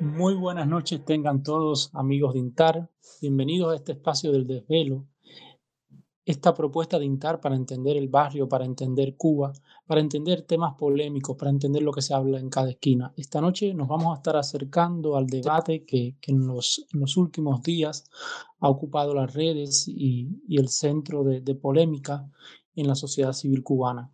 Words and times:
Muy 0.00 0.34
buenas 0.34 0.66
noches 0.66 1.04
tengan 1.04 1.44
todos 1.44 1.90
amigos 1.94 2.34
de 2.34 2.40
INTAR. 2.40 2.90
Bienvenidos 3.20 3.72
a 3.72 3.76
este 3.76 3.92
espacio 3.92 4.32
del 4.32 4.48
desvelo. 4.48 5.06
Esta 6.24 6.52
propuesta 6.52 6.98
de 6.98 7.04
INTAR 7.04 7.40
para 7.40 7.54
entender 7.54 7.96
el 7.96 8.08
barrio, 8.08 8.48
para 8.48 8.64
entender 8.64 9.16
Cuba, 9.16 9.52
para 9.92 10.00
entender 10.00 10.40
temas 10.40 10.72
polémicos, 10.78 11.36
para 11.36 11.50
entender 11.50 11.82
lo 11.82 11.92
que 11.92 12.00
se 12.00 12.14
habla 12.14 12.40
en 12.40 12.48
cada 12.48 12.70
esquina. 12.70 13.12
Esta 13.14 13.42
noche 13.42 13.74
nos 13.74 13.88
vamos 13.88 14.14
a 14.14 14.16
estar 14.16 14.38
acercando 14.38 15.18
al 15.18 15.26
debate 15.26 15.84
que, 15.84 16.16
en, 16.22 16.46
los, 16.46 16.86
últimos 17.18 17.62
días 17.62 18.06
ha 18.60 18.70
ocupado 18.70 19.12
las 19.12 19.34
redes 19.34 19.86
y, 19.86 20.30
el 20.48 20.70
centro 20.70 21.24
de, 21.24 21.54
polémica 21.56 22.26
en 22.74 22.86
la 22.86 22.94
sociedad 22.94 23.34
civil 23.34 23.62
cubana. 23.62 24.10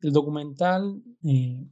El 0.00 0.10
documental 0.10 1.02
eh, 1.22 1.66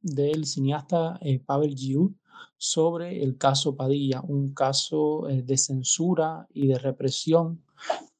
del 0.00 0.44
cineasta 0.44 1.20
eh, 1.22 1.38
Pavel 1.38 1.76
Giu 1.76 2.16
sobre 2.56 3.22
el 3.22 3.38
caso 3.38 3.76
Padilla, 3.76 4.22
un 4.22 4.54
caso 4.54 5.28
eh, 5.28 5.42
de 5.42 5.56
censura 5.56 6.48
y 6.52 6.66
de 6.66 6.80
represión 6.80 7.62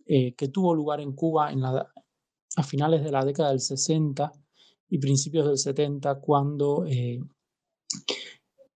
eh, 0.06 0.36
que 0.36 0.46
tuvo 0.46 0.72
lugar 0.72 1.00
en 1.00 1.14
Cuba 1.14 1.50
en 1.50 1.62
la, 1.62 1.92
a 2.54 2.62
finales 2.62 3.02
de 3.02 3.10
la 3.10 3.24
década 3.24 3.48
del 3.48 3.58
60 3.58 4.32
y 4.88 4.98
principios 4.98 5.46
del 5.46 5.58
70, 5.58 6.20
cuando 6.20 6.84
eh, 6.86 7.20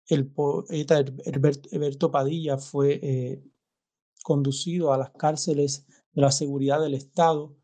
el 0.09 0.27
poeta 0.27 0.99
Herberto 0.99 2.11
Padilla 2.11 2.59
fue 2.59 3.43
conducido 4.23 4.93
a 4.93 4.99
las 4.99 5.11
cárceles 5.11 5.87
de 6.13 6.23
la 6.23 6.31
seguridad 6.31 6.81
del 6.81 6.95
Estado 6.95 7.57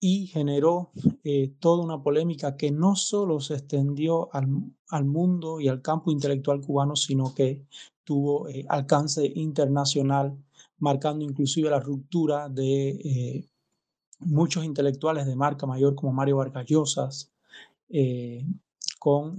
y 0.00 0.26
generó 0.28 0.92
eh, 1.24 1.54
toda 1.60 1.84
una 1.84 2.02
polémica 2.02 2.56
que 2.56 2.70
no 2.70 2.96
solo 2.96 3.38
se 3.40 3.54
extendió 3.54 4.30
al, 4.32 5.04
mundo 5.04 5.60
y 5.60 5.68
al 5.68 5.82
campo 5.82 6.10
intelectual 6.10 6.62
cubano, 6.62 6.96
sino 6.96 7.34
que 7.34 7.66
tuvo 8.02 8.48
eh, 8.48 8.64
alcance 8.68 9.30
internacional, 9.34 10.42
marcando 10.78 11.22
inclusive 11.24 11.68
la 11.68 11.80
ruptura 11.80 12.48
de 12.48 12.88
eh, 12.88 13.50
muchos 14.20 14.64
intelectuales 14.64 15.26
de 15.26 15.36
marca 15.36 15.66
mayor 15.66 15.94
como 15.94 16.12
Mario 16.12 16.38
Vargas 16.38 16.66
Llosas 16.66 17.30
con 18.98 19.36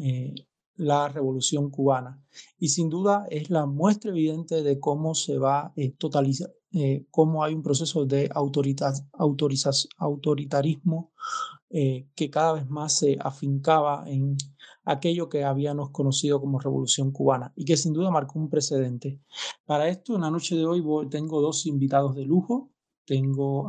la 0.76 1.08
revolución 1.08 1.70
cubana. 1.70 2.22
Y 2.60 2.70
sin 2.70 2.90
duda 2.90 3.26
es 3.30 3.50
la 3.50 3.66
muestra 3.66 4.12
evidente 4.12 4.64
de 4.64 4.80
cómo 4.80 5.16
se 5.16 5.38
va 5.38 5.74
totalizar, 5.98 6.52
eh, 6.74 7.06
cómo 7.12 7.44
hay 7.44 7.54
un 7.54 7.64
proceso 7.64 8.06
de 8.06 8.30
autoritarismo 8.34 11.12
eh, 11.70 12.08
que 12.16 12.30
cada 12.30 12.54
vez 12.54 12.70
más 12.70 12.98
se 12.98 13.18
afincaba 13.20 14.06
en 14.08 14.38
aquello 14.86 15.28
que 15.28 15.44
habíamos 15.44 15.90
conocido 15.92 16.40
como 16.40 16.60
Revolución 16.60 17.12
Cubana 17.12 17.52
y 17.56 17.66
que 17.66 17.76
sin 17.78 17.94
duda 17.94 18.10
marcó 18.10 18.40
un 18.40 18.50
precedente. 18.50 19.20
Para 19.66 19.90
esto, 19.90 20.16
en 20.16 20.22
la 20.22 20.32
noche 20.32 20.56
de 20.56 20.66
hoy 20.66 20.82
tengo 21.10 21.42
dos 21.42 21.66
invitados 21.66 22.16
de 22.16 22.26
lujo. 22.26 22.70
Tengo 23.06 23.68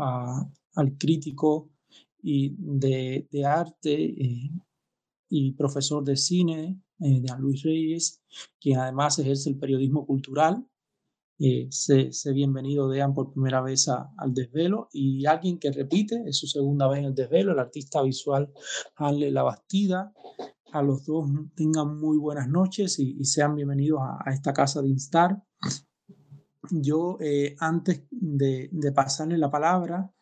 al 0.75 0.97
crítico 0.97 1.71
y 2.23 2.55
de, 2.59 3.27
arte 3.45 3.93
eh, 3.93 4.51
y 5.29 5.53
profesor 5.53 6.05
de 6.05 6.17
cine, 6.17 6.81
de 6.99 7.27
Luis 7.39 7.63
Reyes, 7.65 8.23
quien 8.61 8.79
además 8.79 9.19
ejerce 9.19 9.51
el 9.51 9.59
periodismo 9.59 10.07
cultural 10.07 10.65
eh, 11.45 11.67
sé, 11.73 12.13
bienvenido 12.33 12.89
Dean 12.89 13.15
por 13.15 13.33
primera 13.33 13.61
vez 13.61 13.89
al 13.89 14.33
desvelo 14.33 14.89
y 14.93 15.27
alguien 15.27 15.59
que 15.59 15.73
repite, 15.73 16.23
es 16.25 16.39
su 16.39 16.47
segunda 16.47 16.87
vez 16.87 17.01
en 17.01 17.07
el 17.07 17.17
desvelo, 17.17 17.51
el 17.51 17.59
artista 17.59 18.01
visual 18.01 18.53
Hanle 18.95 19.33
La 19.33 19.43
Bastida. 19.43 20.13
A 20.73 20.83
los 20.83 21.05
dos 21.05 21.29
tengan 21.57 21.99
muy 21.99 22.17
buenas 22.17 22.49
noches 22.49 22.97
y, 23.01 23.25
sean 23.25 23.57
bienvenidos 23.57 24.03
a, 24.03 24.31
esta 24.31 24.53
casa 24.53 24.83
de 24.83 24.89
Instar. 24.91 25.43
Yo, 26.71 27.19
eh, 27.21 27.57
antes 27.59 28.05
de, 28.13 28.71
pasarle 28.95 29.37
la 29.37 29.51
palabra, 29.51 30.15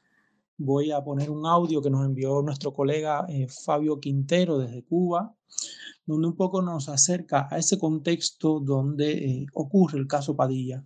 voy 0.61 0.93
a 0.93 1.03
poner 1.03 1.31
un 1.31 1.47
audio 1.47 1.83
que 1.83 1.91
nos 1.91 2.05
envió 2.05 2.43
nuestro 2.43 2.73
colega 2.73 3.27
eh, 3.29 3.47
Fabio 3.49 3.99
Quintero 4.01 4.59
desde 4.59 4.85
Cuba, 4.85 5.35
donde 6.07 6.29
un 6.29 6.37
poco 6.37 6.63
nos 6.63 6.89
acerca 6.89 7.49
a 7.51 7.59
ese 7.59 7.79
contexto 7.79 8.61
donde 8.61 9.47
ocurre 9.55 9.99
el 9.99 10.07
caso 10.07 10.37
Padilla 10.37 10.85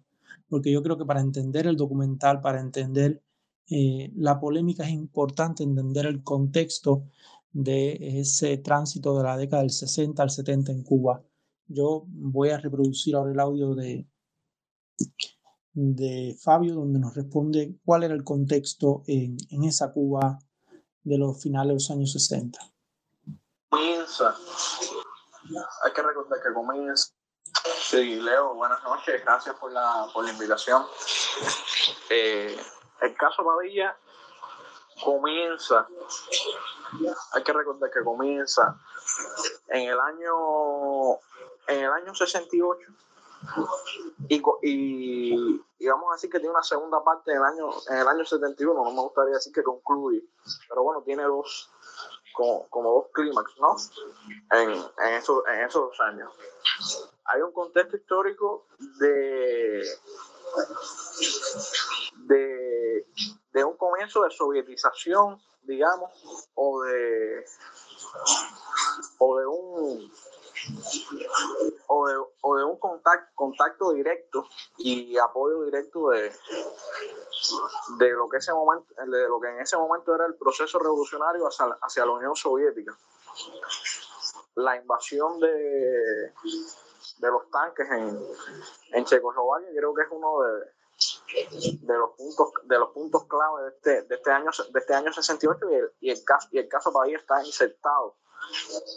porque 0.49 0.71
yo 0.71 0.83
creo 0.83 0.97
que 0.97 1.05
para 1.05 1.21
entender 1.21 1.67
el 1.67 1.77
documental, 1.77 2.41
para 2.41 2.61
entender 2.61 3.23
eh, 3.71 4.13
la 4.15 4.39
polémica 4.39 4.85
es 4.85 4.91
importante 4.91 5.63
entender 5.63 6.07
el 6.07 6.23
contexto 6.23 7.09
de 7.53 8.21
ese 8.21 8.59
tránsito 8.59 9.17
de 9.17 9.25
la 9.25 9.37
década 9.37 9.63
del 9.63 9.71
60 9.71 10.23
al 10.23 10.31
70 10.31 10.73
en 10.73 10.83
Cuba. 10.83 11.25
Yo 11.67 12.05
voy 12.09 12.51
a 12.51 12.59
reproducir 12.59 13.17
ahora 13.17 13.33
el 13.33 13.41
audio 13.41 13.75
de, 13.75 14.07
de 15.75 16.37
Fabio, 16.41 16.75
donde 16.75 16.99
nos 16.99 17.15
responde 17.15 17.77
cuál 17.85 18.05
era 18.05 18.15
el 18.15 18.25
contexto 18.25 19.03
en, 19.07 19.37
en 19.51 19.65
esa 19.65 19.93
Cuba 19.93 20.39
de 21.03 21.19
los 21.19 21.43
finales 21.43 21.69
de 21.69 21.75
los 21.75 21.91
años 21.91 22.13
60. 22.13 22.59
Comienza. 23.69 24.35
Hay 25.85 25.93
que 25.93 26.03
recordar 26.03 26.41
que 26.43 26.53
comienza 26.55 27.13
Sí, 27.81 28.17
Leo, 28.17 28.55
buenas 28.55 28.83
noches, 28.83 29.25
gracias 29.25 29.55
por 29.57 29.73
la, 29.73 30.09
por 30.13 30.25
la 30.25 30.33
invitación. 30.33 30.85
Eh, 32.11 32.59
el 33.01 33.15
caso 33.17 33.45
Padilla 33.45 33.97
comienza, 35.03 35.87
hay 37.33 37.43
que 37.43 37.53
recordar 37.53 37.91
que 37.91 38.03
comienza 38.03 38.77
en 39.69 39.89
el 39.89 39.99
año, 39.99 41.15
en 41.69 41.85
el 41.85 41.91
año 41.91 42.15
68 42.15 42.93
y, 44.29 44.43
y, 44.63 45.87
vamos 45.87 46.11
a 46.11 46.15
decir 46.15 46.31
que 46.31 46.39
tiene 46.39 46.53
una 46.55 46.63
segunda 46.63 47.03
parte 47.05 47.33
en 47.33 47.39
el 47.39 47.45
año, 47.45 47.71
en 47.91 47.99
el 47.99 48.09
año 48.09 48.25
71, 48.25 48.75
no 48.75 48.91
me 48.91 49.03
gustaría 49.03 49.35
decir 49.35 49.53
que 49.53 49.63
concluye, 49.63 50.25
pero 50.69 50.83
bueno, 50.83 51.03
tiene 51.03 51.25
dos, 51.25 51.71
como, 52.33 52.69
como 52.69 52.93
dos 52.93 53.07
clímax, 53.13 53.53
¿no? 53.59 53.77
En, 54.53 54.71
en, 54.71 55.15
esos, 55.15 55.43
en 55.47 55.65
esos 55.65 56.01
años 56.01 56.31
hay 57.27 57.43
un 57.43 57.53
contexto 57.53 57.97
histórico 57.97 58.67
de, 58.99 59.83
de, 63.53 63.65
un 63.65 63.77
comienzo 63.77 64.23
de 64.25 64.31
sovietización, 64.31 65.41
digamos, 65.63 66.49
o 66.55 66.83
de, 66.83 67.45
o 69.19 69.39
de 69.39 69.47
un 69.47 70.13
o 71.89 72.07
de, 72.57 72.65
un 72.65 72.79
contacto, 72.79 73.33
contacto 73.35 73.93
directo 73.93 74.47
y 74.79 75.17
apoyo 75.19 75.63
directo 75.65 76.11
de, 76.11 76.33
de 77.99 78.11
lo 78.13 78.29
que 78.29 78.39
ese 78.39 78.53
momento 78.53 78.95
de 78.95 79.29
lo 79.29 79.41
que 79.41 79.49
en 79.49 79.61
ese 79.61 79.77
momento 79.77 80.15
era 80.15 80.27
el 80.27 80.35
proceso 80.37 80.79
revolucionario 80.79 81.47
hacia, 81.47 81.67
hacia 81.83 82.07
la 82.07 82.13
Unión 82.13 82.35
Soviética. 82.35 82.97
La 84.55 84.77
invasión 84.77 85.41
de 85.41 86.33
de 87.19 87.29
los 87.31 87.51
tanques 87.51 87.89
en, 87.91 88.19
en 88.93 89.05
Checoslovaquia, 89.05 89.69
creo 89.77 89.95
que 89.95 90.03
es 90.03 90.09
uno 90.11 90.41
de, 90.43 91.77
de 91.81 91.99
los 91.99 92.11
puntos 92.11 92.53
de 92.65 92.79
los 92.79 92.91
puntos 92.91 93.25
clave 93.27 93.63
de 93.65 93.69
este, 93.71 94.03
de 94.03 94.15
este 94.15 94.31
año 94.31 94.51
de 94.73 94.81
este 94.81 94.95
año 94.95 95.13
68 95.13 95.71
y 95.71 95.75
el, 95.75 95.93
y 96.01 96.11
el 96.11 96.25
caso 96.25 96.49
y 96.53 96.59
el 96.59 96.69
caso 96.69 96.93
Padilla 96.93 97.19
está 97.19 97.45
insertado 97.45 98.17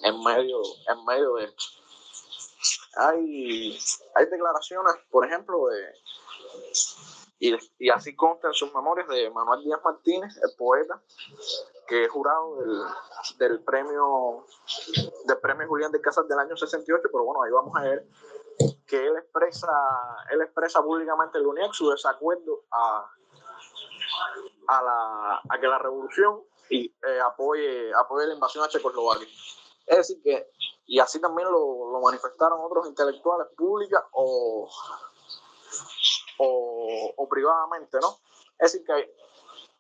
en 0.04 0.24
medio 0.24 0.62
en 0.88 1.06
medio 1.06 1.36
de 1.36 1.46
esto. 1.46 1.64
Hay 2.96 3.80
hay 4.16 4.26
declaraciones 4.26 4.96
por 5.10 5.26
ejemplo 5.26 5.68
de 5.68 5.94
y, 7.40 7.56
y 7.78 7.90
así 7.90 8.16
consta 8.16 8.48
en 8.48 8.54
sus 8.54 8.74
memorias 8.74 9.08
de 9.08 9.30
Manuel 9.30 9.64
Díaz 9.64 9.80
Martínez 9.84 10.36
el 10.38 10.56
poeta 10.58 11.02
que 11.88 12.04
es 12.04 12.12
jurado 12.12 12.58
del, 12.58 12.84
del 13.38 13.64
premio 13.64 14.46
del 15.26 15.38
premio 15.40 15.68
Julián 15.68 15.92
de 15.92 16.02
Casas 16.02 16.28
del 16.28 16.40
año 16.40 16.56
68, 16.58 17.02
pero 17.12 17.24
bueno, 17.24 17.44
ahí 17.44 17.52
vamos 17.52 17.76
a 17.78 17.82
ver 17.82 18.08
que 18.86 19.06
él 19.06 19.16
expresa, 19.18 19.72
él 20.32 20.42
expresa 20.42 20.82
públicamente 20.82 21.38
el 21.38 21.46
UNIEC 21.46 21.74
su 21.74 21.90
desacuerdo 21.90 22.64
a, 22.72 23.12
a, 24.68 24.82
la, 24.82 25.42
a 25.50 25.60
que 25.60 25.68
la 25.68 25.78
revolución 25.80 26.44
y, 26.70 26.86
eh, 26.86 27.20
apoye, 27.24 27.94
apoye 27.94 28.28
la 28.28 28.34
invasión 28.34 28.64
a 28.64 28.70
Checoslovaquia. 28.70 29.28
Es 29.86 29.98
decir, 29.98 30.22
que, 30.22 30.52
y 30.86 31.00
así 31.00 31.20
también 31.20 31.50
lo, 31.50 31.92
lo 31.92 32.02
manifestaron 32.02 32.60
otros 32.62 32.88
intelectuales 32.88 33.48
públicas 33.56 34.04
o, 34.12 34.70
o, 36.40 37.14
o 37.16 37.30
privadamente, 37.30 38.00
¿no? 38.00 38.18
Es 38.60 38.74
decir, 38.74 38.86
que 38.86 39.16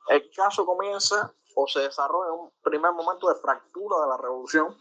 el 0.09 0.31
caso 0.31 0.65
comienza 0.65 1.33
o 1.55 1.67
se 1.67 1.79
desarrolla 1.79 2.31
un 2.31 2.51
primer 2.61 2.91
momento 2.91 3.27
de 3.27 3.35
fractura 3.41 4.01
de 4.01 4.07
la 4.07 4.17
revolución 4.17 4.77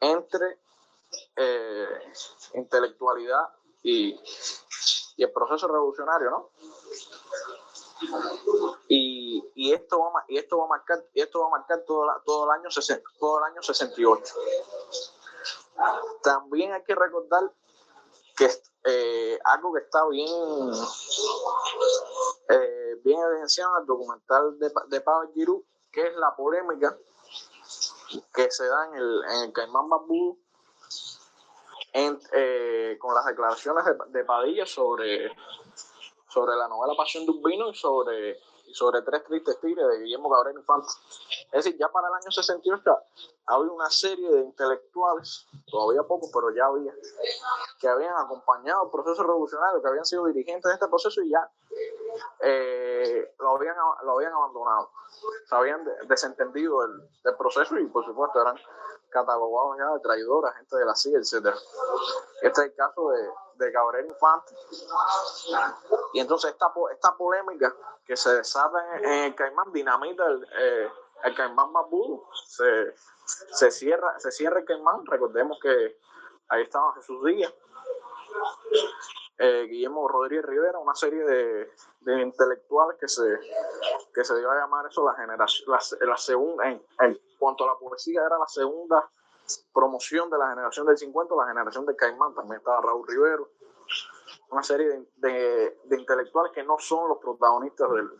entre 0.00 0.60
eh, 1.36 2.12
intelectualidad 2.54 3.48
y, 3.82 4.14
y 5.16 5.24
el 5.24 5.32
proceso 5.32 5.66
revolucionario, 5.68 6.30
¿no? 6.30 6.50
Y, 8.88 9.44
y, 9.54 9.72
esto 9.72 10.00
va, 10.00 10.24
y 10.28 10.38
esto 10.38 10.58
va 10.58 10.64
a 10.64 10.68
marcar, 10.68 11.04
esto 11.14 11.40
va 11.40 11.46
a 11.46 11.58
marcar 11.58 11.84
todo, 11.86 12.06
todo, 12.24 12.44
el 12.44 12.60
año, 12.60 12.68
todo 13.18 13.38
el 13.38 13.44
año 13.44 13.62
68. 13.62 14.34
También 16.22 16.72
hay 16.72 16.82
que 16.84 16.94
recordar 16.94 17.52
que 18.36 18.48
eh, 18.84 19.38
algo 19.44 19.72
que 19.74 19.80
está 19.80 20.06
bien, 20.08 20.72
eh, 22.48 23.00
bien 23.04 23.20
evidenciado 23.20 23.76
en 23.76 23.80
el 23.82 23.86
documental 23.86 24.58
de, 24.58 24.72
de 24.88 25.00
Pavel 25.02 25.30
Giroux, 25.34 25.64
que 25.92 26.06
es 26.06 26.16
la 26.16 26.34
polémica 26.34 26.96
que 28.32 28.50
se 28.50 28.66
da 28.66 28.86
en 28.86 28.94
el, 28.94 29.24
en 29.24 29.42
el 29.44 29.52
Caimán 29.52 29.88
Bambú 29.88 30.38
eh, 31.92 32.96
con 33.00 33.14
las 33.14 33.26
declaraciones 33.26 33.84
de, 34.08 34.24
Padilla 34.24 34.64
sobre, 34.64 35.32
sobre 36.30 36.56
la 36.56 36.68
novela 36.68 36.94
Pasión 36.96 37.26
de 37.26 37.32
un 37.32 37.42
Vino 37.42 37.68
y 37.68 37.74
sobre, 37.74 38.38
sobre 38.72 39.02
Tres 39.02 39.24
Tristes 39.24 39.60
Tigres 39.60 39.86
de 39.88 39.98
Guillermo 39.98 40.30
Cabrera 40.30 40.58
Infante. 40.58 40.88
Es 41.52 41.64
decir, 41.64 41.76
ya 41.78 41.88
para 41.88 42.08
el 42.08 42.14
año 42.14 42.30
68 42.30 42.98
había 43.46 43.72
una 43.72 43.90
serie 43.90 44.30
de 44.30 44.40
intelectuales, 44.40 45.46
todavía 45.70 46.02
pocos, 46.04 46.30
pero 46.32 46.54
ya 46.54 46.66
había, 46.66 46.94
que 47.80 47.88
habían 47.88 48.16
acompañado 48.16 48.84
el 48.84 48.90
proceso 48.90 49.22
revolucionario, 49.22 49.82
que 49.82 49.88
habían 49.88 50.04
sido 50.04 50.26
dirigentes 50.26 50.68
de 50.68 50.74
este 50.74 50.88
proceso 50.88 51.20
y 51.20 51.30
ya 51.30 51.50
eh, 52.40 53.34
lo, 53.38 53.56
habían, 53.56 53.74
lo 54.04 54.12
habían 54.12 54.32
abandonado. 54.32 54.90
Se 55.48 55.54
habían 55.54 55.84
desentendido 56.06 56.80
del, 56.82 57.08
del 57.24 57.36
proceso 57.36 57.76
y, 57.78 57.86
por 57.86 58.04
supuesto, 58.04 58.40
eran 58.40 58.56
catalogados 59.10 59.76
ya 59.78 59.92
de 59.92 60.00
traidores, 60.00 60.54
gente 60.54 60.76
de 60.76 60.84
la 60.84 60.94
CIA, 60.94 61.18
etc. 61.18 61.56
Este 62.42 62.60
es 62.60 62.66
el 62.68 62.74
caso 62.74 63.10
de, 63.10 63.28
de 63.60 63.70
Gabriel 63.70 64.06
Infante. 64.06 64.54
Y 66.12 66.20
entonces 66.20 66.50
esta, 66.50 66.72
esta 66.92 67.16
polémica 67.16 67.74
que 68.04 68.16
se 68.16 68.34
desata 68.34 68.98
en, 68.98 69.24
el 69.24 69.34
Caimán 69.34 69.72
dinamita 69.72 70.26
el, 70.26 70.44
eh, 70.58 70.90
el 71.24 71.34
Caimán 71.36 71.70
más 71.70 71.86
se, 72.46 72.94
se, 73.52 73.70
cierra, 73.70 74.18
se 74.18 74.32
cierra 74.32 74.60
el 74.60 74.64
Caimán, 74.64 75.06
recordemos 75.06 75.58
que 75.62 75.98
ahí 76.48 76.62
estaba 76.62 76.94
Jesús 76.94 77.24
Díaz. 77.24 77.52
Eh, 79.38 79.66
Guillermo 79.70 80.06
Rodríguez 80.06 80.44
Rivera, 80.44 80.78
una 80.78 80.94
serie 80.94 81.24
de, 81.24 81.72
de, 82.00 82.20
intelectuales 82.20 82.98
que 83.00 83.08
se, 83.08 83.40
que 84.14 84.22
se 84.22 84.36
dio 84.38 84.50
a 84.50 84.54
llamar 84.54 84.86
eso 84.86 85.06
la 85.06 85.14
generación, 85.14 85.70
la, 85.70 86.06
la 86.06 86.16
segunda, 86.18 86.68
en, 86.68 86.84
en, 87.00 87.18
cuanto 87.38 87.64
a 87.64 87.68
la 87.68 87.78
poesía, 87.78 88.20
era 88.26 88.38
la 88.38 88.46
segunda 88.46 89.10
promoción 89.72 90.30
de 90.30 90.38
la 90.38 90.50
generación 90.50 90.86
del 90.86 90.98
50, 90.98 91.34
la 91.34 91.46
generación 91.46 91.86
del 91.86 91.96
Caimán, 91.96 92.34
también 92.34 92.58
estaba 92.58 92.80
Raúl 92.80 93.06
Rivero, 93.06 93.50
una 94.50 94.62
serie 94.62 94.88
de, 95.16 95.78
de, 95.84 95.96
intelectuales 95.98 96.52
que 96.52 96.62
no 96.62 96.78
son 96.78 97.08
los 97.08 97.18
protagonistas 97.18 97.90
del, 97.90 98.10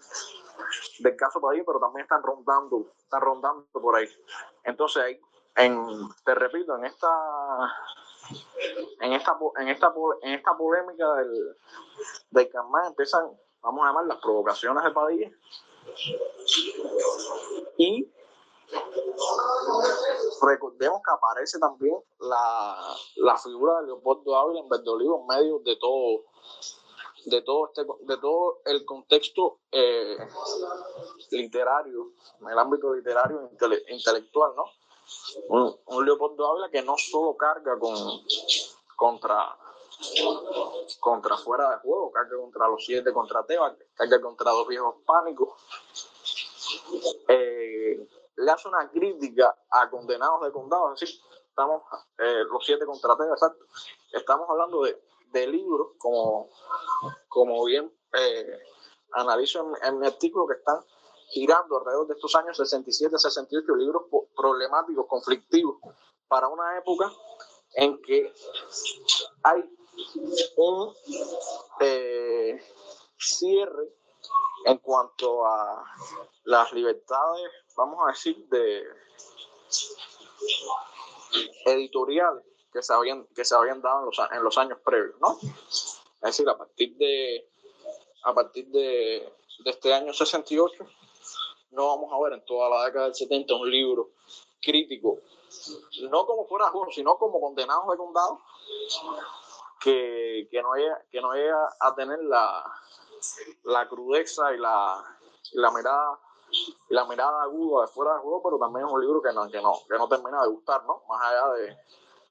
del 1.00 1.16
caso 1.16 1.40
Padilla, 1.40 1.64
pero 1.66 1.80
también 1.80 2.04
están 2.04 2.22
rondando, 2.22 2.86
están 2.98 3.20
rondando 3.20 3.66
por 3.72 3.96
ahí. 3.96 4.08
Entonces, 4.64 5.02
ahí, 5.02 5.20
en, 5.56 6.08
te 6.24 6.34
repito, 6.34 6.76
en 6.76 6.84
esta 6.84 7.08
en 9.00 9.12
esta, 9.12 9.36
en 9.56 9.68
esta, 9.68 9.92
en 10.22 10.34
esta 10.34 10.56
polémica 10.56 11.14
del, 11.14 11.56
del 12.30 12.50
empiezan, 12.86 13.30
vamos 13.62 13.82
a 13.82 13.88
llamar, 13.88 14.06
las 14.06 14.18
provocaciones 14.18 14.84
de 14.84 14.90
Padilla. 14.90 15.30
Y 17.76 18.10
recordemos 20.42 21.00
que 21.04 21.10
aparece 21.12 21.58
también 21.58 21.96
la, 22.18 22.96
la 23.16 23.36
figura 23.36 23.80
de 23.80 23.86
Leopoldo 23.86 24.36
Ávila 24.36 24.60
en 24.60 24.68
Verde 24.68 24.90
Olivo 24.90 25.20
en 25.20 25.26
medio 25.26 25.58
de 25.60 25.76
todo 25.76 26.24
de 27.26 27.42
todo 27.42 27.66
este 27.66 27.84
de 28.06 28.16
todo 28.16 28.60
el 28.64 28.84
contexto 28.86 29.58
eh, 29.70 30.16
literario 31.30 32.12
en 32.40 32.48
el 32.48 32.58
ámbito 32.58 32.94
literario 32.94 33.50
e 33.86 33.94
intelectual 33.94 34.52
no 34.56 34.64
un, 35.48 36.06
Leopoldo 36.06 36.46
Ávila 36.52 36.70
que 36.70 36.82
no 36.82 36.96
solo 36.96 37.36
carga 37.36 37.78
con 37.78 37.94
contra 38.96 39.56
contra 40.98 41.36
fuera 41.36 41.70
de 41.70 41.76
juego, 41.78 42.10
carga 42.10 42.36
contra 42.36 42.68
los 42.68 42.84
siete 42.84 43.12
contra 43.12 43.44
Teba, 43.44 43.76
carga 43.94 44.20
contra 44.20 44.50
dos 44.50 44.66
viejos 44.66 44.94
pánicos. 45.04 45.50
Eh, 47.28 48.08
le 48.36 48.50
hace 48.50 48.68
una 48.68 48.90
crítica 48.90 49.56
a 49.70 49.90
condenados 49.90 50.42
de 50.42 50.52
condado, 50.52 50.92
es 50.94 51.00
decir, 51.00 51.20
estamos 51.48 51.82
eh, 52.18 52.44
los 52.50 52.64
siete 52.64 52.86
contra 52.86 53.16
Teba, 53.16 53.32
exacto. 53.32 53.64
Estamos 54.12 54.48
hablando 54.48 54.82
de, 54.82 55.02
de 55.32 55.46
libros, 55.46 55.88
como, 55.98 56.48
como 57.28 57.64
bien 57.64 57.92
eh, 58.12 58.58
analizo 59.12 59.60
en, 59.60 59.88
en 59.88 59.98
mi 59.98 60.06
artículo, 60.06 60.46
que 60.46 60.54
están 60.54 60.80
girando 61.28 61.78
alrededor 61.78 62.08
de 62.08 62.14
estos 62.14 62.34
años 62.34 62.56
67, 62.56 63.18
68 63.18 63.76
libros 63.76 64.04
problemáticos, 64.34 65.06
conflictivos, 65.06 65.76
para 66.28 66.48
una 66.48 66.78
época 66.78 67.10
en 67.74 68.00
que 68.02 68.32
hay 69.42 69.64
un 70.56 70.94
eh, 71.80 72.60
cierre 73.18 73.94
en 74.66 74.78
cuanto 74.78 75.46
a 75.46 75.84
las 76.44 76.72
libertades, 76.72 77.50
vamos 77.80 77.98
a 78.04 78.12
decir, 78.12 78.36
de 78.48 78.84
editoriales 81.66 82.44
que 82.72 82.82
se 82.82 82.92
habían, 82.92 83.26
que 83.34 83.44
se 83.44 83.54
habían 83.54 83.80
dado 83.80 84.00
en 84.00 84.06
los, 84.06 84.18
en 84.32 84.44
los 84.44 84.58
años 84.58 84.78
previos, 84.84 85.18
¿no? 85.20 85.38
Es 85.40 86.20
decir, 86.20 86.48
a 86.48 86.56
partir 86.56 86.96
de, 86.96 87.50
a 88.24 88.34
partir 88.34 88.66
de, 88.68 89.32
de 89.64 89.70
este 89.70 89.94
año 89.94 90.12
68, 90.12 90.84
no 91.70 91.86
vamos 91.88 92.12
a 92.12 92.22
ver 92.22 92.34
en 92.34 92.44
toda 92.44 92.68
la 92.68 92.84
década 92.84 93.06
del 93.06 93.14
70 93.14 93.54
un 93.54 93.70
libro 93.70 94.10
crítico, 94.60 95.18
no 96.10 96.26
como 96.26 96.46
fuera 96.46 96.68
juego, 96.68 96.90
sino 96.92 97.16
como 97.16 97.40
condenados 97.40 97.90
de 97.90 97.96
condado, 97.96 98.40
que, 99.80 100.46
que, 100.50 100.62
no 100.62 100.74
llega, 100.74 101.02
que 101.10 101.20
no 101.20 101.32
llega 101.32 101.76
a 101.80 101.94
tener 101.94 102.22
la, 102.24 102.62
la 103.64 103.88
crudeza 103.88 104.52
y 104.52 104.58
la, 104.58 105.18
la 105.52 105.70
mirada 105.70 106.20
y 106.88 106.94
la 106.94 107.04
mirada 107.04 107.42
aguda 107.42 107.82
de 107.82 107.88
fuera 107.88 108.14
de 108.14 108.20
juego, 108.20 108.42
pero 108.42 108.58
también 108.58 108.86
es 108.86 108.92
un 108.92 109.00
libro 109.00 109.22
que 109.22 109.32
no, 109.32 109.48
que 109.50 109.60
no, 109.60 109.72
que 109.88 109.98
no 109.98 110.08
termina 110.08 110.42
de 110.42 110.48
gustar, 110.48 110.84
¿no? 110.84 111.02
Más 111.08 111.22
allá 111.22 111.48
de, 111.54 111.76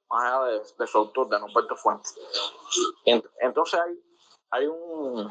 más 0.09 0.23
allá 0.23 0.45
de, 0.45 0.61
de 0.77 0.87
su 0.87 0.97
autor, 0.97 1.29
de 1.29 1.39
Norberto 1.39 1.75
Fuentes. 1.75 2.15
Entonces 3.05 3.79
hay, 3.79 3.99
hay 4.51 4.67
un 4.67 5.29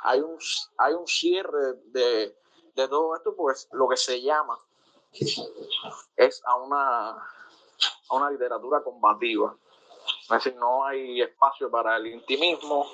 hay 0.00 0.20
un 0.20 0.38
hay 0.78 0.94
un 0.94 1.06
cierre 1.06 1.74
de, 1.86 2.36
de 2.74 2.88
todo 2.88 3.14
esto, 3.16 3.34
pues 3.36 3.68
lo 3.72 3.88
que 3.88 3.96
se 3.96 4.20
llama 4.22 4.58
es 6.16 6.42
a 6.44 6.56
una, 6.56 7.10
a 7.10 8.14
una 8.16 8.30
literatura 8.30 8.82
combativa. 8.82 9.56
Es 10.22 10.28
decir, 10.28 10.56
no 10.56 10.84
hay 10.84 11.22
espacio 11.22 11.70
para 11.70 11.96
el 11.96 12.06
intimismo, 12.06 12.86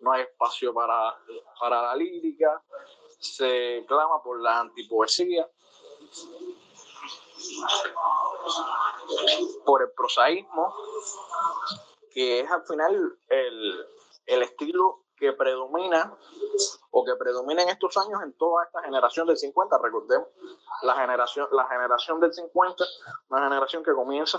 no 0.00 0.12
hay 0.12 0.22
espacio 0.22 0.74
para, 0.74 1.14
para 1.58 1.82
la 1.82 1.96
lírica, 1.96 2.62
se 3.20 3.84
clama 3.86 4.22
por 4.22 4.40
la 4.40 4.60
antipoesía, 4.60 5.48
por 9.64 9.82
el 9.82 9.90
prosaísmo, 9.92 10.74
que 12.12 12.40
es 12.40 12.50
al 12.50 12.66
final 12.66 13.18
el, 13.28 13.86
el 14.26 14.42
estilo 14.42 15.04
que 15.16 15.32
predomina 15.34 16.16
o 16.90 17.04
que 17.04 17.14
predomina 17.14 17.62
en 17.62 17.68
estos 17.68 17.96
años 17.98 18.22
en 18.22 18.32
toda 18.32 18.64
esta 18.64 18.82
generación 18.82 19.26
del 19.26 19.36
50. 19.36 19.78
Recordemos, 19.78 20.28
la 20.82 20.96
generación, 20.96 21.46
la 21.52 21.68
generación 21.68 22.20
del 22.20 22.32
50, 22.32 22.84
una 23.28 23.44
generación 23.44 23.84
que 23.84 23.92
comienza 23.92 24.38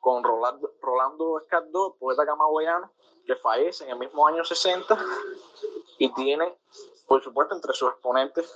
con 0.00 0.24
Rolando, 0.24 0.72
Rolando 0.82 1.38
Escardó, 1.38 1.96
poeta 1.98 2.26
camagüeyano, 2.26 2.92
que 3.26 3.36
fallece 3.36 3.84
en 3.84 3.90
el 3.90 3.98
mismo 3.98 4.26
año 4.26 4.44
60 4.44 4.98
y 5.98 6.12
tiene, 6.14 6.56
por 7.08 7.22
supuesto, 7.24 7.54
entre 7.54 7.72
sus 7.72 7.90
exponentes 7.90 8.54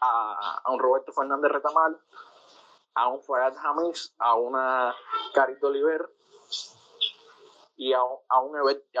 a, 0.00 0.60
a 0.62 0.70
un 0.70 0.78
Roberto 0.78 1.12
Fernández 1.12 1.50
Retamal, 1.50 1.98
a 2.94 3.08
un 3.08 3.22
Fayad 3.22 3.56
Jamis, 3.56 4.14
a 4.18 4.34
una 4.34 4.94
Carito 5.32 5.68
Oliver, 5.68 6.08
y 7.76 7.92
a, 7.92 8.02
un, 8.04 8.20
a 8.28 8.40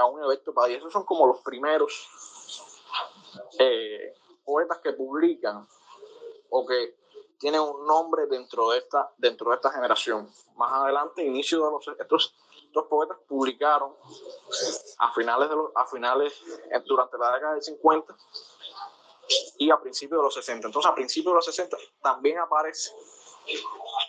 un 0.06 0.24
evento 0.24 0.52
Padilla. 0.52 0.78
Esos 0.78 0.92
son 0.92 1.04
como 1.04 1.26
los 1.26 1.40
primeros 1.42 2.08
eh, 3.58 4.14
poetas 4.44 4.78
que 4.78 4.92
publican 4.92 5.68
o 6.50 6.66
que 6.66 6.96
tienen 7.38 7.60
un 7.60 7.86
nombre 7.86 8.26
dentro 8.26 8.70
de 8.70 8.78
esta, 8.78 9.12
dentro 9.18 9.50
de 9.50 9.56
esta 9.56 9.70
generación. 9.70 10.28
Más 10.56 10.72
adelante, 10.72 11.24
inicio 11.24 11.64
de 11.64 11.70
los 11.70 11.86
estos, 12.00 12.34
estos 12.64 12.86
poetas 12.86 13.18
publicaron 13.28 13.94
a 14.98 15.12
finales 15.12 15.48
de 15.48 15.56
los, 15.56 15.70
a 15.74 15.86
finales 15.86 16.32
durante 16.84 17.18
la 17.18 17.32
década 17.34 17.54
del 17.54 17.62
50 17.62 18.16
y 19.58 19.70
a 19.70 19.80
principios 19.80 20.20
de 20.20 20.24
los 20.24 20.34
60. 20.34 20.66
Entonces, 20.68 20.90
a 20.90 20.94
principios 20.94 21.32
de 21.32 21.36
los 21.36 21.44
60 21.44 21.76
también 22.02 22.38
aparece 22.38 22.92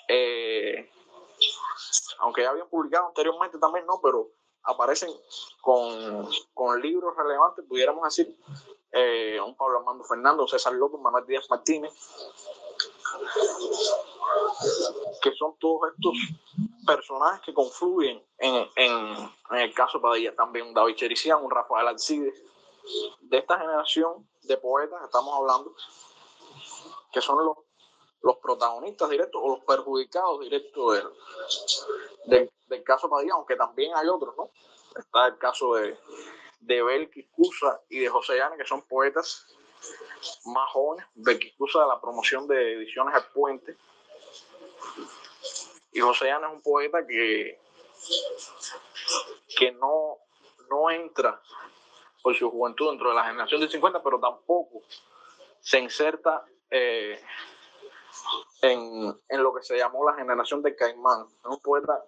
eh, 0.08 0.90
aunque 2.20 2.42
ya 2.42 2.52
habían 2.52 2.70
publicado 2.70 3.08
anteriormente 3.08 3.58
también, 3.58 3.86
no, 3.86 4.00
pero 4.02 4.30
aparecen 4.64 5.10
con, 5.62 6.30
con 6.54 6.82
libros 6.82 7.16
relevantes, 7.18 7.66
pudiéramos 7.68 8.04
decir, 8.04 8.38
eh, 8.92 9.40
un 9.46 9.56
Pablo 9.56 9.80
Armando 9.80 10.04
Fernando, 10.04 10.48
César 10.48 10.74
López, 10.74 11.02
Manuel 11.02 11.26
Díaz 11.26 11.50
Martínez, 11.50 11.92
que 15.22 15.32
son 15.34 15.58
todos 15.60 15.92
estos 15.94 16.14
personajes 16.86 17.42
que 17.46 17.54
confluyen 17.54 18.24
en, 18.38 18.68
en, 18.76 19.32
en 19.52 19.58
el 19.58 19.74
caso 19.74 20.00
Padilla. 20.02 20.36
También 20.36 20.68
un 20.68 20.74
David 20.74 20.96
Chericián, 20.96 21.44
un 21.44 21.52
Rafael 21.52 21.88
Alcides, 21.88 22.42
de 23.22 23.38
esta 23.38 23.58
generación 23.58 24.28
de 24.44 24.58
poetas 24.58 25.04
estamos 25.04 25.34
hablando, 25.38 25.76
que 27.12 27.22
son 27.22 27.46
los, 27.46 27.58
los 28.22 28.38
protagonistas 28.38 29.10
directos 29.10 29.42
o 29.44 29.50
los 29.56 29.66
perjudicados 29.66 30.40
directos 30.42 31.04
del, 32.26 32.52
del, 32.68 32.84
caso 32.84 33.10
Padilla, 33.10 33.34
aunque 33.34 33.56
también 33.56 33.96
hay 33.96 34.08
otros, 34.08 34.36
¿no? 34.38 34.50
Está 34.98 35.28
el 35.28 35.38
caso 35.38 35.76
de, 35.76 35.98
de 36.60 36.84
Belkis 36.84 37.28
Cusa 37.32 37.82
y 37.90 38.00
de 38.00 38.10
José 38.10 38.38
Llane, 38.38 38.58
que 38.58 38.66
son 38.66 38.82
poetas 38.84 39.48
más 40.46 40.70
jóvenes. 40.72 41.06
Belkis 41.16 41.54
Cusa 41.58 41.82
de 41.82 41.88
la 41.88 42.02
promoción 42.02 42.48
de 42.48 42.74
Ediciones 42.74 43.16
al 43.16 43.26
Puente. 43.32 43.78
Y 45.92 46.00
José 46.00 46.26
Llane 46.26 46.48
es 46.48 46.54
un 46.54 46.62
poeta 46.62 47.06
que, 47.06 47.60
que 49.58 49.72
no, 49.74 50.18
no 50.70 50.90
entra 50.90 51.42
por 52.24 52.34
su 52.36 52.50
juventud 52.50 52.90
dentro 52.90 53.10
de 53.10 53.16
la 53.16 53.26
generación 53.26 53.60
del 53.60 53.70
50, 53.70 54.02
pero 54.02 54.20
tampoco 54.20 54.82
se 55.60 55.78
inserta 55.78 56.46
eh, 56.72 57.22
en, 58.62 59.22
en, 59.28 59.44
lo 59.44 59.54
que 59.54 59.62
se 59.62 59.78
llamó 59.78 60.10
la 60.10 60.16
generación 60.16 60.62
del 60.62 60.76
Caimán. 60.76 61.28
Es 61.28 61.46
un 61.46 61.60
poeta 61.60 62.02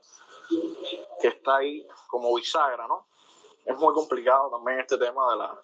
que 1.22 1.28
está 1.28 1.58
ahí 1.58 1.86
como 2.08 2.34
bisagra, 2.34 2.88
¿no? 2.88 3.08
Es 3.66 3.78
muy 3.78 3.94
complicado 3.94 4.50
también 4.52 4.80
este 4.80 4.98
tema 4.98 5.32
de, 5.32 5.38
la, 5.38 5.62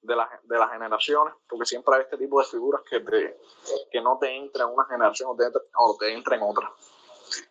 de, 0.00 0.16
la, 0.16 0.40
de 0.44 0.58
las 0.58 0.70
generaciones, 0.70 1.34
porque 1.46 1.66
siempre 1.66 1.96
hay 1.96 2.02
este 2.02 2.16
tipo 2.16 2.40
de 2.40 2.46
figuras 2.46 2.80
que, 2.88 3.00
te, 3.00 3.38
que 3.90 4.00
no 4.00 4.16
te 4.18 4.34
entra 4.34 4.64
en 4.64 4.70
una 4.70 4.86
generación 4.86 5.30
o 5.30 5.36
te 5.36 5.44
entra, 5.44 5.60
o 5.76 5.96
te 5.98 6.12
entra 6.12 6.36
en 6.36 6.42
otra. 6.42 6.72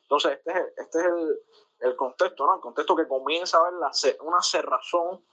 Entonces, 0.02 0.40
este 0.40 0.52
es, 0.52 0.78
este 0.78 1.00
es 1.00 1.06
el, 1.06 1.40
el 1.82 1.96
contexto, 1.96 2.48
¿no? 2.48 2.56
El 2.56 2.62
contexto 2.62 2.96
que 2.96 3.08
comienza 3.08 3.60
a 3.60 3.64
ver 3.64 3.74
la, 3.74 3.92
una 4.22 4.42
cerrazón 4.42 5.24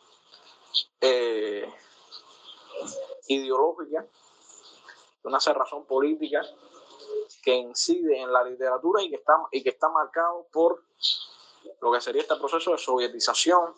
eh, 1.00 1.72
ideológica, 3.28 4.06
una 5.24 5.40
cerrazón 5.40 5.84
política 5.86 6.42
que 7.42 7.54
incide 7.54 8.20
en 8.20 8.32
la 8.32 8.44
literatura 8.44 9.02
y 9.02 9.10
que 9.10 9.16
está, 9.16 9.34
y 9.50 9.62
que 9.62 9.70
está 9.70 9.88
marcado 9.88 10.46
por 10.52 10.82
lo 11.80 11.92
que 11.92 12.00
sería 12.00 12.22
este 12.22 12.36
proceso 12.36 12.72
de 12.72 12.78
sovietización 12.78 13.74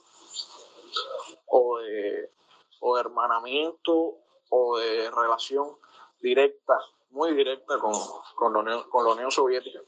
o 1.47 1.79
de, 1.79 2.31
o 2.81 2.99
hermanamiento 2.99 4.17
o 4.51 4.79
de 4.79 5.11
relación 5.11 5.77
directa, 6.21 6.79
muy 7.11 7.35
directa 7.35 7.79
con, 7.79 7.93
con, 8.35 8.83
con 8.91 9.05
la 9.05 9.13
Unión 9.13 9.31
Soviética. 9.31 9.81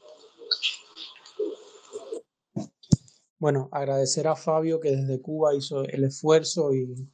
Bueno, 3.41 3.69
agradecer 3.71 4.27
a 4.27 4.35
Fabio 4.35 4.79
que 4.79 4.95
desde 4.95 5.19
Cuba 5.19 5.55
hizo 5.55 5.83
el 5.85 6.03
esfuerzo 6.03 6.75
y, 6.75 7.09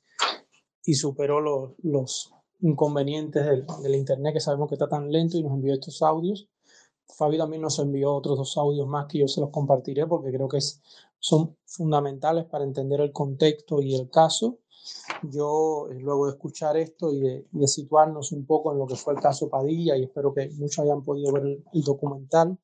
y 0.84 0.94
superó 0.96 1.40
los, 1.40 1.76
los 1.84 2.34
inconvenientes 2.60 3.46
del, 3.46 3.66
del, 3.82 3.96
Internet 3.96 4.34
que 4.34 4.42
sabemos 4.42 4.68
que 4.68 4.76
está 4.76 4.90
tan 4.90 5.10
lento 5.10 5.38
y 5.38 5.44
nos 5.44 5.54
envió 5.54 5.74
estos 5.74 6.02
audios. 6.02 6.50
Fabio 7.18 7.40
también 7.40 7.62
nos 7.62 7.80
envió 7.80 8.14
otros 8.14 8.38
dos 8.38 8.58
audios 8.58 8.90
más 8.90 9.06
que 9.08 9.20
yo 9.20 9.30
se 9.30 9.40
los 9.40 9.52
compartiré 9.52 10.06
porque 10.06 10.30
creo 10.34 10.50
que 10.50 10.58
es, 10.58 10.82
son 11.18 11.56
fundamentales 11.64 12.44
para 12.44 12.66
entender 12.66 13.00
el 13.00 13.14
contexto 13.14 13.82
y 13.82 13.96
el 13.96 14.10
caso. 14.10 14.60
Yo, 15.32 15.88
eh, 15.90 15.98
luego 16.02 16.26
de 16.26 16.34
escuchar 16.34 16.76
esto 16.76 17.14
y 17.14 17.22
de, 17.22 17.48
de, 17.50 17.68
situarnos 17.70 18.34
un 18.34 18.46
poco 18.46 18.74
en 18.74 18.80
lo 18.80 18.86
que 18.86 18.98
fue 18.98 19.14
el 19.14 19.22
caso 19.22 19.50
Padilla, 19.50 19.96
y 19.96 20.04
espero 20.04 20.34
que 20.34 20.50
muchos 20.58 20.80
hayan 20.80 21.06
podido 21.06 21.32
ver 21.32 21.44
el, 21.44 21.64
el 21.72 21.84
documental, 21.84 22.60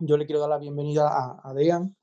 yo 0.00 0.16
le 0.16 0.26
quiero 0.26 0.40
dar 0.40 0.50
la 0.50 0.58
bienvenida 0.58 1.08
a, 1.08 1.40
a 1.42 1.52
Dean, 1.54 1.96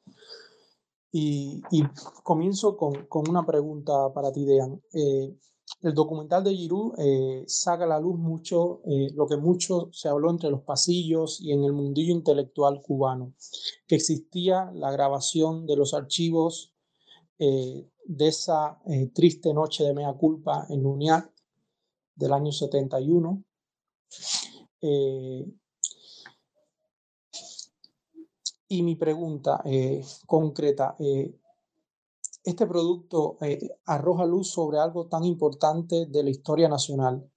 y, 1.17 1.62
y 1.72 1.81
comienzo 2.24 2.75
con, 2.75 3.05
con, 3.05 3.29
una 3.29 3.45
pregunta 3.45 4.13
para 4.13 4.34
ti, 4.34 4.43
Dean. 4.43 4.81
Eh, 4.91 5.34
el 5.81 5.93
documental 5.93 6.43
de 6.43 6.53
Giroud 6.53 7.00
eh, 7.00 7.45
saca 7.48 7.86
a 7.86 7.88
la 7.88 8.01
luz 8.01 8.19
mucho 8.19 8.81
eh, 8.84 9.07
lo 9.13 9.25
que 9.25 9.38
mucho 9.38 9.88
se 9.93 10.10
habló 10.10 10.29
entre 10.29 10.50
los 10.50 10.63
pasillos 10.63 11.39
y 11.39 11.53
en 11.53 11.63
el 11.63 11.72
mundillo 11.72 12.12
intelectual 12.12 12.81
cubano, 12.81 13.34
que 13.88 13.95
existía 13.95 14.69
la 14.74 14.91
grabación 14.91 15.65
de 15.65 15.77
los 15.77 15.93
archivos 15.93 16.74
eh, 17.39 17.89
de 18.03 18.27
esa 18.27 18.81
eh, 18.86 19.10
triste 19.13 19.53
noche 19.53 19.86
de 19.86 19.93
mea 19.93 20.12
culpa 20.12 20.65
en 20.69 20.84
Luniac 20.84 21.31
del 22.13 22.34
año 22.34 22.51
71. 22.51 23.41
Eh, 24.81 25.45
y 28.67 28.84
mi 28.84 28.95
pregunta 28.95 29.62
eh, 29.65 30.03
concreta, 30.25 30.95
eh, 31.00 31.36
este 32.45 32.67
producto 32.67 33.38
eh, 33.41 33.60
arroja 33.86 34.25
luz 34.25 34.51
sobre 34.51 34.77
algo 34.77 35.07
tan 35.07 35.24
importante 35.25 36.05
de 36.05 36.24
la 36.24 36.29
historia 36.29 36.69
nacional. 36.69 37.27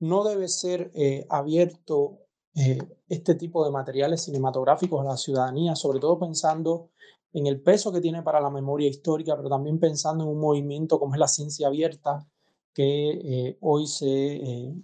¿No 0.00 0.24
debe 0.24 0.48
ser 0.48 0.90
eh, 0.94 1.24
abierto 1.30 2.18
eh, 2.56 2.78
este 3.08 3.36
tipo 3.36 3.64
de 3.64 3.70
materiales 3.70 4.22
cinematográficos 4.22 5.00
a 5.00 5.10
la 5.10 5.16
ciudadanía, 5.16 5.76
sobre 5.76 6.00
todo 6.00 6.18
pensando 6.18 6.90
en 7.32 7.46
el 7.46 7.62
peso 7.62 7.92
que 7.92 8.00
tiene 8.00 8.22
para 8.22 8.40
la 8.40 8.50
memoria 8.50 8.88
histórica, 8.88 9.36
pero 9.36 9.48
también 9.48 9.78
pensando 9.78 10.24
en 10.24 10.30
un 10.30 10.40
movimiento 10.40 10.98
como 10.98 11.14
es 11.14 11.20
la 11.20 11.28
ciencia 11.28 11.68
abierta, 11.68 12.26
que 12.74 13.58
hoy 13.60 13.86
se 13.86 14.74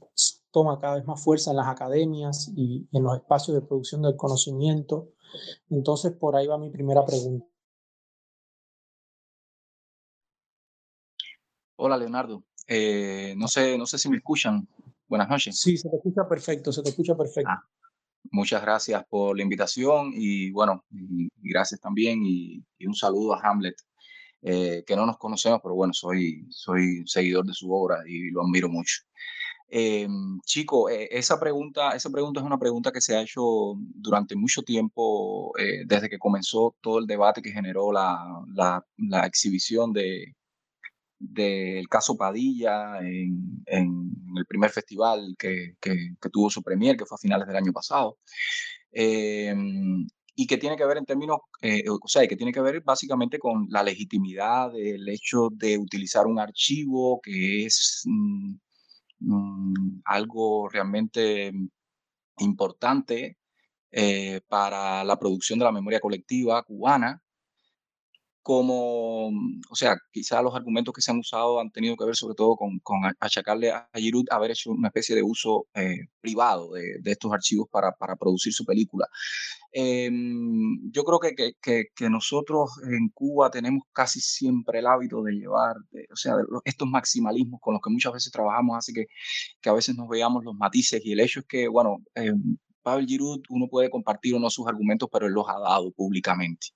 toma 0.50 0.78
cada 0.78 0.96
vez 0.96 1.06
más 1.06 1.22
fuerza 1.22 1.50
en 1.50 1.56
las 1.56 1.68
academias 1.68 2.50
y 2.54 2.86
en 2.92 3.02
los 3.02 3.16
espacios 3.16 3.54
de 3.54 3.66
producción 3.66 4.02
del 4.02 4.16
conocimiento? 4.16 5.08
Entonces, 5.70 6.12
por 6.12 6.36
ahí 6.36 6.46
va 6.46 6.58
mi 6.58 6.70
primera 6.70 7.04
pregunta. 7.04 7.46
Hola, 11.76 11.96
Leonardo. 11.96 12.44
Eh, 12.66 13.34
no, 13.36 13.48
sé, 13.48 13.78
no 13.78 13.86
sé 13.86 13.98
si 13.98 14.08
me 14.08 14.16
escuchan. 14.16 14.68
Buenas 15.06 15.28
noches. 15.28 15.60
Sí, 15.60 15.76
se 15.76 15.88
te 15.88 15.96
escucha 15.96 16.28
perfecto, 16.28 16.72
se 16.72 16.82
te 16.82 16.90
escucha 16.90 17.16
perfecto. 17.16 17.50
Ah, 17.50 17.62
muchas 18.30 18.60
gracias 18.60 19.04
por 19.08 19.36
la 19.36 19.42
invitación 19.42 20.12
y 20.14 20.50
bueno, 20.50 20.84
y, 20.90 21.26
y 21.26 21.50
gracias 21.50 21.80
también 21.80 22.24
y, 22.24 22.62
y, 22.78 22.86
un 22.86 22.94
saludo 22.94 23.34
a 23.34 23.40
Hamlet, 23.40 23.76
eh, 24.42 24.84
que 24.86 24.96
no 24.96 25.06
nos 25.06 25.18
conocemos, 25.18 25.60
pero 25.62 25.74
bueno, 25.74 25.92
soy, 25.92 26.46
soy 26.50 27.04
seguidor 27.06 27.46
de 27.46 27.54
su 27.54 27.72
obra 27.72 28.02
y 28.06 28.30
lo 28.30 28.42
admiro 28.42 28.68
mucho. 28.68 29.02
Eh, 29.70 30.08
chico, 30.44 30.88
eh, 30.88 31.08
esa, 31.10 31.38
pregunta, 31.38 31.90
esa 31.90 32.10
pregunta 32.10 32.40
es 32.40 32.46
una 32.46 32.58
pregunta 32.58 32.90
que 32.90 33.02
se 33.02 33.16
ha 33.16 33.22
hecho 33.22 33.74
durante 33.76 34.34
mucho 34.34 34.62
tiempo, 34.62 35.52
eh, 35.58 35.84
desde 35.86 36.08
que 36.08 36.18
comenzó 36.18 36.74
todo 36.80 36.98
el 36.98 37.06
debate 37.06 37.42
que 37.42 37.52
generó 37.52 37.92
la, 37.92 38.84
exhibición 39.26 39.92
de, 39.92 40.34
del 41.18 41.88
caso 41.88 42.16
Padilla 42.16 43.00
en, 43.00 43.62
el 44.36 44.46
primer 44.46 44.70
festival 44.70 45.36
que, 45.38 45.74
tuvo 46.32 46.50
su 46.50 46.62
premier, 46.62 46.96
que 46.96 47.06
fue 47.06 47.16
a 47.16 47.18
finales 47.18 47.46
del 47.46 47.56
año 47.56 47.72
pasado. 47.72 48.18
Eh, 48.92 49.54
y 50.40 50.46
que 50.46 50.56
tiene 50.56 50.76
que 50.76 50.84
ver 50.86 50.98
en 50.98 51.04
términos, 51.04 51.38
eh, 51.62 51.82
o 51.88 52.06
sea, 52.06 52.24
que 52.28 52.36
tiene 52.36 52.52
que 52.52 52.60
ver 52.60 52.80
básicamente 52.82 53.40
con 53.40 53.66
la 53.70 53.82
legitimidad 53.82 54.70
del 54.70 55.08
hecho 55.08 55.48
de 55.50 55.76
utilizar 55.76 56.26
un 56.28 56.38
archivo 56.38 57.20
que 57.20 57.66
es 57.66 58.02
mmm, 58.04 58.54
mmm, 59.20 60.00
algo 60.04 60.68
realmente 60.68 61.52
importante 62.38 63.38
eh, 63.90 64.40
para 64.48 65.04
la 65.04 65.18
producción 65.18 65.58
de 65.58 65.64
la 65.66 65.72
memoria 65.72 66.00
colectiva 66.00 66.62
cubana, 66.62 67.22
como, 68.48 69.28
o 69.28 69.74
sea, 69.74 69.98
quizá 70.10 70.40
los 70.40 70.54
argumentos 70.54 70.94
que 70.94 71.02
se 71.02 71.10
han 71.10 71.18
usado 71.18 71.60
han 71.60 71.70
tenido 71.70 71.98
que 71.98 72.06
ver 72.06 72.16
sobre 72.16 72.34
todo 72.34 72.56
con, 72.56 72.78
con 72.78 73.02
achacarle 73.20 73.70
a 73.70 73.86
Giroud 73.92 74.24
haber 74.30 74.52
hecho 74.52 74.70
una 74.70 74.88
especie 74.88 75.14
de 75.14 75.22
uso 75.22 75.66
eh, 75.74 76.06
privado 76.18 76.72
de, 76.72 76.96
de, 76.98 77.10
estos 77.10 77.30
archivos 77.30 77.68
para, 77.70 77.92
para 77.92 78.16
producir 78.16 78.54
su 78.54 78.64
película. 78.64 79.06
Eh, 79.70 80.10
yo 80.90 81.04
creo 81.04 81.18
que, 81.18 81.52
que, 81.60 81.88
que, 81.94 82.08
nosotros 82.08 82.70
en 82.90 83.10
Cuba 83.10 83.50
tenemos 83.50 83.82
casi 83.92 84.18
siempre 84.18 84.78
el 84.78 84.86
hábito 84.86 85.22
de 85.22 85.32
llevar, 85.32 85.76
de, 85.90 86.06
o 86.10 86.16
sea, 86.16 86.36
de 86.36 86.44
estos 86.64 86.88
maximalismos 86.88 87.60
con 87.60 87.74
los 87.74 87.82
que 87.82 87.90
muchas 87.90 88.14
veces 88.14 88.32
trabajamos 88.32 88.78
hace 88.78 88.94
que, 88.94 89.08
que 89.60 89.68
a 89.68 89.74
veces 89.74 89.94
nos 89.94 90.08
veamos 90.08 90.42
los 90.42 90.54
matices 90.54 91.02
y 91.04 91.12
el 91.12 91.20
hecho 91.20 91.40
es 91.40 91.46
que, 91.46 91.68
bueno, 91.68 91.98
eh, 92.14 92.32
Pavel 92.82 93.06
Giroud, 93.06 93.42
uno 93.50 93.68
puede 93.68 93.90
compartir 93.90 94.34
o 94.36 94.38
no 94.38 94.48
sus 94.48 94.66
argumentos, 94.66 95.10
pero 95.12 95.26
él 95.26 95.34
los 95.34 95.46
ha 95.50 95.58
dado 95.60 95.92
públicamente 95.92 96.68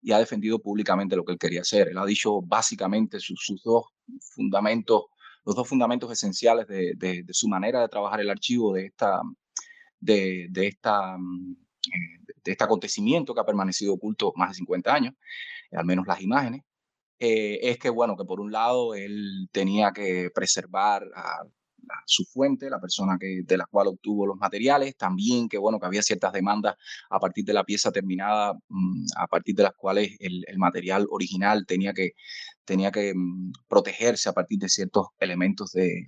y 0.00 0.12
ha 0.12 0.18
defendido 0.18 0.60
públicamente 0.60 1.16
lo 1.16 1.24
que 1.24 1.32
él 1.32 1.38
quería 1.38 1.62
hacer. 1.62 1.88
Él 1.88 1.98
ha 1.98 2.06
dicho 2.06 2.40
básicamente 2.42 3.18
sus, 3.20 3.60
dos 3.64 3.86
fundamentos, 4.34 5.04
los 5.44 5.56
dos 5.56 5.68
fundamentos 5.68 6.10
esenciales 6.12 6.66
de, 6.66 7.24
su 7.30 7.48
manera 7.48 7.80
de 7.80 7.88
trabajar 7.88 8.20
el 8.20 8.30
archivo 8.30 8.72
de 8.74 8.86
esta, 8.86 9.20
de, 10.00 10.48
esta 10.54 11.16
de 12.44 12.52
este 12.52 12.64
acontecimiento 12.64 13.34
que 13.34 13.40
ha 13.40 13.46
permanecido 13.46 13.94
oculto 13.94 14.32
más 14.36 14.50
de 14.50 14.54
50 14.56 14.94
años, 14.94 15.14
al 15.72 15.84
menos 15.84 16.06
las 16.06 16.20
imágenes, 16.20 16.62
es 17.18 17.78
que, 17.78 17.90
bueno, 17.90 18.16
que 18.16 18.24
por 18.24 18.40
un 18.40 18.52
lado 18.52 18.94
él 18.94 19.48
tenía 19.52 19.90
que 19.92 20.30
preservar 20.34 21.04
a 21.14 21.42
su 22.06 22.24
fuente, 22.24 22.70
la 22.70 22.80
persona 22.80 23.16
que, 23.18 23.42
de 23.44 23.56
la 23.56 23.66
cual 23.66 23.88
obtuvo 23.88 24.26
los 24.26 24.36
materiales, 24.36 24.96
también 24.96 25.48
que 25.48 25.58
bueno, 25.58 25.78
que 25.78 25.86
había 25.86 26.02
ciertas 26.02 26.32
demandas 26.32 26.76
a 27.10 27.18
partir 27.18 27.44
de 27.44 27.52
la 27.52 27.64
pieza 27.64 27.90
terminada, 27.92 28.54
mm, 28.68 29.06
a 29.16 29.26
partir 29.26 29.54
de 29.54 29.64
las 29.64 29.74
cuales 29.74 30.16
el, 30.20 30.44
material 30.58 31.06
original 31.10 31.66
tenía 31.66 31.92
que, 31.92 32.12
tenía 32.64 32.90
que 32.90 33.14
mm, 33.14 33.52
protegerse 33.68 34.28
a 34.28 34.32
partir 34.32 34.58
de 34.58 34.68
ciertos 34.68 35.08
elementos 35.18 35.72
de, 35.72 36.04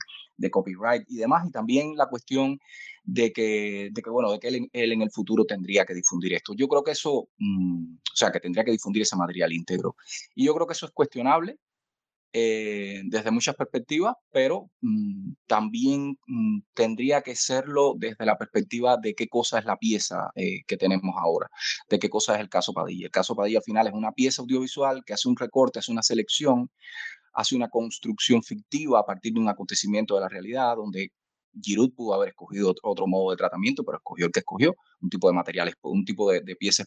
copyright 0.51 1.05
y 1.07 1.19
demás, 1.19 1.47
y 1.47 1.51
también 1.51 1.97
la 1.97 2.07
cuestión 2.07 2.59
de 3.05 3.31
que, 3.31 3.91
de 3.93 4.03
que 4.03 4.11
bueno, 4.11 4.33
de 4.33 4.39
que 4.41 4.49
él, 4.49 4.71
en 4.73 5.03
el 5.03 5.11
futuro 5.11 5.45
tendría 5.45 5.85
que 5.85 5.95
difundir 5.95 6.33
esto. 6.33 6.55
Yo 6.55 6.67
creo 6.67 6.83
que 6.83 6.93
eso, 6.93 7.29
mm, 7.39 7.95
o 7.95 8.17
sea, 8.17 8.31
que 8.33 8.41
tendría 8.41 8.65
que 8.65 8.71
difundir 8.71 9.03
ese 9.03 9.17
material 9.17 9.53
íntegro. 9.53 9.97
Y 10.35 10.47
yo 10.47 10.55
creo 10.55 10.67
que 10.67 10.73
eso 10.73 10.87
es 10.87 10.93
cuestionable, 10.93 11.59
eh, 12.33 13.03
desde 13.07 13.33
muchas 13.33 13.57
perspectivas, 13.57 14.15
pero 14.31 14.71
mm, 14.83 15.33
también 15.47 16.17
mm, 16.27 16.61
tendría 16.75 17.23
que 17.23 17.35
serlo 17.35 17.95
desde 17.97 18.25
la 18.25 18.39
perspectiva 18.39 18.97
de 18.97 19.15
qué 19.15 19.27
cosa 19.29 19.59
es 19.59 19.65
la 19.65 19.77
pieza 19.77 20.31
eh, 20.37 20.63
que 20.67 20.77
tenemos 20.77 21.15
ahora, 21.19 21.49
de 21.89 21.99
qué 21.99 22.09
cosa 22.09 22.35
es 22.35 22.41
el 22.41 22.49
caso 22.49 22.73
Padilla. 22.73 23.07
El 23.07 23.11
caso 23.11 23.35
Padilla 23.35 23.59
al 23.59 23.65
final 23.65 23.89
es 23.89 23.95
una 23.95 24.13
pieza 24.13 24.43
audiovisual 24.43 25.03
que 25.05 25.15
hace 25.15 25.29
un 25.29 25.37
recorte, 25.37 25.81
hace 25.81 25.91
una 25.91 26.03
selección, 26.03 26.71
hace 27.33 27.57
una 27.57 27.69
construcción 27.69 28.43
fictiva 28.43 29.01
a 29.01 29.07
partir 29.07 29.33
de 29.33 29.41
un 29.41 29.49
acontecimiento 29.49 30.15
de 30.15 30.21
la 30.21 30.29
realidad, 30.29 30.77
donde 30.77 31.11
Giroud 31.61 31.95
pudo 31.95 32.15
haber 32.15 32.29
escogido 32.29 32.75
otro, 32.83 33.07
modo 33.07 33.33
de 33.33 33.37
tratamiento, 33.37 33.85
pero 33.85 33.99
escogió 33.99 34.27
el 34.27 34.33
que 34.33 34.41
escogió, 34.41 34.77
un 35.01 35.11
tipo 35.11 35.29
de 35.29 35.35
materiales, 35.35 35.75
un 35.83 36.05
tipo 36.05 36.31
de, 36.31 36.43
de 36.43 36.57
pieza 36.57 36.85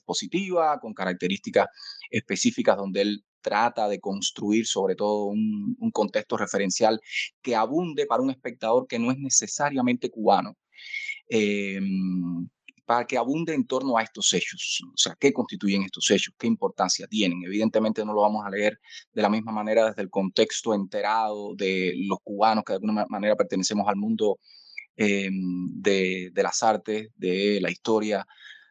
con 0.81 0.93
características 0.93 1.67
específicas 2.09 2.77
donde 2.77 3.01
él 3.01 3.25
trata 3.43 3.87
de 3.87 3.99
construir 3.99 4.65
sobre 4.65 4.95
todo 4.95 5.25
un, 5.25 5.91
contexto 5.93 6.37
referencial 6.37 6.99
que 7.41 7.55
abunde 7.55 8.07
para 8.07 8.23
un 8.23 8.31
espectador 8.31 8.87
que 8.87 8.99
no 8.99 9.11
es 9.11 9.19
necesariamente 9.19 10.09
cubano. 10.09 10.57
Em, 11.29 12.47
para 12.85 13.05
que 13.05 13.17
abunde 13.17 13.53
en 13.53 13.65
torno 13.65 13.97
a 13.97 14.03
estos 14.03 14.33
hechos. 14.33 14.81
O 14.93 14.97
sea, 14.97 15.15
¿qué 15.19 15.31
constituyen 15.31 15.83
estos 15.83 16.09
hechos? 16.11 16.33
¿Qué 16.37 16.47
importancia 16.47 17.07
tienen? 17.07 17.41
Evidentemente 17.43 18.03
no 18.05 18.13
lo 18.13 18.21
vamos 18.21 18.45
a 18.45 18.49
leer 18.49 18.79
de 19.13 19.21
la 19.21 19.29
misma 19.29 19.51
manera 19.51 19.85
desde 19.85 20.01
el 20.01 20.09
contexto 20.09 20.73
enterado 20.73 21.55
de 21.55 21.93
los 22.07 22.19
cubanos 22.23 22.63
que 22.65 22.73
de 22.73 22.77
alguna 22.77 23.05
manera 23.09 23.35
pertenecemos 23.35 23.87
al 23.87 23.95
mundo 23.95 24.39
em, 24.95 25.69
de, 25.81 26.31
las 26.35 26.61
artes, 26.63 27.09
de 27.15 27.59
la 27.61 27.71
historia, 27.71 28.25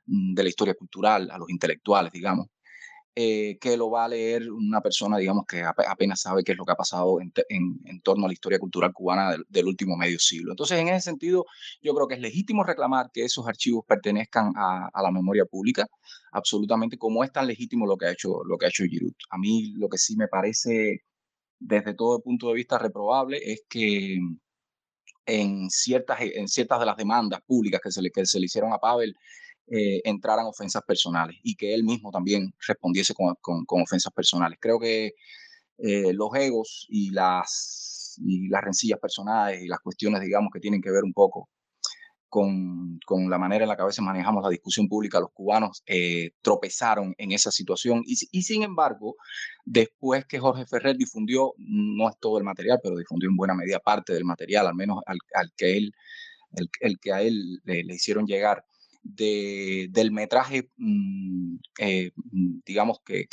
de 0.06 0.42
la 0.42 0.48
historia 0.48 0.74
cultural, 0.74 1.30
a 1.30 1.38
los 1.38 1.48
intelectuales, 1.50 2.12
digamos. 2.12 2.48
Eh, 3.14 3.58
que 3.60 3.76
lo 3.76 3.90
va 3.90 4.06
a 4.06 4.08
leer 4.08 4.50
una 4.50 4.80
persona, 4.80 5.18
digamos, 5.18 5.44
que 5.46 5.62
apenas 5.62 6.22
sabe 6.22 6.42
qué 6.42 6.52
es 6.52 6.58
lo 6.58 6.64
que 6.64 6.72
ha 6.72 6.76
pasado 6.76 7.18
en, 7.20 7.30
torno 8.00 8.24
a 8.24 8.28
la 8.28 8.32
historia 8.32 8.58
cultural 8.58 8.90
cubana 8.94 9.36
del, 9.50 9.66
último 9.66 9.98
medio 9.98 10.18
siglo. 10.18 10.52
Entonces, 10.52 10.78
en 10.78 10.88
ese 10.88 11.10
sentido, 11.10 11.44
yo 11.82 11.94
creo 11.94 12.08
que 12.08 12.14
es 12.14 12.20
legítimo 12.22 12.64
reclamar 12.64 13.10
que 13.12 13.24
esos 13.24 13.46
archivos 13.46 13.84
pertenezcan 13.86 14.54
a, 14.56 14.90
la 15.02 15.10
memoria 15.10 15.44
pública, 15.44 15.86
absolutamente, 16.32 16.96
como 16.96 17.22
es 17.22 17.30
tan 17.30 17.46
legítimo 17.46 17.86
lo 17.86 17.98
que 17.98 18.06
ha 18.06 18.12
hecho, 18.12 18.42
lo 18.44 18.56
que 18.56 18.64
ha 18.66 18.68
hecho 18.70 18.84
Giroud. 18.84 19.12
A 19.28 19.36
mí 19.36 19.74
lo 19.76 19.90
que 19.90 19.98
sí 19.98 20.16
me 20.16 20.28
parece, 20.28 21.04
desde 21.58 21.92
todo 21.94 22.22
punto 22.22 22.48
de 22.48 22.54
vista, 22.54 22.78
reprobable 22.78 23.38
es 23.44 23.64
que 23.68 24.18
en 25.26 25.68
ciertas, 25.70 26.18
en 26.22 26.48
ciertas 26.48 26.80
de 26.80 26.86
las 26.86 26.96
demandas 26.96 27.42
públicas 27.42 27.80
que 27.82 27.90
se 27.90 28.00
le, 28.00 28.10
que 28.10 28.24
se 28.24 28.40
le 28.40 28.46
hicieron 28.46 28.72
a 28.72 28.78
Pavel, 28.78 29.14
eh, 29.68 30.00
entraran 30.04 30.46
ofensas 30.46 30.82
personales 30.82 31.36
y 31.42 31.54
que 31.54 31.74
él 31.74 31.84
mismo 31.84 32.10
también 32.10 32.52
respondiese 32.66 33.14
con, 33.14 33.34
con, 33.40 33.82
ofensas 33.82 34.12
personales. 34.12 34.58
Creo 34.60 34.78
que 34.78 35.14
eh, 35.78 36.12
los 36.12 36.34
egos 36.34 36.86
y 36.90 37.10
las, 37.10 38.18
y 38.24 38.48
las 38.48 38.62
rencillas 38.62 38.98
personales 39.00 39.62
y 39.62 39.68
las 39.68 39.80
cuestiones, 39.80 40.20
digamos, 40.20 40.50
que 40.52 40.60
tienen 40.60 40.82
que 40.82 40.90
ver 40.90 41.04
un 41.04 41.12
poco 41.12 41.48
con, 42.32 42.98
con, 43.04 43.28
la 43.28 43.36
manera 43.36 43.64
en 43.64 43.68
la 43.68 43.76
que 43.76 43.82
a 43.82 43.86
veces 43.86 44.02
manejamos 44.02 44.42
la 44.42 44.48
discusión 44.48 44.88
pública, 44.88 45.20
los 45.20 45.32
cubanos 45.32 45.82
eh, 45.86 46.30
tropezaron 46.40 47.14
en 47.18 47.30
esa 47.32 47.50
situación 47.50 48.02
y, 48.06 48.42
sin 48.42 48.62
embargo, 48.62 49.16
después 49.66 50.24
que 50.24 50.38
Jorge 50.38 50.64
Ferrer 50.66 50.96
difundió, 50.96 51.52
no 51.58 52.08
es 52.08 52.18
todo 52.18 52.38
el 52.38 52.44
material, 52.44 52.80
pero 52.82 52.96
difundió 52.96 53.28
en 53.28 53.36
buena 53.36 53.54
medida 53.54 53.80
parte 53.80 54.14
del 54.14 54.24
material, 54.24 54.66
al 54.66 54.74
menos 54.74 55.00
al, 55.06 55.18
al 55.34 55.52
que 55.56 55.76
él, 55.76 55.92
el, 56.54 56.70
el, 56.80 56.98
que 56.98 57.12
a 57.12 57.20
él 57.20 57.60
le, 57.64 57.84
le 57.84 57.94
hicieron 57.94 58.26
llegar 58.26 58.64
de, 59.02 59.88
del 59.90 60.12
metraje, 60.12 60.70
mm, 60.76 61.56
eh, 61.78 62.12
mm, 62.14 62.60
digamos 62.64 62.98
que, 63.04 63.26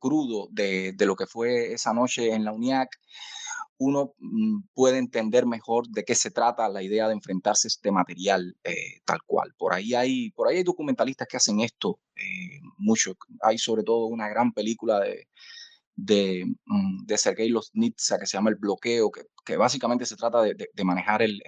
crudo 0.00 0.48
de, 0.50 0.94
lo 1.00 1.16
que 1.16 1.26
fue 1.26 1.72
esa 1.72 1.92
noche 1.92 2.32
en 2.32 2.44
la 2.44 2.52
UNIAC, 2.52 2.90
uno 3.78 4.14
mm, 4.18 4.62
puede 4.74 4.98
entender 4.98 5.46
mejor 5.46 5.88
de 5.88 6.04
qué 6.04 6.14
se 6.14 6.30
trata 6.30 6.68
la 6.68 6.82
idea 6.82 7.08
de 7.08 7.14
enfrentarse 7.14 7.66
a 7.66 7.70
este 7.70 7.90
material 7.90 8.56
eh, 8.64 9.00
tal 9.04 9.20
cual. 9.26 9.54
Por 9.58 9.74
ahí, 9.74 9.94
hay, 9.94 10.30
por 10.32 10.48
ahí 10.48 10.58
hay 10.58 10.62
documentalistas 10.62 11.26
que 11.28 11.36
hacen 11.36 11.60
esto 11.60 12.00
eh, 12.16 12.60
mucho. 12.78 13.14
Hay 13.42 13.58
sobre 13.58 13.82
todo 13.82 14.06
una 14.06 14.28
gran 14.28 14.52
película 14.52 15.00
de, 15.00 15.28
de, 15.96 16.44
de 17.06 17.18
Sergei 17.18 17.48
Losnitsa 17.48 18.18
que 18.18 18.26
se 18.26 18.36
llama 18.36 18.50
El 18.50 18.56
Bloqueo, 18.56 19.10
que, 19.44 19.56
básicamente 19.56 20.06
se 20.06 20.16
trata 20.16 20.42
de, 20.42 20.54
de 20.54 20.84
manejar 20.84 21.22
el, 21.22 21.40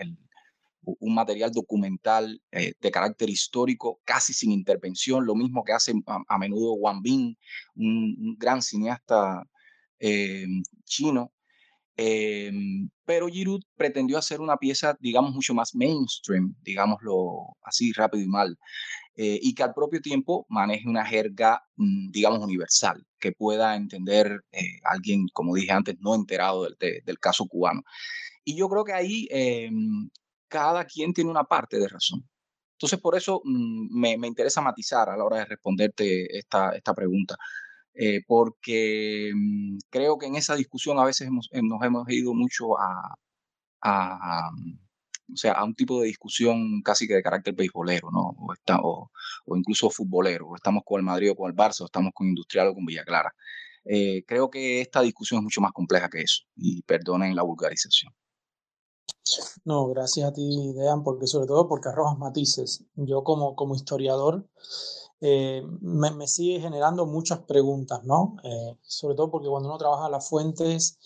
un 0.85 1.14
material 1.14 1.51
documental 1.53 2.40
eh, 2.53 2.75
de 2.81 2.90
carácter 2.90 3.31
histórico, 3.31 4.01
casi 4.05 4.33
sin 4.33 4.51
intervención, 4.53 5.27
lo 5.27 5.35
mismo 5.35 5.64
que 5.64 5.73
hace 5.73 5.92
a, 6.07 6.38
menudo 6.38 6.75
Wang 6.75 7.03
Bin, 7.03 7.37
un, 7.77 8.37
gran 8.38 8.62
cineasta 8.62 9.44
eh, 9.99 10.47
chino. 10.85 11.33
Eh, 11.97 12.51
pero 13.05 13.29
Giroud 13.29 13.62
pretendió 13.77 14.18
hacer 14.18 14.40
una 14.40 14.57
pieza, 14.57 14.97
digamos, 15.01 15.33
mucho 15.33 15.55
más 15.55 15.75
mainstream, 15.75 16.55
digámoslo 16.62 17.57
así, 17.62 17.92
rápido 17.92 18.25
y 18.25 18.27
mal, 18.27 18.59
y 19.16 19.55
que 19.55 19.62
al 19.62 19.75
propio 19.75 20.01
tiempo 20.01 20.44
maneje 20.49 20.88
una 20.88 21.07
jerga, 21.07 21.62
mm, 21.77 22.11
digamos, 22.11 22.40
universal, 22.40 23.07
que 23.20 23.31
pueda 23.31 23.77
entender 23.77 24.40
alguien, 24.83 25.27
como 25.33 25.55
dije 25.55 25.70
antes, 25.70 25.94
no 26.01 26.16
enterado 26.16 26.64
del, 26.64 27.03
del, 27.05 27.18
caso 27.20 27.47
cubano. 27.47 27.83
Y 28.44 28.57
yo 28.57 28.68
creo 28.68 28.85
que 28.85 28.92
ahí 28.92 29.29
cada 30.54 30.84
quien 30.84 31.12
tiene 31.12 31.30
una 31.30 31.42
parte 31.44 31.78
de 31.80 31.88
razón. 31.88 32.20
Entonces, 32.74 33.00
por 33.00 33.16
eso 33.16 33.42
mm, 33.44 33.98
me, 34.00 34.16
me, 34.18 34.28
interesa 34.28 34.60
matizar 34.60 35.08
a 35.08 35.16
la 35.16 35.24
hora 35.24 35.38
de 35.38 35.46
responderte 35.46 36.38
esta, 36.38 36.70
esta 36.76 36.94
pregunta, 36.94 37.36
eh, 37.94 38.22
porque 38.26 39.32
mm, 39.34 39.78
creo 39.90 40.16
que 40.18 40.26
en 40.26 40.36
esa 40.36 40.54
discusión 40.56 40.98
a 40.98 41.04
veces 41.04 41.28
hemos, 41.28 41.48
eh, 41.52 41.60
nos 41.62 41.82
hemos 41.82 42.08
ido 42.10 42.34
mucho 42.34 42.78
a, 42.78 43.16
a, 43.82 44.50
o 45.32 45.36
sea, 45.36 45.52
a 45.54 45.64
un 45.64 45.74
tipo 45.74 46.00
de 46.00 46.08
discusión 46.08 46.82
casi 46.82 47.08
que 47.08 47.14
de 47.14 47.22
carácter 47.22 47.54
beisbolero, 47.54 48.10
¿no? 48.12 48.34
O, 48.38 48.52
está, 48.52 48.78
o, 48.80 49.10
o, 49.46 49.56
incluso 49.56 49.90
futbolero, 49.90 50.54
estamos 50.54 50.82
con 50.84 51.00
el 51.00 51.04
Madrid 51.04 51.32
o 51.32 51.36
con 51.36 51.50
el 51.50 51.56
Barça, 51.56 51.82
o 51.82 51.86
estamos 51.86 52.12
con 52.14 52.28
Industrial 52.28 52.68
o 52.68 52.74
con 52.74 52.84
Villa 52.86 53.04
Clara. 53.04 53.32
Eh, 53.84 54.24
creo 54.26 54.50
que 54.50 54.80
esta 54.80 55.02
discusión 55.02 55.38
es 55.40 55.44
mucho 55.44 55.60
más 55.60 55.72
compleja 55.72 56.08
que 56.08 56.20
eso, 56.22 56.44
y 56.56 56.82
perdonen 56.82 57.36
la 57.36 57.42
vulgarización. 57.42 58.12
No, 59.64 59.87
gracias 59.87 60.28
a 60.28 60.32
ti, 60.32 60.72
Dean, 60.74 61.02
porque 61.02 61.26
sobre 61.26 61.46
todo 61.46 61.66
porque 61.68 61.88
arrojas 61.88 62.18
matices. 62.18 62.84
Yo 62.96 63.24
como, 63.24 63.56
como 63.56 63.74
historiador 63.74 64.46
eh, 65.20 65.62
me, 65.80 66.28
sigue 66.28 66.60
generando 66.60 67.06
muchas 67.06 67.40
preguntas, 67.40 68.04
¿no? 68.04 68.37
Eh, 68.44 68.76
sobre 68.82 69.14
todo 69.14 69.30
porque 69.30 69.48
cuando 69.48 69.70
uno 69.70 69.78
trabaja 69.78 70.10
las 70.10 70.28
fuentes, 70.28 70.98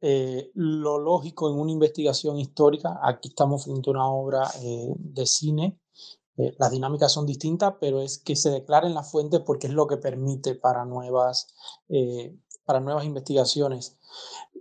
eh, 0.00 0.52
lo 0.54 0.98
lógico 0.98 1.50
en 1.50 1.58
una 1.58 1.72
investigación 1.72 2.38
histórica, 2.38 3.00
aquí 3.02 3.30
estamos 3.30 3.64
frente 3.64 3.90
a 3.90 3.94
una 3.94 4.08
obra 4.08 4.48
de 4.60 5.26
cine, 5.26 5.80
las 6.36 6.70
dinámicas 6.70 7.10
son 7.10 7.26
distintas, 7.26 7.74
pero 7.80 8.00
es 8.00 8.18
que 8.18 8.36
se 8.36 8.50
declaren 8.50 8.94
las 8.94 9.10
fuentes 9.10 9.40
porque 9.44 9.66
es 9.66 9.72
lo 9.72 9.88
que 9.88 9.96
permite 9.96 10.54
para 10.54 10.84
nuevas, 10.84 11.52
para 12.64 12.78
nuevas 12.78 13.04
investigaciones. 13.04 13.98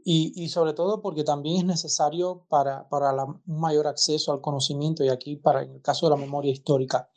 Y, 0.03 0.49
sobre 0.49 0.73
todo 0.73 1.01
porque 1.01 1.23
también 1.23 1.57
es 1.57 1.65
necesario 1.65 2.45
para, 2.49 2.87
para 2.89 3.13
un 3.23 3.41
mayor 3.45 3.87
acceso 3.87 4.31
al 4.31 4.41
conocimiento 4.41 5.03
y 5.03 5.09
aquí 5.09 5.35
para 5.35 5.63
en 5.63 5.71
el 5.71 5.81
caso 5.81 6.05
de 6.05 6.11
la 6.11 6.17
memoria 6.17 6.51
histórica. 6.51 7.09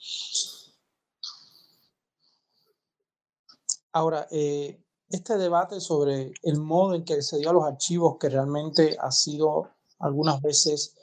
Ahora, 3.92 4.28
eh, 4.30 4.82
este 5.08 5.36
debate 5.36 5.80
sobre 5.80 6.32
el 6.42 6.60
modo 6.60 6.94
en 6.94 7.04
que 7.04 7.22
se 7.22 7.38
dio 7.38 7.50
a 7.50 7.52
los 7.52 7.64
archivos, 7.64 8.18
que 8.18 8.28
realmente 8.28 8.96
ha 9.00 9.10
sido 9.10 9.70
algunas 9.98 10.40
veces 10.40 10.96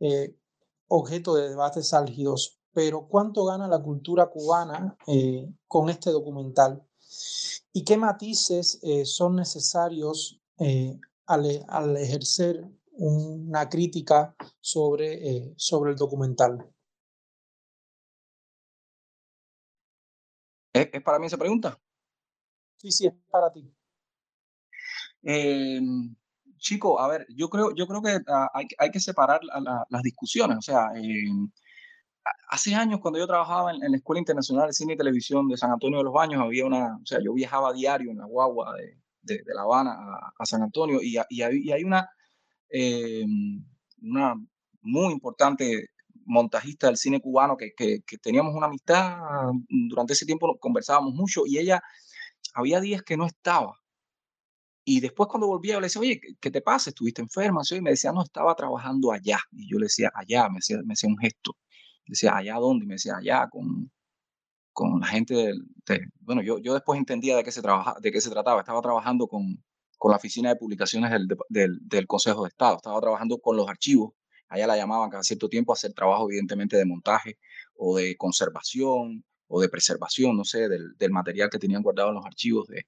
eh, 0.00 0.34
objeto 0.88 1.34
de 1.34 1.50
debates 1.50 1.92
álgidos, 1.92 2.58
pero 2.72 3.06
¿cuánto 3.06 3.44
gana 3.44 3.68
la 3.68 3.82
cultura 3.82 4.30
cubana 4.30 4.96
eh, 5.06 5.52
con 5.68 5.90
este 5.90 6.10
documental? 6.10 6.82
¿Y 7.74 7.84
qué 7.84 7.96
matices 7.96 8.80
son 9.04 9.36
necesarios 9.36 10.40
al, 11.34 11.96
ejercer 11.96 12.64
una 12.92 13.68
crítica 13.68 14.34
sobre, 14.60 15.28
eh, 15.28 15.54
sobre 15.56 15.92
el 15.92 15.96
documental. 15.96 16.68
¿Es, 20.72 21.02
para 21.02 21.18
mí 21.18 21.26
esa 21.26 21.38
pregunta? 21.38 21.78
Sí, 22.76 22.90
sí, 22.90 23.06
es 23.06 23.14
para 23.30 23.52
ti. 23.52 23.72
Eh, 25.22 25.80
chico, 26.58 26.98
a 27.00 27.08
ver, 27.08 27.26
yo 27.34 27.48
creo, 27.48 27.74
yo 27.74 27.86
creo 27.86 28.02
que 28.02 28.18
ah, 28.28 28.48
hay, 28.54 28.66
hay, 28.78 28.90
que 28.90 29.00
separar 29.00 29.40
las 29.44 30.02
discusiones. 30.02 30.58
O 30.58 30.62
sea, 30.62 30.92
eh, 30.96 31.28
hace 32.48 32.74
años 32.74 33.00
cuando 33.00 33.18
yo 33.18 33.26
trabajaba 33.26 33.72
en, 33.72 33.80
la 33.80 33.96
Escuela 33.96 34.20
Internacional 34.20 34.68
de 34.68 34.72
Cine 34.72 34.94
y 34.94 34.96
Televisión 34.96 35.48
de 35.48 35.56
San 35.56 35.72
Antonio 35.72 35.98
de 35.98 36.04
los 36.04 36.12
Baños, 36.12 36.40
había 36.42 36.66
una, 36.66 36.96
o 36.96 37.06
sea, 37.06 37.20
yo 37.22 37.32
viajaba 37.34 37.72
diario 37.72 38.10
en 38.10 38.18
la 38.18 38.26
guagua 38.26 38.74
de, 38.76 39.01
de, 39.22 39.42
La 39.46 39.62
Habana 39.62 39.92
a, 40.38 40.46
San 40.46 40.62
Antonio 40.62 41.00
y, 41.02 41.16
y, 41.30 41.42
hay, 41.42 41.84
una, 41.84 42.08
eh, 42.68 43.24
una 44.02 44.34
muy 44.82 45.12
importante 45.12 45.88
montajista 46.24 46.88
del 46.88 46.96
cine 46.96 47.20
cubano 47.20 47.56
que, 47.56 47.72
que, 47.74 48.02
teníamos 48.18 48.54
una 48.54 48.66
amistad, 48.66 49.18
durante 49.68 50.12
ese 50.12 50.26
tiempo 50.26 50.56
conversábamos 50.58 51.14
mucho 51.14 51.42
y 51.46 51.58
ella 51.58 51.82
había 52.54 52.80
días 52.80 53.02
que 53.02 53.16
no 53.16 53.26
estaba 53.26 53.82
y 54.84 55.00
después 55.00 55.28
cuando 55.28 55.46
volvía, 55.46 55.74
yo 55.74 55.80
le 55.80 55.86
decía, 55.86 56.00
oye, 56.00 56.20
¿qué 56.40 56.50
te 56.50 56.60
pasa? 56.60 56.90
¿Estuviste 56.90 57.22
enferma? 57.22 57.62
Y 57.70 57.80
me 57.80 57.90
decía, 57.90 58.12
no, 58.12 58.22
estaba 58.22 58.54
trabajando 58.56 59.12
allá. 59.12 59.38
Y 59.52 59.70
yo 59.70 59.78
le 59.78 59.84
decía, 59.84 60.10
allá, 60.14 60.48
me 60.48 60.58
hacía, 60.58 60.78
me 60.84 60.94
hacía 60.94 61.08
un 61.08 61.18
gesto. 61.18 61.56
decía, 62.06 62.36
¿allá 62.36 62.56
dónde? 62.56 62.84
Y 62.84 62.88
me 62.88 62.94
decía, 62.94 63.16
allá 63.16 63.48
con, 63.48 63.90
con 64.72 65.00
la 65.00 65.06
gente 65.06 65.34
del... 65.34 65.62
bueno, 66.20 66.42
yo, 66.42 66.58
yo 66.58 66.74
después 66.74 66.98
entendía 66.98 67.36
de 67.36 67.44
qué 67.44 67.52
se, 67.52 67.62
trabaja, 67.62 67.96
de 68.00 68.12
qué 68.12 68.20
se 68.20 68.30
trataba. 68.30 68.60
Estaba 68.60 68.80
trabajando 68.82 69.26
con, 69.26 69.62
con 69.98 70.10
la 70.10 70.16
Oficina 70.16 70.50
de 70.50 70.56
Publicaciones 70.56 71.10
del, 71.10 71.28
del, 71.48 71.78
del, 71.82 72.06
Consejo 72.06 72.42
de 72.42 72.48
Estado. 72.48 72.76
Estaba 72.76 73.00
trabajando 73.00 73.38
con 73.38 73.56
los 73.56 73.68
archivos. 73.68 74.12
Allá 74.48 74.66
la 74.66 74.76
llamaban 74.76 75.10
cada 75.10 75.22
cierto 75.22 75.48
tiempo 75.48 75.72
a 75.72 75.74
hacer 75.74 75.92
trabajo, 75.92 76.28
evidentemente, 76.28 76.76
de 76.76 76.84
montaje 76.84 77.38
o 77.74 77.96
de 77.96 78.16
conservación 78.16 79.24
o 79.48 79.60
de 79.60 79.68
preservación, 79.68 80.36
no 80.36 80.44
sé, 80.44 80.68
del, 80.68 80.96
del 80.98 81.10
material 81.10 81.50
que 81.50 81.58
tenían 81.58 81.82
guardado 81.82 82.10
en 82.10 82.16
los 82.16 82.26
archivos 82.26 82.66
de, 82.68 82.86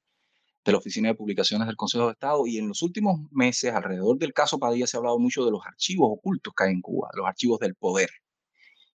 de 0.65 0.73
la 0.73 0.79
Oficina 0.79 1.09
de 1.09 1.15
Publicaciones 1.15 1.67
del 1.67 1.77
Consejo 1.77 2.07
de 2.07 2.13
Estado 2.13 2.47
y 2.47 2.59
en 2.59 2.69
los 2.69 2.83
últimos 2.83 3.21
meses 3.31 3.75
alrededor 3.75 4.19
del 4.19 4.33
caso 4.33 4.59
Padilla 4.59 4.87
se 4.87 4.97
ha 4.97 4.99
hablado 4.99 5.19
mucho 5.19 5.45
de 5.45 5.51
los 5.51 5.65
archivos 5.65 6.09
ocultos 6.11 6.55
que 6.57 6.65
hay 6.65 6.73
en 6.73 6.81
Cuba, 6.81 7.11
los 7.15 7.27
archivos 7.27 7.61
del 7.61 7.75
poder. 7.75 8.09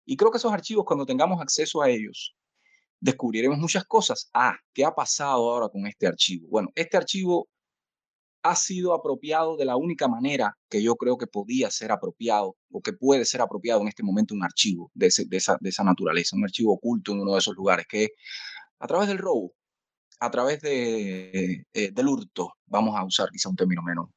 Y 0.06 0.18
creo 0.18 0.32
que 0.32 0.40
esos 0.40 0.52
archivos, 0.52 0.86
cuando 0.86 1.06
tengamos 1.06 1.40
acceso 1.42 1.84
a 1.84 1.90
ellos, 1.90 2.36
descubriremos 3.00 3.58
muchas 3.58 3.86
cosas. 3.86 4.30
Ah, 4.34 4.56
¿qué 4.74 4.86
ha 4.86 4.94
pasado 4.94 5.52
ahora 5.52 5.70
con 5.70 5.88
este 5.88 6.08
archivo? 6.08 6.48
Bueno, 6.50 6.70
este 6.76 6.98
archivo 6.98 7.48
ha 8.44 8.56
sido 8.56 8.94
apropiado 8.94 9.58
de 9.58 9.66
la 9.66 9.76
única 9.76 10.08
manera 10.08 10.58
que 10.70 10.82
yo 10.82 10.96
creo 10.96 11.18
que 11.18 11.28
podía 11.28 11.70
ser 11.70 11.92
apropiado 11.92 12.56
o 12.72 12.82
que 12.82 12.94
puede 12.94 13.26
ser 13.26 13.42
apropiado 13.42 13.82
en 13.82 13.90
este 13.90 14.04
momento 14.04 14.34
un 14.34 14.44
archivo 14.44 14.92
de, 14.94 15.12
de, 15.28 15.38
esa, 15.38 15.58
de 15.60 15.70
esa 15.70 15.84
naturaleza, 15.84 16.36
un 16.36 16.46
archivo 16.46 16.74
oculto 16.74 17.12
en 17.12 17.20
uno 17.22 17.34
de 17.34 17.40
esos 17.40 17.56
lugares, 17.56 17.86
que 17.88 18.06
es 18.06 18.10
a 18.80 18.88
través 18.88 19.10
del 19.10 19.18
robo, 19.18 19.54
a 20.20 20.32
través 20.32 20.62
de, 20.62 21.66
eh, 21.74 21.92
del 21.92 22.08
hurto, 22.08 22.54
vamos 22.66 22.96
a 22.98 23.04
usar 23.04 23.30
quizá 23.30 23.50
un 23.50 23.56
término 23.56 23.82
menos, 23.82 24.10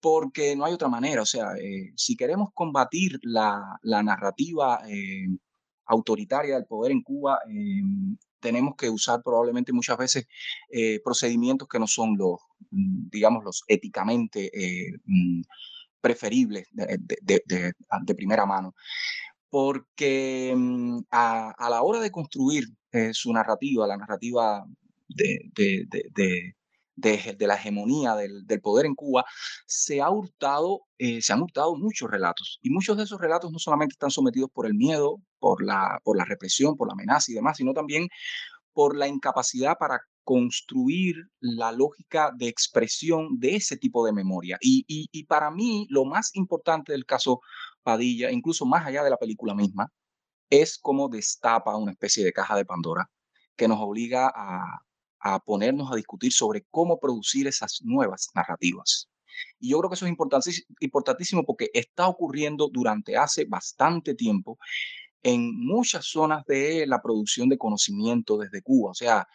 porque 0.00 0.54
no 0.56 0.64
hay 0.64 0.72
otra 0.74 0.88
manera. 0.88 1.22
O 1.22 1.26
sea, 1.26 1.52
eh, 1.60 1.92
si 1.96 2.16
queremos 2.16 2.50
combatir 2.54 3.18
la, 3.22 3.78
la 3.82 4.02
narrativa 4.02 4.82
eh, 4.88 5.26
autoritaria 5.86 6.54
del 6.54 6.66
poder 6.66 6.92
en 6.92 7.02
Cuba, 7.02 7.38
tenemos 8.40 8.74
que 8.76 8.90
usar 8.90 9.22
probablemente 9.22 9.72
muchas 9.72 9.96
veces 9.98 10.26
procedimientos 11.02 11.68
que 11.68 11.78
no 11.78 11.86
son 11.86 12.16
los, 12.16 12.40
mm, 12.70 13.08
digamos, 13.10 13.44
los 13.44 13.64
éticamente 13.68 14.50
mm, 15.04 15.42
preferibles 16.00 16.68
de, 16.72 16.98
de, 17.00 17.42
de, 17.46 17.72
de, 18.02 18.14
primera 18.14 18.46
mano. 18.46 18.74
Porque 19.48 20.52
mm, 20.56 21.00
a, 21.10 21.50
a, 21.50 21.70
la 21.70 21.82
hora 21.82 22.00
de 22.00 22.10
construir 22.10 22.64
su 23.12 23.32
narrativa, 23.32 23.86
la 23.86 23.96
narrativa 23.96 24.64
de, 25.08 26.54
de, 26.96 27.36
la 27.40 27.56
hegemonía 27.56 28.14
del, 28.14 28.60
poder 28.60 28.86
en 28.86 28.94
Cuba, 28.94 29.24
se, 29.66 30.00
ha 30.00 30.10
hurtado, 30.10 30.82
eh, 30.98 31.20
se 31.22 31.32
han 31.32 31.42
hurtado 31.42 31.76
muchos 31.76 32.10
relatos. 32.10 32.58
Y 32.62 32.70
muchos 32.70 32.96
de 32.96 33.04
esos 33.04 33.20
relatos 33.20 33.52
no 33.52 33.58
solamente 33.58 33.94
están 33.94 34.10
sometidos 34.10 34.50
por 34.52 34.66
el 34.66 34.74
miedo, 34.74 35.20
por 35.38 35.62
la, 35.62 36.00
represión, 36.26 36.76
por 36.76 36.88
la 36.88 36.92
amenaza 36.94 37.30
y 37.30 37.34
demás, 37.34 37.56
sino 37.56 37.72
también 37.72 38.08
por 38.72 38.96
la 38.96 39.08
incapacidad 39.08 39.76
para 39.78 40.00
construir 40.24 41.16
la 41.40 41.70
lógica 41.70 42.32
de 42.36 42.48
expresión 42.48 43.38
de 43.38 43.56
ese 43.56 43.76
tipo 43.76 44.04
de 44.06 44.12
memoria. 44.12 44.56
Y, 44.60 44.84
y, 44.88 45.08
y, 45.12 45.24
para 45.24 45.50
mí, 45.50 45.86
lo 45.90 46.04
más 46.04 46.34
importante 46.34 46.92
del 46.92 47.04
caso 47.04 47.40
Padilla, 47.82 48.30
incluso 48.30 48.64
más 48.64 48.86
allá 48.86 49.04
de 49.04 49.10
la 49.10 49.18
película 49.18 49.54
misma, 49.54 49.92
es 50.50 50.78
cómo 50.78 51.08
destapa 51.08 51.76
una 51.76 51.92
especie 51.92 52.24
de 52.24 52.32
caja 52.32 52.56
de 52.56 52.64
Pandora 52.64 53.10
que 53.56 53.68
nos 53.68 53.78
obliga 53.80 54.32
a, 54.34 54.80
a 55.24 55.40
ponernos 55.40 55.90
a 55.90 55.96
discutir 55.96 56.32
sobre 56.32 56.66
cómo 56.70 57.00
producir 57.00 57.46
esas 57.46 57.80
nuevas 57.82 58.28
narrativas. 58.34 59.08
Y 59.58 59.70
yo 59.70 59.78
creo 59.78 59.90
que 59.90 59.94
eso 59.94 60.06
es 60.06 60.66
importantísimo 60.80 61.44
porque 61.44 61.70
está 61.72 62.06
ocurriendo 62.06 62.68
durante 62.68 63.16
hace 63.16 63.46
bastante 63.46 64.14
tiempo 64.14 64.58
en 65.22 65.58
muchas 65.58 66.04
zonas 66.04 66.44
de 66.44 66.86
la 66.86 67.00
producción 67.00 67.48
de 67.48 67.56
conocimiento 67.56 68.36
desde 68.36 68.60
Cuba. 68.60 68.90
O 68.90 68.94
sea, 68.94 69.26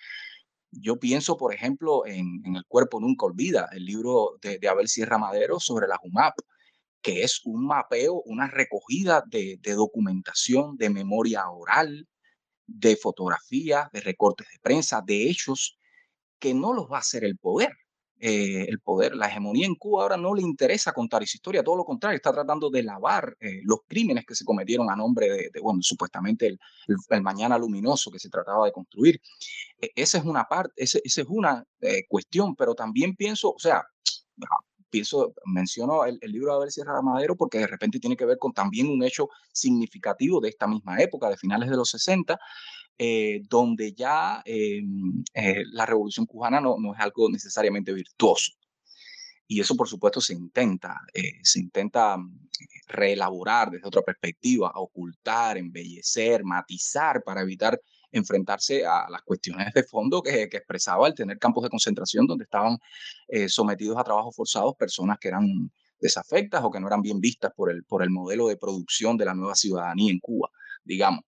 yo 0.72 1.00
pienso, 1.00 1.36
por 1.38 1.56
ejemplo, 1.56 2.06
en, 2.06 2.44
El 2.46 2.66
cuerpo 2.68 3.00
nunca 3.00 3.26
olvida, 3.26 3.68
el 3.72 3.86
libro 3.86 4.38
de, 4.44 4.60
Abel 4.70 4.88
Sierra 4.88 5.18
Madero 5.18 5.60
sobre 5.60 5.88
la 5.88 5.98
UMAP, 6.04 6.36
que 7.02 7.24
es 7.24 7.42
un 7.46 7.66
mapeo, 7.66 8.22
una 8.26 8.48
recogida 8.48 9.24
de, 9.26 9.58
de 9.60 9.74
documentación, 9.74 10.78
de 10.78 10.92
memoria 10.92 11.50
oral, 11.50 12.08
de 12.68 12.96
fotografías, 12.96 13.92
de 13.92 14.02
recortes 14.02 14.48
de 14.54 14.60
prensa, 14.60 15.02
de 15.04 15.28
hechos 15.28 15.79
que 16.40 16.54
no 16.54 16.74
los 16.74 16.92
va 16.92 16.98
a 16.98 17.02
hacer 17.02 17.24
el 17.24 17.38
poder. 17.38 17.72
Eh, 18.22 18.66
el 18.68 18.82
poder, 18.82 19.16
la 19.16 19.28
hegemonía 19.28 19.66
en 19.66 19.76
Cuba 19.76 20.04
ahora 20.04 20.18
no 20.18 20.36
le 20.36 20.42
interesa 20.42 20.92
contar 20.92 21.24
esa 21.24 21.38
historia, 21.38 21.64
todo 21.64 21.78
lo 21.78 21.86
contrario, 21.86 22.18
está 22.18 22.34
tratando 22.34 22.70
de 22.70 22.84
lavar 22.84 23.38
eh, 23.40 23.62
los 23.64 23.80
crímenes 23.88 24.26
que 24.26 24.36
se 24.36 24.44
cometieron 24.44 24.92
a 24.92 24.96
nombre 24.98 25.30
de, 25.30 25.60
bueno, 25.62 25.80
supuestamente 25.82 26.48
el, 26.48 26.60
el, 27.10 27.22
mañana 27.22 27.58
luminoso 27.58 28.12
que 28.12 28.20
se 28.20 28.30
trataba 28.30 28.66
de 28.66 28.74
construir. 28.74 29.22
E, 29.80 29.92
esa 29.96 30.18
es 30.18 30.26
una 30.26 30.44
parte, 30.44 30.74
esa, 30.76 31.00
es 31.02 31.18
una 31.30 31.64
eh, 31.80 32.06
cuestión, 32.10 32.58
pero 32.58 32.76
también 32.76 33.16
pienso, 33.16 33.54
o 33.54 33.60
sea, 33.60 33.84
pienso, 34.90 35.34
menciono 35.46 36.04
el, 36.04 36.18
el, 36.22 36.32
libro 36.32 36.52
de 36.52 36.58
Abel 36.58 36.72
Sierra 36.72 37.02
Madero 37.02 37.38
porque 37.38 37.60
de 37.60 37.68
repente 37.68 38.00
tiene 38.02 38.18
que 38.18 38.26
ver 38.26 38.38
con 38.38 38.52
también 38.52 38.88
un 38.90 39.02
hecho 39.04 39.30
significativo 39.54 40.42
de 40.42 40.50
esta 40.50 40.68
misma 40.68 41.00
época, 41.00 41.30
de 41.30 41.38
finales 41.38 41.70
de 41.70 41.78
los 41.78 41.90
60, 41.92 42.38
eh, 43.02 43.44
donde 43.48 43.94
ya 43.94 44.42
eh, 44.44 44.82
eh, 45.34 45.64
la 45.72 45.86
revolución 45.86 46.26
cubana 46.26 46.60
no, 46.60 46.76
no, 46.78 46.94
es 46.94 47.00
algo 47.00 47.30
necesariamente 47.30 47.94
virtuoso. 47.94 48.52
Y 49.48 49.62
eso, 49.62 49.78
por 49.78 49.88
supuesto, 49.88 50.20
se 50.20 50.34
intenta, 50.34 51.00
se 51.42 51.60
intenta 51.62 52.18
mm, 52.18 52.50
reelaborar 52.88 53.72
desde 53.72 53.88
otra 53.88 54.02
perspectiva, 54.02 54.74
ocultar, 54.76 55.58
embellecer, 55.58 56.44
matizar 56.44 57.24
para 57.24 57.42
evitar 57.42 57.80
enfrentarse 58.12 58.86
a 58.86 59.10
las 59.10 59.22
cuestiones 59.22 59.74
de 59.74 59.84
fondo 59.84 60.22
que, 60.22 60.44
expresaba 60.44 61.08
el 61.08 61.16
tener 61.16 61.40
campos 61.40 61.64
de 61.64 61.70
concentración 61.70 62.28
donde 62.28 62.44
estaban 62.44 62.78
sometidos 63.48 63.98
a 63.98 64.04
trabajos 64.04 64.36
forzados 64.36 64.76
personas 64.76 65.18
que 65.20 65.30
eran 65.30 65.72
desafectas 66.02 66.62
o 66.64 66.72
que 66.72 66.82
no 66.82 66.88
eran 66.88 67.02
bien 67.02 67.22
vistas 67.22 67.54
por 67.56 67.72
el, 67.72 67.84
por 67.86 68.04
el 68.04 68.10
modelo 68.10 68.48
de 68.48 68.58
producción 68.58 69.16
de 69.16 69.26
la 69.26 69.36
nueva 69.36 69.56
ciudadanía 69.56 70.12
en 70.12 70.20
Cuba, 70.20 70.50
digamos 70.84 71.24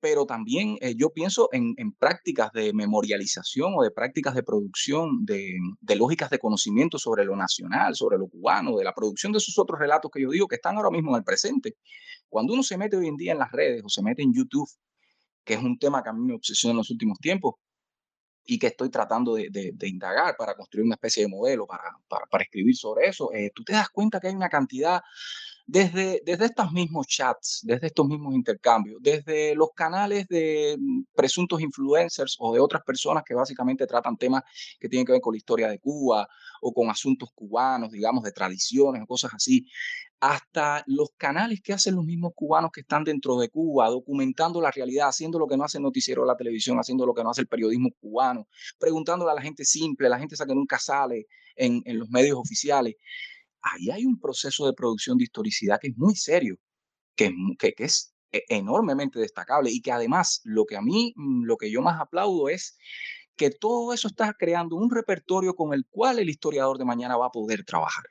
pero 0.00 0.26
también 0.26 0.76
eh, 0.80 0.94
yo 0.96 1.10
pienso 1.10 1.48
en, 1.52 1.74
prácticas 1.98 2.52
de 2.52 2.72
memorialización 2.72 3.74
o 3.76 3.82
de 3.82 3.90
prácticas 3.90 4.34
de 4.34 4.42
producción 4.42 5.24
de, 5.24 5.58
lógicas 5.96 6.30
de 6.30 6.38
conocimiento 6.38 6.98
sobre 6.98 7.24
lo 7.24 7.36
nacional, 7.36 7.94
sobre 7.94 8.18
lo 8.18 8.28
cubano, 8.28 8.76
de 8.76 8.84
la 8.84 8.94
producción 8.94 9.32
de 9.32 9.38
esos 9.38 9.58
otros 9.58 9.78
relatos 9.78 10.10
que 10.12 10.22
yo 10.22 10.30
digo 10.30 10.46
que 10.46 10.56
están 10.56 10.76
ahora 10.76 10.90
mismo 10.90 11.10
en 11.10 11.16
el 11.18 11.24
presente. 11.24 11.76
Cuando 12.28 12.52
uno 12.52 12.62
se 12.62 12.78
mete 12.78 12.96
hoy 12.96 13.08
en 13.08 13.16
día 13.16 13.32
en 13.32 13.38
las 13.38 13.50
redes 13.50 13.82
o 13.84 13.88
se 13.88 14.02
mete 14.02 14.22
en 14.22 14.32
YouTube, 14.32 14.68
que 15.44 15.54
es 15.54 15.60
un 15.60 15.78
tema 15.78 16.02
que 16.02 16.10
a 16.10 16.12
mí 16.12 16.24
me 16.24 16.34
obsesiona 16.34 16.72
en 16.72 16.78
los 16.78 16.90
últimos 16.90 17.18
tiempos 17.18 17.54
y 18.44 18.58
que 18.58 18.68
estoy 18.68 18.90
tratando 18.90 19.34
de, 19.34 19.74
indagar 19.82 20.36
para 20.36 20.54
construir 20.54 20.86
una 20.86 20.94
especie 20.94 21.24
de 21.24 21.28
modelo 21.28 21.66
para 21.66 22.44
escribir 22.44 22.76
sobre 22.76 23.08
eso, 23.08 23.30
eh, 23.32 23.50
tú 23.54 23.62
te 23.64 23.74
das 23.74 23.90
cuenta 23.90 24.20
que 24.20 24.28
hay 24.28 24.34
una 24.34 24.48
cantidad 24.48 25.02
desde, 25.68 26.22
desde 26.24 26.46
estos 26.46 26.72
mismos 26.72 27.06
chats, 27.06 27.60
desde 27.62 27.88
estos 27.88 28.06
mismos 28.06 28.34
intercambios, 28.34 29.02
desde 29.02 29.54
los 29.54 29.68
canales 29.74 30.26
de 30.26 30.74
mm, 30.80 31.02
presuntos 31.14 31.60
influencers 31.60 32.36
o 32.38 32.54
de 32.54 32.60
otras 32.60 32.82
personas 32.84 33.22
que 33.22 33.34
básicamente 33.34 33.86
tratan 33.86 34.16
temas 34.16 34.44
que 34.80 34.88
tienen 34.88 35.04
que 35.04 35.12
ver 35.12 35.20
con 35.20 35.34
la 35.34 35.36
historia 35.36 35.68
de 35.68 35.78
Cuba 35.78 36.26
o 36.62 36.72
con 36.72 36.88
asuntos 36.88 37.28
cubanos, 37.34 37.90
digamos, 37.90 38.24
de 38.24 38.32
tradiciones 38.32 39.02
o 39.02 39.06
cosas 39.06 39.34
así, 39.34 39.66
hasta 40.20 40.82
los 40.86 41.10
canales 41.18 41.60
que 41.62 41.74
hacen 41.74 41.96
los 41.96 42.04
mismos 42.06 42.32
cubanos 42.34 42.70
que 42.72 42.80
están 42.80 43.04
dentro 43.04 43.36
de 43.36 43.50
Cuba, 43.50 43.90
documentando 43.90 44.62
la 44.62 44.70
realidad, 44.70 45.08
haciendo 45.08 45.38
lo 45.38 45.46
que 45.46 45.58
no 45.58 45.64
hace 45.64 45.76
el 45.76 45.84
noticiero 45.84 46.22
de 46.22 46.28
la 46.28 46.36
televisión, 46.36 46.78
haciendo 46.78 47.04
lo 47.04 47.12
que 47.12 47.22
no 47.22 47.28
hace 47.28 47.42
el 47.42 47.46
periodismo 47.46 47.90
cubano, 48.00 48.48
preguntándole 48.78 49.32
a 49.32 49.34
la 49.34 49.42
gente 49.42 49.66
simple, 49.66 50.08
la 50.08 50.18
gente 50.18 50.34
esa 50.34 50.46
que 50.46 50.54
nunca 50.54 50.78
sale 50.78 51.26
en, 51.54 51.82
en 51.84 51.98
los 51.98 52.08
medios 52.08 52.38
oficiales 52.38 52.94
ahí 53.72 53.90
hay 53.90 54.04
un 54.04 54.18
proceso 54.18 54.66
de 54.66 54.72
producción 54.72 55.18
de 55.18 55.24
historicidad 55.24 55.78
que 55.80 55.88
es 55.88 55.96
muy 55.96 56.14
serio, 56.16 56.56
que, 57.16 57.32
que, 57.58 57.72
que 57.74 57.84
es 57.84 58.14
e, 58.32 58.44
enormemente 58.48 59.18
destacable 59.18 59.70
y 59.70 59.80
que 59.80 59.92
además 59.92 60.40
lo 60.44 60.66
que 60.66 60.76
a 60.76 60.82
mí, 60.82 61.12
mm, 61.16 61.44
lo 61.44 61.56
que 61.56 61.70
yo 61.70 61.82
más 61.82 62.00
aplaudo 62.00 62.48
es 62.48 62.78
que 63.36 63.50
todo 63.50 63.94
eso 63.94 64.08
está 64.08 64.34
creando 64.34 64.76
un 64.76 64.90
repertorio 64.90 65.54
con 65.54 65.72
el 65.72 65.86
cual 65.88 66.18
el 66.18 66.28
historiador 66.28 66.78
de 66.78 66.84
mañana 66.84 67.16
va 67.16 67.26
a 67.26 67.30
poder 67.30 67.64
trabajar. 67.64 68.04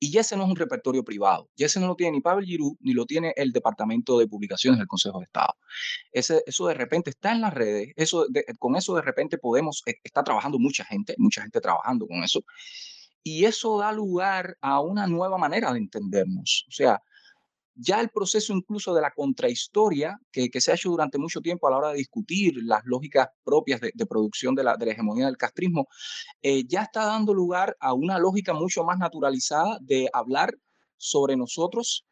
Y 0.00 0.18
ese 0.18 0.36
no 0.36 0.44
es 0.44 0.50
un 0.50 0.56
repertorio 0.56 1.02
privado. 1.02 1.48
Y 1.56 1.64
ese 1.64 1.80
no 1.80 1.86
lo 1.86 1.96
tiene 1.96 2.12
ni 2.12 2.20
Pavel 2.20 2.44
Giroux, 2.44 2.76
ni 2.80 2.92
lo 2.92 3.06
tiene 3.06 3.32
el 3.36 3.52
Departamento 3.52 4.18
de 4.18 4.26
Publicaciones 4.26 4.78
del 4.78 4.88
Consejo 4.88 5.18
de 5.20 5.24
Estado. 5.24 5.54
Ese, 6.12 6.42
eso 6.46 6.66
de 6.66 6.74
repente 6.74 7.10
está 7.10 7.32
en 7.32 7.40
las 7.40 7.54
redes. 7.54 7.92
Eso 7.96 8.26
con 8.58 8.76
eso 8.76 8.94
de 8.96 9.02
repente 9.02 9.38
podemos, 9.38 9.82
eh, 9.86 9.94
está 10.02 10.22
trabajando 10.22 10.58
mucha 10.58 10.84
gente, 10.84 11.14
mucha 11.16 11.40
gente 11.40 11.60
trabajando 11.60 12.06
con 12.06 12.22
eso. 12.22 12.44
Y 13.24 13.46
eso 13.46 13.78
da 13.78 13.90
lugar 13.90 14.56
a 14.60 14.80
una 14.80 15.06
nueva 15.06 15.38
manera 15.38 15.72
de 15.72 15.78
entendernos. 15.78 16.66
O 16.68 16.72
sea, 16.72 17.00
ya 17.74 18.00
el 18.00 18.10
proceso 18.10 18.52
incluso 18.52 18.94
de 18.94 19.00
la 19.00 19.10
contrahistoria 19.10 20.18
que, 20.30 20.48
que, 20.48 20.60
se 20.60 20.70
ha 20.70 20.74
hecho 20.74 20.90
durante 20.90 21.18
mucho 21.18 21.40
tiempo 21.40 21.66
a 21.66 21.70
la 21.70 21.78
hora 21.78 21.88
de 21.90 21.98
discutir 21.98 22.54
las 22.62 22.82
lógicas 22.84 23.28
propias 23.42 23.80
de, 23.80 24.06
producción 24.06 24.54
de 24.54 24.62
la, 24.62 24.76
de 24.76 24.86
la, 24.86 24.92
hegemonía 24.92 25.26
del 25.26 25.36
castrismo, 25.36 25.88
eh, 26.42 26.64
ya 26.66 26.82
está 26.82 27.06
dando 27.06 27.34
lugar 27.34 27.76
a 27.80 27.94
una 27.94 28.18
lógica 28.18 28.52
mucho 28.52 28.84
más 28.84 28.98
naturalizada 28.98 29.78
de 29.80 30.08
hablar 30.12 30.54
sobre 30.96 31.36
nosotros 31.36 32.06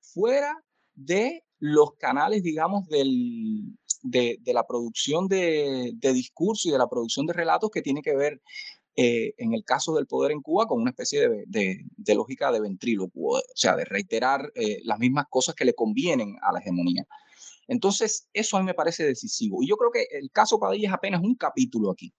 fuera 0.00 0.54
de 0.94 1.44
los 1.58 1.94
canales, 1.98 2.42
digamos, 2.42 2.86
del, 2.88 3.78
de, 4.02 4.38
de 4.40 4.54
la 4.54 4.66
producción 4.66 5.28
de, 5.28 5.92
de 5.94 6.12
discurso 6.12 6.68
y 6.68 6.72
de 6.72 6.78
la 6.78 6.88
producción 6.88 7.26
de 7.26 7.32
relatos 7.32 7.70
que 7.70 7.82
tiene 7.82 8.02
que 8.02 8.16
ver 8.16 8.40
eh, 9.02 9.34
en 9.38 9.54
el 9.54 9.64
caso 9.64 9.94
del 9.94 10.06
poder 10.06 10.30
en 10.30 10.42
Cuba 10.42 10.66
con 10.66 10.78
una 10.78 10.90
especie 10.90 11.26
de, 11.46 12.14
lógica 12.14 12.52
de 12.52 12.60
ventrílocuo, 12.60 13.38
o 13.38 13.42
sea, 13.54 13.74
de 13.74 13.86
reiterar 13.86 14.52
eh, 14.54 14.82
las 14.84 14.98
mismas 14.98 15.24
cosas 15.30 15.54
que 15.54 15.64
le 15.64 15.72
convienen 15.72 16.36
a 16.42 16.52
la 16.52 16.58
hegemonía. 16.58 17.06
Entonces, 17.66 18.28
eso 18.34 18.58
a 18.58 18.60
mí 18.60 18.66
me 18.66 18.74
parece 18.74 19.06
decisivo. 19.06 19.62
Y 19.62 19.68
yo 19.68 19.78
creo 19.78 19.90
que 19.90 20.06
el 20.10 20.30
caso 20.30 20.60
Padilla 20.60 20.88
es 20.88 20.94
apenas 20.94 21.22
un 21.22 21.34
capítulo 21.34 21.90
aquí. 21.90 22.12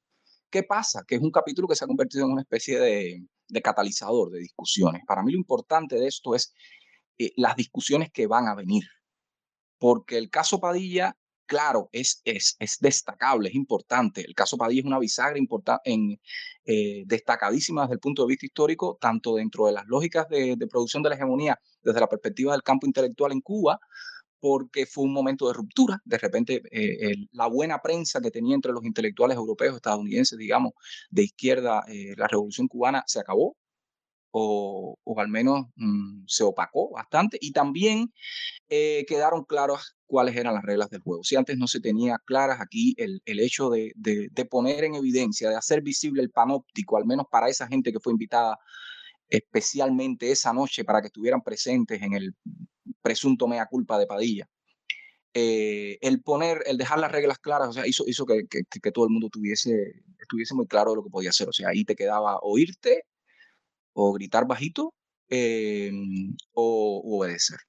¿Qué 0.49 0.63
pasa? 0.63 1.03
Que 1.07 1.17
es 1.17 1.21
un 1.21 1.29
capítulo 1.29 1.67
que 1.67 1.75
se 1.75 1.83
ha 1.85 1.87
convertido 1.87 2.25
en 2.25 2.31
una 2.31 2.41
especie 2.41 2.79
de, 2.79 3.27
catalizador 3.61 4.31
de 4.31 4.39
discusiones. 4.39 5.03
Para 5.05 5.21
mí 5.21 5.33
lo 5.33 5.37
importante 5.37 5.97
de 5.97 6.07
esto 6.07 6.33
es 6.33 6.51
eh, 7.19 7.31
las 7.35 7.55
discusiones 7.55 8.09
que 8.11 8.25
van 8.25 8.47
a 8.47 8.55
venir. 8.55 8.85
Porque 9.77 10.17
el 10.17 10.31
caso 10.31 10.59
Padilla 10.59 11.15
claro, 11.51 11.89
es, 11.91 12.21
es, 12.23 12.55
es, 12.59 12.77
destacable, 12.79 13.49
es 13.49 13.55
importante. 13.55 14.21
El 14.21 14.33
caso 14.33 14.55
Padilla 14.55 14.79
es 14.79 14.85
una 14.85 14.99
bisagra 14.99 15.37
en, 15.83 16.17
eh, 16.63 17.03
destacadísima 17.05 17.81
desde 17.81 17.95
el 17.95 17.99
punto 17.99 18.21
de 18.21 18.29
vista 18.29 18.45
histórico, 18.45 18.97
tanto 19.01 19.35
dentro 19.35 19.65
de 19.65 19.73
las 19.73 19.85
lógicas 19.85 20.29
de, 20.29 20.55
producción 20.69 21.03
de 21.03 21.09
la 21.09 21.15
hegemonía 21.15 21.59
desde 21.83 21.99
la 21.99 22.07
perspectiva 22.07 22.53
del 22.53 22.63
campo 22.63 22.87
intelectual 22.87 23.33
en 23.33 23.41
Cuba, 23.41 23.81
porque 24.39 24.85
fue 24.85 25.03
un 25.03 25.11
momento 25.11 25.45
de 25.49 25.53
ruptura. 25.53 26.01
De 26.05 26.17
repente, 26.17 26.61
eh, 26.71 27.15
la 27.33 27.47
buena 27.47 27.79
prensa 27.79 28.21
que 28.21 28.31
tenía 28.31 28.55
entre 28.55 28.71
los 28.71 28.85
intelectuales 28.85 29.35
europeos, 29.35 29.75
estadounidenses, 29.75 30.37
digamos, 30.37 30.71
de 31.09 31.23
izquierda, 31.23 31.83
eh, 31.89 32.13
la 32.15 32.27
revolución 32.27 32.69
cubana 32.69 33.03
se 33.07 33.19
acabó, 33.19 33.57
o, 34.31 34.97
o 35.03 35.19
al 35.19 35.29
menos 35.29 35.67
mm, 35.75 36.23
se 36.27 36.43
opacó 36.43 36.91
bastante, 36.91 37.37
y 37.39 37.51
también 37.51 38.11
quedaron 38.69 39.43
claros 39.43 39.97
cuáles 40.11 40.35
eran 40.35 40.53
las 40.53 40.63
reglas 40.63 40.89
del 40.89 41.01
juego. 41.01 41.23
Si 41.23 41.37
antes 41.37 41.57
no 41.57 41.67
se 41.67 41.79
tenía 41.79 42.17
claras 42.25 42.59
aquí 42.59 42.93
el, 42.97 43.21
el 43.25 43.39
hecho 43.39 43.69
de, 43.69 43.93
de, 43.95 44.45
poner 44.45 44.83
en 44.83 44.95
evidencia, 44.95 45.49
de 45.49 45.55
hacer 45.55 45.81
visible 45.81 46.21
el 46.21 46.29
panóptico, 46.29 46.97
al 46.97 47.05
menos 47.05 47.25
para 47.31 47.47
esa 47.47 47.65
gente 47.65 47.93
que 47.93 47.99
fue 48.01 48.11
invitada 48.11 48.57
especialmente 49.29 50.29
esa 50.29 50.51
noche 50.51 50.83
para 50.83 50.99
que 50.99 51.07
estuvieran 51.07 51.41
presentes 51.41 52.01
en 52.01 52.13
el 52.13 52.35
presunto 53.01 53.47
mea 53.47 53.65
culpa 53.65 53.97
de 53.97 54.05
Padilla. 54.05 54.47
Eh, 55.33 55.97
el 56.01 56.21
poner, 56.21 56.61
el 56.65 56.77
dejar 56.77 56.99
las 56.99 57.11
reglas 57.11 57.39
claras, 57.39 57.69
o 57.69 57.73
sea, 57.73 57.87
hizo, 57.87 58.03
hizo 58.05 58.25
que, 58.25 58.45
que, 58.49 58.91
todo 58.91 59.05
el 59.05 59.11
mundo 59.11 59.29
tuviese, 59.29 60.03
estuviese 60.19 60.53
muy 60.53 60.67
claro 60.67 60.93
lo 60.93 61.03
que 61.03 61.09
podía 61.09 61.29
hacer. 61.29 61.47
O 61.47 61.53
sea, 61.53 61.69
ahí 61.69 61.85
te 61.85 61.95
quedaba 61.95 62.37
oírte 62.41 63.05
o 63.93 64.13
gritar 64.13 64.45
bajito 64.47 64.93
eh, 65.29 65.91
o 66.53 67.01
obedecer. 67.17 67.59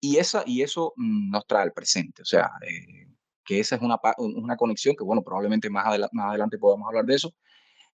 Y, 0.00 0.16
esa, 0.18 0.44
y 0.46 0.62
eso 0.62 0.92
mm, 0.96 1.30
nos 1.30 1.46
trae 1.46 1.62
al 1.62 1.72
presente, 1.72 2.22
o 2.22 2.24
sea, 2.24 2.50
eh, 2.62 3.08
que 3.44 3.60
esa 3.60 3.76
es 3.76 3.82
una, 3.82 3.98
una 4.18 4.56
conexión 4.56 4.94
que, 4.94 5.04
bueno, 5.04 5.22
probablemente 5.22 5.70
más, 5.70 5.86
más 6.12 6.28
adelante 6.28 6.58
podamos 6.58 6.86
hablar 6.86 7.04
de 7.04 7.14
eso, 7.16 7.34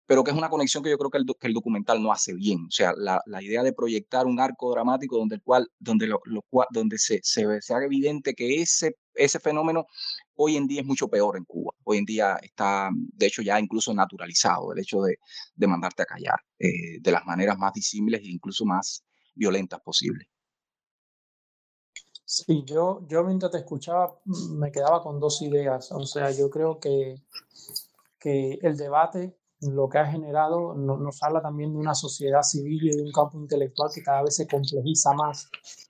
pero 0.06 0.24
que 0.24 0.32
es 0.32 0.38
una 0.38 0.50
conexión 0.50 0.84
que 0.84 0.90
yo 0.90 0.98
creo 0.98 1.10
que 1.10 1.18
el, 1.18 1.26
que 1.40 1.48
el 1.48 1.54
documental 1.54 2.02
no 2.02 2.12
hace 2.12 2.34
bien. 2.34 2.66
O 2.68 2.72
sea, 2.72 2.94
la, 2.98 3.22
la, 3.26 3.42
idea 3.42 3.64
de 3.64 3.74
proyectar 3.74 4.26
un 4.26 4.40
arco 4.40 4.72
dramático 4.72 5.18
donde, 5.18 5.36
el 5.36 5.42
cual, 5.42 5.70
donde, 5.80 6.08
lo, 6.08 6.20
lo 6.26 6.44
donde 6.72 6.98
se, 6.98 7.20
se, 7.24 7.62
se, 7.62 7.74
haga 7.74 7.86
evidente 7.86 8.34
que 8.34 8.62
ese, 8.62 8.98
ese 9.14 9.40
fenómeno 9.40 9.88
hoy 10.36 10.58
en 10.58 10.68
día 10.68 10.82
es 10.82 10.88
mucho 10.88 11.08
peor 11.08 11.38
en 11.38 11.46
Cuba. 11.46 11.74
Hoy 11.84 11.98
en 11.98 12.06
día 12.06 12.38
está, 12.42 12.90
de 12.94 13.26
hecho, 13.26 13.42
ya 13.42 13.60
incluso 13.60 13.94
naturalizado 13.94 14.74
el 14.74 14.80
hecho 14.80 15.02
de, 15.02 15.18
de 15.56 15.68
mandarte 15.68 16.04
a 16.04 16.06
callar 16.06 16.40
eh, 16.60 17.00
de 17.02 17.12
las 17.12 17.26
maneras 17.26 17.58
más 17.58 17.74
disímiles 17.74 18.22
e 18.22 18.30
incluso 18.30 18.66
más 18.66 19.04
violentas 19.36 19.80
posibles. 19.82 20.28
Sí, 22.26 22.64
yo, 22.66 23.06
yo 23.08 23.24
mientras 23.24 23.52
te 23.52 23.60
escuchaba 23.60 24.20
mm, 24.26 24.58
me 24.58 24.72
quedaba 24.72 25.04
con 25.04 25.20
dos 25.20 25.42
ideas. 25.42 25.92
O 25.92 26.06
sea, 26.06 26.32
yo 26.32 26.50
creo 26.50 26.80
que, 26.80 27.22
que 28.20 28.60
el 28.62 28.78
debate 28.78 29.38
lo 29.72 29.88
que 29.88 29.98
ha 29.98 30.06
generado 30.06 30.74
nos 30.74 31.24
habla 31.24 31.42
también 31.42 31.72
de 31.72 31.80
una 31.80 31.96
sociedad 31.96 32.42
civil 32.42 32.86
y 32.86 32.96
de 32.96 33.02
un 33.02 33.12
campo 33.12 33.38
intelectual 33.38 33.90
que 33.94 34.04
cada 34.04 34.24
vez 34.24 34.36
se 34.36 34.48
complejiza 34.48 35.14
más. 35.14 35.50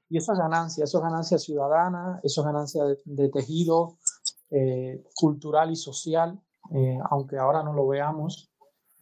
Y 0.10 0.17
eso 0.17 0.34
es 0.34 0.38
ganancia, 0.38 0.84
eso 0.84 0.97
es 0.99 1.03
ganancia 1.03 1.39
ciudadana, 1.39 2.19
eso 2.23 2.41
es 2.41 2.45
ganancia 2.45 2.84
de, 3.06 3.29
tejido 3.29 3.97
eh, 4.54 5.04
cultural 5.16 5.72
y 5.72 5.76
social, 5.76 6.39
eh, 6.72 6.98
aunque 7.10 7.38
ahora 7.38 7.63
no 7.63 7.74
lo 7.74 7.88
veamos 7.88 8.54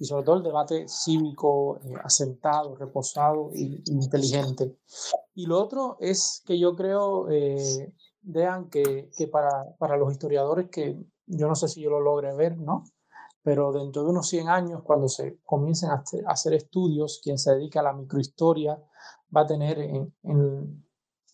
y 0.01 0.05
sobre 0.05 0.25
todo 0.25 0.37
el 0.37 0.43
debate 0.43 0.87
cívico 0.87 1.79
eh, 1.83 1.93
asentado, 2.03 2.75
reposado 2.75 3.51
e 3.53 3.83
inteligente. 3.85 4.79
Y 5.35 5.45
lo 5.45 5.61
otro 5.61 5.97
es 5.99 6.41
que 6.43 6.57
yo 6.57 6.75
creo, 6.75 7.29
eh, 7.29 7.93
vean 8.23 8.67
que, 8.67 9.11
que 9.15 9.27
para, 9.27 9.75
para, 9.77 9.97
los 9.97 10.11
historiadores, 10.11 10.69
que 10.71 10.99
yo 11.27 11.47
no 11.47 11.53
sé 11.53 11.67
si 11.67 11.81
yo 11.81 11.91
lo 11.91 11.99
logre 11.99 12.33
ver, 12.33 12.57
¿no? 12.57 12.83
Pero 13.43 13.71
dentro 13.71 14.03
de 14.03 14.09
unos 14.09 14.27
100 14.27 14.49
años, 14.49 14.81
cuando 14.83 15.07
se 15.07 15.39
comiencen 15.43 15.91
a 15.91 16.03
hacer 16.25 16.53
estudios, 16.55 17.21
quien 17.23 17.37
se 17.37 17.53
dedica 17.53 17.81
a 17.81 17.83
la 17.83 17.93
microhistoria 17.93 18.81
va 19.35 19.41
a 19.41 19.47
tener 19.47 19.77
en, 19.77 20.15
en, 20.23 20.83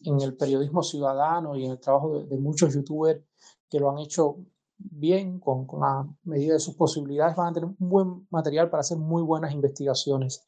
en 0.02 0.22
el 0.22 0.36
periodismo 0.36 0.84
ciudadano 0.84 1.56
y 1.56 1.64
en 1.64 1.72
el 1.72 1.80
trabajo 1.80 2.20
de, 2.20 2.26
de 2.26 2.38
muchos 2.38 2.74
youtubers 2.74 3.24
que 3.70 3.80
lo 3.80 3.90
han 3.90 4.00
hecho 4.00 4.38
bien, 4.78 5.40
con, 5.40 5.66
con, 5.66 5.82
la 5.82 6.08
medida 6.24 6.54
de 6.54 6.60
sus 6.60 6.76
posibilidades, 6.76 7.36
van 7.36 7.48
a 7.48 7.54
tener 7.54 7.70
un 7.70 7.90
buen 7.90 8.28
material 8.30 8.70
para 8.70 8.82
hacer 8.82 8.98
muy 8.98 9.24
buenas 9.24 9.54
investigaciones. 9.54 10.46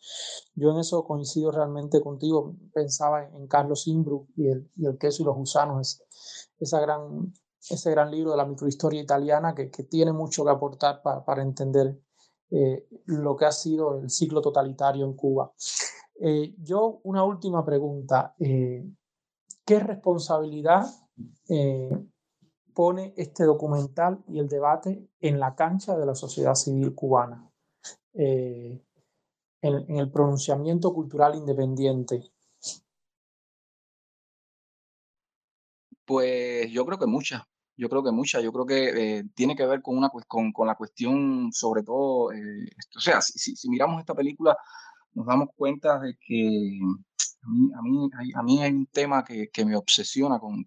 Yo 0.56 0.72
en 0.72 0.80
eso 0.80 1.04
coincido 1.04 1.52
realmente 1.52 2.02
contigo. 2.02 2.56
Pensaba 2.74 3.26
en 3.26 3.48
Carlos 3.48 3.88
Imbru 3.88 4.28
y 4.36 4.48
el, 4.48 4.70
y 4.76 4.86
el 4.86 4.98
queso 4.98 5.24
y 5.24 5.26
los 5.26 5.36
gusanos, 5.36 6.04
esa 6.60 6.80
gran, 6.80 7.34
ese 7.70 7.92
gran 7.92 8.12
libro 8.12 8.32
de 8.32 8.38
la 8.38 8.46
microhistoria 8.46 9.02
italiana 9.02 9.56
que, 9.56 9.72
que 9.72 9.84
tiene 9.84 10.14
mucho 10.14 10.44
que 10.44 10.52
aportar 10.52 11.02
para, 11.02 11.26
para 11.26 11.42
entender 11.42 12.00
eh, 12.52 12.88
lo 13.06 13.36
que 13.36 13.46
ha 13.46 13.52
sido 13.52 14.00
el 14.00 14.10
ciclo 14.10 14.42
totalitario 14.42 15.06
en 15.06 15.14
Cuba. 15.14 15.54
Eh, 16.20 16.56
yo, 16.58 17.00
una 17.04 17.24
última 17.24 17.64
pregunta. 17.64 18.36
Eh, 18.40 18.86
¿Qué 19.66 19.80
responsabilidad 19.80 20.88
pone 22.74 23.14
este 23.18 23.44
documental 23.44 24.24
y 24.28 24.40
el 24.40 24.48
debate 24.48 25.08
en 25.20 25.40
la 25.40 25.56
cancha 25.56 25.98
de 25.98 26.06
la 26.06 26.16
sociedad 26.16 26.56
civil 26.56 26.94
cubana, 26.96 27.50
eh, 28.14 28.82
en, 29.62 29.98
el 29.98 30.12
pronunciamiento 30.12 30.94
cultural 30.94 31.36
independiente? 31.36 32.24
Pues 36.06 36.72
yo 36.72 36.86
creo 36.86 36.98
que 36.98 37.06
muchas, 37.06 37.44
yo 37.78 37.90
creo 37.90 38.04
que 38.04 38.12
muchas, 38.12 38.44
yo 38.44 38.52
creo 38.52 38.66
que 38.66 39.18
eh, 39.20 39.24
tiene 39.36 39.56
que 39.56 39.66
ver 39.66 39.82
con, 39.82 39.98
una, 39.98 40.10
con, 40.28 40.52
con 40.52 40.68
la 40.68 40.76
cuestión, 40.76 41.52
sobre 41.52 41.84
todo, 41.84 42.32
eh, 42.32 42.70
o 42.96 43.00
sea, 43.00 43.22
si, 43.22 43.56
si, 43.56 43.70
miramos 43.70 44.00
esta 44.00 44.16
película, 44.16 44.58
nos 45.14 45.28
damos 45.28 45.50
cuenta 45.56 46.00
de 46.00 46.16
que 46.20 46.80
a 47.44 47.50
mí, 47.50 47.70
a 47.74 47.82
mí, 47.82 48.10
a 48.36 48.44
mí 48.44 48.64
hay 48.64 48.72
un 48.72 48.88
tema 48.88 49.24
que, 49.24 49.50
que 49.50 49.66
me 49.66 49.76
obsesiona 49.76 50.40
con 50.40 50.64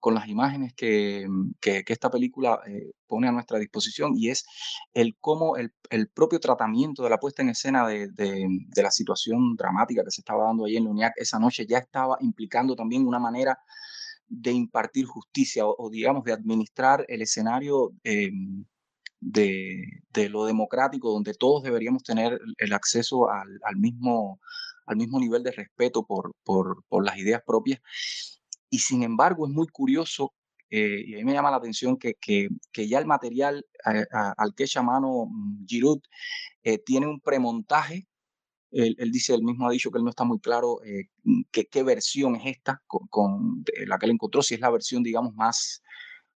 con 0.00 0.14
las 0.14 0.28
imágenes 0.28 0.72
que, 0.74 1.26
mm, 1.28 1.52
que, 1.60 1.84
esta 1.86 2.10
película 2.10 2.60
eh, 2.66 2.92
pone 3.06 3.28
a 3.28 3.32
nuestra 3.32 3.58
disposición 3.58 4.12
y 4.16 4.30
es 4.30 4.46
el 4.94 5.16
cómo 5.20 5.56
el, 5.56 5.72
el, 5.90 6.08
propio 6.08 6.40
tratamiento 6.40 7.02
de 7.02 7.10
la 7.10 7.18
puesta 7.18 7.42
en 7.42 7.50
escena 7.50 7.86
de, 7.86 8.08
de, 8.08 8.46
de, 8.68 8.82
la 8.82 8.90
situación 8.90 9.56
dramática 9.56 10.04
que 10.04 10.10
se 10.10 10.20
estaba 10.20 10.44
dando 10.44 10.64
ahí 10.64 10.76
en 10.76 10.84
la 10.84 10.90
UNIAC 10.90 11.14
esa 11.16 11.38
noche 11.38 11.66
ya 11.66 11.78
estaba 11.78 12.16
implicando 12.20 12.76
también 12.76 13.06
una 13.06 13.18
manera 13.18 13.58
de 14.28 14.52
impartir 14.52 15.06
justicia 15.06 15.66
o, 15.66 15.74
o 15.78 15.90
digamos 15.90 16.24
de 16.24 16.32
administrar 16.32 17.04
el 17.08 17.22
escenario 17.22 17.92
eh, 18.04 18.30
de, 19.20 19.82
de, 20.12 20.28
lo 20.28 20.44
democrático 20.44 21.10
donde 21.10 21.34
todos 21.34 21.62
deberíamos 21.62 22.02
tener 22.02 22.38
el 22.58 22.72
acceso 22.72 23.30
al, 23.30 23.58
al 23.62 23.76
mismo 23.76 24.40
al 24.86 24.96
mismo 24.96 25.18
nivel 25.18 25.42
de 25.42 25.50
respeto 25.50 26.04
por, 26.06 26.34
por, 26.44 26.84
por 26.88 27.04
las 27.04 27.18
ideas 27.18 27.42
propias 27.44 27.80
y 28.70 28.78
sin 28.78 29.02
embargo, 29.02 29.46
es 29.46 29.52
muy 29.52 29.66
curioso 29.68 30.32
eh, 30.70 31.04
y 31.06 31.14
a 31.14 31.18
mí 31.18 31.24
me 31.24 31.32
llama 31.32 31.50
la 31.50 31.58
atención 31.58 31.96
que, 31.96 32.14
que, 32.20 32.48
que 32.72 32.88
ya 32.88 32.98
el 32.98 33.06
material 33.06 33.64
al 33.84 34.54
que 34.54 34.64
echa 34.64 34.82
mano 34.82 35.26
mm, 35.30 35.64
Giroud 35.66 36.00
eh, 36.64 36.78
tiene 36.78 37.06
un 37.06 37.20
premontaje. 37.20 38.06
Él, 38.72 38.96
él, 38.98 39.12
dice, 39.12 39.34
él 39.34 39.44
mismo 39.44 39.68
ha 39.68 39.70
dicho 39.70 39.90
que 39.90 39.98
él 39.98 40.04
no 40.04 40.10
está 40.10 40.24
muy 40.24 40.40
claro 40.40 40.82
eh, 40.84 41.04
qué 41.50 41.82
versión 41.82 42.36
es 42.36 42.56
esta 42.56 42.82
con, 42.86 43.06
con 43.08 43.64
la 43.86 43.96
que 43.98 44.06
él 44.06 44.12
encontró, 44.12 44.42
si 44.42 44.54
es 44.54 44.60
la 44.60 44.70
versión, 44.70 45.02
digamos, 45.02 45.34
más, 45.34 45.82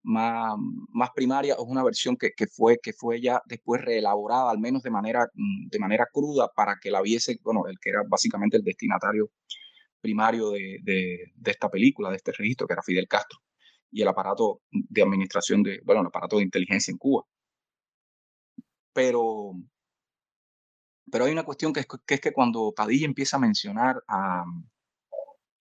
más, 0.03 0.55
más 0.91 1.11
primaria 1.15 1.57
o 1.57 1.65
es 1.65 1.71
una 1.71 1.83
versión 1.83 2.17
que, 2.17 2.31
que, 2.33 2.47
fue, 2.47 2.79
que 2.83 2.93
fue 2.93 3.21
ya 3.21 3.43
después 3.47 3.83
reelaborada, 3.83 4.51
al 4.51 4.59
menos 4.59 4.83
de 4.83 4.91
manera, 4.91 5.27
mm, 5.35 5.69
de 5.69 5.79
manera 5.81 6.07
cruda, 6.13 6.49
para 6.55 6.77
que 6.81 6.91
la 6.91 7.03
viese, 7.03 7.39
bueno, 7.43 7.67
el 7.67 7.79
que 7.81 7.91
era 7.91 8.03
básicamente 8.09 8.57
el 8.57 8.63
destinatario 8.65 9.31
primario 10.01 10.51
de, 10.51 10.79
de, 10.83 11.33
de 11.35 11.51
esta 11.51 11.69
película, 11.69 12.11
de 12.11 12.17
este 12.17 12.33
registro, 12.33 12.67
que 12.67 12.73
era 12.75 12.83
Fidel 12.83 13.09
Castro, 13.09 13.39
y 13.91 14.03
el 14.03 14.09
aparato 14.09 14.63
de 14.71 15.03
administración 15.03 15.63
de, 15.63 15.81
bueno, 15.85 16.01
el 16.03 16.07
aparato 16.09 16.37
de 16.37 16.45
inteligencia 16.45 16.93
en 16.93 16.99
Cuba. 16.99 17.25
Pero, 18.93 19.53
pero 21.11 21.25
hay 21.25 21.33
una 21.33 21.45
cuestión 21.45 21.73
que 21.73 21.81
es 21.81 21.87
que, 21.87 22.15
es 22.15 22.21
que 22.21 22.33
cuando 22.33 22.73
Padilla 22.75 23.07
empieza 23.07 23.37
a 23.37 23.41
mencionar 23.41 24.03
a, 24.09 24.45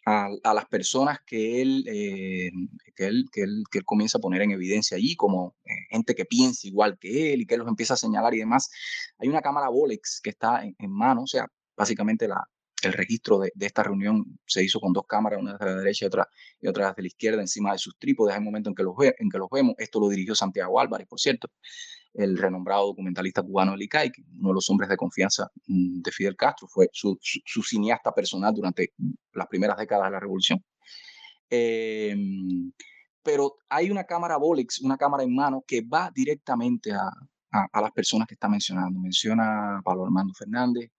a, 0.06 0.30
a 0.44 0.54
las 0.54 0.66
personas 0.66 1.20
que 1.26 1.62
él, 1.62 1.86
eh, 1.88 2.52
que, 2.96 3.06
él, 3.06 3.26
que, 3.32 3.42
él, 3.42 3.64
que 3.72 3.80
él 3.80 3.86
comienza 3.86 4.18
a 4.18 4.22
poner 4.22 4.42
en 4.42 4.52
evidencia 4.52 4.98
allí 4.98 5.16
como 5.16 5.56
eh, 5.66 5.72
gente 5.90 6.16
que 6.16 6.26
piensa 6.26 6.68
igual 6.68 6.98
que 6.98 7.34
él 7.34 7.42
y 7.42 7.46
que 7.46 7.56
él 7.56 7.60
los 7.60 7.70
empieza 7.70 7.94
a 7.94 7.98
señalar 7.98 8.34
y 8.34 8.40
demás, 8.40 8.70
hay 9.20 9.30
una 9.30 9.42
cámara 9.42 9.70
Bolex 9.70 10.22
que 10.22 10.32
está 10.32 10.64
en, 10.64 10.76
en 10.80 10.92
mano, 10.92 11.24
o 11.24 11.28
sea, 11.28 11.48
básicamente 11.76 12.28
la, 12.28 12.44
el 12.84 12.94
registro 12.94 13.40
de, 13.40 13.52
de, 13.54 13.66
esta 13.66 13.84
reunión 13.84 14.40
se 14.46 14.64
hizo 14.64 14.80
con 14.80 14.94
dos 14.94 15.06
cámaras, 15.08 15.40
una 15.40 15.54
desde 15.54 15.66
la 15.66 15.76
derecha 15.76 16.06
y 16.06 16.08
otra, 16.08 16.28
desde 16.62 17.02
la 17.02 17.08
izquierda, 17.08 17.42
encima 17.42 17.72
de 17.72 17.78
sus 17.78 17.98
trípodes. 17.98 18.34
Hay 18.34 18.40
un 18.40 18.46
momento 18.46 18.70
en 18.70 18.76
que, 18.76 18.84
los 18.84 18.96
ve, 18.96 19.16
en 19.18 19.30
que 19.30 19.38
los 19.38 19.50
vemos. 19.52 19.76
Esto 19.78 20.00
lo 20.00 20.10
dirigió 20.10 20.36
Santiago 20.36 20.80
Álvarez, 20.80 21.08
por 21.08 21.20
cierto, 21.20 21.50
el 22.14 22.38
renombrado 22.38 22.88
documentalista 22.88 23.44
cubano 23.44 23.74
El 23.74 23.82
ICAI, 23.84 24.12
uno 24.40 24.50
de 24.50 24.54
los 24.54 24.70
hombres 24.70 24.90
de 24.90 24.98
confianza 24.98 25.50
mm, 25.68 26.02
de 26.02 26.12
Fidel 26.12 26.36
Castro, 26.36 26.68
fue 26.68 26.90
su, 26.92 27.18
cineasta 27.64 28.12
personal 28.14 28.54
durante 28.54 28.94
las 29.34 29.48
primeras 29.48 29.78
décadas 29.78 30.06
de 30.06 30.12
la 30.12 30.20
revolución. 30.20 30.64
Eh, 31.50 32.16
pero 33.24 33.58
hay 33.70 33.92
una 33.92 34.06
cámara 34.06 34.38
Bolex, 34.38 34.82
una 34.82 34.98
cámara 34.98 35.24
en 35.24 35.36
mano 35.36 35.64
que 35.68 35.82
va 35.82 36.12
directamente 36.14 36.92
a, 36.92 37.10
a, 37.52 37.68
a 37.72 37.82
las 37.82 37.92
personas 37.92 38.28
que 38.28 38.34
está 38.36 38.48
mencionando. 38.48 39.00
Menciona 39.00 39.78
a 39.78 39.82
Pablo 39.82 40.06
Armando 40.06 40.34
Fernández, 40.34 40.92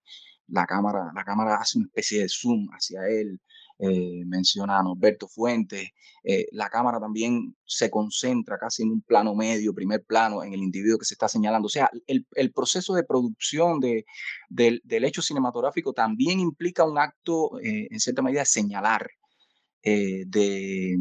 la 0.51 0.65
cámara, 0.65 1.11
la 1.15 1.23
cámara 1.23 1.55
hace 1.55 1.77
una 1.77 1.87
especie 1.87 2.21
de 2.21 2.29
zoom 2.29 2.67
hacia 2.71 3.07
él, 3.07 3.39
eh, 3.79 4.23
menciona 4.25 4.77
a 4.77 4.83
Norberto 4.83 5.27
Fuentes, 5.27 5.89
eh, 6.23 6.45
la 6.51 6.69
cámara 6.69 6.99
también 6.99 7.55
se 7.65 7.89
concentra 7.89 8.59
casi 8.59 8.83
en 8.83 8.91
un 8.91 9.01
plano 9.01 9.33
medio, 9.33 9.73
primer 9.73 10.03
plano, 10.03 10.43
en 10.43 10.53
el 10.53 10.59
individuo 10.61 10.99
que 10.99 11.05
se 11.05 11.15
está 11.15 11.27
señalando. 11.27 11.65
O 11.65 11.69
sea, 11.69 11.89
el, 12.05 12.27
el 12.35 12.51
proceso 12.51 12.93
de 12.93 13.03
producción 13.03 13.79
de, 13.79 14.05
del, 14.49 14.81
del, 14.83 15.03
hecho 15.05 15.23
cinematográfico 15.23 15.93
también 15.93 16.39
implica 16.39 16.83
un 16.83 16.99
acto, 16.99 17.59
eh, 17.59 17.87
en 17.89 17.99
cierta 17.99 18.21
medida, 18.21 18.45
señalar, 18.45 19.09
de, 19.83 20.95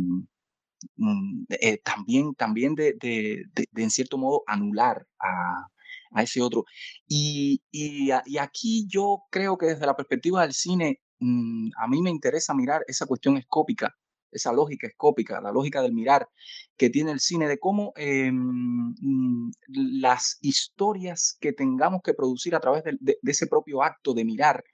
mm, 0.97 1.45
también, 1.85 2.35
también 2.35 2.75
de, 2.75 2.95
de, 2.99 3.45
de, 3.53 3.83
en 3.83 3.91
cierto 3.91 4.17
modo, 4.17 4.43
anular 4.47 5.07
a, 5.19 5.67
a 6.13 6.23
ese 6.23 6.43
otro. 6.43 6.65
Y, 7.07 7.63
y, 7.71 8.11
aquí 8.39 8.87
yo 8.89 9.23
creo 9.31 9.57
que 9.59 9.67
desde 9.67 9.87
la 9.87 9.97
perspectiva 9.97 10.43
del 10.43 10.53
cine, 10.53 11.01
mmm, 11.21 11.71
a 11.79 11.89
mí 11.89 12.03
me 12.03 12.11
interesa 12.11 12.55
mirar 12.55 12.83
esa 12.87 13.07
cuestión 13.07 13.37
escópica, 13.37 13.97
esa 14.33 14.53
lógica 14.53 14.87
escópica, 14.87 15.41
la 15.41 15.53
lógica 15.53 15.83
del 15.83 15.93
mirar 15.93 16.29
que 16.77 16.91
tiene 16.91 17.11
el 17.13 17.21
cine, 17.21 17.49
de 17.49 17.59
cómo 17.59 17.93
eh, 17.97 18.31
mmm, 18.33 19.51
las 19.69 20.39
historias 20.41 21.37
que 21.41 21.53
tengamos 21.53 22.03
que 22.03 22.15
producir 22.15 22.55
a 22.55 22.61
través 22.61 22.85
de 22.85 23.19
ese 23.23 23.47
propio 23.47 23.83
acto 23.83 24.15
de 24.15 24.25
mirar 24.25 24.65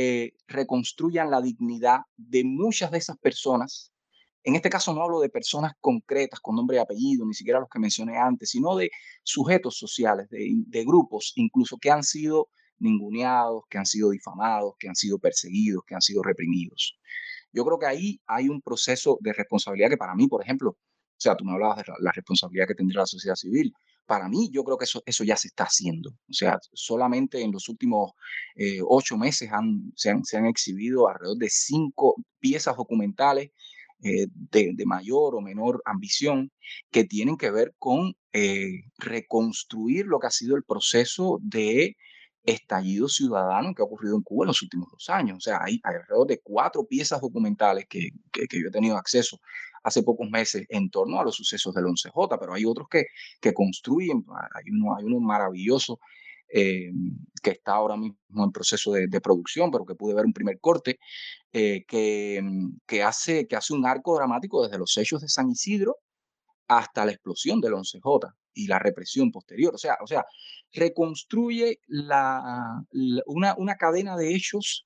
eh, 0.00 0.34
reconstruyan 0.46 1.28
la 1.28 1.40
dignidad 1.40 2.02
de 2.16 2.44
muchas 2.44 2.92
de 2.92 2.98
esas 2.98 3.18
personas 3.18 3.90
en 4.44 4.54
este 4.54 4.70
caso 4.70 4.94
no 4.94 5.02
hablo 5.02 5.20
de 5.20 5.28
personas 5.28 5.72
concretas 5.80 6.40
con 6.40 6.56
nombre 6.56 6.76
y 6.76 6.80
apellido, 6.80 7.26
ni 7.26 7.34
siquiera 7.34 7.60
los 7.60 7.68
que 7.68 7.78
mencioné 7.78 8.16
antes, 8.16 8.50
sino 8.50 8.76
de 8.76 8.90
sujetos 9.22 9.76
sociales, 9.76 10.28
de, 10.30 10.52
de 10.66 10.84
grupos 10.84 11.32
incluso 11.36 11.76
que 11.78 11.90
han 11.90 12.02
sido 12.02 12.48
ninguneados, 12.78 13.64
que 13.68 13.78
han 13.78 13.86
sido 13.86 14.10
difamados, 14.10 14.74
que 14.78 14.88
han 14.88 14.94
sido 14.94 15.18
perseguidos, 15.18 15.82
que 15.86 15.94
han 15.94 16.00
sido 16.02 16.22
reprimidos. 16.22 16.98
Yo 17.52 17.64
creo 17.64 17.78
que 17.78 17.86
ahí 17.86 18.20
hay 18.26 18.48
un 18.48 18.60
proceso 18.60 19.18
de 19.20 19.32
responsabilidad 19.32 19.90
que 19.90 19.96
para 19.96 20.14
mí, 20.14 20.28
por 20.28 20.42
ejemplo, 20.42 20.70
o 20.70 21.20
sea, 21.20 21.36
tú 21.36 21.44
me 21.44 21.52
hablabas 21.52 21.78
de 21.78 21.84
la 22.00 22.12
responsabilidad 22.12 22.68
que 22.68 22.74
tendría 22.74 23.00
la 23.00 23.06
sociedad 23.06 23.34
civil. 23.34 23.72
Para 24.06 24.28
mí, 24.28 24.48
yo 24.52 24.62
creo 24.62 24.78
que 24.78 24.84
eso, 24.84 25.02
eso 25.04 25.24
ya 25.24 25.36
se 25.36 25.48
está 25.48 25.64
haciendo. 25.64 26.10
O 26.10 26.32
sea, 26.32 26.58
solamente 26.72 27.42
en 27.42 27.50
los 27.50 27.68
últimos 27.68 28.12
eh, 28.54 28.78
ocho 28.86 29.18
meses 29.18 29.50
han, 29.52 29.92
se, 29.96 30.10
han, 30.10 30.24
se 30.24 30.36
han 30.36 30.46
exhibido 30.46 31.08
alrededor 31.08 31.38
de 31.38 31.50
cinco 31.50 32.14
piezas 32.38 32.76
documentales 32.76 33.50
eh, 34.02 34.26
de, 34.30 34.86
mayor 34.86 35.34
o 35.34 35.40
menor 35.40 35.82
ambición 35.84 36.50
que 36.90 37.04
tienen 37.04 37.36
que 37.36 37.50
ver 37.50 37.74
con 37.78 38.14
eh, 38.32 38.82
reconstruir 38.98 40.06
lo 40.06 40.20
que 40.20 40.28
ha 40.28 40.30
sido 40.30 40.56
el 40.56 40.64
proceso 40.64 41.38
de 41.42 41.96
estallido 42.44 43.08
ciudadano 43.08 43.74
que 43.74 43.82
ha 43.82 43.84
ocurrido 43.84 44.16
en 44.16 44.22
Cuba 44.22 44.44
en 44.44 44.48
los 44.48 44.62
últimos 44.62 44.88
dos 44.90 45.08
años. 45.08 45.38
O 45.38 45.40
sea, 45.40 45.60
hay, 45.62 45.80
alrededor 45.82 46.26
de 46.26 46.40
cuatro 46.42 46.84
piezas 46.86 47.20
documentales 47.20 47.86
que, 47.88 48.10
que, 48.32 48.46
que, 48.46 48.60
yo 48.62 48.68
he 48.68 48.70
tenido 48.72 48.96
acceso 48.96 49.40
hace 49.82 50.02
pocos 50.02 50.28
meses 50.30 50.64
en 50.68 50.90
torno 50.90 51.20
a 51.20 51.24
los 51.24 51.36
sucesos 51.36 51.74
del 51.74 51.84
11J, 51.84 52.38
pero 52.38 52.54
hay 52.54 52.64
otros 52.64 52.88
que, 52.88 53.06
que 53.40 53.52
construyen, 53.52 54.24
hay 54.54 54.70
uno, 54.70 54.96
hay 54.96 55.04
uno 55.04 55.20
maravilloso 55.20 55.98
eh, 56.50 56.90
que 57.42 57.50
está 57.50 57.72
ahora 57.72 57.96
mismo 57.96 58.44
en 58.44 58.52
proceso 58.52 58.92
de, 58.92 59.20
producción, 59.20 59.70
pero 59.70 59.84
que 59.84 59.94
pude 59.94 60.14
ver 60.14 60.24
un 60.24 60.32
primer 60.32 60.58
corte, 60.60 60.98
eh, 61.52 61.84
que, 61.86 62.42
que, 62.86 63.02
hace, 63.02 63.46
que 63.46 63.56
hace 63.56 63.74
un 63.74 63.86
arco 63.86 64.16
dramático 64.16 64.62
desde 64.62 64.78
los 64.78 64.96
hechos 64.96 65.20
de 65.20 65.28
San 65.28 65.50
Isidro 65.50 65.96
hasta 66.66 67.04
la 67.04 67.12
explosión 67.12 67.60
del 67.60 67.74
11J 67.74 68.34
y 68.54 68.66
la 68.66 68.78
represión 68.78 69.30
posterior. 69.30 69.74
O 69.74 69.78
sea, 69.78 69.98
o 70.02 70.06
sea 70.06 70.24
reconstruye 70.72 71.80
una, 71.88 72.84
una 73.56 73.76
cadena 73.76 74.16
de 74.16 74.34
hechos 74.34 74.84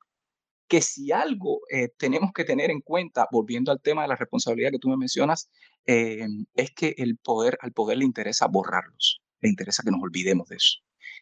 que 0.68 0.80
si 0.80 1.12
algo 1.12 1.60
eh, 1.70 1.88
tenemos 1.96 2.32
que 2.32 2.44
tener 2.44 2.70
en 2.70 2.80
cuenta, 2.80 3.28
volviendo 3.30 3.72
al 3.72 3.80
tema 3.80 4.02
de 4.02 4.08
la 4.08 4.16
responsabilidad 4.16 4.70
que 4.70 4.78
tú 4.78 4.88
me 4.88 4.96
mencionas, 4.96 5.50
es 5.84 6.70
que 6.76 6.94
el 6.98 7.18
poder, 7.18 7.58
al 7.60 7.72
poder 7.72 7.98
le 7.98 8.04
interesa 8.04 8.46
borrarlos, 8.46 9.20
le 9.40 9.48
interesa 9.48 9.82
que 9.82 9.90
nos 9.90 10.02
olvidemos 10.02 10.48
de 10.48 10.56
eso 10.56 10.78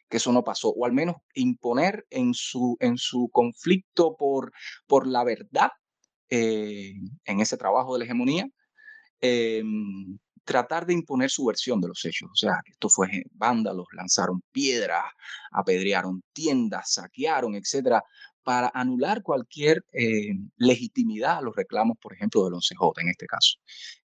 que 0.08 0.18
eso 0.18 0.32
no 0.32 0.44
pasó, 0.44 0.70
o 0.70 0.84
al 0.84 0.92
menos 0.92 1.16
imponer 1.34 2.06
en 2.10 2.34
su, 2.34 2.76
en 2.80 2.96
su 2.96 3.28
conflicto 3.32 4.16
por, 4.16 4.52
por 4.86 5.06
la 5.06 5.24
verdad 5.24 5.70
eh, 6.28 6.94
en 7.24 7.40
ese 7.40 7.56
trabajo 7.56 7.92
de 7.92 8.00
la 8.00 8.04
hegemonía, 8.04 8.46
eh, 9.20 9.62
tratar 10.44 10.86
de 10.86 10.94
imponer 10.94 11.30
su 11.30 11.44
versión 11.44 11.80
de 11.80 11.88
los 11.88 12.04
hechos. 12.04 12.28
O 12.32 12.34
sea, 12.34 12.60
esto 12.66 12.88
fue 12.88 13.24
vándalos, 13.32 13.86
lanzaron 13.92 14.42
piedras, 14.50 15.04
apedrearon 15.52 16.22
tiendas, 16.32 16.94
saquearon, 16.94 17.54
etcétera, 17.54 18.02
para 18.42 18.70
anular 18.74 19.22
cualquier 19.22 19.84
eh, 19.92 20.34
legitimidad 20.56 21.38
a 21.38 21.40
los 21.40 21.54
reclamos, 21.54 21.98
por 21.98 22.14
ejemplo, 22.14 22.44
del 22.44 22.54
11J 22.54 23.02
en 23.02 23.08
este 23.08 23.26
caso, 23.26 23.58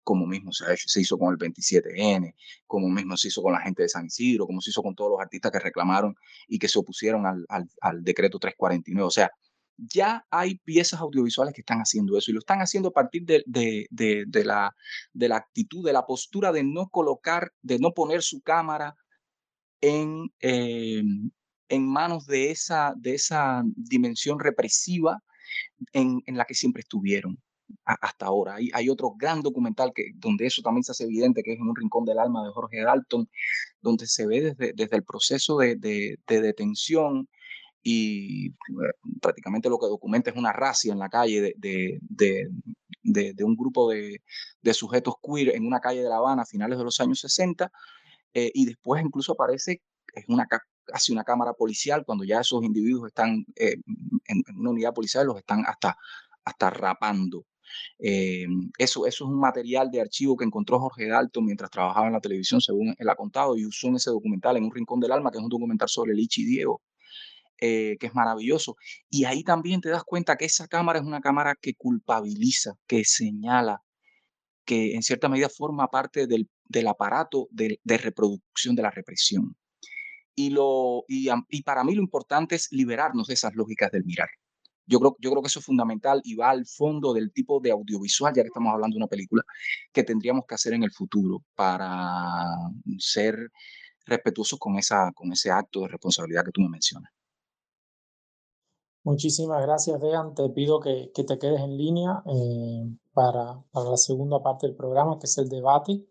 como 0.04 0.26
mismo 0.26 0.52
se, 0.52 0.72
hecho, 0.74 0.88
se, 0.88 1.02
hizo 1.02 1.18
con 1.18 1.34
el 1.34 1.40
27N, 1.40 2.36
como 2.68 2.90
mismo 2.90 3.18
se 3.18 3.30
hizo 3.30 3.42
con 3.42 3.54
la 3.54 3.62
gente 3.62 3.84
de 3.84 3.90
San 3.90 4.06
Isidro, 4.06 4.46
como 4.46 4.62
se 4.62 4.70
hizo 4.70 4.84
con 4.84 4.96
todos 4.96 5.12
los 5.12 5.20
artistas 5.20 5.52
que 5.52 5.60
reclamaron 5.60 6.16
y 6.48 6.60
que 6.60 6.68
se 6.68 6.80
opusieron 6.80 7.26
al, 7.26 7.46
al, 7.50 7.70
al 7.82 8.04
decreto 8.04 8.40
349. 8.40 9.08
O 9.08 9.12
sea, 9.12 9.32
ya 9.78 10.26
hay 10.30 10.56
piezas 10.60 11.00
audiovisuales 11.02 11.54
que 11.54 11.62
están 11.62 11.80
haciendo 11.80 12.18
eso 12.18 12.32
y 12.32 12.34
lo 12.34 12.40
están 12.40 12.60
haciendo 12.60 12.90
a 12.90 12.94
partir 12.94 13.24
de, 13.26 13.44
de, 13.46 13.88
de, 13.90 14.26
de, 14.28 14.46
la, 14.46 14.76
de 15.14 15.28
la 15.30 15.38
actitud, 15.38 15.86
de 15.86 15.94
la 15.94 16.06
postura 16.06 16.52
de 16.52 16.64
no 16.64 16.90
colocar, 16.90 17.52
de 17.62 17.80
no 17.80 17.94
poner 17.94 18.22
su 18.22 18.42
cámara 18.42 18.96
en, 19.82 20.32
eh, 20.40 21.04
en 21.70 21.88
manos 21.88 22.26
de 22.26 22.52
esa, 22.52 22.94
de 22.98 23.16
esa 23.16 23.64
dimensión 23.76 24.40
represiva 24.40 25.22
en, 25.94 26.22
en 26.26 26.38
la 26.38 26.46
que 26.46 26.54
siempre 26.54 26.82
estuvieron 26.82 27.38
hasta 27.84 28.28
ahora. 28.28 28.56
Hay, 28.56 28.70
hay, 28.74 28.90
otro 28.90 29.16
gran 29.18 29.42
documental 29.42 29.92
que, 29.94 30.12
donde 30.16 30.46
eso 30.46 30.62
también 30.62 30.84
se 30.84 30.92
hace 30.92 31.06
evidente, 31.06 31.42
que 31.44 31.54
es 31.54 31.60
En 31.60 31.68
un 31.68 31.76
rincón 31.76 32.06
del 32.06 32.20
alma 32.20 32.44
de 32.44 32.52
Jorge 32.52 32.82
Dalton, 32.82 33.28
donde 33.82 34.08
se 34.08 34.28
ve 34.28 34.42
desde, 34.42 34.74
desde 34.74 34.96
el 34.98 35.04
proceso 35.04 35.58
de, 35.58 35.76
de, 35.76 36.18
de 36.28 36.42
detención 36.42 37.28
y 37.88 38.48
eh, 38.48 38.54
prácticamente 39.22 39.70
lo 39.70 39.78
que 39.78 39.86
documenta 39.86 40.32
es 40.32 40.36
una 40.36 40.52
racia 40.52 40.92
en 40.92 41.00
la 41.00 41.10
calle 41.10 41.54
de, 41.56 42.00
de, 42.02 43.34
de 43.34 43.44
un 43.44 43.56
grupo 43.56 43.92
de, 43.92 44.22
sujetos 44.74 45.16
queer 45.22 45.56
en 45.56 45.68
una 45.68 45.80
calle 45.80 46.02
de 46.02 46.10
La 46.10 46.18
Habana 46.18 46.42
a 46.42 46.46
finales 46.48 46.80
de 46.80 46.84
los 46.84 47.00
años 47.00 47.20
60 47.20 47.72
eh, 48.34 48.52
y 48.56 48.66
después 48.66 49.04
incluso 49.04 49.34
aparece 49.34 49.82
es 50.16 50.26
una 50.28 50.48
casi 50.86 51.12
una 51.12 51.24
cámara 51.24 51.54
policial 51.54 52.06
cuando 52.06 52.24
ya 52.24 52.42
esos 52.42 52.64
individuos 52.64 53.08
están 53.08 53.46
eh, 53.56 53.78
en, 54.28 54.44
una 54.58 54.72
unidad 54.72 54.94
policial 54.94 55.28
los 55.28 55.38
están 55.38 55.64
hasta 55.66 55.98
hasta 56.46 56.70
rapando 56.70 57.46
Eh, 58.00 58.46
eso, 58.78 59.06
eso 59.08 59.26
es 59.26 59.30
un 59.30 59.40
material 59.40 59.90
de 59.92 60.02
archivo 60.02 60.38
que 60.38 60.46
encontró 60.46 60.80
Jorge 60.80 61.08
Dalton 61.08 61.46
mientras 61.46 61.72
trabajaba 61.72 62.08
en 62.08 62.14
la 62.14 62.22
televisión, 62.22 62.62
según 62.62 62.96
él 62.98 63.10
ha 63.10 63.16
contado, 63.16 63.58
y 63.58 63.66
usó 63.66 63.88
en 63.88 63.96
ese 63.96 64.12
documental, 64.12 64.58
en 64.58 64.66
Un 64.66 64.74
Rincón 64.74 65.00
del 65.00 65.12
Alma, 65.12 65.32
que 65.32 65.38
es 65.40 65.44
un 65.44 65.50
documental 65.50 65.90
sobre 65.90 66.14
Lichi 66.14 66.46
Diego, 66.46 66.82
eh, 67.60 67.98
que 68.00 68.08
es 68.08 68.14
maravilloso. 68.16 68.76
Y 69.10 69.26
ahí 69.26 69.44
también 69.44 69.82
te 69.82 69.90
das 69.90 70.04
cuenta 70.04 70.36
que 70.38 70.46
esa 70.46 70.68
cámara 70.68 71.00
es 71.00 71.06
una 71.06 71.22
cámara 71.22 71.56
que 71.60 71.74
culpabiliza, 71.76 72.76
que 72.88 73.04
señala, 73.06 73.82
que 74.66 74.96
en 74.96 75.04
cierta 75.04 75.30
medida 75.30 75.50
forma 75.50 75.88
parte 75.90 76.28
del, 76.28 76.50
del 76.68 76.88
aparato 76.88 77.48
de, 77.52 77.80
reproducción 77.86 78.76
de 78.76 78.82
la 78.84 78.92
represión. 78.92 79.56
Y, 80.36 80.50
lo, 80.50 81.06
y, 81.08 81.30
y, 81.50 81.64
para 81.64 81.84
mí 81.84 81.96
lo 81.96 82.02
importante 82.02 82.56
es 82.56 82.68
liberarnos 82.72 83.28
de 83.28 83.36
esas 83.36 83.56
lógicas 83.56 83.92
del 83.92 84.04
mirar. 84.04 84.28
Yo 84.88 85.00
creo, 85.00 85.16
yo 85.20 85.32
creo 85.32 85.42
que 85.42 85.48
eso 85.48 85.60
es 85.60 85.66
fundamental 85.66 86.22
y 86.24 86.36
va 86.36 86.50
al 86.52 86.66
fondo 86.66 87.14
del 87.14 87.32
tipo 87.32 87.60
de 87.60 87.72
audiovisual, 87.72 88.34
ya 88.36 88.44
que 88.44 88.50
estamos 88.50 88.72
hablando 88.72 88.96
de 88.96 89.00
una 89.00 89.08
película, 89.08 89.44
que 89.92 90.04
tendríamos 90.04 90.46
que 90.46 90.56
hacer 90.56 90.74
en 90.74 90.84
el 90.84 90.92
futuro 90.92 91.44
para 91.56 92.46
ser 93.00 93.50
respetuosos 94.06 94.60
con, 94.60 94.78
esa, 94.78 95.12
con 95.14 95.32
ese 95.32 95.50
acto 95.50 95.82
de 95.82 95.88
responsabilidad 95.88 96.46
que 96.46 96.52
tú 96.52 96.62
me 96.62 96.70
mencionas. 96.70 97.12
Muchísimas 99.04 99.62
gracias, 99.62 100.00
Dean. 100.02 100.34
Te 100.34 100.50
pido 100.50 100.80
que, 100.80 101.12
que 101.14 101.24
te 101.24 101.38
quedes 101.38 101.62
en 101.62 101.78
línea 101.78 102.24
eh, 102.26 102.90
para, 103.14 103.64
para, 103.72 103.92
la 103.92 103.98
segunda 103.98 104.42
parte 104.42 104.66
del 104.66 104.76
programa, 104.76 105.20
que 105.20 105.28
es 105.28 105.38
el 105.38 105.48
debate. 105.48 106.08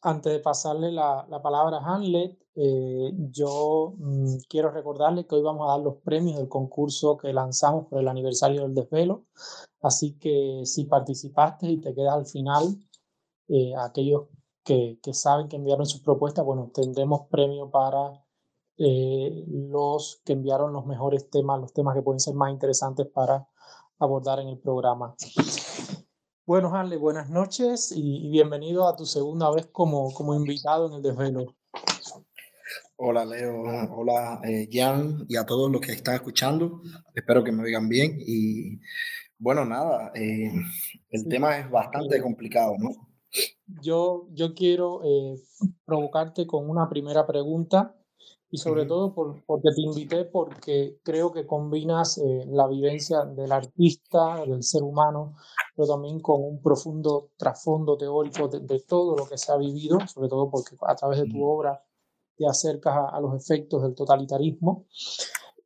Antes 0.00 0.32
de 0.32 0.40
pasarle 0.40 0.92
la, 0.92 1.26
la 1.28 1.42
palabra 1.42 1.78
a 1.78 1.94
Hamlet, 1.94 2.38
eh, 2.56 3.12
yo 3.30 3.94
mmm, 3.98 4.38
quiero 4.48 4.70
recordarle 4.70 5.26
que 5.26 5.34
hoy 5.34 5.42
vamos 5.42 5.68
a 5.68 5.72
dar 5.72 5.80
los 5.80 5.96
premios 5.96 6.38
del 6.38 6.48
concurso 6.48 7.18
que 7.18 7.32
lanzamos 7.32 7.86
por 7.86 8.00
el 8.00 8.08
aniversario 8.08 8.62
del 8.62 8.74
desvelo. 8.74 9.26
Así 9.82 10.18
que 10.18 10.62
si 10.64 10.84
participaste 10.84 11.68
y 11.68 11.80
te 11.80 11.94
quedas 11.94 12.14
al 12.14 12.26
final, 12.26 12.78
eh, 13.48 13.74
aquellos 13.76 14.28
que, 14.64 14.98
que 15.02 15.12
saben 15.14 15.48
que 15.48 15.56
enviaron 15.56 15.86
sus 15.86 16.00
propuestas, 16.00 16.44
bueno, 16.44 16.70
tendremos 16.72 17.28
premio 17.30 17.70
para 17.70 18.24
eh, 18.78 19.44
los 19.46 20.22
que 20.24 20.32
enviaron 20.32 20.72
los 20.72 20.86
mejores 20.86 21.30
temas, 21.30 21.60
los 21.60 21.72
temas 21.72 21.94
que 21.94 22.02
pueden 22.02 22.20
ser 22.20 22.34
más 22.34 22.50
interesantes 22.50 23.06
para 23.06 23.48
abordar 23.98 24.40
en 24.40 24.48
el 24.48 24.58
programa. 24.58 25.14
Bueno, 26.46 26.74
Hanley, 26.74 26.98
buenas 26.98 27.28
noches 27.28 27.92
y, 27.92 28.26
y, 28.26 28.30
bienvenido 28.30 28.86
a 28.86 28.96
tu 28.96 29.04
segunda 29.04 29.50
vez 29.50 29.66
como, 29.66 30.12
como 30.14 30.34
invitado 30.34 30.86
en 30.86 30.94
el 30.94 31.02
desvelo. 31.02 31.54
Hola 32.98 33.26
Leo, 33.26 33.62
hola 33.94 34.40
eh, 34.42 34.70
Jan 34.72 35.26
y 35.28 35.36
a 35.36 35.44
todos 35.44 35.70
los 35.70 35.82
que 35.82 35.92
están 35.92 36.14
escuchando. 36.14 36.80
Espero 37.14 37.44
que 37.44 37.52
me 37.52 37.62
oigan 37.62 37.90
bien. 37.90 38.16
Y 38.26 38.80
bueno, 39.38 39.66
nada, 39.66 40.12
eh, 40.14 40.50
el 41.10 41.20
sí. 41.20 41.28
tema 41.28 41.58
es 41.58 41.70
bastante 41.70 42.22
complicado, 42.22 42.74
¿no? 42.78 42.88
Yo, 43.82 44.28
yo 44.32 44.54
quiero 44.54 45.02
eh, 45.04 45.36
provocarte 45.84 46.46
con 46.46 46.70
una 46.70 46.88
primera 46.88 47.26
pregunta 47.26 47.94
y 48.50 48.56
sobre 48.56 48.86
todo 48.86 49.14
por, 49.14 49.44
porque 49.44 49.68
te 49.74 49.82
invité 49.82 50.24
porque 50.24 50.98
creo 51.02 51.32
que 51.32 51.46
combinas 51.46 52.16
eh, 52.16 52.46
la 52.46 52.66
vivencia 52.66 53.26
del 53.26 53.52
artista, 53.52 54.42
del 54.46 54.62
ser 54.62 54.82
humano, 54.82 55.34
pero 55.74 55.86
también 55.86 56.20
con 56.20 56.42
un 56.42 56.62
profundo 56.62 57.32
trasfondo 57.36 57.98
teórico 57.98 58.48
de, 58.48 58.60
de, 58.60 58.80
todo 58.80 59.16
lo 59.18 59.28
que 59.28 59.36
se 59.36 59.52
ha 59.52 59.58
vivido, 59.58 59.98
sobre 60.06 60.30
todo 60.30 60.48
porque 60.48 60.76
a 60.80 60.94
través 60.94 61.20
de 61.20 61.26
tu 61.26 61.44
obra 61.44 61.85
te 62.36 62.46
acercas 62.46 62.94
a, 62.94 63.08
a 63.08 63.20
los 63.20 63.34
efectos 63.34 63.82
del 63.82 63.94
totalitarismo. 63.94 64.86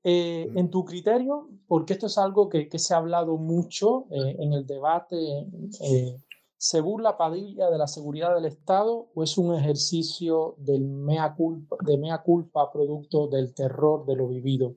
Eh, 0.03 0.51
en 0.55 0.71
tu 0.71 0.83
criterio, 0.83 1.51
porque 1.67 1.93
esto 1.93 2.07
es 2.07 2.17
algo 2.17 2.49
que, 2.49 2.71
que 2.71 2.79
se 2.79 2.95
ha 2.95 2.97
hablado 2.97 3.37
mucho 3.37 4.07
eh, 4.11 4.37
en 4.39 4.55
el 4.55 4.67
debate 4.67 5.47
eh, 5.83 6.17
¿Se 6.57 6.83
burla 6.83 7.17
Padilla 7.17 7.71
de 7.71 7.79
la 7.79 7.87
seguridad 7.87 8.35
del 8.35 8.45
Estado 8.45 9.09
o 9.15 9.23
es 9.23 9.39
un 9.39 9.55
ejercicio 9.55 10.57
del 10.59 10.85
mea 10.85 11.35
culpa, 11.35 11.77
de 11.85 11.97
mea 11.97 12.23
culpa 12.23 12.71
producto 12.71 13.29
del 13.29 13.55
terror 13.55 14.05
de 14.05 14.17
lo 14.17 14.29
vivido 14.29 14.75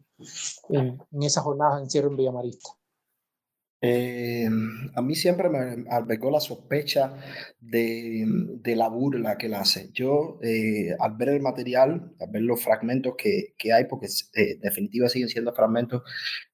en, 0.70 0.98
en 1.12 1.24
esa 1.24 1.42
jornada 1.42 1.76
de 1.76 1.84
encierro 1.84 2.10
en 2.10 2.16
Villamarista? 2.16 2.70
Eh, 3.86 4.48
a 4.96 5.02
mí 5.02 5.14
siempre 5.14 5.50
me 5.50 5.84
albergó 5.90 6.32
la 6.32 6.40
sospecha 6.40 7.16
de, 7.60 8.26
la 8.78 8.88
burla 8.88 9.38
que 9.38 9.48
él 9.48 9.56
hace. 9.56 9.90
Yo, 9.92 10.40
eh, 10.42 10.96
al 11.00 11.18
ver 11.18 11.30
el 11.30 11.42
material, 11.42 12.14
al 12.18 12.30
ver 12.32 12.44
los 12.44 12.64
fragmentos 12.64 13.16
que, 13.18 13.74
hay, 13.74 13.84
porque 13.90 14.08
eh, 14.36 14.58
definitivamente 14.62 15.14
siguen 15.14 15.28
siendo 15.28 15.54
fragmentos, 15.54 16.02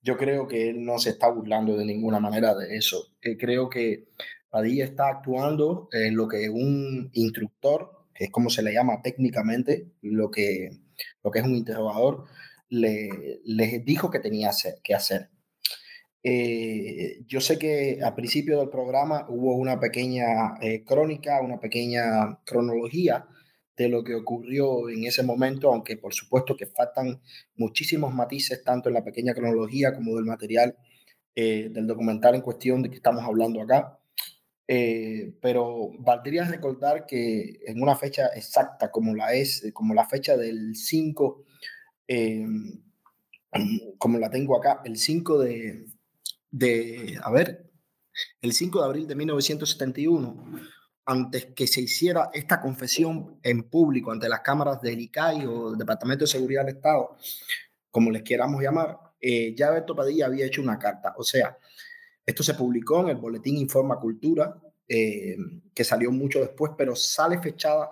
yo 0.02 0.18
creo 0.18 0.48
que 0.48 0.70
él 0.70 0.84
no 0.84 0.98
se 0.98 1.12
está 1.12 1.30
burlando 1.30 1.78
de 1.78 1.86
ninguna 1.86 2.20
manera 2.20 2.56
de 2.56 2.76
eso. 2.76 3.14
Eh, 3.22 3.38
creo 3.38 3.70
que 3.70 4.08
Padilla 4.50 4.86
está 4.86 5.10
actuando 5.10 5.88
en 5.92 6.16
lo 6.16 6.28
que 6.28 6.50
un 6.50 7.12
instructor, 7.14 8.08
que 8.16 8.26
es 8.26 8.32
como 8.32 8.50
se 8.50 8.64
le 8.64 8.74
llama 8.74 9.04
técnicamente, 9.04 9.92
lo 10.02 10.32
que, 10.32 10.72
lo 11.24 11.30
que 11.30 11.40
es 11.40 11.46
un 11.46 11.56
interrogador, 11.56 12.26
le, 12.70 13.10
dijo 13.86 14.10
que 14.10 14.20
tenía 14.20 14.50
que 14.84 14.96
hacer. 14.96 15.30
Eh, 16.22 17.22
yo 17.28 17.40
sé 17.40 17.58
que 17.58 18.00
al 18.04 18.14
principio 18.14 18.60
del 18.60 18.70
programa 18.70 19.26
hubo 19.30 19.56
una 19.56 19.80
pequeña 19.80 20.56
eh, 20.62 20.84
crónica, 20.84 21.42
una 21.42 21.60
pequeña 21.60 22.40
cronología 22.46 23.26
de 23.78 23.88
lo 23.88 24.04
que 24.04 24.16
ocurrió 24.16 24.90
en 24.90 25.06
ese 25.06 25.24
momento, 25.24 25.72
aunque 25.72 25.96
por 25.96 26.14
supuesto 26.14 26.58
que 26.58 26.66
faltan 26.66 27.22
muchísimos 27.56 28.14
matices 28.14 28.62
tanto 28.64 28.90
en 28.90 28.96
la 28.96 29.06
pequeña 29.06 29.34
cronología 29.34 29.96
como 29.96 30.16
del 30.18 30.26
material 30.26 30.76
eh, 31.36 31.70
del 31.72 31.88
documental 31.88 32.36
en 32.36 32.42
cuestión 32.42 32.82
de 32.84 32.90
que 32.90 32.98
estamos 32.98 33.24
hablando 33.24 33.62
acá. 33.62 33.98
Eh, 34.68 35.34
pero 35.42 35.92
valdría 36.00 36.44
recordar 36.44 37.06
que 37.06 37.60
en 37.66 37.82
una 37.82 37.96
fecha 37.96 38.28
exacta 38.36 38.92
como 38.92 39.16
la 39.16 39.34
es, 39.34 39.72
como 39.74 39.94
la 39.94 40.06
fecha 40.06 40.36
del 40.36 40.76
5, 40.76 41.46
eh, 42.10 42.46
como 43.98 44.18
la 44.20 44.30
tengo 44.30 44.58
acá, 44.58 44.82
el 44.84 44.98
5 44.98 45.40
de, 45.40 45.86
de, 46.52 47.20
a 47.22 47.32
ver, 47.32 47.70
el 48.42 48.54
5 48.54 48.80
de 48.80 48.86
abril 48.86 49.08
de 49.08 49.16
1971, 49.16 50.62
antes 51.06 51.48
que 51.56 51.68
se 51.68 51.82
hiciera 51.82 52.30
esta 52.34 52.62
confesión 52.62 53.40
en 53.44 53.64
público 53.64 54.12
ante 54.12 54.30
las 54.30 54.42
cámaras 54.42 54.82
del 54.82 55.00
ICAI 55.00 55.46
o 55.46 55.70
del 55.72 55.80
Departamento 55.80 56.26
de 56.26 56.32
Seguridad 56.32 56.66
del 56.66 56.76
Estado, 56.76 57.18
como 57.90 58.12
les 58.12 58.24
queramos 58.24 58.62
llamar, 58.62 58.98
eh, 59.20 59.56
ya 59.56 59.72
Beto 59.72 59.96
Padilla 59.96 60.28
había 60.28 60.46
hecho 60.46 60.62
una 60.62 60.78
carta. 60.78 61.14
O 61.18 61.24
sea, 61.24 61.58
esto 62.26 62.44
se 62.44 62.54
publicó 62.54 63.02
en 63.02 63.10
el 63.10 63.18
Boletín 63.18 63.58
Informa 63.58 64.00
Cultura, 64.00 64.62
eh, 64.88 65.36
que 65.74 65.84
salió 65.84 66.12
mucho 66.12 66.40
después, 66.40 66.74
pero 66.78 66.96
sale 66.96 67.40
fechada 67.42 67.90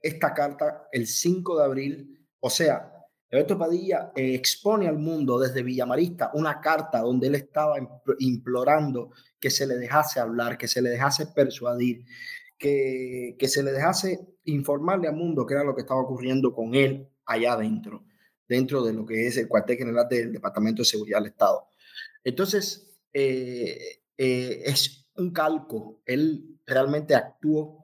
esta 0.00 0.32
carta 0.34 0.88
el 0.92 1.06
5 1.06 1.58
de 1.58 1.64
abril. 1.64 2.26
O 2.40 2.50
sea, 2.50 2.97
Alberto 3.30 3.58
Padilla 3.58 4.12
eh, 4.14 4.34
expone 4.34 4.88
al 4.88 4.98
mundo 4.98 5.38
desde 5.38 5.62
Villamarista 5.62 6.30
una 6.34 6.60
carta 6.60 7.00
donde 7.00 7.26
él 7.26 7.34
estaba 7.34 7.76
implorando 8.20 9.10
que 9.38 9.50
se 9.50 9.66
le 9.66 9.76
dejase 9.76 10.18
hablar, 10.20 10.56
que 10.56 10.68
se 10.68 10.80
le 10.80 10.90
dejase 10.90 11.26
persuadir, 11.26 12.04
que, 12.58 13.36
que 13.38 13.48
se 13.48 13.62
le 13.62 13.72
dejase 13.72 14.20
informarle 14.44 15.08
al 15.08 15.16
mundo 15.16 15.46
qué 15.46 15.54
era 15.54 15.64
lo 15.64 15.74
que 15.74 15.82
estaba 15.82 16.00
ocurriendo 16.00 16.54
con 16.54 16.74
él 16.74 17.08
allá 17.26 17.52
adentro, 17.52 18.04
dentro 18.48 18.82
de 18.82 18.94
lo 18.94 19.04
que 19.04 19.26
es 19.26 19.36
el 19.36 19.46
cuartel 19.48 19.76
general 19.76 20.08
del 20.08 20.32
Departamento 20.32 20.82
de 20.82 20.86
Seguridad 20.86 21.18
del 21.18 21.32
Estado. 21.32 21.68
Entonces, 22.24 22.90
eh, 23.12 24.02
eh, 24.16 24.62
es 24.64 25.06
un 25.16 25.32
calco. 25.32 26.02
Él 26.06 26.58
realmente 26.66 27.14
actuó, 27.14 27.77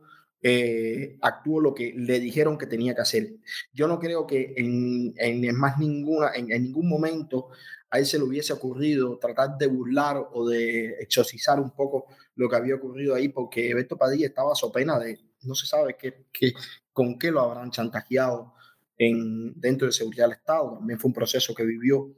eh, 0.47 1.17
actuó 1.23 1.59
lo 1.59 1.73
que 1.73 1.95
le 1.97 2.21
dijeron 2.21 2.59
que 2.59 2.67
tenía 2.67 2.95
que 2.95 3.01
hacer. 3.01 3.37
Yo 3.73 3.89
no 3.89 3.99
creo 3.99 4.27
que 4.27 4.53
en, 4.59 5.15
en 5.17 5.57
más 5.57 5.79
ninguna, 5.79 6.33
en, 6.35 6.53
en, 6.53 6.65
ningún 6.65 6.87
momento 6.87 7.49
a 7.89 7.99
él 7.99 8.05
se 8.05 8.19
le 8.19 8.25
hubiese 8.25 8.53
ocurrido 8.53 9.19
tratar 9.19 9.57
de 9.57 9.67
burlar 9.69 10.23
o 10.33 10.47
de 10.47 10.97
exorcizar 11.01 11.59
un 11.59 11.71
poco 11.71 12.07
lo 12.35 12.51
que 12.51 12.57
había 12.57 12.75
ocurrido 12.75 13.15
ahí, 13.15 13.29
porque 13.29 13.73
Beto 13.75 13.97
Padilla 13.97 14.27
estaba 14.27 14.55
so 14.55 14.71
pena 14.71 14.99
de, 14.99 15.19
no 15.45 15.55
se 15.55 15.67
sabe 15.67 15.97
qué, 15.99 16.27
qué, 16.31 16.53
con 16.93 17.19
qué 17.19 17.31
lo 17.31 17.41
habrán 17.41 17.71
chantajeado 17.71 18.53
en, 18.99 19.59
dentro 19.59 19.87
de 19.87 19.93
seguridad 19.93 20.27
del 20.27 20.37
Estado. 20.37 20.75
También 20.75 21.01
fue 21.01 21.09
un 21.09 21.15
proceso 21.15 21.55
que 21.55 21.65
vivió. 21.65 22.13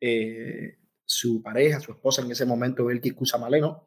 Eh, 0.00 0.78
su 1.04 1.40
pareja, 1.40 1.78
su 1.78 1.92
esposa 1.92 2.22
en 2.22 2.32
ese 2.32 2.44
momento, 2.44 2.86
Belkis 2.86 3.14
Cusamaleno, 3.14 3.84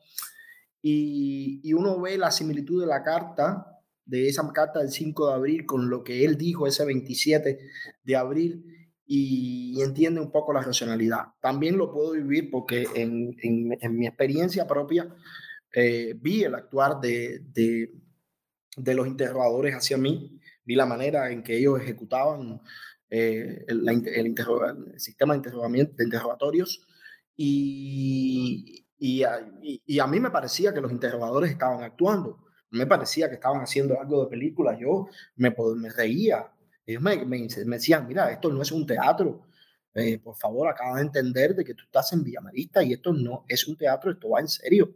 y, 0.82 1.60
y 1.64 1.74
uno 1.74 2.00
ve 2.00 2.18
la 2.18 2.32
similitud 2.32 2.80
de 2.80 2.88
la 2.88 3.04
carta, 3.04 3.79
de 4.10 4.28
esa 4.28 4.52
carta 4.52 4.80
del 4.80 4.90
5 4.90 5.28
de 5.28 5.34
abril, 5.34 5.66
con 5.66 5.90
lo 5.90 6.04
que 6.04 6.26
él 6.26 6.38
dijo 6.38 6.66
ese 6.66 6.84
27 6.84 7.60
de 8.04 8.16
abril, 8.16 8.66
y, 9.06 9.82
entiende 9.82 10.20
un 10.20 10.32
poco 10.32 10.54
la 10.54 10.62
racionalidad. 10.62 11.28
También 11.42 11.78
lo 11.78 11.92
puedo 11.92 12.12
vivir 12.12 12.50
porque 12.52 12.86
en, 12.96 13.36
en, 13.42 13.98
mi 13.98 14.08
experiencia 14.08 14.68
propia 14.68 15.16
eh, 15.74 16.14
vi 16.20 16.44
el 16.44 16.56
actuar 16.56 17.00
de, 17.00 17.40
de, 17.40 17.94
de, 18.78 18.94
los 18.94 19.08
interrogadores 19.08 19.74
hacia 19.76 19.98
mí, 19.98 20.40
vi 20.66 20.76
la 20.76 20.86
manera 20.86 21.32
en 21.32 21.44
que 21.44 21.58
ellos 21.58 21.80
ejecutaban 21.80 22.62
eh, 23.10 23.66
el, 23.68 23.88
el, 23.90 24.36
sistema 24.98 25.36
de, 25.38 25.50
de 25.50 26.04
interrogatorios 26.04 26.86
y, 27.36 28.86
y, 29.00 29.24
a 29.24 30.08
mí 30.08 30.20
me 30.20 30.30
parecía 30.30 30.74
que 30.74 30.82
los 30.82 30.92
interrogadores 30.92 31.52
estaban 31.52 31.84
actuando. 31.84 32.49
Me 32.72 32.86
parecía 32.86 33.30
que 33.30 33.36
estaban 33.36 33.62
haciendo 33.62 34.00
algo 34.00 34.24
de 34.24 34.30
película. 34.30 34.78
Yo 34.80 35.08
me, 35.36 35.54
reía. 35.96 36.52
Ellos 36.86 37.02
me, 37.02 37.26
me, 37.26 37.48
decían, 37.48 38.08
mira, 38.08 38.32
esto 38.32 38.50
no 38.50 38.62
es 38.62 38.72
un 38.72 38.86
teatro. 38.86 39.46
Eh, 39.94 40.20
por 40.20 40.36
favor, 40.36 40.68
acaba 40.68 40.98
de 40.98 41.04
entender 41.04 41.56
de 41.56 41.66
que 41.66 41.74
tú 41.74 41.84
estás 41.84 42.14
en 42.14 42.24
Villamarista 42.24 42.84
y 42.84 42.94
esto 42.94 43.12
no 43.12 43.44
es 43.48 43.68
un 43.68 43.76
teatro, 43.76 44.12
esto 44.12 44.30
va 44.30 44.40
en 44.40 44.48
serio. 44.48 44.94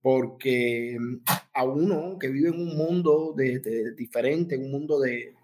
Porque 0.00 0.96
mm, 0.98 1.16
a 1.54 1.64
uno 1.64 2.18
que 2.18 2.28
vive 2.28 2.48
en 2.48 2.60
un 2.60 2.76
mundo 2.76 3.34
de, 3.36 3.94
diferente, 3.96 4.54
en 4.54 4.64
un 4.64 4.72
mundo 4.72 5.00
de, 5.00 5.34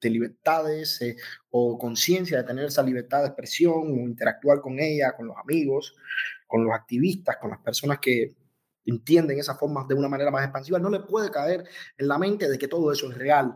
de 0.00 0.10
libertades 0.10 1.00
eh, 1.02 1.16
o 1.50 1.78
conciencia 1.78 2.38
de 2.38 2.44
tener 2.44 2.66
esa 2.66 2.82
libertad 2.82 3.20
de 3.20 3.28
expresión 3.28 3.74
o 3.74 4.08
interactuar 4.08 4.60
con 4.60 4.78
ella, 4.78 5.14
con 5.16 5.28
los 5.28 5.36
amigos, 5.36 5.96
con 6.46 6.64
los 6.64 6.74
activistas, 6.74 7.36
con 7.38 7.50
las 7.50 7.60
personas 7.60 7.98
que 7.98 8.34
entienden 8.84 9.38
esas 9.38 9.58
formas 9.58 9.86
de 9.88 9.94
una 9.94 10.08
manera 10.08 10.30
más 10.30 10.44
expansiva, 10.44 10.78
no 10.78 10.90
le 10.90 11.00
puede 11.00 11.30
caer 11.30 11.64
en 11.96 12.08
la 12.08 12.18
mente 12.18 12.48
de 12.48 12.58
que 12.58 12.68
todo 12.68 12.92
eso 12.92 13.10
es 13.10 13.16
real. 13.16 13.54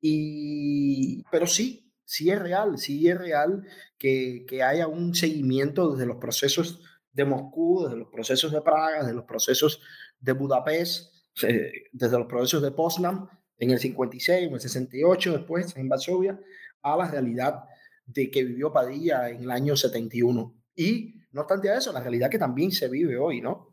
Y, 0.00 1.22
pero 1.30 1.46
sí, 1.46 1.92
sí 2.04 2.30
es 2.30 2.38
real, 2.40 2.78
sí 2.78 3.08
es 3.08 3.18
real 3.18 3.64
que, 3.98 4.44
que 4.48 4.62
haya 4.62 4.86
un 4.86 5.14
seguimiento 5.14 5.92
desde 5.92 6.06
los 6.06 6.16
procesos 6.16 6.80
de 7.12 7.24
Moscú, 7.24 7.84
desde 7.84 7.98
los 7.98 8.08
procesos 8.08 8.52
de 8.52 8.62
Praga, 8.62 9.00
desde 9.00 9.14
los 9.14 9.24
procesos 9.24 9.80
de 10.18 10.32
Budapest, 10.32 11.14
eh, 11.42 11.72
desde 11.92 12.18
los 12.18 12.26
procesos 12.26 12.62
de 12.62 12.70
Poznan, 12.70 13.28
en 13.60 13.70
el 13.70 13.78
56 13.78 14.48
en 14.48 14.54
el 14.54 14.60
68 14.60 15.32
después 15.32 15.76
en 15.76 15.88
Varsovia 15.88 16.40
a 16.82 16.96
la 16.96 17.10
realidad 17.10 17.64
de 18.06 18.30
que 18.30 18.42
vivió 18.42 18.72
Padilla 18.72 19.28
en 19.28 19.42
el 19.42 19.50
año 19.50 19.76
71. 19.76 20.56
Y 20.74 21.14
no 21.32 21.42
obstante 21.42 21.70
a 21.70 21.76
eso, 21.76 21.92
la 21.92 22.00
realidad 22.00 22.30
que 22.30 22.38
también 22.38 22.72
se 22.72 22.88
vive 22.88 23.16
hoy, 23.18 23.40
¿no? 23.40 23.69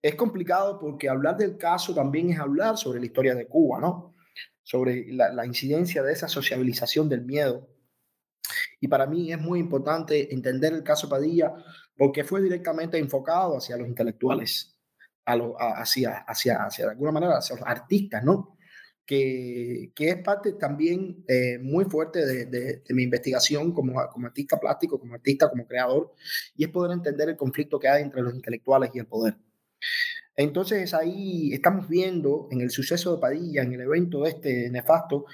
Es 0.00 0.14
complicado 0.14 0.78
porque 0.78 1.08
hablar 1.08 1.36
del 1.36 1.56
caso 1.56 1.94
también 1.94 2.30
es 2.30 2.38
hablar 2.38 2.76
sobre 2.76 3.00
la 3.00 3.06
historia 3.06 3.34
de 3.34 3.46
Cuba, 3.46 3.80
¿no? 3.80 4.14
Sobre 4.62 5.12
la, 5.12 5.32
la 5.32 5.46
incidencia 5.46 6.02
de 6.02 6.12
esa 6.12 6.28
sociabilización 6.28 7.08
del 7.08 7.24
miedo. 7.24 7.68
Y 8.80 8.88
para 8.88 9.06
mí 9.06 9.32
es 9.32 9.40
muy 9.40 9.58
importante 9.58 10.32
entender 10.32 10.72
el 10.72 10.82
caso 10.82 11.08
Padilla 11.08 11.52
porque 11.96 12.24
fue 12.24 12.40
directamente 12.40 12.96
enfocado 12.98 13.56
hacia 13.56 13.76
los 13.76 13.88
intelectuales, 13.88 14.78
a 15.26 15.34
hacia, 15.80 16.18
hacia, 16.18 16.64
hacia, 16.64 16.84
de 16.86 16.90
alguna 16.92 17.12
manera, 17.12 17.38
hacia 17.38 17.56
los 17.56 17.66
artistas, 17.66 18.22
¿no? 18.24 18.56
que, 19.04 19.90
que, 19.94 20.10
es 20.10 20.22
parte 20.22 20.52
también 20.52 21.24
eh, 21.26 21.58
muy 21.58 21.86
fuerte 21.86 22.26
de, 22.26 22.44
de, 22.44 22.82
mi 22.90 23.04
investigación 23.04 23.72
como, 23.72 23.94
como, 24.12 24.26
artista 24.26 24.60
plástico, 24.60 25.00
como 25.00 25.14
artista, 25.14 25.48
como 25.48 25.66
creador, 25.66 26.12
y 26.54 26.64
es 26.64 26.70
poder 26.70 26.92
entender 26.92 27.30
el 27.30 27.36
conflicto 27.36 27.78
que 27.78 27.88
hay 27.88 28.02
entre 28.02 28.20
los 28.20 28.34
intelectuales 28.34 28.90
y 28.92 28.98
el 28.98 29.06
poder. 29.06 29.34
Entonces 30.36 30.94
ahí 30.94 31.52
estamos 31.52 31.88
viendo 31.88 32.48
en 32.50 32.60
el 32.60 32.70
suceso 32.70 33.14
de 33.14 33.20
Padilla, 33.20 33.62
en 33.62 33.72
el 33.72 33.80
evento 33.80 34.24
este 34.24 34.70
nefasto, 34.70 35.26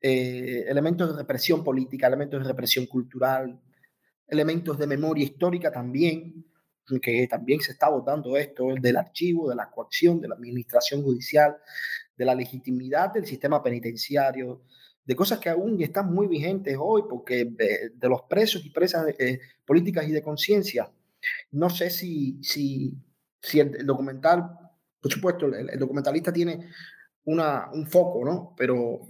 eh, 0.00 0.64
elementos 0.68 1.10
de 1.10 1.22
represión 1.22 1.62
política, 1.62 2.08
elementos 2.08 2.42
de 2.42 2.48
represión 2.48 2.86
cultural, 2.86 3.60
elementos 4.26 4.78
de 4.78 4.86
memoria 4.86 5.24
histórica 5.24 5.70
también, 5.70 6.44
que 7.02 7.26
también 7.28 7.60
se 7.60 7.72
está 7.72 7.88
votando 7.88 8.36
esto, 8.36 8.74
del 8.80 8.96
archivo, 8.96 9.48
de 9.48 9.56
la 9.56 9.70
coacción, 9.70 10.20
de 10.20 10.28
la 10.28 10.34
administración 10.34 11.02
judicial, 11.02 11.56
de 12.16 12.24
la 12.24 12.34
legitimidad 12.34 13.12
del 13.12 13.26
sistema 13.26 13.62
penitenciario, 13.62 14.62
de 15.04 15.16
cosas 15.16 15.38
que 15.38 15.48
aún 15.48 15.80
están 15.82 16.12
muy 16.12 16.26
vigentes 16.26 16.76
hoy, 16.78 17.02
porque 17.08 17.44
de, 17.44 18.08
los 18.08 18.22
presos 18.22 18.64
y 18.64 18.70
presas 18.70 19.06
eh, 19.18 19.40
políticas 19.64 20.06
y 20.08 20.12
de 20.12 20.22
conciencia. 20.22 20.90
No 21.50 21.70
sé 21.70 21.90
si, 21.90 22.38
si, 22.42 22.94
si 23.40 23.60
el, 23.60 23.86
documental, 23.86 24.48
por 25.00 25.12
supuesto, 25.12 25.46
el, 25.46 25.78
documentalista 25.78 26.32
tiene 26.32 26.68
una, 27.24 27.70
un 27.72 27.86
foco, 27.86 28.24
¿no? 28.24 28.54
Pero 28.56 29.00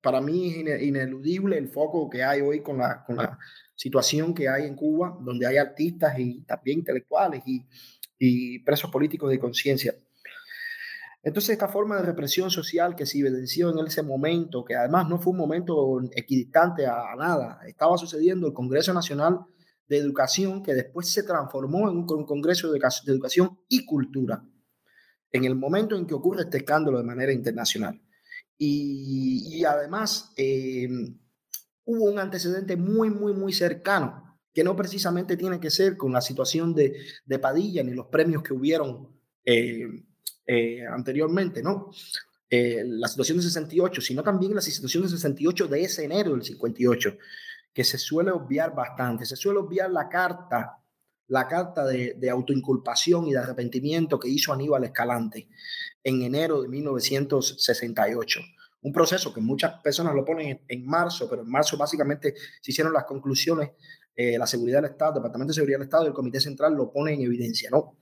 para 0.00 0.20
mí 0.20 0.64
es 0.66 0.82
ineludible 0.82 1.58
el 1.58 1.68
foco 1.68 2.08
que 2.08 2.22
hay 2.22 2.40
hoy 2.40 2.62
con 2.62 2.78
la, 2.78 3.04
con 3.04 3.16
la 3.16 3.38
situación 3.74 4.34
que 4.34 4.48
hay 4.48 4.64
en 4.64 4.76
Cuba, 4.76 5.16
donde 5.20 5.46
hay 5.46 5.56
artistas 5.56 6.18
y 6.18 6.42
también 6.42 6.78
intelectuales 6.78 7.42
y, 7.46 7.66
y 8.18 8.58
presos 8.60 8.90
políticos 8.90 9.30
de 9.30 9.38
conciencia. 9.38 9.94
Entonces, 11.26 11.50
esta 11.50 11.66
forma 11.66 11.96
de 11.96 12.02
represión 12.02 12.52
social 12.52 12.94
que 12.94 13.04
se 13.04 13.18
evidenció 13.18 13.70
en 13.70 13.84
ese 13.84 14.04
momento, 14.04 14.64
que 14.64 14.76
además 14.76 15.08
no 15.08 15.18
fue 15.18 15.32
un 15.32 15.38
momento 15.38 16.00
equidistante 16.14 16.86
a, 16.86 17.16
nada, 17.18 17.58
estaba 17.66 17.98
sucediendo 17.98 18.46
el 18.46 18.52
Congreso 18.52 18.94
Nacional 18.94 19.40
de 19.88 19.98
Educación, 19.98 20.62
que 20.62 20.74
después 20.74 21.10
se 21.10 21.22
transformó 21.22 21.90
en 21.90 21.98
un 21.98 22.06
Congreso 22.06 22.70
de, 22.72 22.80
Educación 23.06 23.58
y 23.68 23.84
Cultura, 23.84 24.44
en 25.32 25.44
el 25.44 25.54
momento 25.54 25.96
en 25.96 26.06
que 26.06 26.14
ocurre 26.14 26.42
este 26.42 26.58
escándalo 26.58 26.98
de 26.98 27.04
manera 27.04 27.32
internacional. 27.32 28.00
Y, 28.58 29.64
además, 29.64 30.32
eh, 30.36 30.88
hubo 31.84 32.04
un 32.04 32.18
antecedente 32.18 32.76
muy, 32.76 33.10
muy, 33.10 33.32
muy 33.34 33.52
cercano, 33.52 34.38
que 34.52 34.64
no 34.64 34.74
precisamente 34.74 35.36
tiene 35.36 35.60
que 35.60 35.70
ser 35.70 35.96
con 35.96 36.12
la 36.12 36.22
situación 36.22 36.74
de, 36.74 36.96
de 37.26 37.38
Padilla 37.38 37.82
ni 37.82 37.92
los 37.92 38.06
premios 38.06 38.42
que 38.42 38.54
hubieron. 38.54 39.14
Eh, 39.44 39.86
eh, 40.48 40.86
anteriormente, 40.86 41.60
¿no? 41.60 41.90
La 42.48 43.08
situación 43.08 43.38
de 43.38 43.42
68, 43.42 44.00
sino 44.00 44.22
también 44.22 44.54
la 44.54 44.60
situación 44.60 45.02
de 45.02 45.08
68 45.08 45.66
de 45.66 45.82
ese 45.82 46.04
enero 46.04 46.32
del 46.32 46.44
58, 46.44 47.18
que 47.76 47.84
se 47.84 47.98
suele 47.98 48.30
obviar 48.30 48.74
bastante. 48.74 49.26
Se 49.26 49.36
suele 49.36 49.58
obviar 49.58 49.90
la 49.90 50.08
carta, 50.08 50.82
la 51.26 51.46
carta 51.46 51.84
de, 51.84 52.30
autoinculpación 52.30 53.26
y 53.26 53.32
de 53.32 53.38
arrepentimiento 53.38 54.18
que 54.18 54.30
hizo 54.30 54.50
Aníbal 54.50 54.84
Escalante 54.84 55.46
en 56.02 56.22
enero 56.22 56.62
de 56.62 56.68
1968 56.68 58.40
un 58.82 58.92
proceso 58.92 59.34
que 59.34 59.40
muchas 59.40 59.80
personas 59.82 60.14
lo 60.14 60.24
ponen 60.24 60.60
en 60.68 60.86
marzo, 60.86 61.28
pero 61.28 61.42
en 61.42 61.50
marzo 61.50 61.76
básicamente 61.76 62.34
se 62.60 62.70
hicieron 62.70 62.92
las 62.92 63.04
conclusiones, 63.04 63.70
eh, 64.14 64.38
la 64.38 64.46
seguridad 64.46 64.80
del 64.80 64.92
Estado, 64.92 65.12
el 65.12 65.16
Departamento 65.16 65.50
de 65.50 65.54
Seguridad 65.54 65.78
del 65.78 65.86
Estado 65.86 66.04
y 66.04 66.08
el 66.08 66.12
Comité 66.12 66.38
Central 66.38 66.74
lo 66.74 66.92
ponen 66.92 67.14
en 67.14 67.22
evidencia, 67.22 67.68
¿no? 67.68 67.96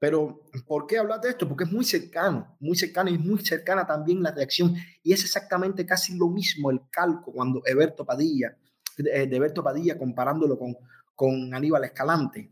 Pero, 0.00 0.48
¿por 0.66 0.86
qué 0.88 0.98
hablar 0.98 1.20
de 1.20 1.28
esto? 1.28 1.46
Porque 1.46 1.62
es 1.62 1.70
muy 1.70 1.84
cercano, 1.84 2.56
muy 2.58 2.76
cercano 2.76 3.08
y 3.08 3.18
muy 3.18 3.38
cercana 3.44 3.86
también 3.86 4.20
la 4.20 4.32
reacción. 4.32 4.74
Y 5.02 5.12
es 5.12 5.22
exactamente 5.22 5.86
casi 5.86 6.16
lo 6.16 6.28
mismo 6.28 6.72
el 6.72 6.80
calco 6.90 7.32
cuando 7.32 7.62
Eberto 7.64 8.04
Padilla, 8.04 8.56
eh, 8.98 9.26
de 9.26 9.36
Eberto 9.36 9.62
Padilla 9.62 9.98
comparándolo 9.98 10.58
con, 10.58 10.76
con 11.14 11.54
Aníbal 11.54 11.84
Escalante. 11.84 12.50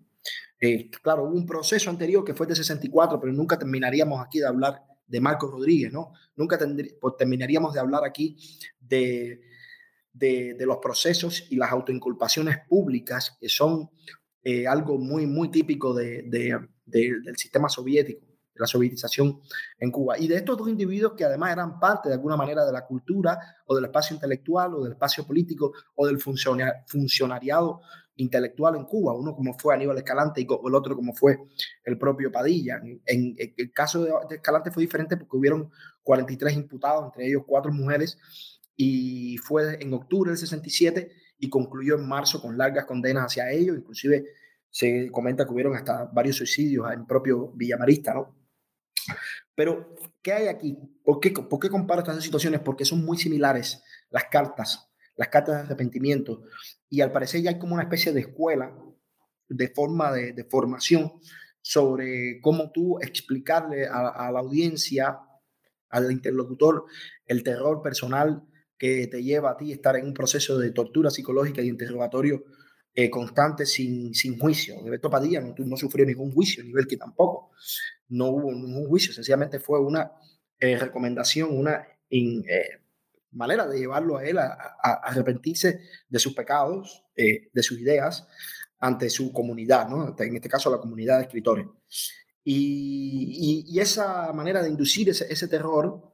Eh, 0.61 0.91
claro, 1.03 1.25
hubo 1.25 1.37
un 1.37 1.47
proceso 1.47 1.91
anterior 1.91 2.25
que 2.25 2.35
fue 2.35 2.47
de 2.47 2.57
64, 2.57 3.21
pero 3.21 3.33
nunca 3.33 3.59
terminaríamos 3.59 4.25
aquí 4.25 4.39
de 4.39 4.47
hablar 4.47 4.83
de 5.07 5.21
Marcos 5.21 5.51
Rodríguez, 5.51 5.93
¿no? 5.93 6.13
Nunca 6.37 6.59
pues, 7.01 7.15
terminaríamos 7.19 7.75
de 7.75 7.81
hablar 7.81 8.05
aquí 8.05 8.37
de, 8.81 9.43
de, 10.13 10.57
los 10.61 10.79
procesos 10.79 11.47
y 11.51 11.57
las 11.57 11.71
autoinculpaciones 11.71 12.59
públicas, 12.69 13.37
que 13.41 13.49
son 13.49 13.91
eh, 14.43 14.67
algo 14.67 14.99
muy, 14.99 15.27
muy 15.27 15.51
típico 15.51 15.93
de, 15.93 16.23
del 16.87 17.37
sistema 17.37 17.69
soviético, 17.69 18.25
la 18.55 18.67
sovietización 18.67 19.41
en 19.79 19.91
Cuba. 19.91 20.19
Y 20.19 20.29
de 20.29 20.37
estos 20.37 20.57
dos 20.57 20.69
individuos 20.69 21.15
que 21.17 21.25
además 21.25 21.53
eran 21.53 21.79
parte 21.81 22.09
de 22.09 22.15
alguna 22.15 22.37
manera 22.37 22.65
de 22.65 22.73
la 22.73 22.87
cultura 22.87 23.39
o 23.67 23.75
del 23.75 23.87
espacio 23.87 24.15
intelectual 24.15 24.75
o 24.75 24.85
del 24.85 24.93
espacio 24.93 25.27
político 25.27 25.73
o 25.95 26.07
del 26.07 26.19
funcionariado 26.21 27.81
intelectual 28.17 28.77
en 28.77 28.85
Cuba, 28.85 29.13
uno 29.13 29.35
como 29.35 29.59
fue 29.59 29.75
Aníbal 29.75 29.99
Escalante 29.99 30.41
y 30.41 30.45
el 30.45 30.75
otro 30.75 30.95
como 30.95 31.13
fue 31.15 31.39
el 31.85 31.99
propio 31.99 32.31
Padilla. 32.31 32.81
En, 33.07 33.37
el 33.37 33.73
caso 33.73 34.05
de, 34.05 34.13
Escalante 34.37 34.71
fue 34.71 34.83
diferente 34.83 35.17
porque 35.17 35.37
hubieron 35.37 35.71
43 36.03 36.55
imputados, 36.55 37.07
entre 37.07 37.27
ellos 37.27 37.43
cuatro 37.47 37.73
mujeres, 37.73 38.19
y 38.77 39.37
fue 39.39 39.79
en 39.81 39.93
octubre 39.95 40.31
del 40.31 40.39
67 40.39 41.11
y 41.39 41.49
concluyó 41.49 41.97
en 41.97 42.07
marzo 42.07 42.41
con 42.41 42.57
largas 42.57 42.85
condenas 42.85 43.27
hacia 43.27 43.51
ellos, 43.51 43.77
inclusive 43.77 44.25
se 44.71 45.11
comenta 45.11 45.45
que 45.45 45.53
hubieron 45.53 45.77
hasta 45.77 46.07
varios 46.07 46.37
suicidios 46.37 46.93
en 46.93 47.07
propio 47.07 47.53
Villamarista, 47.55 48.15
¿no? 48.15 48.44
Pero, 49.55 49.95
¿qué 50.23 50.33
hay 50.33 50.49
aquí? 50.49 50.79
¿Por 51.05 51.21
qué, 51.21 51.31
¿Por 51.31 51.71
comparo 51.71 52.01
estas 52.01 52.17
dos 52.17 52.25
situaciones? 52.25 52.61
Porque 52.61 52.85
son 52.85 53.05
muy 53.05 53.17
similares 53.17 53.83
las 54.11 54.25
cartas, 54.25 54.89
las 55.17 55.29
cartas 55.29 55.57
de 55.57 55.63
arrepentimiento. 55.63 56.43
Y 56.89 57.01
al 57.01 57.13
parecer 57.13 57.43
ya 57.43 57.51
hay 57.51 57.59
como 57.59 57.75
una 57.75 57.85
especie 57.85 58.13
de 58.13 58.21
escuela, 58.21 58.77
de 59.49 59.69
forma 59.69 60.13
de, 60.13 60.33
de 60.33 60.45
formación 60.45 61.13
sobre 61.61 62.41
cómo 62.41 62.71
tú 62.73 62.99
explicarle 63.01 63.87
a, 63.87 64.09
a 64.09 64.33
la 64.33 64.41
audiencia, 64.41 65.19
al 65.89 66.11
interlocutor, 66.11 66.87
el 67.27 67.43
terror 67.43 67.81
personal 67.83 68.43
que 68.77 69.07
te 69.07 69.23
lleva 69.23 69.53
a 69.53 69.57
ti 69.57 69.73
estar 69.73 69.97
en 69.97 70.07
un 70.07 70.15
proceso 70.15 70.59
de 70.59 70.73
tortura 70.73 71.11
psicológica 71.11 71.63
y 71.63 71.69
interrogatorio 71.69 72.45
eh, 72.97 73.11
constante 73.11 73.67
sin, 73.67 74.15
sin 74.15 74.39
juicio. 74.39 74.81
Beto 74.85 75.11
Padilla 75.11 75.41
no, 75.41 75.77
sufrió 75.77 76.07
ningún 76.07 76.33
juicio, 76.33 76.63
nivel 76.63 76.87
que 76.87 76.97
tampoco. 76.97 77.51
No 78.09 78.29
hubo 78.29 78.53
ningún 78.53 78.87
juicio, 78.87 79.13
sencillamente 79.13 79.59
fue 79.59 79.81
una 79.81 80.13
eh, 80.61 80.79
recomendación, 80.79 81.59
una 81.59 81.85
eh, 82.09 82.69
manera 83.33 83.67
de 83.67 83.81
llevarlo 83.81 84.19
a 84.19 84.25
él 84.25 84.39
a, 84.39 84.77
arrepentirse 85.03 85.81
de 86.09 86.19
sus 86.21 86.35
pecados, 86.35 87.03
de 87.17 87.63
sus 87.63 87.81
ideas, 87.81 88.29
ante 88.79 89.11
su 89.11 89.33
comunidad, 89.33 89.89
¿no? 89.89 90.15
en 90.17 90.37
este 90.37 90.49
caso 90.49 90.71
la 90.71 90.79
comunidad 90.79 91.19
de 91.19 91.25
escritores. 91.25 91.67
Y, 92.45 93.65
y, 93.67 93.81
esa 93.81 94.33
manera 94.33 94.63
de 94.63 94.69
inducir 94.69 95.09
ese, 95.09 95.33
ese 95.33 95.49
terror, 95.49 96.14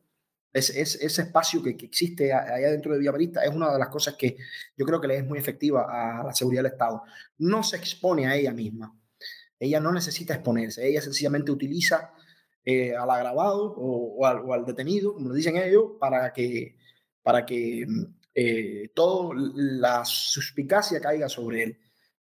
ese, 0.53 0.81
ese, 0.81 1.23
espacio 1.23 1.63
que, 1.63 1.77
que, 1.77 1.87
existe 1.87 2.33
allá 2.33 2.71
dentro 2.71 2.93
de 2.93 2.99
Villamarista, 2.99 3.45
es 3.45 3.55
una 3.55 3.73
de 3.73 3.79
las 3.79 3.89
cosas 3.89 4.15
que 4.17 4.37
yo 4.77 4.85
creo 4.85 5.01
que 5.01 5.07
le 5.07 5.19
es 5.19 5.25
muy 5.25 5.39
efectiva 5.39 5.87
a 5.89 6.25
la 6.25 6.35
seguridad 6.35 6.63
del 6.63 6.73
Estado. 6.73 7.03
No 7.39 7.63
se 7.63 7.77
expone 7.77 8.27
a 8.27 8.35
ella 8.35 8.53
misma. 8.53 8.95
Ella 9.59 9.79
no 9.79 9.93
necesita 9.93 10.35
exponerse. 10.35 10.87
Ella 10.89 11.01
sencillamente 11.01 11.53
utiliza 11.53 12.13
eh, 12.65 12.97
al 12.97 13.11
agravado 13.11 13.75
o, 13.77 14.27
al, 14.27 14.65
detenido, 14.65 15.15
como 15.15 15.29
lo 15.29 15.35
dicen 15.35 15.57
ellos, 15.57 15.93
para 16.01 16.33
que, 16.33 16.77
para 17.23 17.47
que 17.47 17.87
eh, 18.35 18.91
toda 18.95 19.35
la 19.55 20.05
suspicacia 20.05 21.01
caiga 21.01 21.29
sobre 21.29 21.63
él. 21.63 21.79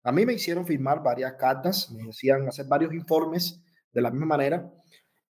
A 0.03 0.11
mí 0.11 0.25
me 0.25 0.33
hicieron 0.33 0.65
firmar 0.65 1.03
varias 1.03 1.33
cartas, 1.33 1.91
me 1.91 2.09
hacían 2.09 2.47
hacer 2.47 2.65
varios 2.67 2.93
informes 2.93 3.61
de 3.91 4.01
la 4.01 4.11
misma 4.11 4.27
manera 4.27 4.71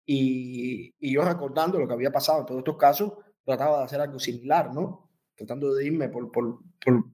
y, 0.07 0.94
y 0.98 1.14
yo 1.14 1.22
recordando 1.22 1.78
lo 1.78 1.86
que 1.86 1.94
había 1.94 2.12
pasado 2.12 2.40
en 2.40 2.46
todos 2.46 2.59
estos 2.59 2.76
casos, 2.76 3.12
trataba 3.44 3.78
de 3.78 3.84
hacer 3.84 4.00
algo 4.00 4.18
similar, 4.18 4.72
¿no? 4.72 5.11
Tratando 5.36 5.74
de 5.74 5.86
irme 5.86 6.09
por, 6.09 6.30
por, 6.30 6.61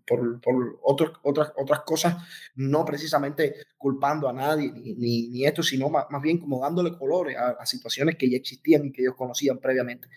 por, 0.06 0.40
por, 0.40 0.78
otras, 0.82 1.52
otras 1.56 1.80
cosas, 1.80 2.16
no 2.54 2.84
precisamente 2.84 3.54
culpando 3.78 4.28
a 4.28 4.32
nadie 4.32 4.70
ni, 4.72 5.28
ni, 5.28 5.46
esto, 5.46 5.62
sino 5.62 5.88
más, 5.88 6.06
más, 6.10 6.20
bien 6.20 6.38
como 6.38 6.60
dándole 6.60 6.96
colores 6.96 7.36
a, 7.36 7.50
a, 7.50 7.66
situaciones 7.66 8.16
que 8.16 8.28
ya 8.28 8.36
existían 8.36 8.84
y 8.84 8.92
que 8.92 9.02
ellos 9.02 9.14
conocían 9.16 9.58
previamente. 9.58 10.08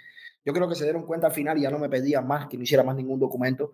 Yo 0.46 0.52
creo 0.52 0.68
que 0.68 0.76
se 0.76 0.84
dieron 0.84 1.06
cuenta 1.06 1.28
al 1.28 1.34
final 1.34 1.58
y 1.58 1.62
ya 1.62 1.72
no 1.72 1.80
me 1.80 1.90
pedían 1.90 2.28
más, 2.28 2.48
que 2.48 2.58
no 2.58 2.64
hiciera 2.64 2.84
más 2.84 2.96
ningún 2.98 3.20
documento, 3.20 3.72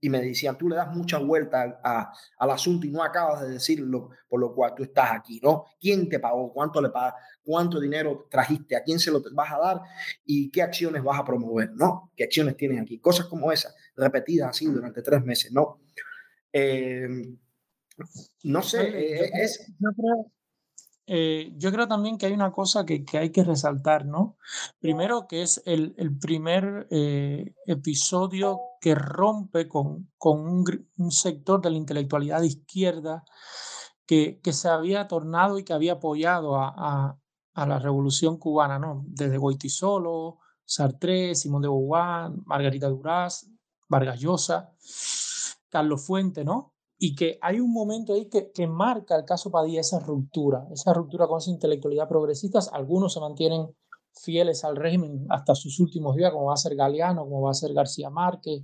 y 0.00 0.10
me 0.10 0.20
decían, 0.20 0.58
tú 0.58 0.68
le 0.68 0.76
das 0.76 0.94
mucha 0.94 1.18
vuelta 1.18 1.80
a, 1.82 2.12
al 2.38 2.50
asunto 2.50 2.86
y 2.86 2.90
no 2.90 3.02
acabas 3.02 3.40
de 3.42 3.50
decirlo 3.50 4.10
por 4.28 4.40
lo 4.40 4.54
cual 4.54 4.74
tú 4.74 4.82
estás 4.82 5.12
aquí, 5.12 5.40
¿no? 5.42 5.64
¿Quién 5.80 6.08
te 6.08 6.18
pagó? 6.18 6.52
¿Cuánto 6.52 6.82
le 6.82 6.90
pagas? 6.90 7.14
¿Cuánto 7.42 7.80
dinero 7.80 8.26
trajiste? 8.30 8.76
¿A 8.76 8.82
quién 8.82 8.98
se 8.98 9.10
lo 9.10 9.22
vas 9.32 9.52
a 9.52 9.58
dar? 9.58 9.80
¿Y 10.24 10.50
qué 10.50 10.62
acciones 10.62 11.02
vas 11.02 11.20
a 11.20 11.24
promover? 11.24 11.70
¿No? 11.72 12.12
¿Qué 12.16 12.24
acciones 12.24 12.56
tienes 12.56 12.80
aquí? 12.82 12.98
Cosas 12.98 13.26
como 13.26 13.50
esas, 13.50 13.74
repetidas 13.96 14.50
así 14.50 14.66
durante 14.66 15.02
tres 15.02 15.24
meses, 15.24 15.52
¿no? 15.52 15.80
Eh, 16.52 17.08
no 18.42 18.62
sé, 18.62 18.82
eh, 18.88 19.30
es... 19.34 19.72
Eh, 21.06 21.52
yo 21.56 21.70
creo 21.70 21.86
también 21.86 22.16
que 22.16 22.26
hay 22.26 22.32
una 22.32 22.50
cosa 22.50 22.86
que, 22.86 23.04
hay 23.12 23.30
que 23.30 23.44
resaltar, 23.44 24.06
¿no? 24.06 24.38
Primero 24.80 25.26
que 25.28 25.42
es 25.42 25.62
el, 25.66 25.94
primer 26.18 26.86
eh, 26.90 27.54
episodio 27.66 28.60
que 28.80 28.94
rompe 28.94 29.68
con, 29.68 30.10
un, 30.18 31.10
sector 31.10 31.60
de 31.60 31.70
la 31.70 31.76
intelectualidad 31.76 32.42
izquierda 32.42 33.24
que, 34.06 34.40
se 34.50 34.68
había 34.68 35.06
tornado 35.06 35.58
y 35.58 35.64
que 35.64 35.74
había 35.74 35.94
apoyado 35.94 36.56
a, 36.56 37.18
la 37.54 37.78
revolución 37.78 38.38
cubana, 38.38 38.78
¿no? 38.78 39.04
Desde 39.06 39.38
Goitisolo, 39.38 40.38
Sartre, 40.64 41.34
Simón 41.34 41.62
de 41.62 41.68
Beauvoir, 41.68 42.32
Margarita 42.46 42.88
Duraz, 42.88 43.46
Vargas 43.88 44.20
Llosa, 44.20 44.72
Carlos 45.68 46.04
Fuente, 46.04 46.44
¿no? 46.44 46.73
Y 47.04 47.14
que 47.14 47.38
hay 47.42 47.60
un 47.60 47.70
momento 47.70 48.14
ahí 48.14 48.30
que, 48.30 48.50
que, 48.50 48.66
marca 48.66 49.14
el 49.14 49.26
caso 49.26 49.50
Padilla 49.50 49.82
esa 49.82 49.98
ruptura, 49.98 50.66
esa 50.72 50.94
ruptura 50.94 51.26
con 51.26 51.36
esa 51.36 51.50
intelectualidad 51.50 52.08
progresista. 52.08 52.60
Algunos 52.72 53.12
se 53.12 53.20
mantienen 53.20 53.68
fieles 54.14 54.64
al 54.64 54.76
régimen 54.76 55.26
hasta 55.28 55.54
sus 55.54 55.80
últimos 55.80 56.16
días, 56.16 56.32
como 56.32 56.46
va 56.46 56.54
a 56.54 56.56
ser 56.56 56.74
Galeano, 56.74 57.24
como 57.24 57.42
va 57.42 57.50
a 57.50 57.54
ser 57.54 57.74
García 57.74 58.08
Márquez, 58.08 58.62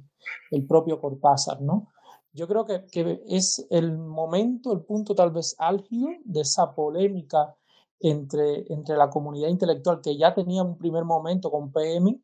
el 0.53 0.66
propio 0.66 0.99
Cortázar, 1.03 1.61
¿no? 1.61 1.88
Yo 2.32 2.49
creo 2.49 2.64
que, 2.64 2.86
que 2.86 3.22
es 3.26 3.66
el 3.68 3.99
momento, 3.99 4.72
el 4.72 4.80
punto 4.84 5.14
tal 5.14 5.32
vez 5.32 5.55
álgido 5.59 6.09
de 6.24 6.41
esa 6.41 6.74
polémica 6.74 7.55
entre, 7.99 8.72
entre 8.72 8.97
la 8.97 9.11
comunidad 9.11 9.49
intelectual 9.49 10.01
que 10.01 10.16
ya 10.16 10.32
tenía 10.32 10.62
un 10.62 10.78
primer 10.78 11.05
momento 11.05 11.51
con 11.51 11.72
PM, 11.72 12.22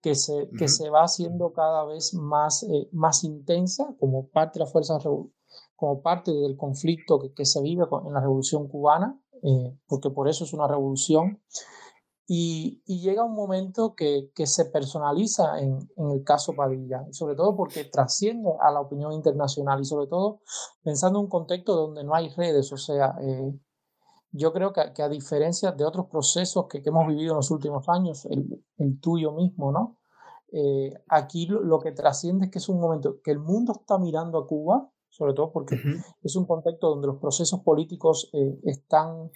que 0.00 0.14
se, 0.14 0.32
uh 0.32 0.46
-huh. 0.46 0.58
que 0.58 0.68
se 0.68 0.90
va 0.90 1.02
haciendo 1.02 1.52
cada 1.52 1.84
vez 1.84 2.14
más, 2.14 2.62
eh, 2.62 2.88
más 2.92 3.24
intensa 3.24 3.96
como 3.98 4.28
parte 4.28 4.60
de 4.60 4.64
las 4.64 4.72
fuerzas 4.72 5.02
como 5.76 6.02
parte 6.02 6.32
del 6.32 6.56
conflicto 6.56 7.20
que, 7.20 7.32
que 7.32 7.44
se 7.44 7.62
vive 7.62 7.84
en 8.06 8.12
la 8.12 8.20
revolución 8.20 8.66
cubana, 8.66 9.20
eh, 9.42 9.78
porque 9.86 10.10
por 10.10 10.28
eso 10.28 10.44
es 10.44 10.52
una 10.52 10.66
revolución. 10.66 11.40
Y, 12.28 12.82
y 12.86 13.02
llega 13.02 13.22
un 13.22 13.36
momento 13.36 13.94
que, 13.94 14.32
que 14.34 14.46
se 14.46 14.64
personaliza 14.64 15.60
en, 15.60 15.78
en, 15.96 16.10
el 16.10 16.24
caso 16.24 16.54
Padilla, 16.54 17.04
y 17.08 17.14
sobre 17.14 17.36
todo 17.36 17.54
porque 17.54 17.84
trasciende 17.84 18.50
a 18.60 18.72
la 18.72 18.80
opinión 18.80 19.12
internacional, 19.12 19.80
y 19.80 19.84
sobre 19.84 20.08
todo 20.08 20.40
pensando 20.82 21.20
en 21.20 21.26
un 21.26 21.30
contexto 21.30 21.76
donde 21.76 22.02
no 22.02 22.16
hay 22.16 22.30
redes, 22.30 22.72
o 22.72 22.76
sea, 22.76 23.14
eh, 23.20 23.52
yo 24.32 24.52
creo 24.52 24.72
que, 24.72 24.92
que, 24.92 25.02
a 25.02 25.08
diferencia 25.08 25.70
de 25.70 25.84
otros 25.84 26.06
procesos 26.06 26.66
que, 26.68 26.82
que, 26.82 26.88
hemos 26.88 27.06
vivido 27.06 27.30
en 27.30 27.36
los 27.36 27.50
últimos 27.52 27.88
años, 27.88 28.24
el, 28.26 28.64
el 28.78 29.00
tuyo 29.00 29.30
mismo, 29.30 29.70
¿no? 29.70 29.98
Eh, 30.52 30.94
aquí 31.08 31.46
lo, 31.46 31.60
lo, 31.60 31.78
que 31.78 31.92
trasciende 31.92 32.46
es 32.46 32.50
que 32.50 32.58
es 32.58 32.68
un 32.68 32.80
momento 32.80 33.20
que 33.22 33.30
el 33.30 33.38
mundo 33.38 33.72
está 33.72 33.98
mirando 33.98 34.38
a 34.38 34.46
Cuba 34.46 34.90
sobre 35.16 35.32
todo 35.32 35.50
porque 35.50 35.76
uh 35.76 35.78
-huh. 35.78 36.04
es 36.22 36.36
un 36.36 36.46
contexto 36.46 36.90
donde 36.90 37.06
los 37.06 37.16
procesos 37.16 37.60
políticos 37.60 38.28
eh, 38.34 38.58
están 38.64 39.30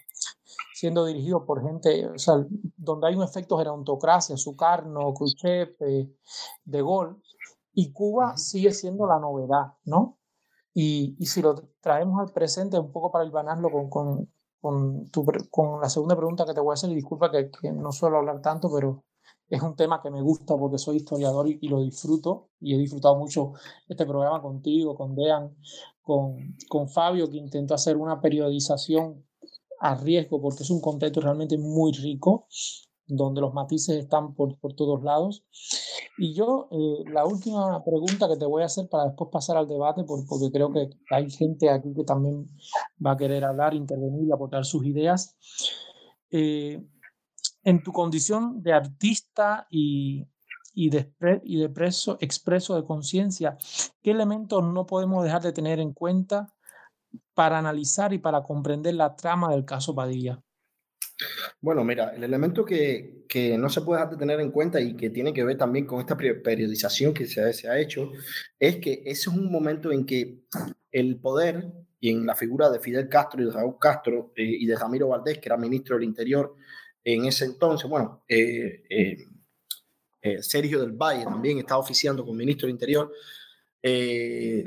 siendo 0.74 1.06
dirigidos 1.06 1.44
por 1.46 1.62
gente, 1.62 2.06
o 2.06 2.18
sea, 2.18 2.34
donde 2.76 3.06
hay 3.06 3.14
un 3.14 3.22
efecto 3.22 3.56
gerontocracia, 3.56 4.36
Sukarno, 4.36 5.14
Khrushchev, 5.14 5.76
eh, 5.80 6.10
De 6.64 6.82
Gaulle, 6.82 7.16
y 7.72 7.92
Cuba 7.92 8.26
uh 8.26 8.32
-huh. 8.32 8.36
sigue 8.36 8.72
siendo 8.72 9.06
la 9.06 9.18
novedad, 9.18 9.74
¿no? 9.84 10.18
Y, 10.74 11.16
y, 11.18 11.26
si 11.26 11.42
lo 11.42 11.54
traemos 11.80 12.20
al 12.20 12.32
presente, 12.32 12.78
un 12.78 12.92
poco 12.92 13.10
para 13.10 13.24
ilvanarlo 13.24 13.70
con, 13.70 13.90
con, 13.90 14.32
con, 14.60 15.08
tu, 15.10 15.24
con 15.50 15.80
la 15.80 15.88
segunda 15.88 16.16
pregunta 16.16 16.44
que 16.46 16.54
te 16.54 16.60
voy 16.60 16.72
a 16.72 16.74
hacer, 16.74 16.90
y 16.90 16.94
disculpa 16.94 17.30
que, 17.30 17.50
que 17.50 17.72
no 17.72 17.90
suelo 17.90 18.18
hablar 18.18 18.40
tanto, 18.40 18.70
pero 18.72 19.02
es 19.50 19.62
un 19.62 19.74
tema 19.74 20.00
que 20.00 20.10
me 20.10 20.22
gusta 20.22 20.56
porque 20.56 20.78
soy 20.78 20.98
historiador 20.98 21.48
y, 21.48 21.68
lo 21.68 21.80
disfruto 21.80 22.50
y 22.60 22.74
he 22.74 22.78
disfrutado 22.78 23.16
mucho 23.16 23.52
este 23.88 24.06
programa 24.06 24.40
contigo, 24.40 24.94
con 24.94 25.16
Dean, 25.16 25.56
con, 26.00 26.56
con 26.68 26.88
Fabio, 26.88 27.28
que 27.28 27.36
intentó 27.36 27.74
hacer 27.74 27.96
una 27.96 28.20
periodización 28.20 29.24
a 29.80 29.96
riesgo 29.96 30.40
porque 30.40 30.62
es 30.62 30.70
un 30.70 30.80
contexto 30.80 31.20
realmente 31.20 31.58
muy 31.58 31.92
rico, 31.92 32.46
donde 33.08 33.40
los 33.40 33.52
matices 33.52 33.96
están 33.96 34.34
por, 34.34 34.56
por 34.58 34.74
todos 34.74 35.02
lados. 35.02 35.44
Y 36.16 36.32
yo, 36.34 36.68
eh, 36.70 37.10
la 37.12 37.26
última 37.26 37.82
pregunta 37.82 38.28
que 38.28 38.36
te 38.36 38.46
voy 38.46 38.62
a 38.62 38.66
hacer 38.66 38.88
para 38.88 39.06
después 39.06 39.30
pasar 39.32 39.56
al 39.56 39.66
debate, 39.66 40.04
por, 40.04 40.24
porque 40.28 40.52
creo 40.52 40.72
que 40.72 40.90
hay 41.10 41.28
gente 41.28 41.70
aquí 41.70 41.92
que 41.92 42.04
también 42.04 42.46
va 43.04 43.12
a 43.12 43.16
querer 43.16 43.44
hablar, 43.44 43.74
intervenir 43.74 44.28
y 44.28 44.32
aportar 44.32 44.64
sus 44.64 44.84
ideas. 44.84 45.36
Eh, 46.30 46.86
en 47.62 47.82
tu 47.82 47.92
condición 47.92 48.62
de 48.62 48.72
artista 48.72 49.66
y, 49.70 50.26
y, 50.74 50.90
de, 50.90 51.12
y 51.44 51.64
expreso 51.64 52.76
de 52.76 52.84
conciencia, 52.84 53.56
¿qué 54.02 54.10
elementos 54.10 54.64
no 54.64 54.86
podemos 54.86 55.24
dejar 55.24 55.42
de 55.42 55.52
tener 55.52 55.80
en 55.80 55.92
cuenta 55.92 56.54
para 57.34 57.58
analizar 57.58 58.12
y 58.12 58.18
para 58.18 58.42
comprender 58.42 58.94
la 58.94 59.16
trama 59.16 59.50
del 59.50 59.64
caso 59.64 59.94
Padilla? 59.94 60.40
Bueno, 61.60 61.84
mira, 61.84 62.14
el 62.14 62.24
elemento 62.24 62.64
que, 62.64 63.24
que, 63.28 63.58
no 63.58 63.68
se 63.68 63.82
puede 63.82 64.00
dejar 64.00 64.14
de 64.14 64.18
tener 64.18 64.40
en 64.40 64.50
cuenta 64.50 64.80
y 64.80 64.96
que 64.96 65.10
tiene 65.10 65.34
que 65.34 65.44
ver 65.44 65.58
también 65.58 65.86
con 65.86 66.00
esta 66.00 66.16
periodización 66.16 67.12
que 67.12 67.26
se, 67.26 67.52
se 67.52 67.68
ha 67.68 67.78
hecho 67.78 68.10
es 68.58 68.76
que 68.76 69.02
ese 69.04 69.10
es 69.10 69.26
un 69.28 69.52
momento 69.52 69.92
en 69.92 70.06
que 70.06 70.44
el 70.90 71.20
poder 71.20 71.70
y 72.00 72.10
en 72.10 72.24
la 72.24 72.34
figura 72.34 72.70
de 72.70 72.80
Fidel 72.80 73.08
Castro 73.08 73.42
y 73.42 73.44
de 73.44 73.52
Raúl 73.52 73.76
Castro 73.78 74.32
eh, 74.34 74.44
y 74.44 74.66
de 74.66 74.76
Ramiro 74.76 75.08
Valdés, 75.08 75.38
que 75.38 75.48
era 75.48 75.58
ministro 75.58 75.96
del 75.96 76.04
Interior, 76.04 76.56
en 77.04 77.24
ese 77.26 77.44
entonces, 77.46 77.88
bueno, 77.88 78.24
eh, 78.28 78.82
eh, 78.88 79.26
eh, 80.22 80.42
Sergio 80.42 80.80
del 80.80 80.92
Valle 80.92 81.24
también 81.24 81.58
estaba 81.58 81.80
oficiando 81.80 82.22
como 82.22 82.36
ministro 82.36 82.66
del 82.66 82.74
Interior, 82.74 83.12
es, 83.82 84.66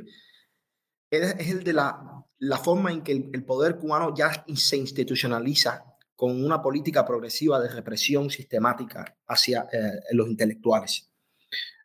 el 1.11 1.63
de 1.63 1.73
la, 1.73 2.25
forma 2.63 2.91
en 2.91 3.03
que 3.03 3.11
el, 3.11 3.29
el, 3.33 3.43
poder 3.43 3.77
cubano 3.77 4.15
ya 4.15 4.45
se 4.55 4.77
institucionaliza 4.77 5.85
con 6.15 6.43
una 6.43 6.61
política 6.61 7.05
progresiva 7.05 7.59
de 7.59 7.69
represión 7.69 8.31
sistemática 8.31 9.15
hacia 9.27 9.67
los 10.11 10.27
intelectuales. 10.27 11.09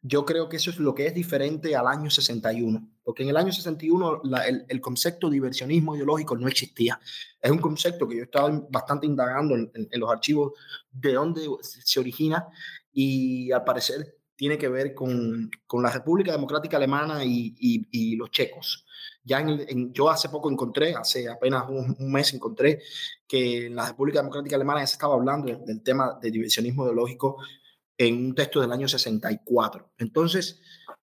Yo 0.01 0.25
creo 0.25 0.49
que 0.49 0.57
eso 0.57 0.71
es 0.71 0.79
lo 0.79 0.95
que 0.95 1.07
es 1.07 1.15
diferente 1.15 1.77
al 1.77 1.87
año 1.87 2.09
61, 2.09 2.89
porque 3.09 3.23
en 3.23 3.31
el 3.31 3.39
año 3.39 3.51
61 3.51 4.21
la, 4.25 4.47
el, 4.47 4.67
el, 4.69 4.83
concepto 4.83 5.31
de 5.31 5.37
diversionismo 5.37 5.97
ideológico 5.97 6.37
no 6.37 6.47
existía. 6.47 7.01
Es 7.41 7.51
un 7.51 7.57
concepto 7.57 8.07
que 8.07 8.19
yo 8.19 8.25
estaba 8.25 8.51
bastante 8.69 9.07
indagando 9.07 9.55
en, 9.55 9.71
en, 9.73 9.89
en 9.91 9.99
los 10.01 10.11
archivos 10.11 10.53
de 10.93 11.15
dónde 11.15 11.41
se 11.63 12.01
origina 12.01 12.47
y 12.93 13.51
al 13.51 13.65
parecer 13.65 14.19
tiene 14.37 14.59
que 14.59 14.69
ver 14.69 14.93
con, 14.93 15.51
con 15.67 15.83
la 15.83 15.91
República 15.91 16.33
Democrática 16.33 16.77
Alemana 16.77 17.25
y, 17.25 17.55
y, 17.59 17.89
y 17.91 18.17
los 18.17 18.31
checos. 18.31 18.85
Ya 19.25 19.41
en, 19.41 19.65
en, 19.67 19.91
yo 19.95 20.11
hace 20.11 20.29
poco 20.29 20.51
encontré, 20.51 20.95
hace 20.95 21.31
apenas 21.31 21.65
un, 21.67 21.97
un, 21.99 22.13
mes 22.13 22.35
encontré 22.35 22.83
que 23.27 23.69
en 23.69 23.75
la 23.75 23.89
República 23.89 24.19
Democrática 24.19 24.57
Alemana 24.57 24.81
ya 24.81 24.87
se 24.87 24.97
estaba 24.97 25.15
hablando 25.15 25.47
del, 25.47 25.65
del 25.65 25.83
tema 25.83 26.19
de 26.21 26.31
diversionismo 26.31 26.85
ideológico 26.85 27.39
en 27.97 28.27
un 28.27 28.35
texto 28.35 28.61
del 28.61 28.71
año 28.71 28.87
64. 28.87 29.93
Entonces, 29.97 30.61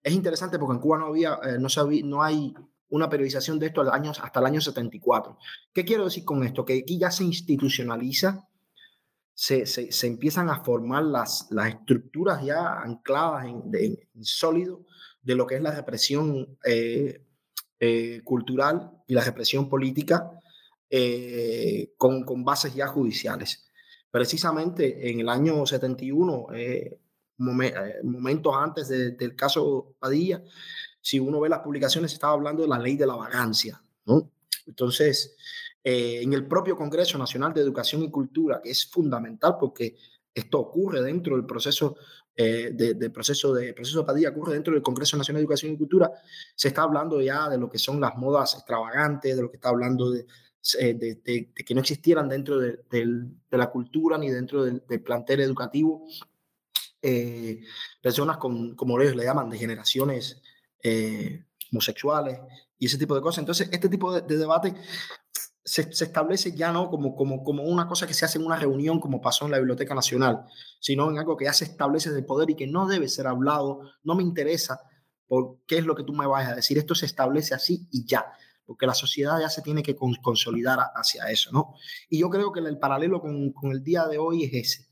es 0.03 0.13
interesante 0.13 0.57
porque 0.59 0.75
en 0.75 0.81
Cuba 0.81 0.97
no 0.97 1.07
había, 1.07 1.39
eh, 1.43 1.57
no, 1.59 1.69
sabía, 1.69 2.03
no 2.05 2.23
hay 2.23 2.53
una 2.91 3.09
periodización 3.09 3.57
de 3.57 3.67
esto 3.67 3.81
hasta 3.81 4.39
el 4.39 4.45
año 4.45 4.61
74. 4.61 5.37
¿Qué 5.73 5.83
quiero 5.83 6.05
decir 6.05 6.25
con 6.25 6.43
esto? 6.43 6.65
Que 6.65 6.79
aquí 6.79 6.99
ya 6.99 7.09
se 7.09 7.23
institucionaliza, 7.23 8.47
se, 9.33 9.65
se, 9.65 10.07
empiezan 10.07 10.49
a 10.49 10.63
formar 10.63 11.03
las, 11.03 11.47
las 11.51 11.69
estructuras 11.69 12.43
ya 12.43 12.81
ancladas 12.81 13.45
en, 13.45 13.63
en, 13.73 13.97
sólido 14.23 14.85
de 15.21 15.35
lo 15.35 15.47
que 15.47 15.55
es 15.55 15.61
la 15.61 15.71
represión 15.71 16.57
eh, 16.65 17.23
eh, 17.79 18.21
cultural 18.23 18.91
y 19.07 19.13
la 19.13 19.23
represión 19.23 19.69
política 19.69 20.29
eh, 20.89 21.93
con, 21.97 22.23
con, 22.23 22.43
bases 22.43 22.75
ya 22.75 22.87
judiciales. 22.87 23.69
Precisamente 24.11 25.09
en 25.09 25.21
el 25.21 25.29
año 25.29 25.65
71, 25.65 26.47
momentos 27.41 28.53
antes 28.55 28.87
del 28.89 29.35
caso 29.35 29.95
Padilla, 29.99 30.41
si 31.01 31.19
uno 31.19 31.39
ve 31.39 31.49
las 31.49 31.59
publicaciones, 31.59 32.13
estaba 32.13 32.33
hablando 32.33 32.61
de 32.61 32.69
la 32.69 32.79
ley 32.79 32.95
de 32.95 33.07
la 33.07 33.15
vagancia, 33.15 33.81
¿no? 34.05 34.29
Entonces, 34.67 35.35
eh, 35.83 36.21
en 36.21 36.33
el 36.33 36.47
propio 36.47 36.77
Congreso 36.77 37.17
Nacional 37.17 37.53
de 37.53 37.61
Educación 37.61 38.03
y 38.03 38.11
Cultura, 38.11 38.61
que 38.61 38.69
es 38.69 38.85
fundamental 38.85 39.55
porque 39.59 39.95
esto 40.33 40.59
ocurre 40.59 41.01
dentro 41.01 41.35
del 41.35 41.45
proceso 41.45 41.95
eh, 42.35 42.71
de, 42.73 43.09
proceso 43.09 43.53
de 43.53 43.73
proceso 43.73 44.05
Padilla, 44.05 44.29
ocurre 44.29 44.53
dentro 44.53 44.73
del 44.73 44.81
Congreso 44.81 45.17
Nacional 45.17 45.41
de 45.41 45.43
Educación 45.43 45.73
y 45.73 45.77
Cultura, 45.77 46.11
se 46.55 46.69
está 46.69 46.83
hablando 46.83 47.21
ya 47.21 47.49
de 47.49 47.57
lo 47.57 47.69
que 47.69 47.77
son 47.77 47.99
las 47.99 48.15
modas 48.15 48.53
extravagantes, 48.53 49.35
de 49.35 49.41
lo 49.41 49.49
que 49.49 49.57
está 49.57 49.69
hablando 49.69 50.11
de, 50.11 50.25
eh, 50.79 50.93
de, 50.93 51.51
que 51.53 51.73
no 51.73 51.81
existieran 51.81 52.29
dentro 52.29 52.59
de, 52.59 52.79
la 53.49 53.71
cultura 53.71 54.17
ni 54.17 54.29
dentro 54.29 54.63
del, 54.63 54.81
plantel 55.03 55.41
educativo 55.41 56.07
personas 58.01 58.37
con, 58.37 58.75
como 58.75 58.99
ellos 59.01 59.15
le 59.15 59.23
llaman, 59.23 59.49
de 59.49 59.57
generaciones 59.57 60.41
eh, 60.83 61.45
homosexuales 61.71 62.39
y 62.77 62.85
ese 62.87 62.97
tipo 62.97 63.15
de 63.15 63.21
cosas. 63.21 63.39
Entonces, 63.39 63.69
este 63.71 63.89
tipo 63.89 64.13
de, 64.13 64.37
debate 64.37 64.75
se, 65.63 65.81
establece 65.81 66.53
ya 66.53 66.71
no 66.71 66.89
como, 66.89 67.15
como, 67.15 67.43
como 67.43 67.63
una 67.63 67.87
cosa 67.87 68.07
que 68.07 68.13
se 68.13 68.25
hace 68.25 68.39
en 68.39 68.45
una 68.45 68.57
reunión 68.57 68.99
como 68.99 69.21
pasó 69.21 69.45
en 69.45 69.51
la 69.51 69.57
Biblioteca 69.57 69.95
Nacional, 69.95 70.45
sino 70.79 71.09
en 71.09 71.19
algo 71.19 71.37
que 71.37 71.45
ya 71.45 71.53
se 71.53 71.65
establece 71.65 72.11
de 72.11 72.23
poder 72.23 72.49
y 72.49 72.55
que 72.55 72.67
no 72.67 72.87
debe 72.87 73.07
ser 73.07 73.27
hablado, 73.27 73.81
no 74.03 74.15
me 74.15 74.23
interesa 74.23 74.79
por 75.27 75.59
qué 75.65 75.77
es 75.77 75.85
lo 75.85 75.95
que 75.95 76.03
tú 76.03 76.13
me 76.13 76.27
vas 76.27 76.49
a 76.49 76.55
decir, 76.55 76.77
esto 76.77 76.93
se 76.93 77.05
establece 77.05 77.53
así 77.53 77.87
y 77.91 78.05
ya, 78.05 78.25
porque 78.65 78.85
la 78.85 78.93
sociedad 78.93 79.39
ya 79.39 79.49
se 79.49 79.61
tiene 79.61 79.81
que 79.81 79.95
consolidar 79.95 80.79
hacia 80.93 81.29
eso, 81.29 81.51
¿no? 81.53 81.75
Y 82.09 82.19
yo 82.19 82.29
creo 82.29 82.51
que 82.51 82.59
el 82.59 82.79
paralelo 82.79 83.21
con, 83.21 83.53
con 83.53 83.71
el 83.71 83.81
día 83.81 84.07
de 84.07 84.17
hoy 84.17 84.43
es 84.43 84.53
ese, 84.53 84.89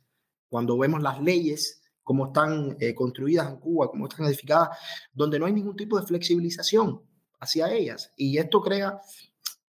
cuando 0.48 0.78
vemos 0.78 1.02
las 1.02 1.20
leyes 1.20 1.79
cómo 2.10 2.26
están 2.26 2.76
eh, 2.80 2.96
construidas 2.96 3.48
en 3.48 3.58
Cuba, 3.58 3.88
cómo 3.92 4.08
están 4.08 4.26
edificadas, 4.26 4.76
donde 5.14 5.38
no 5.38 5.46
hay 5.46 5.54
ningún 5.54 5.76
tipo 5.76 5.96
de 6.00 6.08
flexibilización 6.08 7.04
hacia 7.40 7.72
ellas. 7.72 8.14
Y 8.18 8.40
esto 8.40 8.62
crea 8.62 9.00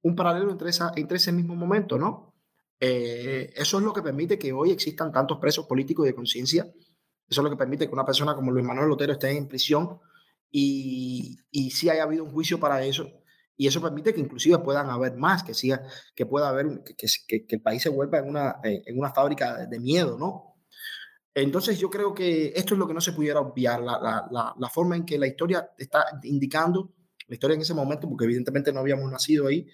un 0.03 0.15
paralelo 0.15 0.53
entre, 0.53 0.71
ese 0.71 1.33
mismo 1.33 1.57
momento, 1.57 1.99
¿no? 1.99 2.37
Eh, 2.79 3.53
eso 3.57 3.79
es 3.79 3.85
lo 3.85 3.93
que 3.93 4.03
permite 4.03 4.39
que 4.39 4.53
hoy 4.53 4.71
existan 4.71 5.11
tantos 5.11 5.39
presos 5.41 5.67
políticos 5.67 6.07
de 6.07 6.15
conciencia. 6.15 6.63
Eso 7.29 7.41
es 7.41 7.43
lo 7.43 7.51
que 7.51 7.57
permite 7.57 7.89
que 7.89 7.93
una 7.93 8.05
persona 8.05 8.37
como 8.37 8.53
Luis 8.53 8.65
Manuel 8.65 8.89
Lotero 8.89 9.15
esté 9.15 9.37
en 9.37 9.49
prisión 9.49 9.99
y, 10.49 11.39
y 11.51 11.73
sí 11.73 11.91
haya 11.91 12.05
habido 12.05 12.23
un 12.23 12.31
juicio 12.31 12.61
para 12.61 12.85
eso. 12.85 13.11
Y 13.57 13.67
eso 13.67 13.83
permite 13.83 14.15
que 14.15 14.21
inclusive 14.21 14.59
puedan 14.59 14.91
haber 14.91 15.17
más, 15.17 15.43
que, 15.43 15.55
que 16.15 16.25
pueda 16.25 16.51
haber, 16.51 16.85
que, 16.85 16.95
que, 17.27 17.57
el 17.57 17.63
país 17.63 17.83
se 17.83 17.89
vuelva 17.89 18.19
en 18.19 18.29
una, 18.29 18.61
en 18.63 18.97
una 18.97 19.13
fábrica 19.13 19.67
de 19.67 19.81
miedo, 19.81 20.17
¿no? 20.17 20.48
Entonces 21.35 21.79
yo 21.79 21.89
creo 21.89 22.15
que 22.15 22.53
esto 22.55 22.75
es 22.75 22.79
lo 22.79 22.87
que 22.87 22.95
no 22.95 23.01
se 23.01 23.13
pudiera 23.13 23.41
obviar, 23.41 23.81
la, 23.83 24.71
forma 24.73 24.97
en 24.97 25.05
que 25.05 25.19
la 25.19 25.27
historia 25.27 25.71
está 25.79 26.05
indicando, 26.25 26.93
la 27.27 27.35
historia 27.35 27.55
en 27.55 27.63
ese 27.63 27.75
momento, 27.75 28.09
porque 28.09 28.25
evidentemente 28.25 28.73
no 28.73 28.81
habíamos 28.81 29.11
nacido 29.11 29.47
ahí, 29.47 29.67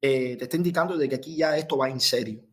eh, 0.00 0.36
te 0.36 0.44
está 0.44 0.56
indicando 0.56 0.96
de 0.96 1.08
que 1.08 1.16
aquí 1.16 1.36
ya 1.36 1.56
esto 1.56 1.76
va 1.76 1.88
en 1.88 2.00
serio. 2.00 2.44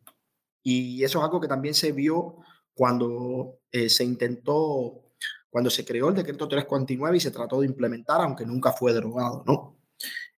Y 0.64 1.04
eso 1.04 1.20
es 1.20 1.26
algo 1.26 1.42
que 1.42 1.48
también 1.48 1.74
se 1.74 1.92
vio 1.92 2.38
cuando 2.74 3.60
eh, 3.72 3.90
se 3.90 4.04
intentó, 4.04 5.12
cuando 5.50 5.70
se 5.70 5.86
creó 5.86 6.10
el 6.10 6.16
decreto 6.16 6.48
349 6.48 7.18
y 7.18 7.20
se 7.20 7.32
trató 7.32 7.60
de 7.60 7.68
implementar, 7.68 8.22
aunque 8.22 8.46
nunca 8.46 8.72
fue 8.72 8.94
derogado, 8.94 9.44
¿no? 9.46 9.78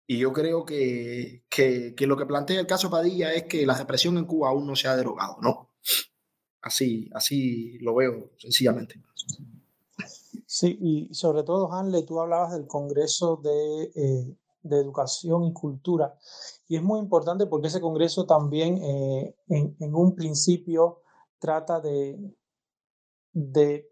Y 0.06 0.18
yo 0.18 0.32
creo 0.32 0.64
que, 0.64 1.44
que, 1.48 1.94
que 1.96 2.06
lo 2.06 2.16
que 2.16 2.26
plantea 2.26 2.60
el 2.60 2.66
caso 2.66 2.90
Padilla 2.90 3.32
es 3.32 3.44
que 3.44 3.66
la 3.66 3.76
represión 3.76 4.18
en 4.18 4.24
Cuba 4.26 4.50
aún 4.50 4.66
no 4.66 4.76
se 4.76 4.88
ha 4.88 4.96
derogado, 4.96 5.38
¿no? 5.40 5.75
Así, 6.66 7.08
así 7.14 7.78
lo 7.78 7.94
veo 7.94 8.32
sencillamente. 8.38 9.00
Sí, 10.46 10.76
y 10.80 11.14
sobre 11.14 11.44
todo, 11.44 11.72
Hanle, 11.72 12.02
tú 12.02 12.18
hablabas 12.18 12.54
del 12.54 12.66
Congreso 12.66 13.36
de, 13.36 13.84
eh, 13.94 14.36
de, 14.64 14.76
Educación 14.76 15.44
y 15.44 15.52
Cultura, 15.52 16.18
y 16.66 16.74
es 16.74 16.82
muy 16.82 16.98
importante 16.98 17.46
porque 17.46 17.68
ese 17.68 17.80
Congreso 17.80 18.26
también 18.26 18.78
eh, 18.82 19.36
en, 19.46 19.76
en, 19.78 19.94
un 19.94 20.16
principio 20.16 21.02
trata 21.38 21.78
de, 21.78 22.34
de 23.32 23.88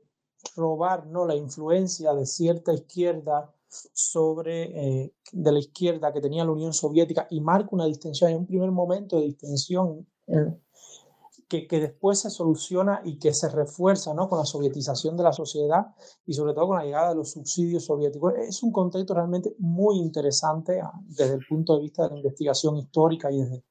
robar 0.57 1.07
¿no? 1.07 1.27
la 1.27 1.37
influencia 1.37 2.13
de 2.13 2.27
cierta 2.27 2.73
izquierda 2.75 3.55
sobre 3.69 5.05
eh, 5.05 5.15
de 5.31 5.53
la 5.53 5.61
izquierda 5.61 6.13
que 6.13 6.21
tenía 6.21 6.45
la 6.45 6.51
Unión 6.51 6.73
Soviética 6.73 7.29
y 7.31 7.41
marca 7.41 7.69
una 7.71 7.87
distensión, 7.87 8.33
en 8.33 8.39
un 8.39 8.47
primer 8.47 8.73
momento 8.73 9.21
de 9.21 9.27
distensión 9.27 10.09
que, 11.69 11.81
después 11.81 12.21
se 12.21 12.31
soluciona 12.31 13.01
y 13.05 13.19
que 13.19 13.33
se 13.33 13.49
refuerza 13.49 14.15
¿no? 14.15 14.29
con 14.29 14.39
la 14.39 14.45
sovietización 14.45 15.17
de 15.17 15.23
la 15.23 15.33
sociedad 15.33 15.95
y 16.27 16.35
sobre 16.35 16.55
todo 16.55 16.69
con 16.69 16.79
la 16.79 16.85
llegada 16.85 17.11
de 17.11 17.17
los 17.17 17.33
subsidios 17.33 17.85
soviéticos. 17.85 18.35
Es 18.37 18.63
un 18.63 18.73
contexto 18.73 19.15
realmente 19.15 19.55
muy 19.59 19.99
interesante 19.99 20.81
ah, 20.81 20.93
desde 21.07 21.35
el 21.35 21.47
punto 21.49 21.77
de 21.77 21.83
vista 21.83 22.05
de 22.05 22.11
la 22.11 22.17
investigación 22.17 22.77
histórica 22.77 23.31
y 23.31 23.39
desde, 23.39 23.65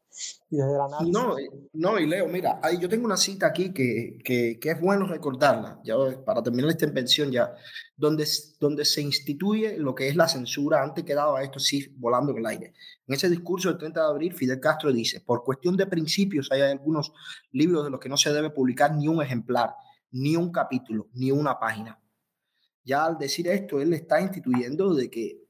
y 0.49 0.57
desde 0.57 0.76
el 0.76 0.82
análisis. 0.82 1.14
No, 1.14 1.36
no, 1.74 1.99
y 1.99 2.05
Leo, 2.05 2.28
mira, 2.28 2.59
yo 2.80 2.88
tengo 2.88 3.05
una 3.05 3.18
cita 3.18 3.47
aquí 3.47 3.74
que, 3.74 4.20
que, 4.24 4.59
que, 4.59 4.72
es 4.72 4.80
bueno 4.80 5.07
recordarla, 5.07 5.80
ya 5.84 5.95
para 6.24 6.43
terminar 6.43 6.70
esta 6.70 6.86
invención 6.86 7.32
ya, 7.32 7.53
donde, 7.95 8.28
donde 8.59 8.86
se 8.86 9.01
instituye 9.01 9.78
lo 9.78 9.95
que 9.95 10.07
es 10.07 10.16
la 10.16 10.28
censura, 10.28 10.84
antes 10.84 11.03
quedaba 11.03 11.41
esto 11.43 11.59
sí 11.59 11.93
volando 11.97 12.32
en 12.32 12.39
el 12.39 12.45
aire. 12.45 12.74
En 13.07 13.16
ese 13.16 13.30
discurso 13.30 13.70
del 13.70 13.78
30 13.78 13.99
de 13.99 14.07
abril, 14.07 14.34
Fidel 14.34 14.59
Castro 14.59 14.91
dice, 14.91 15.22
por 15.22 15.43
cuestión 15.43 15.76
de 15.76 15.88
principios 15.88 16.51
hay 16.51 16.61
algunos 16.61 17.11
libros 17.51 17.84
de 17.84 17.89
los 17.89 17.99
que 17.99 18.09
no 18.09 18.18
se 18.18 18.32
debe 18.32 18.51
publicar 18.51 18.95
ni 18.95 19.07
un 19.07 19.22
ejemplar, 19.22 19.74
ni 20.11 20.36
un 20.36 20.51
capítulo, 20.51 21.07
ni 21.14 21.32
una 21.32 21.59
página. 21.59 21.99
Ya 22.86 23.05
al 23.05 23.18
decir 23.18 23.47
esto, 23.47 23.80
él 23.80 23.93
está 23.93 24.22
instituyendo 24.22 24.93
de 24.93 25.09
que 25.09 25.43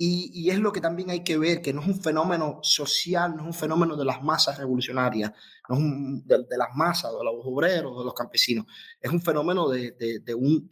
y, 0.00 0.48
es 0.50 0.60
lo 0.60 0.70
que 0.70 0.80
también 0.80 1.10
hay 1.10 1.24
que 1.24 1.36
ver, 1.36 1.60
que 1.60 1.72
no 1.72 1.80
es 1.80 1.88
un 1.88 2.00
fenómeno 2.00 2.60
social, 2.62 3.34
no 3.34 3.42
es 3.42 3.46
un 3.48 3.52
fenómeno 3.52 3.96
de 3.96 4.04
las 4.04 4.22
masas 4.22 4.56
revolucionarias, 4.56 5.32
no 5.68 5.74
es 5.74 5.80
un, 5.80 6.24
de, 6.24 6.56
las 6.56 6.72
masas, 6.76 7.10
de 7.18 7.24
los 7.24 7.34
obreros, 7.44 7.98
de 7.98 8.04
los 8.04 8.14
campesinos. 8.14 8.64
Es 9.00 9.10
un 9.10 9.20
fenómeno 9.20 9.68
de, 9.68 9.90
de, 9.90 10.34
un, 10.34 10.70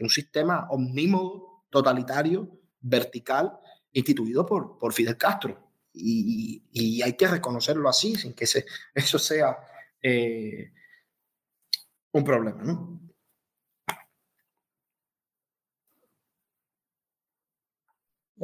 un, 0.00 0.08
sistema 0.08 0.68
omnímodo, 0.70 1.64
totalitario, 1.70 2.48
vertical, 2.80 3.58
instituido 3.92 4.46
por, 4.46 4.78
por 4.78 4.92
Fidel 4.92 5.16
Castro. 5.16 5.58
Y, 5.92 6.62
y, 6.70 7.02
hay 7.02 7.14
que 7.14 7.26
reconocerlo 7.26 7.88
así, 7.88 8.14
sin 8.14 8.32
que 8.32 8.46
se, 8.46 8.64
eso 8.94 9.18
sea 9.18 9.58
eh, 10.00 10.72
un 12.12 12.22
problema, 12.22 12.62
¿no? 12.62 13.01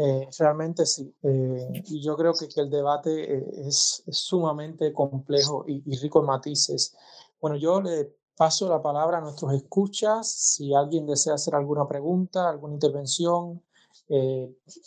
Eh, 0.00 0.28
realmente 0.38 0.86
sí. 0.86 1.12
Eh, 1.24 1.82
y 1.86 2.00
yo 2.00 2.16
creo 2.16 2.32
que, 2.32 2.48
que 2.48 2.60
el 2.60 2.70
debate 2.70 3.34
eh, 3.34 3.44
es, 3.66 4.04
es, 4.06 4.16
sumamente 4.16 4.92
complejo 4.92 5.64
y, 5.66 5.82
y, 5.84 5.96
rico 5.98 6.20
en 6.20 6.26
matices. 6.26 6.96
Bueno, 7.40 7.56
yo 7.56 7.80
le 7.80 8.14
paso 8.36 8.68
la 8.68 8.80
palabra 8.80 9.18
a 9.18 9.20
nuestros 9.20 9.52
escuchas. 9.54 10.30
Si 10.30 10.72
alguien 10.72 11.04
desea 11.04 11.34
hacer 11.34 11.56
alguna 11.56 11.88
pregunta, 11.88 12.48
alguna 12.48 12.74
intervención, 12.74 13.64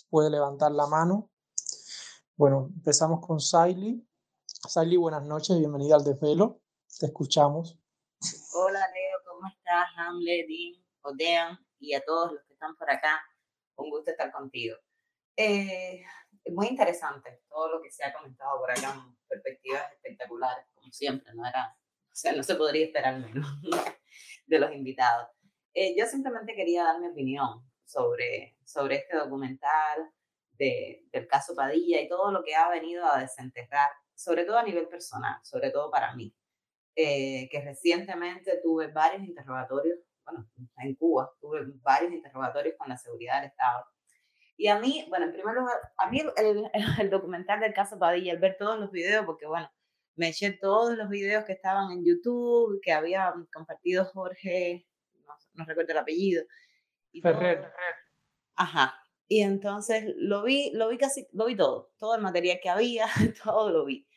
puede 0.10 0.30
levantar 0.30 0.72
la 0.72 0.88
mano. 0.88 1.30
Bueno, 2.38 2.70
empezamos 2.74 3.20
con 3.20 3.42
Saily. 3.42 4.08
Saily, 4.46 4.96
buenas 4.96 5.26
noches, 5.26 5.60
bienvenida 5.60 5.96
al 5.96 6.06
Desvelo. 6.06 6.62
Te 7.00 7.08
escuchamos. 7.08 7.78
Hola, 8.54 8.80
Leo, 8.80 9.20
¿cómo 9.28 9.46
estás? 9.50 9.88
Hamlet, 9.98 10.48
Dean, 10.48 10.86
Odean 11.02 11.60
y 11.80 11.94
a 11.96 12.04
todos 12.06 12.32
los 12.32 12.42
que 12.48 12.54
están 12.54 12.78
por 12.78 12.90
acá. 12.90 13.22
Un 13.76 13.90
gusto 13.90 14.12
estar 14.12 14.32
contigo. 14.32 14.78
Eh, 15.36 16.04
muy 16.50 16.68
interesante 16.68 17.42
todo 17.50 17.70
lo 17.70 17.82
que 17.82 17.92
se 17.92 18.04
ha 18.04 18.14
comentado 18.14 18.60
por 18.60 18.72
acá, 18.72 19.06
perspectivas 19.28 19.92
espectaculares, 19.94 20.66
como 20.74 20.92
siempre, 20.92 21.34
no 21.34 21.46
era, 21.46 21.76
o 21.78 22.16
sea, 22.16 22.34
no 22.34 22.44
se 22.44 22.56
podría 22.56 22.86
esperar 22.86 23.20
menos 23.20 23.48
de 24.46 24.60
los 24.60 24.72
invitados. 24.74 25.30
Eh, 25.74 25.96
yo 25.98 26.06
simplemente 26.06 26.56
quería 26.56 26.84
dar 26.84 27.00
mi 27.00 27.08
opinión 27.08 27.64
sobre, 27.86 28.58
sobre 28.66 28.98
este 28.98 29.18
documental 29.18 30.12
de, 30.58 31.06
del 31.12 31.28
caso 31.28 31.56
Padilla 31.56 32.02
y 32.02 32.10
todo 32.10 32.32
lo 32.32 32.44
que 32.44 32.56
ha 32.56 32.70
venido 32.70 33.06
a 33.06 33.20
desenterrar, 33.20 33.90
sobre 34.14 34.44
todo 34.46 34.58
a 34.58 34.64
nivel 34.64 34.88
personal, 34.88 35.40
sobre 35.44 35.72
todo 35.72 35.90
para 35.90 36.14
mí, 36.16 36.36
eh, 36.96 37.48
que 37.50 37.62
recientemente 37.62 38.60
tuve 38.62 38.88
varios 38.88 39.24
interrogatorios, 39.24 40.00
bueno, 40.26 40.50
en 40.78 40.96
Cuba, 40.96 41.32
tuve 41.40 41.62
varios 41.82 42.12
interrogatorios 42.12 42.76
con 42.78 42.90
la 42.90 42.98
seguridad 42.98 43.42
del 43.42 43.50
Estado 43.50 43.86
Y 44.62 44.68
a 44.68 44.78
mí, 44.78 45.04
bueno, 45.10 45.26
en 45.26 45.34
primer 45.34 45.56
lugar, 45.56 45.76
a 45.98 46.08
mí 46.12 46.22
el, 46.38 46.70
el, 47.02 47.10
documental 47.10 47.60
del 47.60 47.74
caso 47.74 47.98
Padilla, 47.98 48.34
el 48.34 48.38
ver 48.38 48.58
todos 48.60 48.80
los 48.80 48.92
videos, 48.92 49.26
porque 49.26 49.48
bueno, 49.48 49.68
me 50.16 50.30
eché 50.30 50.52
todos 50.52 50.96
los 50.96 51.10
videos 51.10 51.46
que 51.46 51.54
estaban 51.54 51.92
en 51.92 52.06
YouTube, 52.06 52.80
que 52.84 52.92
había 52.92 53.34
compartido 53.52 54.06
Jorge, 54.06 54.86
no, 55.56 55.66
recuerdo 55.66 55.94
el 55.94 55.98
apellido. 55.98 56.44
Y 57.12 57.22
Ferrer. 57.22 57.74
Ajá. 58.56 58.94
Y 59.28 59.42
entonces 59.42 60.04
lo 60.18 60.44
vi, 60.44 60.70
lo 60.76 60.90
vi 60.90 61.00
casi, 61.00 61.28
lo 61.32 61.48
vi 61.48 61.56
todo, 61.56 61.92
todo 61.98 62.14
el 62.14 62.22
material 62.22 62.60
que 62.62 62.70
había, 62.70 63.08
todo 63.44 63.72
lo 63.72 63.86
vi. 63.86 64.08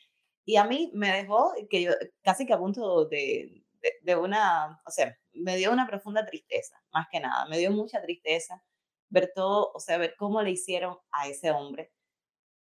Y 0.45 0.57
a 0.57 0.65
mí 0.65 0.91
me 0.93 1.11
dejó 1.11 1.55
que 1.71 1.81
yo 1.81 1.91
casi 2.21 2.45
que 2.45 2.53
a 2.53 2.59
punto 2.59 3.05
de, 3.05 3.63
de, 3.81 3.93
de 4.03 4.15
una, 4.15 4.79
o 4.85 4.91
sea, 4.91 5.17
me 5.33 5.57
dio 5.57 5.71
una 5.71 5.87
profunda 5.87 6.23
tristeza, 6.23 6.79
más 6.93 7.07
que 7.11 7.19
nada, 7.19 7.47
me 7.47 7.57
dio 7.57 7.71
mucha 7.71 7.99
tristeza 7.99 8.61
ver 9.09 9.31
todo, 9.35 9.71
o 9.73 9.79
sea, 9.79 9.97
ver 9.97 10.15
cómo 10.17 10.41
le 10.41 10.51
hicieron 10.51 10.97
a 11.11 11.27
ese 11.27 11.51
hombre. 11.51 11.91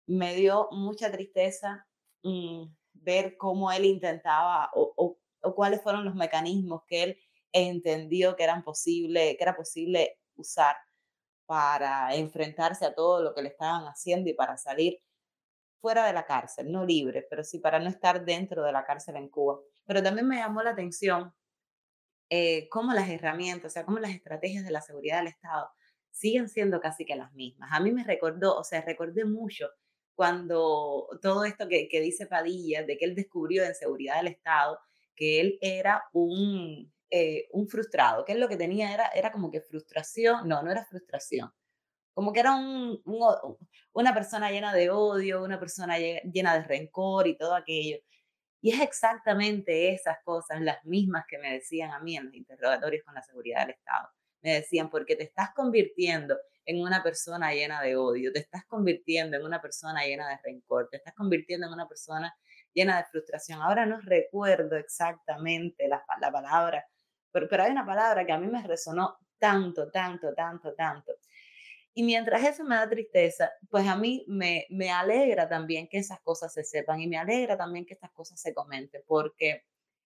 Me 0.07 0.35
dio 0.35 0.69
mucha 0.73 1.11
tristeza 1.11 1.87
mm, 2.23 2.67
ver 2.95 3.37
cómo 3.37 3.73
él 3.73 3.85
intentaba 3.85 4.71
o, 4.75 5.19
cuáles 5.55 5.83
fueron 5.83 6.05
los 6.05 6.15
mecanismos 6.15 6.83
que 6.89 7.03
él 7.03 7.19
entendió 7.53 8.35
que 8.37 8.45
eran 8.45 8.65
posible, 8.65 9.37
que 9.37 9.43
era 9.43 9.57
posible 9.57 10.19
usar 10.37 10.77
para 11.47 12.15
enfrentarse 12.15 12.87
a 12.87 12.95
todo 12.95 13.23
lo 13.23 13.35
que 13.35 13.43
le 13.43 13.49
estaban 13.51 13.85
haciendo 13.85 14.31
y 14.31 14.35
para 14.35 14.57
salir 14.57 15.01
fuera 15.81 16.07
de 16.07 16.15
la 16.15 16.25
cárcel, 16.25 16.73
no 16.73 16.85
libre, 16.87 17.27
pero 17.29 17.45
sí 17.45 17.59
para 17.59 17.79
no 17.79 17.91
estar 17.91 18.25
dentro 18.25 18.65
de 18.65 18.73
la 18.73 18.87
cárcel 18.87 19.17
en 19.17 19.29
Cuba. 19.29 19.61
Pero 19.87 20.03
también 20.03 20.27
me 20.27 20.37
llamó 20.37 20.63
la 20.63 20.71
atención 20.71 21.35
eh, 22.31 22.69
cómo 22.71 22.95
las 22.95 23.09
herramientas, 23.11 23.73
o 23.73 23.75
sea, 23.75 23.85
cómo 23.85 23.99
las 23.99 24.13
estrategias 24.13 24.65
de 24.65 24.71
la 24.71 24.81
seguridad 24.81 25.19
del 25.19 25.29
Estado 25.29 25.71
siguen 26.15 26.49
siendo 26.49 26.81
casi 26.81 27.05
que 27.05 27.17
las 27.17 27.33
mismas. 27.35 27.71
A 27.73 27.81
mí 27.81 27.93
me 27.93 28.05
recordó, 28.05 28.57
o 28.57 28.65
sea, 28.65 28.81
recordé 28.83 29.25
mucho 29.25 29.69
cuando 30.15 31.09
todo 31.21 31.45
esto 31.45 31.69
que, 31.69 31.89
que 31.89 32.01
dice 32.01 32.27
Padilla, 32.27 32.85
de 32.85 32.97
que 32.97 33.05
él 33.05 33.15
descubrió 33.17 33.65
en 33.65 33.75
seguridad 33.75 34.19
del 34.19 34.29
Estado, 34.29 34.79
que 35.17 35.41
él 35.41 35.59
era 35.61 36.05
un, 36.12 36.93
eh, 37.11 37.49
un 37.53 37.69
frustrado, 37.69 38.25
que 38.25 38.33
él 38.33 38.41
lo 38.41 38.49
que 38.49 38.57
tenía 38.57 38.95
era, 38.95 39.09
era 39.09 39.33
como 39.33 39.51
que 39.51 39.61
frustración, 39.61 40.49
no, 40.49 40.62
no 40.62 40.71
era 40.71 40.85
frustración, 40.87 41.53
como 42.15 42.33
que 42.33 42.41
era 42.41 42.55
un, 42.55 43.03
una 43.93 44.15
persona 44.15 44.51
llena 44.51 44.73
de 44.73 44.91
odio, 44.91 45.43
una 45.43 45.59
persona 45.59 45.99
llena 45.99 46.55
de 46.55 46.62
rencor 46.65 47.27
y 47.27 47.37
todo 47.37 47.55
aquello. 47.57 47.99
Y 48.62 48.73
es 48.73 48.81
exactamente 48.83 49.93
esas 49.93 50.19
cosas, 50.25 50.61
las 50.61 50.85
mismas 50.85 51.25
que 51.29 51.39
me 51.39 51.53
decían 51.53 51.91
a 51.93 52.01
mí 52.01 52.17
en 52.17 52.27
los 52.27 52.35
interrogatorios 52.35 53.05
con 53.05 53.15
la 53.15 53.23
seguridad 53.23 53.62
del 53.62 53.71
Estado 53.71 54.09
me 54.45 54.53
decían, 54.53 54.91
porque 54.91 55.17
te 55.17 55.25
estás 55.25 55.51
convirtiendo 55.55 56.39
en 56.67 56.81
una 56.81 57.03
persona 57.03 57.53
llena 57.53 57.81
de 57.81 57.97
odio, 57.97 58.31
te 58.31 58.41
estás 58.41 58.65
convirtiendo 58.67 59.37
en 59.37 59.45
una 59.45 59.61
persona 59.61 60.05
llena 60.05 60.29
de 60.29 60.39
rencor, 60.45 60.89
te 60.91 60.99
estás 60.99 61.15
convirtiendo 61.15 61.67
en 61.67 61.73
una 61.73 61.89
persona 61.89 62.37
llena 62.75 62.99
de 62.99 63.05
frustración. 63.05 63.63
Ahora 63.63 63.87
no 63.87 64.01
recuerdo 64.03 64.77
exactamente 64.77 65.89
la, 65.89 66.05
la 66.21 66.31
palabra, 66.31 66.87
pero, 67.33 67.49
pero 67.49 67.63
hay 67.65 67.73
una 67.73 67.87
palabra 67.87 68.25
que 68.27 68.33
a 68.33 68.39
mí 68.39 68.47
me 68.47 68.63
resonó 68.63 69.17
tanto, 69.39 69.91
tanto, 69.91 70.35
tanto, 70.35 70.75
tanto. 70.75 71.15
Y 71.95 72.03
mientras 72.03 72.45
eso 72.45 72.65
me 72.65 72.75
da 72.75 72.89
tristeza, 72.89 73.51
pues 73.71 73.87
a 73.87 73.97
mí 73.97 74.25
me, 74.29 74.67
me 74.69 74.91
alegra 74.91 75.49
también 75.49 75.89
que 75.89 75.99
esas 75.99 76.21
cosas 76.21 76.53
se 76.53 76.65
sepan 76.65 77.01
y 77.01 77.07
me 77.07 77.17
alegra 77.17 77.57
también 77.57 77.87
que 77.87 77.95
estas 77.95 78.11
cosas 78.11 78.39
se 78.39 78.53
comenten, 78.53 79.03
porque 79.07 79.65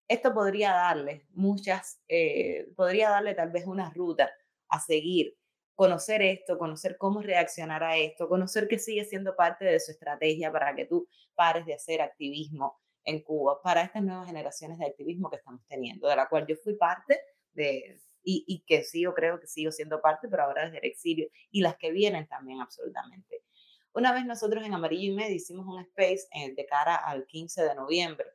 esto 0.09 0.33
podría 0.33 0.73
darle 0.73 1.27
muchas, 1.35 2.01
eh, 2.09 2.69
podría 2.77 3.11
darle 3.11 3.35
tal 3.35 3.51
vez 3.51 3.67
una 3.67 3.91
ruta 3.91 4.31
a 4.69 4.81
seguir, 4.81 5.37
conocer 5.75 6.23
esto, 6.23 6.59
conocer 6.59 6.97
cómo 6.97 7.23
reaccionar 7.23 7.85
a 7.85 7.97
esto, 7.97 8.29
conocer 8.29 8.67
que 8.67 8.79
sigue 8.79 9.05
siendo 9.05 9.37
parte 9.37 9.65
de 9.65 9.79
su 9.79 9.93
estrategia 9.93 10.51
para 10.51 10.75
que 10.75 10.87
tú 10.87 11.09
pares 11.35 11.67
de 11.67 11.75
hacer 11.75 12.01
activismo 12.01 12.81
en 13.05 13.23
Cuba, 13.23 13.61
para 13.63 13.83
estas 13.83 14.03
nuevas 14.03 14.27
generaciones 14.27 14.79
de 14.79 14.87
activismo 14.87 15.31
que 15.31 15.37
estamos 15.37 15.63
teniendo, 15.69 16.09
de 16.09 16.17
la 16.17 16.29
cual 16.29 16.47
yo 16.47 16.57
fui 16.57 16.75
parte 16.75 17.21
de, 17.53 18.01
y, 18.23 18.45
y 18.47 18.65
que 18.67 18.85
sigo, 18.85 19.15
creo 19.15 19.39
que 19.39 19.47
sigo 19.47 19.71
siendo 19.71 20.01
parte, 20.01 20.29
pero 20.29 20.45
ahora 20.45 20.65
desde 20.65 20.79
el 20.79 20.85
exilio, 20.85 21.29
y 21.51 21.61
las 21.61 21.77
que 21.77 21.93
vienen 21.93 22.27
también 22.27 22.61
absolutamente. 22.61 23.45
Una 23.93 24.13
vez 24.13 24.27
nosotros 24.27 24.65
en 24.65 24.75
Amarillo 24.75 25.13
y 25.13 25.15
Medio 25.15 25.37
hicimos 25.37 25.67
un 25.67 25.81
space 25.81 26.29
eh, 26.33 26.55
de 26.55 26.67
cara 26.67 26.97
al 26.97 27.27
15 27.27 27.63
de 27.63 27.75
noviembre, 27.75 28.27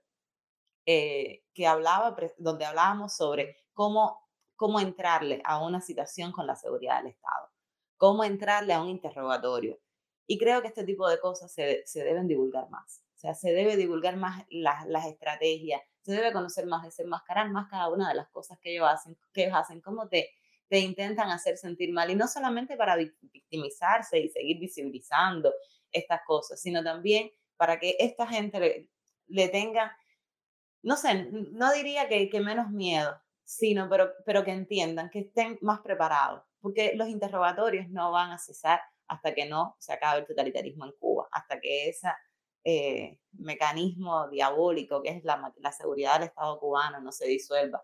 eh, 0.85 1.43
que 1.53 1.67
hablaba, 1.67 2.15
donde 2.37 2.65
hablábamos 2.65 3.15
sobre 3.15 3.57
cómo, 3.73 4.19
cómo 4.55 4.79
entrarle 4.79 5.41
a 5.45 5.63
una 5.63 5.81
situación 5.81 6.31
con 6.31 6.47
la 6.47 6.55
seguridad 6.55 6.97
del 6.97 7.11
Estado, 7.11 7.49
cómo 7.97 8.23
entrarle 8.23 8.73
a 8.73 8.81
un 8.81 8.89
interrogatorio. 8.89 9.79
Y 10.25 10.37
creo 10.37 10.61
que 10.61 10.69
este 10.69 10.83
tipo 10.83 11.07
de 11.09 11.19
cosas 11.19 11.51
se, 11.51 11.83
se 11.85 12.03
deben 12.03 12.27
divulgar 12.27 12.69
más. 12.69 13.03
O 13.15 13.19
sea, 13.19 13.33
se 13.33 13.53
debe 13.53 13.77
divulgar 13.77 14.17
más 14.17 14.45
las, 14.49 14.85
las 14.87 15.05
estrategias, 15.05 15.81
se 16.01 16.11
debe 16.11 16.33
conocer 16.33 16.65
más, 16.65 16.83
desenmascarar 16.83 17.49
más 17.49 17.69
cada 17.69 17.89
una 17.89 18.09
de 18.09 18.15
las 18.15 18.29
cosas 18.29 18.59
que 18.59 18.73
ellos 18.73 18.87
hacen, 18.89 19.17
que 19.33 19.43
ellos 19.43 19.55
hacen, 19.55 19.79
cómo 19.79 20.09
te, 20.09 20.31
te 20.67 20.79
intentan 20.79 21.29
hacer 21.29 21.57
sentir 21.57 21.93
mal. 21.93 22.09
Y 22.09 22.15
no 22.15 22.27
solamente 22.27 22.75
para 22.75 22.97
victimizarse 22.97 24.19
y 24.19 24.29
seguir 24.29 24.59
visibilizando 24.59 25.53
estas 25.91 26.21
cosas, 26.25 26.59
sino 26.61 26.83
también 26.83 27.31
para 27.55 27.79
que 27.79 27.95
esta 27.99 28.27
gente 28.27 28.59
le, 28.59 28.89
le 29.27 29.47
tenga 29.47 29.95
no 30.83 30.97
sé, 30.97 31.29
no 31.31 31.73
diría 31.73 32.07
que, 32.07 32.29
que 32.29 32.41
menos 32.41 32.69
miedo, 32.69 33.19
sino 33.43 33.89
pero, 33.89 34.11
pero 34.25 34.43
que 34.43 34.51
entiendan, 34.51 35.09
que 35.09 35.19
estén 35.19 35.57
más 35.61 35.79
preparados, 35.79 36.43
porque 36.61 36.93
los 36.95 37.07
interrogatorios 37.07 37.89
no 37.89 38.11
van 38.11 38.31
a 38.31 38.37
cesar 38.37 38.81
hasta 39.07 39.33
que 39.33 39.47
no 39.47 39.75
se 39.79 39.93
acabe 39.93 40.21
el 40.21 40.27
totalitarismo 40.27 40.85
en 40.85 40.93
Cuba, 40.99 41.27
hasta 41.31 41.59
que 41.59 41.89
ese 41.89 42.09
eh, 42.63 43.19
mecanismo 43.33 44.29
diabólico 44.29 45.01
que 45.01 45.09
es 45.09 45.23
la, 45.23 45.53
la, 45.57 45.71
seguridad 45.71 46.13
del 46.13 46.29
Estado 46.29 46.59
cubano 46.59 47.01
no 47.01 47.11
se 47.11 47.27
disuelva 47.27 47.83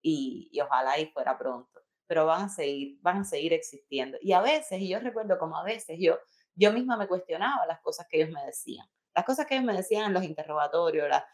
y, 0.00 0.48
y 0.52 0.60
ojalá 0.60 0.98
y 0.98 1.06
fuera 1.06 1.36
pronto, 1.36 1.80
pero 2.06 2.26
van 2.26 2.42
a 2.42 2.48
seguir, 2.48 2.98
van 3.02 3.18
a 3.18 3.24
seguir 3.24 3.52
existiendo. 3.52 4.18
Y 4.20 4.32
a 4.32 4.40
veces, 4.40 4.80
y 4.80 4.88
yo 4.88 5.00
recuerdo 5.00 5.38
como 5.38 5.56
a 5.56 5.64
veces 5.64 5.98
yo, 6.00 6.18
yo 6.54 6.72
misma 6.72 6.96
me 6.96 7.08
cuestionaba 7.08 7.66
las 7.66 7.80
cosas 7.80 8.06
que 8.08 8.18
ellos 8.18 8.30
me 8.30 8.44
decían, 8.44 8.86
las 9.14 9.24
cosas 9.24 9.46
que 9.46 9.54
ellos 9.54 9.66
me 9.66 9.76
decían 9.76 10.06
en 10.06 10.14
los 10.14 10.24
interrogatorios, 10.24 11.08
las 11.08 11.24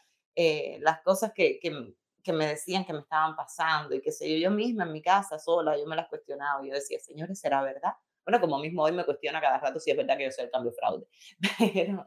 eh, 0.41 0.78
las 0.82 1.01
cosas 1.01 1.32
que, 1.32 1.59
que, 1.59 1.95
que, 2.22 2.32
me 2.32 2.47
decían 2.47 2.84
que 2.84 2.93
me 2.93 3.01
estaban 3.01 3.34
pasando 3.34 3.93
y 3.97 4.01
que 4.01 4.12
sé 4.12 4.30
yo, 4.30 4.36
yo 4.39 4.53
misma 4.53 4.84
en 4.84 4.93
mi 4.93 5.03
casa 5.03 5.36
sola, 5.36 5.76
yo 5.76 5.84
me 5.84 5.97
las 5.97 6.09
cuestionaba 6.09 6.64
y 6.64 6.68
yo 6.68 6.74
decía, 6.74 7.01
señores, 7.01 7.41
¿será 7.41 7.61
verdad? 7.61 7.95
Bueno, 8.24 8.41
como 8.41 8.57
mismo 8.61 8.84
hoy 8.84 8.93
me 8.93 9.05
cuestiona 9.05 9.41
cada 9.41 9.59
rato 9.59 9.80
si 9.80 9.91
es 9.91 9.97
verdad 9.97 10.16
que 10.16 10.26
yo 10.26 10.30
soy 10.30 10.45
el 10.45 10.53
cambio 10.53 10.70
fraude. 10.70 11.09
Pero, 11.59 12.07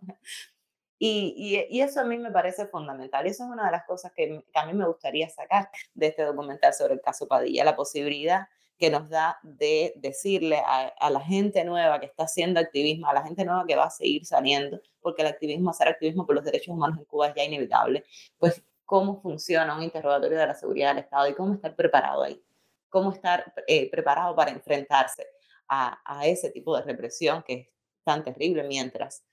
y, 0.98 1.34
y, 1.36 1.78
y, 1.78 1.82
eso 1.82 2.00
a 2.00 2.06
mí 2.06 2.18
me 2.18 2.32
parece 2.32 2.68
fundamental. 2.68 3.28
Y 3.28 3.32
eso 3.32 3.44
es 3.44 3.50
una 3.50 3.66
de 3.66 3.72
las 3.72 3.84
cosas 3.84 4.14
que, 4.16 4.42
que, 4.50 4.60
a 4.60 4.66
mí 4.66 4.72
me 4.72 4.88
gustaría 4.88 5.28
sacar 5.28 5.70
de 5.94 6.08
este 6.08 6.24
documental 6.24 6.74
sobre 6.74 6.94
el 6.94 7.02
caso 7.02 7.28
Padilla, 7.28 7.66
la 7.66 7.76
posibilidad 7.76 8.48
que 8.82 8.90
nos 8.90 9.10
da 9.10 9.38
de 9.44 9.94
decirle 9.96 10.58
a, 10.58 10.88
a, 11.00 11.12
la 11.12 11.22
gente 11.22 11.64
nueva 11.64 12.00
que 12.00 12.08
está 12.08 12.24
haciendo 12.24 12.60
activismo, 12.60 13.08
a 13.08 13.14
la 13.14 13.22
gente 13.22 13.46
nueva 13.46 13.64
que 13.68 13.76
va 13.76 13.86
a 13.86 13.90
seguir 13.92 14.26
saliendo, 14.26 14.82
porque 15.02 15.22
el 15.22 15.28
activismo, 15.28 15.70
hacer 15.70 15.88
activismo 15.88 16.26
por 16.26 16.34
los 16.34 16.44
derechos 16.44 16.74
humanos 16.74 16.98
en 16.98 17.06
Cuba 17.06 17.28
es 17.28 17.36
ya 17.36 17.44
inevitable, 17.44 18.04
pues 18.40 18.64
cómo 18.84 19.22
funciona 19.22 19.78
un 19.78 19.84
interrogatorio 19.84 20.40
de 20.40 20.48
la 20.48 20.56
seguridad 20.56 20.96
del 20.96 21.04
Estado 21.04 21.30
y 21.30 21.36
cómo 21.36 21.54
estar 21.54 21.76
preparado 21.76 22.24
ahí, 22.24 22.44
cómo 22.90 23.12
estar 23.12 23.54
eh, 23.68 23.88
preparado 23.92 24.36
para 24.36 24.50
enfrentarse 24.50 25.28
a, 25.68 26.00
a, 26.04 26.26
ese 26.26 26.50
tipo 26.50 26.76
de 26.76 26.82
represión 26.82 27.44
que 27.44 27.54
es 27.54 27.68
tan 28.04 28.24
terrible 28.24 28.64
mientras 28.64 29.24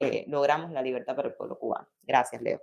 eh, 0.00 0.24
logramos 0.26 0.72
la 0.72 0.82
libertad 0.82 1.14
para 1.14 1.28
el 1.28 1.34
pueblo 1.34 1.56
cubano. 1.60 1.86
Gracias, 2.02 2.42
Leo. 2.42 2.60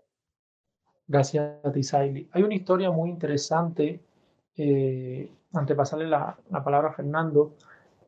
Gracias 1.07 1.55
a 1.63 1.71
ti, 1.71 1.83
Saili. 1.83 2.29
Hay 2.33 2.43
una 2.43 2.53
historia 2.53 2.91
muy 2.91 3.09
interesante, 3.09 4.01
eh, 4.57 5.31
antes 5.53 5.69
de 5.69 5.75
pasarle 5.75 6.07
la, 6.07 6.37
la 6.49 6.63
palabra 6.63 6.89
a 6.89 6.93
Fernando, 6.93 7.55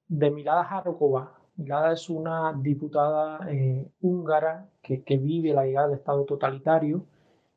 de 0.07 0.31
Milada 0.31 0.63
Jarokova, 0.65 1.31
Milada 1.57 1.93
es 1.93 2.09
una 2.09 2.53
diputada 2.53 3.39
eh, 3.49 3.89
húngara 4.01 4.67
que, 4.81 5.17
vive 5.17 5.53
la 5.53 5.65
llegada 5.65 5.87
del 5.87 5.97
Estado 5.97 6.25
totalitario 6.25 7.05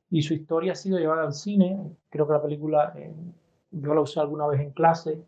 y 0.09 0.23
su 0.23 0.35
historia 0.35 0.73
ha 0.73 0.77
sido 0.77 0.99
llevada 0.99 1.25
al 1.25 1.33
cine. 1.35 1.97
Creo 2.09 2.27
que 2.27 2.33
la 2.33 2.43
película 2.43 2.93
eh, 2.97 3.13
yo 3.73 3.95
la 3.95 4.01
usé 4.01 4.21
alguna 4.21 4.47
vez 4.47 4.61
en 4.61 4.71
clase 4.71 5.21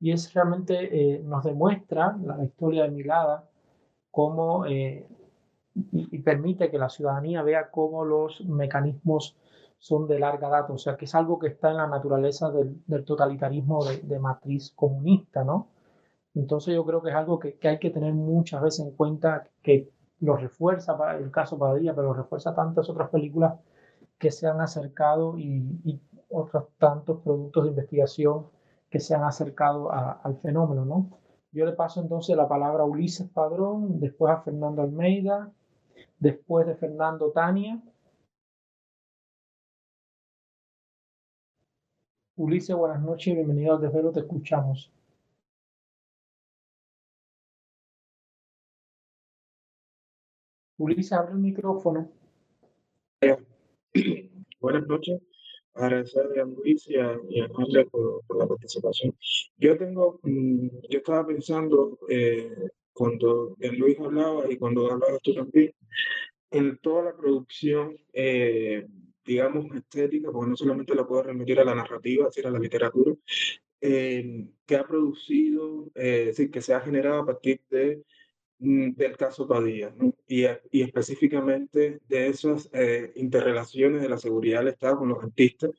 y 0.00 0.10
es 0.12 0.32
realmente 0.34 1.14
eh, 1.14 1.22
nos 1.22 1.44
demuestra 1.44 2.16
la 2.24 2.42
historia 2.44 2.84
de 2.84 2.90
Milada 2.90 3.48
cómo 4.10 4.66
y, 4.66 5.06
permite 6.24 6.70
que 6.70 6.78
la 6.78 6.88
ciudadanía 6.88 7.42
vea 7.42 7.70
cómo 7.70 8.04
los 8.04 8.44
mecanismos 8.44 9.36
son 9.80 10.06
de 10.06 10.18
larga 10.18 10.48
data, 10.50 10.72
o 10.72 10.78
sea 10.78 10.96
que 10.96 11.06
es 11.06 11.14
algo 11.14 11.38
que 11.38 11.48
está 11.48 11.70
en 11.70 11.78
la 11.78 11.86
naturaleza 11.86 12.50
del, 12.50 13.04
totalitarismo 13.04 13.82
de, 13.84 14.18
matriz 14.18 14.72
comunista, 14.76 15.42
¿no? 15.42 15.68
Entonces 16.34 16.74
yo 16.74 16.84
creo 16.84 17.02
que 17.02 17.10
es 17.10 17.16
algo 17.16 17.38
que, 17.38 17.58
hay 17.62 17.78
que 17.78 17.90
tener 17.90 18.12
muchas 18.12 18.60
veces 18.62 18.86
en 18.86 18.92
cuenta, 18.92 19.48
que 19.62 19.90
lo 20.20 20.36
refuerza 20.36 20.98
para 20.98 21.16
el 21.16 21.30
caso 21.30 21.58
Padilla, 21.58 21.94
pero 21.94 22.08
lo 22.08 22.14
refuerza 22.14 22.54
tantas 22.54 22.90
otras 22.90 23.08
películas 23.08 23.54
que 24.18 24.30
se 24.30 24.46
han 24.46 24.60
acercado 24.60 25.38
y, 25.38 26.00
otros 26.32 26.68
tantos 26.78 27.22
productos 27.22 27.64
de 27.64 27.70
investigación 27.70 28.46
que 28.88 29.00
se 29.00 29.16
han 29.16 29.24
acercado 29.24 29.90
al 29.90 30.36
fenómeno, 30.36 30.84
¿no? 30.84 31.18
Yo 31.52 31.66
le 31.66 31.72
paso 31.72 32.00
entonces 32.00 32.36
la 32.36 32.46
palabra 32.46 32.84
a 32.84 32.86
Ulises 32.86 33.28
Padrón, 33.30 33.98
después 33.98 34.32
a 34.32 34.42
Fernando 34.42 34.82
Almeida, 34.82 35.50
después 36.20 36.66
de 36.66 36.76
Fernando 36.76 37.32
Tania. 37.32 37.82
Ulises, 42.40 42.74
buenas 42.74 43.02
noches 43.02 43.26
y 43.26 43.34
bienvenido 43.34 43.74
al 43.74 43.82
desvelo, 43.82 44.10
te 44.12 44.20
escuchamos. 44.20 44.90
Ulises, 50.78 51.12
abre 51.12 51.32
el 51.32 51.38
micrófono. 51.40 52.10
Buenas 54.58 54.86
noches. 54.86 55.20
Agradecerle 55.74 56.40
a 56.40 56.46
Luis 56.46 56.88
y 56.88 56.96
a, 56.96 57.14
y 57.28 57.46
por, 57.84 58.38
la 58.38 58.46
participación. 58.46 59.14
Yo 59.58 59.76
tengo, 59.76 60.18
mm, 60.22 60.68
yo 60.88 60.98
estaba 60.98 61.26
pensando 61.26 61.98
eh, 62.08 62.70
cuando 62.94 63.54
Luis 63.58 64.00
hablaba 64.00 64.50
y 64.50 64.56
cuando 64.56 64.90
hablabas 64.90 65.20
tú 65.22 65.34
también, 65.34 65.74
en 66.50 66.78
toda 66.78 67.04
la 67.04 67.14
producción, 67.14 67.98
eh, 68.14 68.86
digamos, 69.24 69.66
estética, 69.74 70.30
porque 70.32 70.50
no 70.50 70.56
solamente 70.56 70.94
la 70.94 71.06
puedo 71.06 71.22
remitir 71.24 71.60
a 71.60 71.64
la 71.64 71.74
narrativa, 71.74 72.30
sino 72.30 72.48
a 72.48 72.52
la 72.52 72.58
literatura, 72.58 73.14
eh, 73.80 74.46
que 74.66 74.76
ha 74.76 74.86
producido, 74.86 75.90
es 75.94 76.26
decir, 76.26 76.50
que 76.50 76.62
se 76.62 76.74
ha 76.74 76.80
generado 76.80 77.20
a 77.20 77.26
partir 77.26 77.60
de 77.70 78.02
Mm, 78.62 78.92
del 78.94 79.16
caso 79.16 79.48
Padilla, 79.48 79.94
y, 80.28 80.44
y, 80.70 80.82
específicamente 80.82 82.00
de 82.06 82.28
esas 82.28 82.68
eh, 82.74 83.10
interrelaciones 83.16 84.02
de 84.02 84.08
la 84.10 84.18
seguridad 84.18 84.58
del 84.58 84.68
Estado 84.68 84.98
con 84.98 85.08
los 85.08 85.24
artistas, 85.24 85.70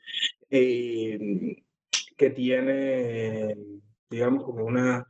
eh, 0.49 1.63
que 2.17 2.29
tiene, 2.31 3.55
digamos, 4.09 4.43
como 4.43 4.65
una, 4.65 5.05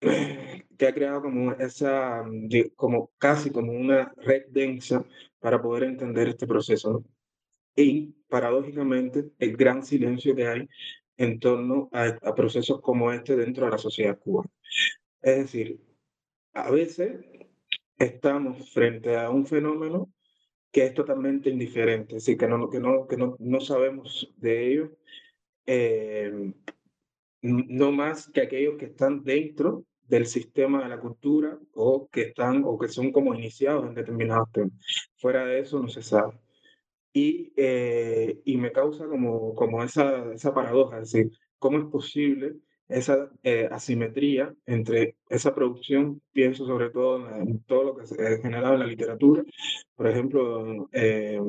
que 0.78 0.86
ha 0.86 0.94
creado 0.94 1.22
como 1.22 1.52
esa, 1.52 2.24
como 2.76 3.10
casi 3.18 3.50
como 3.50 3.72
una 3.72 4.12
red 4.16 4.44
densa 4.50 5.04
para 5.40 5.60
poder 5.60 5.84
entender 5.84 6.28
este 6.28 6.46
proceso. 6.46 7.04
Y 7.74 8.14
paradójicamente, 8.28 9.30
el 9.38 9.56
gran 9.56 9.84
silencio 9.84 10.34
que 10.34 10.46
hay 10.46 10.68
en 11.16 11.38
torno 11.38 11.88
a, 11.92 12.06
a 12.22 12.34
procesos 12.34 12.80
como 12.80 13.12
este 13.12 13.36
dentro 13.36 13.64
de 13.64 13.70
la 13.70 13.78
sociedad 13.78 14.18
cubana. 14.18 14.50
Es 15.22 15.38
decir, 15.38 15.80
a 16.52 16.70
veces 16.70 17.20
estamos 17.98 18.72
frente 18.72 19.16
a 19.16 19.30
un 19.30 19.46
fenómeno 19.46 20.10
que 20.70 20.84
es 20.84 20.94
totalmente 20.94 21.48
indiferente, 21.48 22.16
así 22.16 22.36
que 22.36 22.46
no, 22.46 22.68
que 22.68 22.80
no, 22.80 23.06
que 23.06 23.16
no, 23.16 23.36
no 23.38 23.60
sabemos 23.60 24.32
de 24.36 24.72
ello, 24.72 24.92
eh, 25.64 26.52
no 27.46 27.92
más 27.92 28.30
que 28.30 28.42
aquellos 28.42 28.76
que 28.76 28.86
están 28.86 29.22
dentro 29.24 29.84
del 30.02 30.26
sistema 30.26 30.82
de 30.82 30.88
la 30.88 31.00
cultura 31.00 31.58
o 31.74 32.08
que 32.10 32.22
están 32.22 32.62
o 32.64 32.78
que 32.78 32.88
son 32.88 33.12
como 33.12 33.34
iniciados 33.34 33.86
en 33.86 33.94
determinados 33.94 34.50
temas. 34.52 34.72
Fuera 35.16 35.44
de 35.44 35.60
eso 35.60 35.80
no 35.80 35.88
se 35.88 36.02
sabe. 36.02 36.38
Y, 37.12 37.52
eh, 37.56 38.40
y 38.44 38.56
me 38.58 38.72
causa 38.72 39.06
como, 39.06 39.54
como 39.54 39.82
esa, 39.82 40.32
esa 40.32 40.52
paradoja, 40.52 40.98
es 40.98 41.12
decir, 41.12 41.32
¿cómo 41.58 41.78
es 41.78 41.84
posible 41.86 42.56
esa 42.88 43.30
eh, 43.42 43.68
asimetría 43.70 44.54
entre 44.66 45.16
esa 45.28 45.54
producción, 45.54 46.22
pienso 46.32 46.66
sobre 46.66 46.90
todo 46.90 47.28
en, 47.34 47.62
todo 47.64 47.84
lo 47.84 47.96
que 47.96 48.06
se 48.06 48.26
ha 48.26 48.38
generado 48.38 48.74
en 48.74 48.80
la 48.80 48.86
literatura, 48.86 49.42
por 49.94 50.06
ejemplo, 50.06 50.88
eh, 50.92 51.40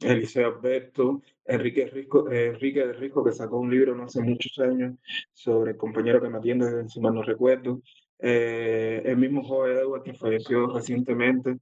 Eliseo 0.00 0.48
Alberto, 0.48 1.22
Enrique, 1.44 1.86
Risco, 1.86 2.30
Enrique 2.30 2.92
Risco, 2.92 3.24
que 3.24 3.32
sacó 3.32 3.58
un 3.58 3.70
libro 3.70 3.94
no 3.94 4.04
hace 4.04 4.20
muchos 4.20 4.58
años 4.58 4.96
sobre 5.32 5.72
el 5.72 5.76
compañero 5.76 6.20
que 6.20 6.28
me 6.28 6.38
atiende, 6.38 6.88
si 6.88 7.00
mal 7.00 7.14
no 7.14 7.22
recuerdo, 7.22 7.80
eh, 8.18 9.02
el 9.04 9.16
mismo 9.16 9.42
joven 9.42 9.76
Edward 9.78 10.02
que 10.02 10.14
falleció 10.14 10.66
recientemente, 10.68 11.58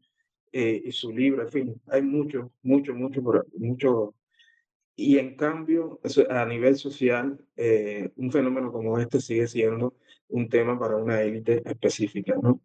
eh, 0.52 0.82
y 0.84 0.92
su 0.92 1.12
libro, 1.12 1.42
en 1.42 1.50
fin, 1.50 1.82
hay 1.88 2.02
mucho, 2.02 2.52
mucho, 2.62 2.94
mucho, 2.94 3.20
mucho 3.56 4.14
y 4.96 5.18
en 5.18 5.36
cambio, 5.36 6.00
a 6.30 6.46
nivel 6.46 6.76
social, 6.76 7.38
eh, 7.56 8.10
un 8.16 8.30
fenómeno 8.30 8.70
como 8.70 8.98
este 8.98 9.20
sigue 9.20 9.48
siendo 9.48 9.94
un 10.28 10.48
tema 10.48 10.78
para 10.78 10.96
una 10.96 11.20
élite 11.22 11.62
específica, 11.68 12.36
¿no? 12.40 12.60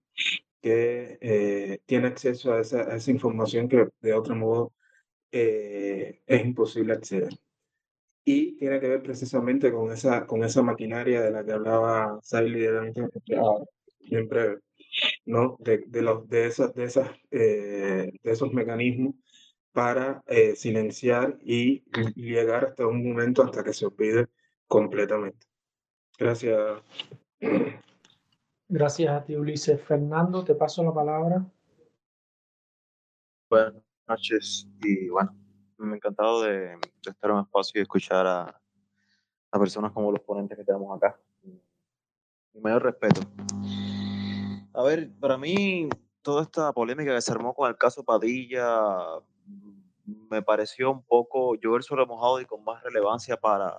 que 0.61 1.17
eh, 1.22 1.80
tiene 1.86 2.07
acceso 2.07 2.53
a 2.53 2.61
esa, 2.61 2.95
esa, 2.95 3.11
información 3.11 3.70
que 3.70 3.88
de 4.01 4.13
otro 4.13 4.36
modo 4.36 4.74
eh, 5.32 6.21
es 6.25 6.45
imposible 6.45 6.93
acceder. 6.93 7.34
Y 8.25 8.57
tiene 8.57 8.80
que 8.80 8.89
ver 8.89 9.01
precisamente 9.01 9.71
con 9.71 9.91
esa, 9.91 10.25
con 10.27 10.43
esa 10.43 10.61
maquinaria 10.61 11.21
de 11.21 11.32
la 11.32 11.43
que 11.43 11.53
hablaba 11.53 12.19
Saily 12.21 12.65
en 14.11 14.27
breve, 14.27 14.59
¿no? 15.25 15.57
de, 15.59 15.84
de, 15.88 16.01
los, 16.01 16.27
de, 16.30 16.45
esas, 16.45 16.73
de, 16.75 16.84
esas, 16.84 17.09
de 17.32 18.19
esos 18.23 18.53
mecanismos 18.53 19.15
para 19.71 20.23
eh, 20.27 20.55
silenciar 20.55 21.38
y 21.41 21.84
llegar 22.15 22.65
hasta 22.65 22.88
un 22.88 23.07
momento 23.07 23.43
hasta 23.43 23.63
que 23.63 23.73
se 23.73 23.86
olvide 23.86 24.27
completamente. 24.67 25.47
Gracias. 26.17 26.82
Gracias 28.67 29.09
a 29.09 29.23
ti, 29.23 29.36
Ulises. 29.36 29.82
Fernando, 29.82 30.43
te 30.43 30.55
paso 30.55 30.84
la 30.84 30.93
palabra. 30.93 31.45
Buenas 33.49 33.88
noches 34.10 34.68
y 34.82 35.07
bueno, 35.10 35.36
me 35.78 35.93
ha 35.93 35.95
encantado 35.95 36.41
de, 36.41 36.74
estar 37.05 37.30
en 37.30 37.38
un 37.38 37.43
espacio 37.43 37.80
y 37.80 37.84
escuchar 37.84 38.26
a, 38.26 38.62
a, 39.51 39.60
personas 39.60 39.91
como 39.91 40.12
los 40.12 40.22
ponentes 40.22 40.57
que 40.57 40.64
tenemos 40.64 40.97
acá. 40.97 41.20
Mi 42.53 42.62
mayor 42.62 42.84
respeto. 42.84 43.22
A 44.74 44.84
ver, 44.84 45.12
para 45.20 45.38
mí, 45.38 45.88
toda 46.22 46.41
esta 46.41 46.74
polémica 46.74 47.14
que 47.14 47.22
se 47.22 47.32
armó 47.32 47.53
con 47.53 47.70
el 47.70 47.78
caso 47.78 48.03
Padilla 48.03 48.80
me 50.05 50.41
pareció 50.41 50.91
un 50.91 51.03
poco 51.03 51.55
llover 51.55 51.84
sobre 51.84 52.05
mojado 52.05 52.41
y 52.41 52.45
con 52.45 52.64
más 52.64 52.82
relevancia 52.84 53.38
para, 53.38 53.76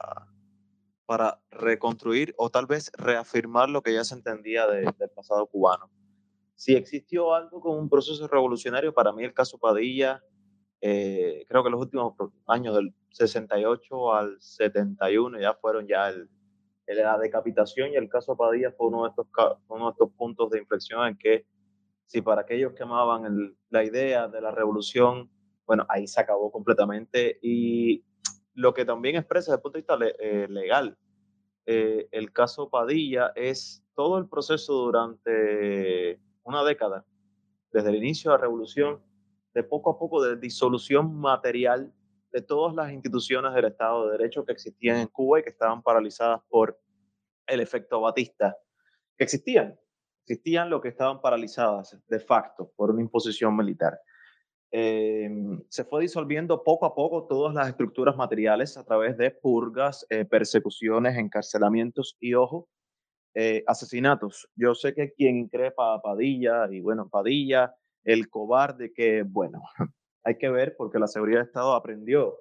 para 1.06 1.40
reconstruir 1.50 2.34
o 2.38 2.50
tal 2.50 2.66
vez 2.66 2.90
reafirmar 2.96 3.68
lo 3.68 3.82
que 3.82 3.92
ya 3.92 4.04
se 4.04 4.14
entendía 4.14 4.66
del 4.66 5.10
pasado 5.14 5.46
cubano. 5.46 5.90
Si 6.60 6.74
existió 6.74 7.32
algo 7.32 7.58
como 7.62 7.78
un 7.78 7.88
proceso 7.88 8.28
revolucionario, 8.28 8.92
para 8.92 9.14
mí 9.14 9.24
el 9.24 9.32
caso 9.32 9.56
Padilla, 9.56 10.22
eh, 10.82 11.46
creo 11.48 11.64
que 11.64 11.70
los 11.70 11.80
últimos 11.80 12.14
años 12.46 12.76
del 12.76 12.92
68 13.12 14.12
al 14.12 14.36
71 14.38 15.40
ya 15.40 15.54
fueron 15.54 15.86
ya 15.88 16.10
el, 16.10 16.28
la 16.86 17.16
decapitación 17.16 17.92
y 17.92 17.96
el 17.96 18.10
caso 18.10 18.36
Padilla 18.36 18.72
fue 18.72 18.88
uno 18.88 19.04
de 19.04 19.08
estos, 19.08 19.26
uno 19.68 19.86
de 19.86 19.92
estos 19.92 20.12
puntos 20.12 20.50
de 20.50 20.58
inflexión 20.58 21.06
en 21.06 21.16
que 21.16 21.46
si 22.04 22.20
para 22.20 22.42
aquellos 22.42 22.74
que 22.74 22.82
amaban 22.82 23.56
la 23.70 23.82
idea 23.82 24.28
de 24.28 24.42
la 24.42 24.50
revolución 24.50 25.30
bueno, 25.64 25.86
ahí 25.88 26.06
se 26.06 26.20
acabó 26.20 26.52
completamente. 26.52 27.38
Y 27.40 28.04
lo 28.52 28.74
que 28.74 28.84
también 28.84 29.16
expresa 29.16 29.52
desde 29.52 29.60
el 29.60 29.62
punto 29.62 29.78
de 29.78 29.80
vista 29.80 29.98
eh, 30.18 30.46
legal, 30.50 30.98
eh, 31.64 32.06
el 32.10 32.34
caso 32.34 32.68
Padilla 32.68 33.32
es 33.34 33.82
todo 33.94 34.18
el 34.18 34.28
proceso 34.28 34.74
durante 34.74 36.20
una 36.50 36.64
década, 36.64 37.06
desde 37.72 37.88
el 37.88 37.96
inicio 37.96 38.30
de 38.30 38.36
la 38.36 38.42
revolución, 38.42 39.02
de 39.54 39.62
poco 39.62 39.90
a 39.90 39.98
poco 39.98 40.22
de 40.22 40.36
disolución 40.36 41.14
material 41.16 41.92
de 42.32 42.42
todas 42.42 42.74
las 42.74 42.92
instituciones 42.92 43.54
del 43.54 43.66
Estado 43.66 44.06
de 44.06 44.12
Derecho 44.18 44.44
que 44.44 44.52
existían 44.52 44.98
en 44.98 45.08
Cuba 45.08 45.40
y 45.40 45.42
que 45.42 45.50
estaban 45.50 45.82
paralizadas 45.82 46.40
por 46.48 46.78
el 47.46 47.60
efecto 47.60 48.00
Batista, 48.00 48.56
que 49.16 49.24
existían, 49.24 49.76
existían 50.24 50.70
lo 50.70 50.80
que 50.80 50.88
estaban 50.88 51.20
paralizadas 51.20 51.98
de 52.06 52.20
facto 52.20 52.70
por 52.76 52.90
una 52.90 53.02
imposición 53.02 53.56
militar. 53.56 53.98
Em, 54.72 55.60
se 55.68 55.84
fue 55.84 56.02
disolviendo 56.02 56.62
poco 56.62 56.86
a 56.86 56.94
poco 56.94 57.26
todas 57.26 57.52
las 57.54 57.68
estructuras 57.68 58.16
materiales 58.16 58.76
a 58.76 58.84
través 58.84 59.16
de 59.16 59.32
purgas, 59.32 60.06
eh, 60.10 60.24
persecuciones, 60.24 61.16
encarcelamientos 61.16 62.16
y, 62.20 62.34
ojo, 62.34 62.68
eh, 63.34 63.62
asesinatos. 63.66 64.48
Yo 64.56 64.74
sé 64.74 64.94
que 64.94 65.12
quien 65.12 65.36
increpa 65.36 66.00
Padilla, 66.02 66.68
y 66.70 66.80
bueno, 66.80 67.08
Padilla, 67.08 67.74
el 68.04 68.28
cobarde 68.28 68.92
que, 68.92 69.22
bueno, 69.22 69.62
hay 70.24 70.38
que 70.38 70.50
ver 70.50 70.74
porque 70.76 70.98
la 70.98 71.06
seguridad 71.06 71.40
de 71.40 71.46
Estado 71.46 71.74
aprendió, 71.74 72.38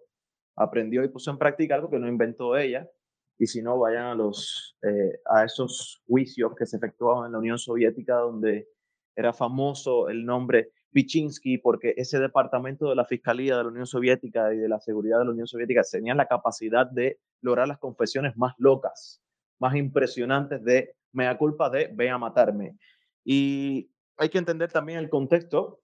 aprendió 0.56 1.04
y 1.04 1.10
puso 1.10 1.32
en 1.32 1.38
práctica 1.38 1.76
algo 1.76 1.90
que 1.90 2.00
no 2.00 2.08
inventó 2.08 2.58
ella, 2.58 2.90
y 3.38 3.48
si 3.48 3.62
no, 3.62 3.80
vayan 3.80 4.06
a, 4.06 4.16
los, 4.16 4.78
eh, 4.82 5.20
a 5.26 5.46
esos 5.46 6.02
juicios 6.08 6.54
que 6.58 6.66
se 6.66 6.76
efectuaban 6.76 7.28
en 7.28 7.32
la 7.32 7.40
Unión 7.40 7.58
Soviética 7.58 8.16
donde 8.16 8.68
era 9.16 9.32
famoso 9.32 10.10
el 10.10 10.26
nombre 10.26 10.72
Pichinsky, 10.92 11.58
porque 11.58 11.94
ese 11.98 12.20
departamento 12.20 12.90
de 12.90 12.96
la 12.96 13.06
Fiscalía 13.06 13.58
de 13.58 13.64
la 13.64 13.70
Unión 13.70 13.86
Soviética 13.86 14.54
y 14.54 14.58
de 14.58 14.68
la 14.68 14.80
Seguridad 14.80 15.20
de 15.20 15.26
la 15.26 15.32
Unión 15.32 15.48
Soviética 15.48 15.82
tenían 15.90 16.18
la 16.18 16.28
capacidad 16.28 16.86
de 16.90 17.20
lograr 17.42 17.68
las 17.68 17.80
confesiones 17.80 18.36
más 18.36 18.56
locas, 18.58 19.22
más 19.60 19.76
impresionantes 19.76 20.64
de 20.64 20.96
mea 21.12 21.38
culpa 21.38 21.70
de 21.70 21.90
ve 21.94 22.10
a 22.10 22.18
matarme. 22.18 22.78
Y 23.24 23.92
hay 24.18 24.30
que 24.30 24.38
entender 24.38 24.72
también 24.72 25.00
el 25.00 25.10
contexto, 25.10 25.82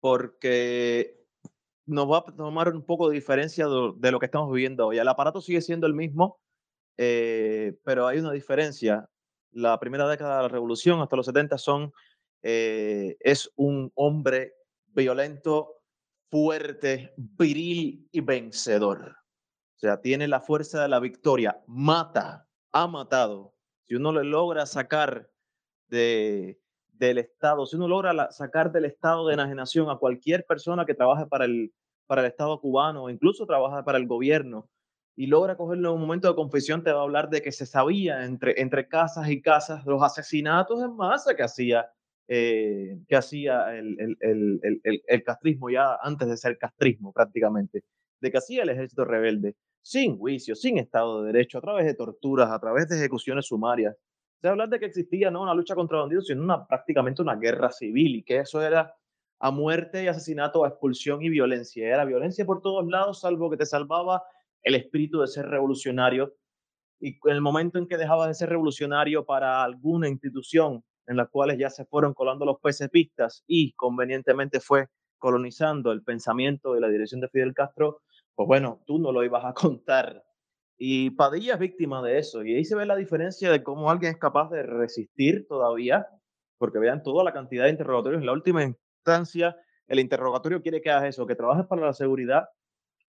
porque 0.00 1.20
nos 1.86 2.10
va 2.10 2.18
a 2.18 2.24
tomar 2.24 2.74
un 2.74 2.84
poco 2.84 3.08
de 3.08 3.14
diferencia 3.14 3.66
de, 3.66 4.10
lo 4.10 4.18
que 4.18 4.26
estamos 4.26 4.52
viviendo 4.52 4.86
hoy. 4.86 4.98
El 4.98 5.08
aparato 5.08 5.40
sigue 5.40 5.60
siendo 5.60 5.86
el 5.86 5.94
mismo, 5.94 6.40
eh, 6.96 7.78
pero 7.84 8.06
hay 8.06 8.18
una 8.18 8.32
diferencia 8.32 9.08
la 9.54 9.78
primera 9.78 10.08
década 10.08 10.36
de 10.36 10.42
la 10.42 10.48
revolución 10.48 11.00
hasta 11.00 11.16
los 11.16 11.26
70 11.26 11.58
son, 11.58 11.92
eh, 12.42 13.16
es 13.20 13.50
un 13.56 13.90
hombre 13.94 14.54
violento, 14.88 15.80
fuerte, 16.30 17.14
viril 17.16 18.08
y 18.10 18.20
vencedor. 18.20 19.16
O 19.76 19.78
sea, 19.78 20.00
tiene 20.00 20.28
la 20.28 20.40
fuerza 20.40 20.82
de 20.82 20.88
la 20.88 21.00
victoria, 21.00 21.62
mata, 21.66 22.43
ha 22.74 22.88
matado. 22.88 23.54
Si 23.84 23.94
uno 23.94 24.12
le 24.12 24.24
logra 24.24 24.66
sacar 24.66 25.30
de, 25.88 26.60
del 26.88 27.18
Estado, 27.18 27.64
si 27.66 27.76
uno 27.76 27.88
logra 27.88 28.30
sacar 28.32 28.72
del 28.72 28.84
estado 28.84 29.28
de 29.28 29.34
enajenación 29.34 29.88
a 29.88 29.96
cualquier 29.96 30.44
persona 30.44 30.84
que 30.84 30.94
trabaje 30.94 31.26
para 31.26 31.44
el, 31.44 31.72
para 32.06 32.22
el 32.22 32.26
Estado 32.26 32.60
cubano, 32.60 33.08
incluso 33.08 33.46
trabaja 33.46 33.84
para 33.84 33.98
el 33.98 34.06
gobierno, 34.06 34.68
y 35.16 35.28
logra 35.28 35.56
cogerlo 35.56 35.90
en 35.90 35.94
un 35.94 36.00
momento 36.00 36.28
de 36.28 36.34
confesión, 36.34 36.82
te 36.82 36.92
va 36.92 37.00
a 37.00 37.04
hablar 37.04 37.30
de 37.30 37.40
que 37.40 37.52
se 37.52 37.66
sabía 37.66 38.24
entre, 38.24 38.60
entre 38.60 38.88
casas 38.88 39.28
y 39.28 39.40
casas 39.40 39.86
los 39.86 40.02
asesinatos 40.02 40.82
en 40.82 40.96
masa 40.96 41.36
que 41.36 41.44
hacía, 41.44 41.88
eh, 42.26 42.98
que 43.06 43.14
hacía 43.14 43.76
el, 43.76 43.96
el, 44.00 44.60
el, 44.82 45.02
el, 45.06 45.22
castrismo 45.22 45.70
ya 45.70 45.96
antes 46.02 46.26
de 46.26 46.36
ser 46.36 46.58
castrismo 46.58 47.12
prácticamente, 47.12 47.84
de 48.20 48.30
que 48.30 48.38
hacía 48.38 48.62
el 48.62 48.70
ejército 48.70 49.04
rebelde 49.04 49.56
sin 49.82 50.16
juicio, 50.18 50.54
sin 50.54 50.78
Estado 50.78 51.22
de 51.22 51.32
Derecho, 51.32 51.58
a 51.58 51.60
través 51.60 51.84
de 51.84 51.94
torturas, 51.94 52.50
a 52.50 52.58
través 52.58 52.88
de 52.88 52.96
ejecuciones 52.96 53.46
sumarias. 53.46 53.94
Se 54.40 54.48
habla 54.48 54.66
de 54.66 54.78
que 54.78 54.86
existía 54.86 55.30
no 55.30 55.42
una 55.42 55.54
lucha 55.54 55.74
contra 55.74 56.00
bandidos, 56.00 56.26
sino 56.26 56.66
prácticamente 56.66 57.22
una 57.22 57.36
guerra 57.36 57.70
civil 57.70 58.16
y 58.16 58.22
que 58.22 58.38
eso 58.38 58.62
era 58.62 58.94
a 59.40 59.50
muerte 59.50 60.02
y 60.02 60.06
asesinato, 60.06 60.64
a 60.64 60.68
expulsión 60.68 61.22
y 61.22 61.28
violencia. 61.28 61.86
Era 61.86 62.04
violencia 62.04 62.46
por 62.46 62.62
todos 62.62 62.86
lados, 62.86 63.20
salvo 63.20 63.50
que 63.50 63.58
te 63.58 63.66
salvaba 63.66 64.22
el 64.62 64.74
espíritu 64.74 65.20
de 65.20 65.28
ser 65.28 65.46
revolucionario. 65.46 66.34
Y 66.98 67.18
en 67.24 67.34
el 67.34 67.42
momento 67.42 67.78
en 67.78 67.86
que 67.86 67.98
dejabas 67.98 68.28
de 68.28 68.34
ser 68.34 68.48
revolucionario 68.48 69.26
para 69.26 69.62
alguna 69.62 70.08
institución 70.08 70.82
en 71.06 71.16
la 71.18 71.26
cuales 71.26 71.58
ya 71.58 71.68
se 71.68 71.84
fueron 71.84 72.14
colando 72.14 72.46
los 72.46 72.58
PCPistas 72.60 73.44
y 73.46 73.72
convenientemente 73.74 74.60
fue 74.60 74.88
colonizando 75.18 75.92
el 75.92 76.02
pensamiento 76.02 76.74
de 76.74 76.80
la 76.80 76.88
dirección 76.88 77.20
de 77.20 77.28
Fidel 77.28 77.54
Castro, 77.54 78.02
pues 78.34 78.46
bueno, 78.46 78.82
tú 78.86 78.98
no 78.98 79.12
lo 79.12 79.24
ibas 79.24 79.44
a 79.44 79.54
contar. 79.54 80.24
Y 80.76 81.10
Padilla 81.10 81.54
es 81.54 81.60
víctima 81.60 82.02
de 82.02 82.18
eso. 82.18 82.44
Y 82.44 82.54
ahí 82.54 82.64
se 82.64 82.76
ve 82.76 82.86
la 82.86 82.96
diferencia 82.96 83.50
de 83.50 83.62
cómo 83.62 83.90
alguien 83.90 84.12
es 84.12 84.18
capaz 84.18 84.50
de 84.50 84.62
resistir 84.62 85.46
todavía, 85.48 86.06
porque 86.58 86.78
vean 86.78 87.02
toda 87.02 87.24
la 87.24 87.32
cantidad 87.32 87.64
de 87.64 87.70
interrogatorios. 87.70 88.20
En 88.20 88.26
la 88.26 88.32
última 88.32 88.62
instancia, 88.62 89.56
el 89.86 90.00
interrogatorio 90.00 90.62
quiere 90.62 90.80
que 90.80 90.90
hagas 90.90 91.10
eso, 91.10 91.26
que 91.26 91.36
trabajes 91.36 91.66
para 91.66 91.82
la 91.86 91.92
seguridad 91.92 92.48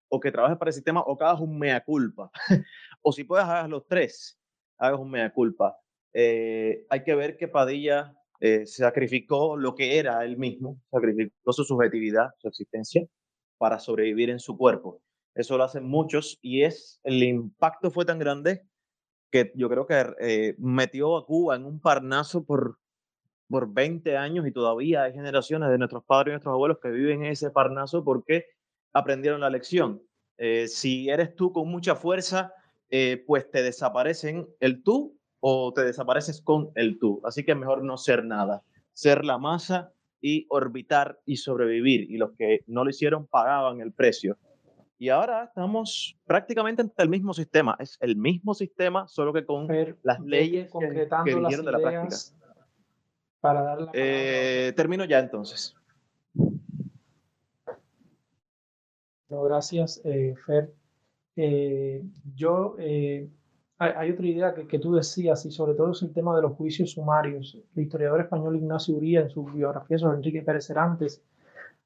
o 0.10 0.20
que 0.20 0.32
trabajes 0.32 0.58
para 0.58 0.70
el 0.70 0.74
sistema 0.74 1.02
o 1.02 1.18
que 1.18 1.24
hagas 1.26 1.40
un 1.40 1.58
mea 1.58 1.84
culpa. 1.84 2.30
o 3.02 3.12
si 3.12 3.24
puedes, 3.24 3.46
hagas 3.46 3.70
los 3.70 3.88
tres, 3.88 4.40
hagas 4.78 5.00
un 5.00 5.12
mea 5.12 5.34
culpa. 5.34 5.78
Eh, 6.14 6.86
hay 6.90 7.04
que 7.04 7.16
ver 7.16 7.38
que 7.38 7.48
Padilla 7.48 8.14
eh, 8.40 8.66
sacrificó 8.66 9.58
lo 9.58 9.76
que 9.76 9.98
era 9.98 10.24
él 10.24 10.38
mismo, 10.38 10.80
sacrificó 10.92 11.54
su 11.54 11.64
subjetividad, 11.64 12.30
su 12.40 12.48
existencia, 12.48 13.06
para 13.58 13.80
sobrevivir 13.80 14.30
en 14.30 14.40
su 14.40 14.58
cuerpo. 14.58 15.02
Eso 15.34 15.58
lo 15.58 15.64
hacen 15.64 15.84
muchos 15.86 16.38
y 16.42 16.64
es 16.64 17.00
el 17.04 17.22
impacto 17.24 17.92
fue 17.92 18.06
tan 18.06 18.20
grande 18.20 18.64
que 19.32 19.52
yo 19.56 19.70
creo 19.70 19.86
que 19.86 20.06
eh, 20.20 20.56
metió 20.58 21.18
a 21.18 21.26
Cuba 21.26 21.56
en 21.56 21.66
un 21.66 21.80
parnaso 21.80 22.46
por, 22.46 22.80
por 23.50 23.74
20 23.74 24.18
años 24.18 24.48
y 24.48 24.52
todavía 24.52 25.04
hay 25.04 25.14
generaciones 25.14 25.70
de 25.70 25.78
nuestros 25.78 26.04
padres 26.06 26.32
y 26.32 26.34
nuestros 26.34 26.54
abuelos 26.54 26.78
que 26.82 26.90
viven 26.90 27.26
en 27.26 27.32
ese 27.32 27.52
parnaso 27.52 28.04
porque 28.04 28.46
aprendieron 28.94 29.42
la 29.42 29.50
lección. 29.50 30.02
Eh, 30.38 30.68
si 30.68 31.10
eres 31.10 31.36
tú 31.36 31.52
con 31.52 31.68
mucha 31.70 31.96
fuerza, 31.96 32.54
eh, 32.90 33.24
pues 33.26 33.50
te 33.52 33.64
desaparecen 33.64 34.48
el 34.60 34.82
tú 34.84 35.17
o 35.50 35.72
te 35.72 35.86
desapareces 35.86 36.42
con 36.42 36.72
el 36.76 37.00
tú. 37.00 37.22
Así 37.24 37.46
que 37.46 37.54
es 37.54 37.58
mejor 37.58 37.82
no 37.82 37.98
ser 37.98 38.26
nada, 38.26 38.64
ser 38.92 39.24
la 39.24 39.38
masa 39.38 39.94
y 40.20 40.46
orbitar 40.50 41.22
y 41.26 41.38
sobrevivir. 41.38 42.12
Y 42.12 42.18
los 42.18 42.32
que 42.34 42.66
no 42.68 42.84
lo 42.84 42.90
hicieron 42.90 43.28
pagaban 43.28 43.80
el 43.80 43.94
precio. 43.94 44.38
Y 45.00 45.08
ahora 45.08 45.46
estamos 45.46 46.20
prácticamente 46.26 46.82
ante 46.82 47.02
el 47.02 47.08
mismo 47.08 47.34
sistema. 47.34 47.78
Es 47.80 47.98
el 48.02 48.18
mismo 48.18 48.54
sistema, 48.54 49.08
solo 49.08 49.32
que 49.32 49.46
con 49.46 49.70
las 50.04 50.20
leyes 50.20 50.70
concretando 50.70 51.24
que, 51.24 51.36
vinieron 51.36 51.66
de 51.66 51.72
la 51.72 51.80
práctica. 51.80 52.18
Para 53.40 53.62
dar 53.62 53.82
la 53.84 53.92
eh, 53.94 54.74
termino 54.76 55.06
ya 55.06 55.20
entonces. 55.20 55.74
No, 59.30 59.44
gracias, 59.44 60.02
eh, 60.04 60.36
Fer. 60.46 60.74
Eh, 61.38 62.04
yo, 62.36 62.76
hay, 63.80 64.12
otra 64.12 64.26
idea 64.26 64.54
que, 64.56 64.68
que, 64.68 64.80
tú 64.80 64.96
decías, 64.96 65.46
y 65.46 65.52
sobre 65.52 65.76
todo 65.76 65.92
es 65.92 66.02
el 66.02 66.14
tema 66.14 66.36
de 66.36 66.42
los 66.42 66.54
juicios 66.54 66.92
sumarios. 66.92 67.58
El 67.76 67.84
historiador 67.84 68.22
español 68.22 68.56
Ignacio 68.56 68.96
Uría, 68.96 69.22
en 69.22 69.30
su 69.30 69.46
biografía 69.46 70.00
sobre 70.00 70.18
Enrique 70.18 70.42
Pérez 70.42 70.70
Herantes, 70.70 71.24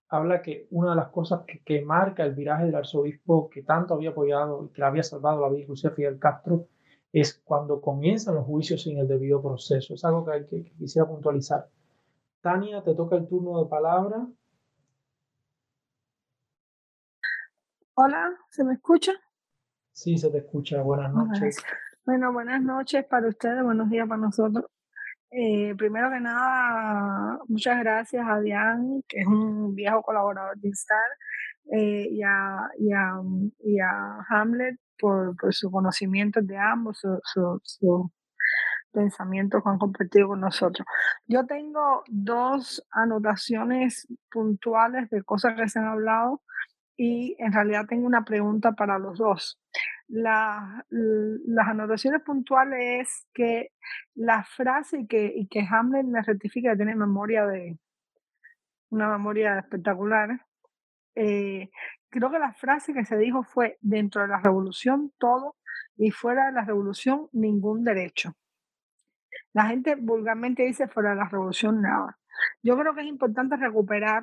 habla 0.08 0.42
que 0.42 0.68
una 0.72 0.92
de 0.92 0.96
las 0.98 1.10
cosas 1.10 1.42
que, 1.46 1.62
que, 1.64 1.82
marca 1.82 2.24
el 2.24 2.34
viraje 2.34 2.66
del 2.66 2.76
arzobispo 2.76 3.50
que 3.50 3.64
tanto 3.64 3.94
había 3.94 4.12
apoyado 4.12 4.66
y 4.66 4.70
que 4.70 4.82
le 4.82 4.88
había 4.88 5.04
salvado 5.04 5.42
la 5.42 5.50
vida 5.50 5.68
a 5.72 5.90
Fidel 5.92 6.20
Castro 6.20 6.68
es 7.14 7.42
cuando 7.44 7.82
comienzan 7.82 8.36
los 8.36 8.46
juicios 8.46 8.84
sin 8.84 8.98
el 8.98 9.08
debido 9.08 9.42
proceso. 9.42 9.94
Es 9.94 10.06
algo 10.06 10.26
que, 10.26 10.46
que 10.48 10.72
quisiera 10.78 11.08
puntualizar. 11.08 11.68
Tania, 12.42 12.84
te 12.84 12.96
toca 12.96 13.16
el 13.18 13.28
turno 13.28 13.62
de 13.64 13.70
palabra. 13.70 14.28
Hola, 17.96 18.34
¿se 18.50 18.64
me 18.64 18.74
escucha? 18.74 19.12
Sí, 19.92 20.18
se 20.18 20.30
te 20.30 20.40
escucha. 20.40 20.82
Buenas 20.82 21.14
noches. 21.14 21.58
Bueno, 22.06 22.34
buenas 22.34 22.62
noches 22.62 23.06
para 23.06 23.28
ustedes, 23.28 23.64
buenos 23.64 23.90
días 23.90 24.08
para 24.08 24.22
nosotros. 24.22 24.66
Eh, 25.30 25.76
primero 25.78 26.10
que 26.10 26.20
nada, 26.20 27.40
muchas 27.48 27.80
gracias 27.80 28.26
a 28.28 28.40
Diane, 28.40 29.04
que 29.08 29.22
es 29.22 29.28
un 29.28 29.76
viejo 29.76 30.02
colaborador 30.02 30.58
de 30.58 30.68
Instar, 30.68 31.00
eh, 31.72 32.08
y, 32.12 32.22
a, 32.24 32.70
y, 32.78 33.80
a, 33.80 34.26
Hamlet 34.30 34.78
por, 35.00 35.38
por 35.38 35.54
su 35.54 35.72
conocimiento 35.72 36.42
de 36.42 36.58
ambos, 36.58 37.00
su, 37.00 37.20
su, 37.24 37.62
su 37.64 38.12
pensamientos 38.92 39.64
que 39.64 39.70
han 39.70 39.78
compartido 39.78 40.30
con 40.30 40.42
nosotros. 40.42 40.86
Yo 41.28 41.46
tengo 41.46 42.04
dos 42.08 42.86
anotaciones 42.92 44.08
puntuales 44.30 45.10
de 45.10 45.24
cosas 45.24 45.56
que 45.56 45.68
se 45.70 45.80
han 45.80 45.86
hablado 45.86 46.42
y 47.04 47.36
en 47.40 47.52
realidad 47.52 47.88
tengo 47.88 48.06
una 48.06 48.24
pregunta 48.24 48.74
para 48.74 49.00
los 49.00 49.18
dos. 49.18 49.60
La, 50.08 50.86
las 50.92 51.68
anotaciones 51.68 52.22
puntuales 52.22 53.02
es 53.02 53.28
que 53.34 53.72
la 54.14 54.44
frase 54.44 55.08
que, 55.08 55.34
y 55.36 55.48
que 55.48 55.66
Hamlet 55.68 56.06
me 56.06 56.22
rectifica, 56.22 56.76
tiene 56.76 56.96
memoria 56.96 57.48
de 57.48 57.80
una 58.92 59.10
memoria 59.10 59.58
espectacular. 59.58 60.46
Eh, 61.16 61.72
creo 62.10 62.30
que 62.30 62.38
la 62.38 62.54
frase 62.54 62.94
que 62.94 63.04
se 63.04 63.18
dijo 63.18 63.42
fue 63.42 63.80
dentro 63.82 64.22
de 64.22 64.28
la 64.28 64.38
revolución 64.40 65.12
todo 65.18 65.56
y 65.98 66.12
fuera 66.12 66.46
de 66.46 66.52
la 66.52 66.66
revolución 66.66 67.30
ningún 67.32 67.84
derecho. 67.84 68.36
La 69.54 69.66
gente 69.66 69.96
vulgarmente 69.96 70.62
dice 70.62 70.88
fuera 70.88 71.10
de 71.10 71.16
la 71.16 71.30
revolución 71.30 71.82
nada. 71.82 72.20
Yo 72.62 72.78
creo 72.78 72.94
que 72.94 73.02
es 73.02 73.08
importante 73.08 73.56
recuperar 73.58 74.22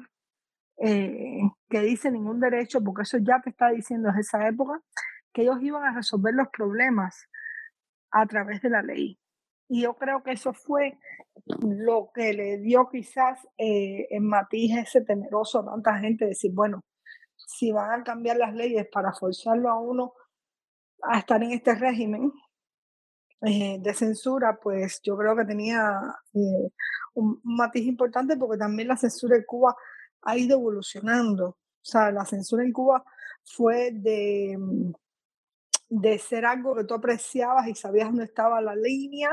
eh, 0.81 1.41
que 1.69 1.81
dice 1.81 2.11
ningún 2.11 2.41
derecho, 2.41 2.83
porque 2.83 3.03
eso 3.03 3.19
ya 3.19 3.41
te 3.43 3.51
está 3.51 3.71
diciendo 3.71 4.09
desde 4.09 4.21
esa 4.21 4.49
época, 4.49 4.81
que 5.33 5.43
ellos 5.43 5.59
iban 5.61 5.85
a 5.85 5.95
resolver 5.95 6.35
los 6.35 6.49
problemas 6.49 7.29
a 8.11 8.27
través 8.27 8.63
de 8.63 8.71
la 8.71 8.83
ley. 8.83 9.19
Y 9.69 9.83
yo 9.83 9.95
creo 9.95 10.23
que 10.23 10.33
eso 10.33 10.55
fue 10.55 10.99
lo 11.61 12.11
que 12.15 12.33
le 12.33 12.59
dio 12.59 12.89
quizás 12.89 13.47
eh, 13.59 14.07
en 14.11 14.27
matiz 14.27 14.77
ese 14.77 15.03
temeroso 15.03 15.61
a 15.61 15.67
tanta 15.67 15.99
gente, 15.99 16.27
decir, 16.27 16.53
bueno, 16.55 16.85
si 17.37 17.73
van 17.73 18.01
a 18.01 18.05
cambiar 18.05 18.37
las 18.37 18.55
leyes 18.55 18.87
para 18.91 19.13
forzarlo 19.13 19.71
a 19.71 19.79
uno 19.79 20.15
a 21.03 21.19
estar 21.19 21.43
en 21.43 21.53
este 21.53 21.75
régimen 21.75 22.33
eh, 23.43 23.79
de 23.81 23.95
censura, 23.95 24.59
pues 24.61 25.01
yo 25.03 25.17
creo 25.17 25.37
que 25.37 25.45
tenía 25.45 26.01
un, 26.33 26.73
un, 27.15 27.41
matiz 27.45 27.87
importante 27.87 28.37
porque 28.37 28.59
también 28.59 28.89
la 28.89 28.97
censura 28.97 29.37
en 29.37 29.45
Cuba 29.45 29.77
ha 30.29 30.37
ido 30.37 30.59
evolucionando. 30.59 31.47
O 31.49 31.57
sea, 31.81 32.11
la 32.11 32.27
censura 32.27 32.63
en 32.63 32.73
Cuba 32.73 33.03
fue 33.45 33.93
de, 33.93 34.57
mm, 34.59 34.93
de 35.89 36.19
ser 36.19 36.45
algo 36.45 36.75
que 36.75 36.85
tú 36.85 36.95
apreciabas 36.95 37.67
y 37.67 37.75
sabías 37.75 38.09
dónde 38.09 38.25
estaba 38.25 38.61
la 38.61 38.77
línea, 38.77 39.31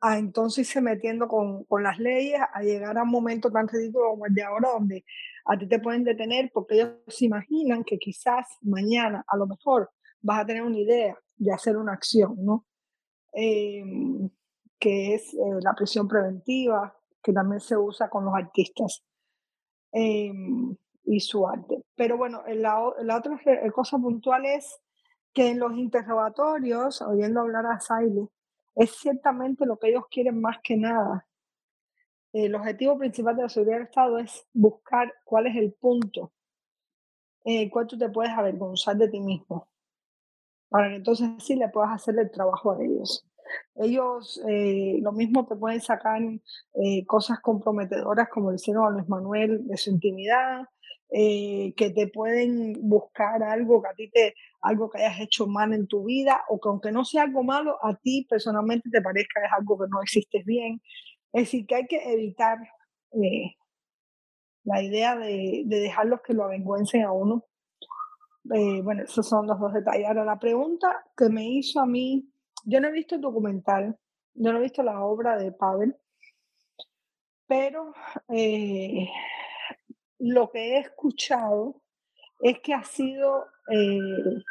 a 0.00 0.18
entonces 0.18 0.68
irse 0.68 0.82
metiendo 0.82 1.26
con, 1.26 1.64
con 1.64 1.82
las 1.82 1.98
leyes, 1.98 2.38
a 2.52 2.62
llegar 2.62 2.98
a 2.98 3.04
un 3.04 3.10
momento 3.10 3.50
tan 3.50 3.66
ridículo 3.66 4.10
como 4.10 4.26
el 4.26 4.34
de 4.34 4.42
ahora, 4.42 4.70
donde 4.72 5.04
a 5.46 5.56
ti 5.56 5.66
te 5.66 5.78
pueden 5.78 6.04
detener 6.04 6.50
porque 6.52 6.74
ellos 6.74 6.90
se 7.08 7.24
imaginan 7.24 7.82
que 7.82 7.98
quizás 7.98 8.46
mañana, 8.60 9.24
a 9.26 9.36
lo 9.38 9.46
mejor, 9.46 9.90
vas 10.20 10.40
a 10.40 10.46
tener 10.46 10.62
una 10.62 10.78
idea 10.78 11.16
de 11.36 11.52
hacer 11.52 11.78
una 11.78 11.94
acción, 11.94 12.34
¿no? 12.44 12.66
Em, 13.32 14.28
que 14.78 15.14
es 15.14 15.32
eh, 15.32 15.38
la 15.62 15.74
prisión 15.74 16.06
preventiva, 16.06 16.94
que 17.22 17.32
también 17.32 17.60
se 17.60 17.76
usa 17.76 18.10
con 18.10 18.24
los 18.26 18.34
artistas. 18.34 19.05
Em, 19.98 20.76
y 21.06 21.20
su 21.20 21.48
arte. 21.48 21.82
Pero 21.94 22.18
bueno, 22.18 22.42
la, 22.46 22.92
la 23.00 23.16
otra 23.16 23.40
cosa 23.72 23.96
puntual 23.96 24.44
es 24.44 24.78
que 25.32 25.48
en 25.48 25.58
los 25.58 25.72
interrogatorios, 25.72 27.00
oyendo 27.00 27.40
hablar 27.40 27.64
a 27.64 27.80
Saile, 27.80 28.28
es 28.74 28.90
ciertamente 28.96 29.64
lo 29.64 29.78
que 29.78 29.88
ellos 29.88 30.04
quieren 30.10 30.38
más 30.38 30.58
que 30.62 30.76
nada. 30.76 31.26
El 32.30 32.54
objetivo 32.54 32.98
principal 32.98 33.36
de 33.36 33.44
la 33.44 33.48
seguridad 33.48 33.76
del 33.78 33.86
Estado 33.86 34.18
es 34.18 34.46
buscar 34.52 35.14
cuál 35.24 35.46
es 35.46 35.56
el 35.56 35.72
punto 35.72 36.30
en 37.46 37.70
tú 37.70 37.96
te 37.96 38.08
puedes 38.10 38.32
avergonzar 38.32 38.96
de 38.96 39.08
ti 39.08 39.20
mismo, 39.20 39.68
para 40.68 40.88
que 40.88 40.96
entonces 40.96 41.30
sí 41.38 41.54
le 41.54 41.68
puedas 41.68 41.92
hacer 41.92 42.18
el 42.18 42.30
trabajo 42.30 42.72
a 42.72 42.82
ellos. 42.82 43.24
Ellos 43.74 44.40
eh, 44.48 44.98
lo 45.02 45.12
mismo 45.12 45.46
te 45.46 45.56
pueden 45.56 45.80
sacar 45.80 46.20
eh, 46.74 47.04
cosas 47.06 47.40
comprometedoras 47.40 48.28
como 48.28 48.50
le 48.50 48.56
hicieron 48.56 48.86
a 48.86 48.90
Luis 48.90 49.08
Manuel 49.08 49.66
de 49.66 49.76
su 49.76 49.90
intimidad, 49.90 50.62
eh, 51.10 51.74
que 51.76 51.90
te 51.90 52.08
pueden 52.08 52.74
buscar 52.80 53.42
algo 53.42 53.82
que 53.82 53.88
a 53.88 53.94
ti 53.94 54.10
te, 54.10 54.34
algo 54.62 54.90
que 54.90 54.98
hayas 54.98 55.20
hecho 55.20 55.46
mal 55.46 55.72
en 55.72 55.86
tu 55.86 56.04
vida 56.04 56.42
o 56.48 56.58
que 56.58 56.68
aunque 56.68 56.90
no 56.90 57.04
sea 57.04 57.24
algo 57.24 57.44
malo, 57.44 57.76
a 57.82 57.94
ti 57.96 58.26
personalmente 58.28 58.88
te 58.90 59.02
parezca 59.02 59.44
es 59.44 59.52
algo 59.52 59.78
que 59.78 59.88
no 59.90 60.02
existes 60.02 60.44
bien. 60.44 60.80
Es 61.32 61.42
decir, 61.44 61.66
que 61.66 61.74
hay 61.74 61.86
que 61.86 62.12
evitar 62.12 62.58
la 64.64 64.82
idea 64.82 65.16
de, 65.16 65.64
de 65.66 65.80
dejarlos 65.80 66.20
que 66.22 66.34
lo 66.34 66.44
avergüencen 66.44 67.02
a 67.02 67.12
uno. 67.12 67.44
bueno, 68.44 69.02
esos 69.04 69.28
son 69.28 69.46
los 69.46 69.60
dos 69.60 69.72
detalles. 69.74 70.06
Ahora, 70.06 70.24
la 70.24 70.38
pregunta 70.38 71.04
que 71.16 71.28
me 71.28 71.46
hizo 71.46 71.80
a 71.80 71.86
mí 71.86 72.32
yo 72.66 72.80
no 72.80 72.88
he 72.88 72.92
visto 72.92 73.14
el 73.14 73.20
documental, 73.20 73.96
yo 74.34 74.52
no 74.52 74.58
he 74.58 74.62
visto 74.62 74.82
la 74.82 75.00
obra 75.04 75.38
de 75.38 75.52
Pavel, 75.52 75.96
pero 77.46 77.94
eh, 78.28 79.08
lo 80.18 80.50
que 80.50 80.74
he 80.74 80.78
escuchado 80.80 81.80
es 82.40 82.58
que 82.58 82.74
ha 82.74 82.82
sido 82.82 83.46
eh, 83.72 84.42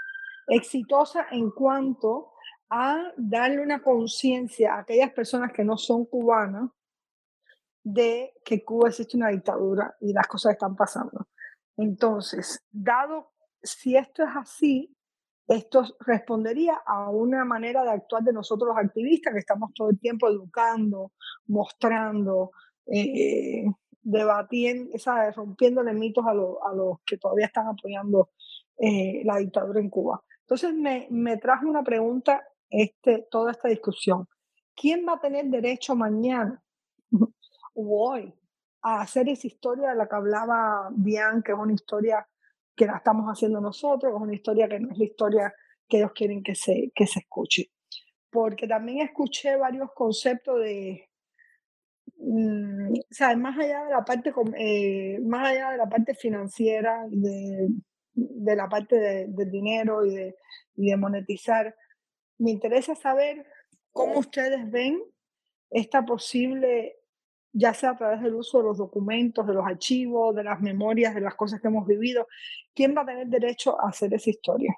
exitosa 0.48 1.28
en 1.32 1.52
cuanto 1.52 2.32
a 2.70 3.12
darle 3.18 3.62
una 3.62 3.84
conciencia 3.84 4.76
a 4.76 4.80
aquellas 4.80 5.12
personas 5.12 5.52
que 5.52 5.66
no 5.66 5.78
son 5.78 6.06
cubanas 6.06 6.72
de 7.84 8.34
que 8.44 8.64
Cuba 8.64 8.90
existe 8.90 9.18
una 9.18 9.30
dictadura 9.30 9.96
y 10.00 10.14
las 10.14 10.28
cosas 10.28 10.54
están 10.54 10.76
pasando. 10.76 11.28
Entonces, 11.78 12.66
dado 12.72 13.34
si 13.62 13.98
esto 13.98 14.24
es 14.24 14.30
así, 14.36 14.95
esto 15.48 15.84
respondería 16.00 16.82
a 16.86 17.10
una 17.10 17.46
manera 17.46 17.84
de 17.84 17.92
actuar 17.92 18.24
de 18.24 18.34
nosotros 18.34 18.70
los 18.70 18.78
activistas 18.84 19.34
que 19.34 19.40
estamos 19.40 19.74
todo 19.74 19.90
el 19.90 20.00
tiempo 20.00 20.28
educando, 20.28 21.12
mostrando, 21.48 22.52
eh, 22.88 23.66
debatiendo, 24.02 24.92
rompiéndole 25.36 25.94
mitos 25.94 26.26
a, 26.26 26.32
a, 26.32 26.74
los 26.74 27.00
que 27.06 27.18
todavía 27.18 27.48
están 27.48 27.68
apoyando 27.68 28.30
eh, 28.78 29.22
la 29.24 29.38
dictadura 29.38 29.80
en 29.80 29.90
Cuba. 29.90 30.24
Entonces 30.42 30.74
me, 30.74 31.08
me 31.10 31.38
trajo 31.38 31.68
una 31.68 31.84
pregunta 31.84 32.44
este, 32.70 33.28
toda 33.30 33.52
esta 33.52 33.68
discusión. 33.68 34.28
¿Quién 34.76 35.06
va 35.08 35.14
a 35.14 35.20
tener 35.20 35.46
derecho 35.46 35.96
mañana 35.96 36.62
o 37.74 38.10
hoy 38.10 38.34
a 38.82 39.02
hacer 39.02 39.30
esa 39.30 39.48
historia 39.48 39.90
de 39.90 39.96
la 39.96 40.08
que 40.08 40.16
hablaba 40.16 40.90
Bian, 40.92 41.42
que 41.42 41.52
es 41.52 41.58
una 41.58 41.74
historia 41.74 42.28
que 42.76 42.86
la 42.86 42.98
estamos 42.98 43.26
haciendo 43.28 43.62
nosotros, 43.62 44.14
es 44.14 44.22
una 44.22 44.36
historia 44.36 44.68
que 44.68 44.80
no 44.80 44.92
es 44.92 44.98
la 44.98 45.06
historia 45.06 45.54
que 45.88 45.98
ellos 45.98 46.12
quieren 46.14 46.44
que 46.44 46.56
se, 46.56 46.92
que 46.94 47.08
se 47.08 47.20
escuche. 47.20 47.72
Porque 48.30 48.68
también 48.68 49.00
escuché 49.00 49.56
varios 49.56 49.90
conceptos 49.94 50.60
de, 50.60 51.10
mm, 52.18 52.94
o 52.94 53.14
sea, 53.14 53.36
más 53.38 53.58
allá 53.58 53.86
de 53.86 53.92
la 53.92 54.04
parte, 54.04 54.34
eh, 54.58 55.20
más 55.22 55.50
allá 55.50 55.72
de 55.72 55.78
la 55.78 55.88
parte 55.88 56.16
financiera, 56.16 57.06
de, 57.10 57.70
de 58.14 58.56
la 58.56 58.68
parte 58.68 58.98
de, 58.98 59.28
del 59.30 59.52
dinero 59.52 60.06
y 60.06 60.16
de, 60.16 60.36
y 60.76 60.90
de 60.90 60.98
monetizar, 60.98 61.76
me 62.38 62.52
interesa 62.52 62.96
saber 62.96 63.46
cómo 63.92 64.20
ustedes 64.20 64.70
ven 64.70 65.02
esta 65.70 66.06
posible 66.06 66.98
ya 67.58 67.74
sea 67.74 67.92
a 67.92 67.98
través 67.98 68.22
del 68.22 68.36
uso 68.36 68.58
de 68.58 68.66
los 68.66 68.78
documentos, 68.78 69.48
de 69.48 69.54
los 69.54 69.66
archivos, 69.66 70.36
de 70.36 70.44
las 70.44 70.60
memorias, 70.60 71.16
de 71.16 71.22
las 71.22 71.36
cosas 71.36 71.62
que 71.62 71.70
hemos 71.70 71.88
vivido. 71.88 72.28
¿Quién 72.74 72.94
va 72.96 73.04
a 73.04 73.06
tener 73.06 73.28
derecho 73.28 73.80
a 73.80 73.90
hacer 73.90 74.14
esa 74.14 74.30
historia? 74.30 74.76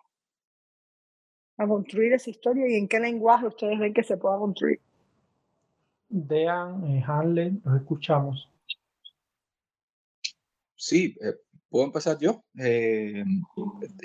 A 1.57 1.67
construir 1.67 2.13
esa 2.13 2.29
historia 2.29 2.67
y 2.69 2.75
en 2.75 2.87
qué 2.87 2.99
lenguaje 2.99 3.47
ustedes 3.47 3.79
ven 3.79 3.95
que 3.95 4.03
se 4.03 4.17
pueda 4.17 4.37
construir. 4.37 4.79
Dean, 6.07 6.85
eh, 6.85 7.03
Hanley, 7.05 7.59
los 7.65 7.81
escuchamos. 7.81 8.47
Sí, 10.75 11.17
eh, 11.19 11.33
puedo 11.69 11.85
empezar 11.85 12.19
yo? 12.19 12.43
Eh, 12.59 13.25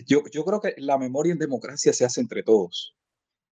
yo. 0.07 0.23
Yo 0.33 0.45
creo 0.47 0.61
que 0.63 0.75
la 0.79 0.97
memoria 0.97 1.35
en 1.35 1.39
democracia 1.39 1.93
se 1.93 2.07
hace 2.07 2.23
entre 2.23 2.43
todos. 2.43 2.97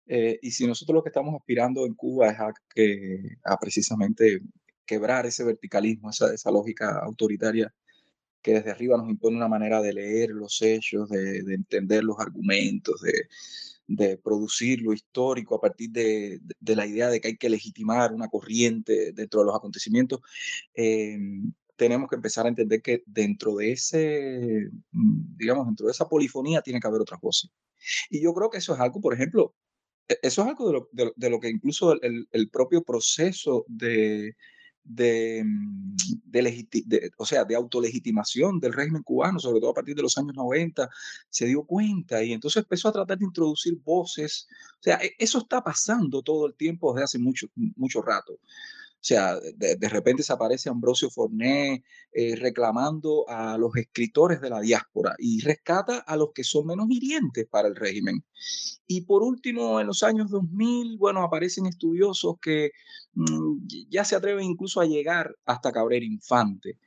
y 0.06 0.50
si 0.50 0.66
nosotros 0.66 0.96
lo 0.96 1.02
que 1.02 1.08
estamos 1.08 1.34
aspirando 1.34 1.86
en 1.86 1.94
Cuba 1.94 2.28
es 2.30 2.38
a, 2.38 2.52
que, 2.74 3.38
a 3.44 3.56
precisamente 3.56 4.42
quebrar 4.86 5.26
ese 5.26 5.44
verticalismo, 5.44 6.10
esa, 6.10 6.32
esa 6.32 6.50
lógica 6.50 6.98
autoritaria 7.00 7.72
que 8.44 8.52
desde 8.52 8.70
arriba 8.70 8.98
nos 8.98 9.08
impone 9.08 9.38
una 9.38 9.48
manera 9.48 9.80
de 9.80 9.94
leer 9.94 10.30
los 10.30 10.60
hechos, 10.60 11.08
de, 11.08 11.38
entender 11.54 12.04
los 12.04 12.20
argumentos, 12.20 13.00
de, 13.86 14.18
producir 14.18 14.82
lo 14.82 14.92
histórico 14.92 15.54
a 15.54 15.60
partir 15.62 15.90
de, 15.90 16.40
de, 16.60 16.76
la 16.76 16.86
idea 16.86 17.08
de 17.08 17.20
que 17.20 17.28
hay 17.28 17.36
que 17.38 17.48
legitimar 17.48 18.12
una 18.12 18.28
corriente 18.28 19.12
dentro 19.12 19.40
de 19.40 19.46
los 19.46 19.56
acontecimientos, 19.56 20.20
eh, 20.74 21.18
tenemos 21.76 22.08
que 22.08 22.16
empezar 22.16 22.44
a 22.44 22.50
entender 22.50 22.82
que 22.82 23.02
dentro 23.06 23.56
de 23.56 23.72
ese, 23.72 24.68
mm, 24.92 25.36
digamos, 25.38 25.66
dentro 25.66 25.86
de 25.86 25.92
esa 25.92 26.08
polifonía 26.08 26.60
tiene 26.60 26.80
que 26.80 26.86
haber 26.86 27.00
otras 27.00 27.20
voces. 27.22 27.50
Y 28.10 28.22
yo 28.22 28.34
creo 28.34 28.50
que 28.50 28.58
eso 28.58 28.74
es 28.74 28.80
algo, 28.80 29.00
por 29.00 29.14
ejemplo, 29.14 29.54
e, 30.08 30.18
eso 30.22 30.42
es 30.42 30.48
algo 30.48 30.66
de 30.66 30.72
lo, 30.74 31.12
de, 31.16 31.30
lo 31.30 31.40
que 31.40 31.48
incluso 31.48 32.00
el, 32.02 32.28
el 32.30 32.50
propio 32.50 32.82
proceso 32.82 33.64
de, 33.68 34.36
de, 34.84 35.42
mm, 35.44 35.96
de, 36.26 37.10
o 37.16 37.26
sea, 37.26 37.44
de 37.44 37.54
autolegitimación 37.54 38.60
del 38.60 38.72
régimen 38.72 39.02
cubano, 39.02 39.38
sobre 39.38 39.60
todo 39.60 39.70
a 39.70 39.74
partir 39.74 39.96
de 39.96 40.02
los 40.02 40.16
años 40.18 40.34
90, 40.34 40.88
se 41.30 41.46
dio 41.46 41.64
cuenta 41.64 42.22
y 42.22 42.32
entonces 42.32 42.62
empezó 42.62 42.88
a 42.88 42.92
tratar 42.92 43.18
de 43.18 43.24
introducir 43.24 43.76
voces. 43.82 44.46
O 44.80 44.82
sea, 44.82 44.96
e, 44.96 45.14
eso 45.18 45.38
está 45.38 45.62
pasando 45.62 46.22
todo 46.22 46.46
el 46.46 46.54
tiempo 46.54 46.92
desde 46.92 47.04
hace 47.04 47.18
mucho, 47.18 47.46
mucho 47.76 48.02
rato. 48.02 48.38
O 49.04 49.06
sea, 49.06 49.38
de, 49.38 49.76
de 49.76 49.88
repente 49.90 50.22
se 50.22 50.32
aparece 50.32 50.70
Ambrosio 50.70 51.10
Forné 51.10 51.84
eh, 52.10 52.36
reclamando 52.36 53.28
a 53.28 53.58
los 53.58 53.76
escritores 53.76 54.40
de 54.40 54.48
la 54.48 54.62
diáspora 54.62 55.14
y 55.18 55.42
rescata 55.42 55.98
a 55.98 56.16
los 56.16 56.30
que 56.34 56.42
son 56.42 56.68
menos 56.68 56.86
hirientes 56.88 57.46
para 57.46 57.68
el 57.68 57.76
régimen. 57.76 58.24
Y 58.86 59.02
por 59.02 59.22
último, 59.22 59.78
en 59.78 59.88
los 59.88 60.02
años 60.02 60.30
2000, 60.30 60.96
bueno, 60.96 61.22
aparecen 61.22 61.66
estudiosos 61.66 62.36
que 62.40 62.70
mmm, 63.12 63.58
ya 63.90 64.06
se 64.06 64.16
atreven 64.16 64.44
incluso 64.44 64.80
a 64.80 64.86
llegar 64.86 65.36
hasta 65.44 65.70
Cabrera 65.70 66.06
Infante. 66.06 66.78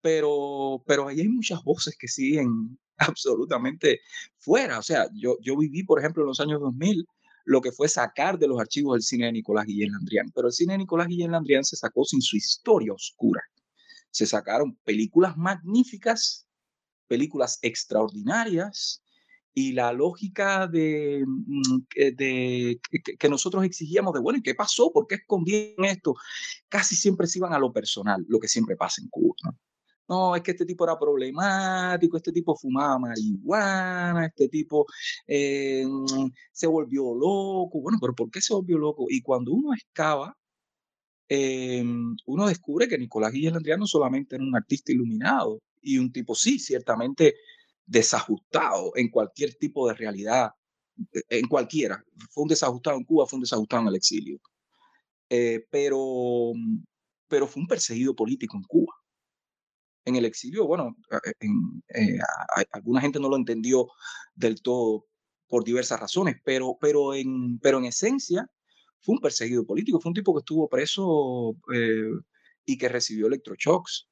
Pero, 0.00 0.84
pero 0.86 1.08
ahí 1.08 1.22
hay 1.22 1.28
muchas 1.28 1.64
voces 1.64 1.96
que 1.98 2.06
siguen 2.06 2.78
absolutamente 2.98 3.98
fuera. 4.38 4.78
O 4.78 4.82
sea, 4.84 5.08
yo, 5.12 5.36
yo 5.40 5.56
viví, 5.56 5.82
por 5.82 5.98
ejemplo, 5.98 6.22
en 6.22 6.28
los 6.28 6.38
años 6.38 6.60
2000 6.60 7.04
lo 7.48 7.62
que 7.62 7.72
fue 7.72 7.88
sacar 7.88 8.38
de 8.38 8.46
los 8.46 8.60
archivos 8.60 8.94
el 8.94 9.02
cine 9.02 9.24
de 9.24 9.32
Nicolás 9.32 9.64
Guillén 9.64 9.90
Landrián. 9.90 10.30
Pero 10.34 10.48
el 10.48 10.52
cine 10.52 10.74
de 10.74 10.78
Nicolás 10.80 11.08
Guillén 11.08 11.32
Landrián 11.32 11.64
se 11.64 11.76
sacó 11.76 12.04
sin 12.04 12.20
su 12.20 12.36
historia 12.36 12.92
oscura. 12.92 13.40
Se 14.10 14.26
sacaron 14.26 14.76
películas 14.84 15.34
magníficas, 15.38 16.46
películas 17.06 17.58
extraordinarias, 17.62 19.02
y 19.54 19.72
la 19.72 19.94
lógica 19.94 20.66
de, 20.66 21.24
mm, 21.26 21.78
que 23.18 23.28
nosotros 23.30 23.64
exigíamos 23.64 24.12
de, 24.12 24.20
bueno, 24.20 24.38
¿y 24.38 24.42
qué 24.42 24.54
pasó? 24.54 24.92
¿Por 24.92 25.06
qué 25.06 25.14
escondieron 25.16 25.86
esto? 25.86 26.16
Casi 26.68 26.96
siempre 26.96 27.26
se 27.26 27.38
iban 27.38 27.54
a 27.54 27.58
lo 27.58 27.72
personal, 27.72 28.24
lo 28.28 28.38
que 28.38 28.46
siempre 28.46 28.76
pasa 28.76 29.00
en 29.00 29.08
Cuba. 29.08 29.34
No, 30.08 30.34
es 30.34 30.42
que 30.42 30.52
este 30.52 30.64
tipo 30.64 30.84
era 30.84 30.98
problemático, 30.98 32.16
este 32.16 32.32
tipo 32.32 32.56
fumaba 32.56 32.98
marihuana, 32.98 34.26
este 34.26 34.48
tipo 34.48 34.86
eh, 35.26 35.84
se 36.52 36.66
volvió 36.66 37.14
loco. 37.14 37.80
Bueno, 37.82 37.98
pero 38.00 38.14
¿por 38.14 38.30
qué 38.30 38.40
se 38.40 38.54
volvió 38.54 38.78
loco? 38.78 39.06
Y 39.10 39.20
cuando 39.20 39.52
uno 39.52 39.74
excava, 39.74 40.34
eh, 41.28 41.84
uno 42.26 42.46
descubre 42.46 42.88
que 42.88 42.98
Nicolás 42.98 43.32
Guillén 43.32 43.54
no 43.78 43.86
solamente 43.86 44.36
era 44.36 44.44
un 44.44 44.56
artista 44.56 44.92
iluminado 44.92 45.60
y 45.82 45.98
un 45.98 46.10
tipo, 46.12 46.34
sí, 46.34 46.58
ciertamente 46.58 47.34
desajustado 47.86 48.92
en 48.96 49.10
cualquier 49.10 49.54
tipo 49.56 49.88
de 49.88 49.94
realidad, 49.94 50.52
en 51.28 51.46
cualquiera. 51.48 52.02
Fue 52.30 52.42
un 52.44 52.48
desajustado 52.48 52.96
en 52.98 53.04
Cuba, 53.04 53.26
fue 53.26 53.38
un 53.38 53.42
desajustado 53.42 53.82
en 53.82 53.88
el 53.88 53.96
exilio. 53.96 54.40
Eh, 55.30 55.66
pero, 55.70 56.52
pero 57.28 57.46
fue 57.46 57.62
un 57.62 57.68
perseguido 57.68 58.14
político 58.14 58.56
en 58.56 58.62
Cuba 58.64 58.97
en 60.08 60.16
el 60.16 60.24
exilio, 60.24 60.66
bueno, 60.66 60.96
eh, 61.40 62.18
alguna 62.72 63.00
gente 63.00 63.20
no 63.20 63.28
lo 63.28 63.36
entendió 63.36 63.88
del 64.34 64.62
todo 64.62 65.06
por 65.46 65.64
diversas 65.64 66.00
razones, 66.00 66.36
pero, 66.44 66.76
pero, 66.80 67.14
en, 67.14 67.58
pero 67.58 67.78
en 67.78 67.86
esencia 67.86 68.48
fue 69.00 69.14
un 69.14 69.20
perseguido 69.20 69.64
político, 69.66 70.00
fue 70.00 70.10
un 70.10 70.14
tipo 70.14 70.34
que 70.34 70.40
estuvo 70.40 70.68
preso 70.68 71.56
eh, 71.74 72.10
y 72.64 72.78
que 72.78 72.88
recibió 72.88 73.26
electroshocks. 73.26 74.08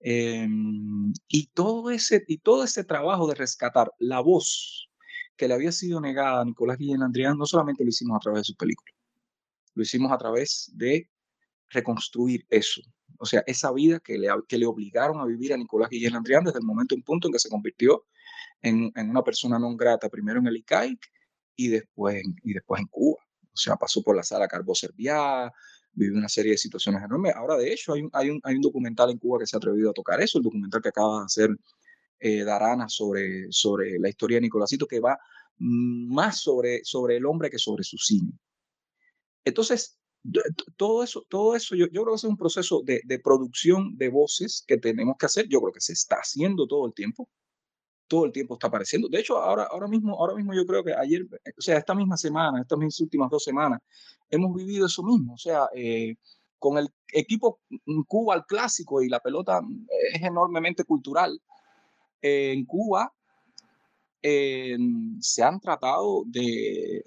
Em, 0.00 1.12
y, 1.28 1.48
todo 1.48 1.90
ese, 1.90 2.24
y 2.26 2.38
todo 2.38 2.64
ese 2.64 2.84
trabajo 2.84 3.26
de 3.26 3.34
rescatar 3.34 3.92
la 3.98 4.20
voz 4.20 4.88
que 5.36 5.48
le 5.48 5.54
había 5.54 5.72
sido 5.72 6.00
negada 6.00 6.40
a 6.40 6.44
Nicolás 6.44 6.78
Guillén 6.78 7.02
Andrián, 7.02 7.36
no 7.36 7.46
solamente 7.46 7.84
lo 7.84 7.90
hicimos 7.90 8.16
a 8.16 8.20
través 8.20 8.40
de 8.40 8.44
sus 8.44 8.56
películas, 8.56 8.94
lo 9.74 9.82
hicimos 9.82 10.12
a 10.12 10.18
través 10.18 10.70
de 10.74 11.10
reconstruir 11.68 12.46
eso. 12.50 12.82
O 13.20 13.26
sea, 13.26 13.44
esa 13.46 13.70
vida 13.70 14.00
que 14.00 14.16
le, 14.16 14.28
que 14.48 14.56
le 14.56 14.64
obligaron 14.64 15.20
a 15.20 15.26
vivir 15.26 15.52
a 15.52 15.56
Nicolás 15.58 15.90
Guillén 15.90 16.16
Andrián 16.16 16.42
desde 16.42 16.58
el 16.58 16.64
momento 16.64 16.94
en 16.94 17.02
punto 17.02 17.28
en 17.28 17.32
que 17.32 17.38
se 17.38 17.50
convirtió 17.50 18.06
en, 18.62 18.90
en 18.96 19.10
una 19.10 19.22
persona 19.22 19.58
no 19.58 19.76
grata, 19.76 20.08
primero 20.08 20.40
en 20.40 20.46
el 20.46 20.56
ICAIC 20.56 20.98
y 21.54 21.68
después, 21.68 22.22
y 22.42 22.54
después 22.54 22.80
en 22.80 22.86
Cuba. 22.86 23.20
O 23.52 23.56
sea, 23.56 23.76
pasó 23.76 24.02
por 24.02 24.16
la 24.16 24.22
sala 24.22 24.48
Carbó 24.48 24.74
Serviá, 24.74 25.52
vivió 25.92 26.16
una 26.16 26.30
serie 26.30 26.52
de 26.52 26.58
situaciones 26.58 27.02
enormes. 27.02 27.34
Ahora, 27.34 27.56
de 27.56 27.70
hecho, 27.70 27.92
hay 27.92 28.00
un, 28.00 28.10
hay, 28.14 28.30
un, 28.30 28.40
hay 28.42 28.54
un 28.54 28.62
documental 28.62 29.10
en 29.10 29.18
Cuba 29.18 29.38
que 29.38 29.46
se 29.46 29.54
ha 29.56 29.58
atrevido 29.58 29.90
a 29.90 29.92
tocar 29.92 30.18
eso, 30.22 30.38
el 30.38 30.44
documental 30.44 30.80
que 30.80 30.88
acaba 30.88 31.18
de 31.18 31.24
hacer 31.26 31.50
eh, 32.18 32.42
Darana 32.42 32.88
sobre, 32.88 33.52
sobre 33.52 33.98
la 33.98 34.08
historia 34.08 34.38
de 34.38 34.42
Nicolásito, 34.42 34.86
que 34.86 35.00
va 35.00 35.18
más 35.58 36.40
sobre, 36.40 36.82
sobre 36.84 37.18
el 37.18 37.26
hombre 37.26 37.50
que 37.50 37.58
sobre 37.58 37.84
su 37.84 37.98
cine. 37.98 38.32
Entonces, 39.44 39.99
todo 40.76 41.02
eso, 41.02 41.24
todo 41.28 41.54
eso 41.56 41.74
yo, 41.74 41.86
yo 41.86 42.02
creo 42.02 42.14
que 42.14 42.16
es 42.16 42.24
un 42.24 42.36
proceso 42.36 42.82
de, 42.84 43.00
de, 43.04 43.18
producción 43.18 43.96
de 43.96 44.08
voces 44.10 44.64
que 44.66 44.76
tenemos 44.76 45.16
que 45.18 45.26
hacer. 45.26 45.48
Yo 45.48 45.60
creo 45.60 45.72
que 45.72 45.80
se 45.80 45.92
está 45.92 46.16
haciendo 46.16 46.66
todo 46.66 46.86
el 46.86 46.94
tiempo. 46.94 47.28
Todo 48.06 48.26
el 48.26 48.32
tiempo 48.32 48.54
está 48.54 48.66
apareciendo. 48.66 49.08
De 49.08 49.20
hecho, 49.20 49.38
ahora, 49.38 49.64
ahora, 49.70 49.86
mismo, 49.86 50.18
ahora 50.18 50.34
mismo 50.34 50.52
yo 50.52 50.66
creo 50.66 50.82
que 50.82 50.92
ayer, 50.92 51.26
o 51.56 51.60
sea, 51.60 51.78
esta 51.78 51.94
misma 51.94 52.16
semana, 52.16 52.60
estas 52.60 52.78
mismas 52.78 53.00
últimas 53.00 53.30
dos 53.30 53.44
semanas, 53.44 53.80
hemos 54.28 54.54
vivido 54.54 54.86
eso 54.86 55.02
mismo. 55.02 55.34
O 55.34 55.38
sea, 55.38 55.68
eh, 55.74 56.16
con 56.58 56.76
el 56.76 56.88
equipo 57.12 57.60
Cuba 58.06 58.34
al 58.34 58.46
clásico 58.46 59.00
y 59.00 59.08
la 59.08 59.20
pelota 59.20 59.60
es 60.12 60.22
enormemente 60.22 60.84
cultural. 60.84 61.40
Eh, 62.20 62.52
en 62.52 62.66
Cuba 62.66 63.12
eh, 64.22 64.76
se 65.20 65.42
han 65.42 65.60
tratado 65.60 66.24
de, 66.26 67.04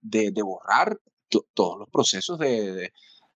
de, 0.00 0.30
de 0.30 0.42
borrar 0.42 1.00
todos 1.54 1.78
los 1.78 1.88
procesos 1.90 2.38
de, 2.38 2.92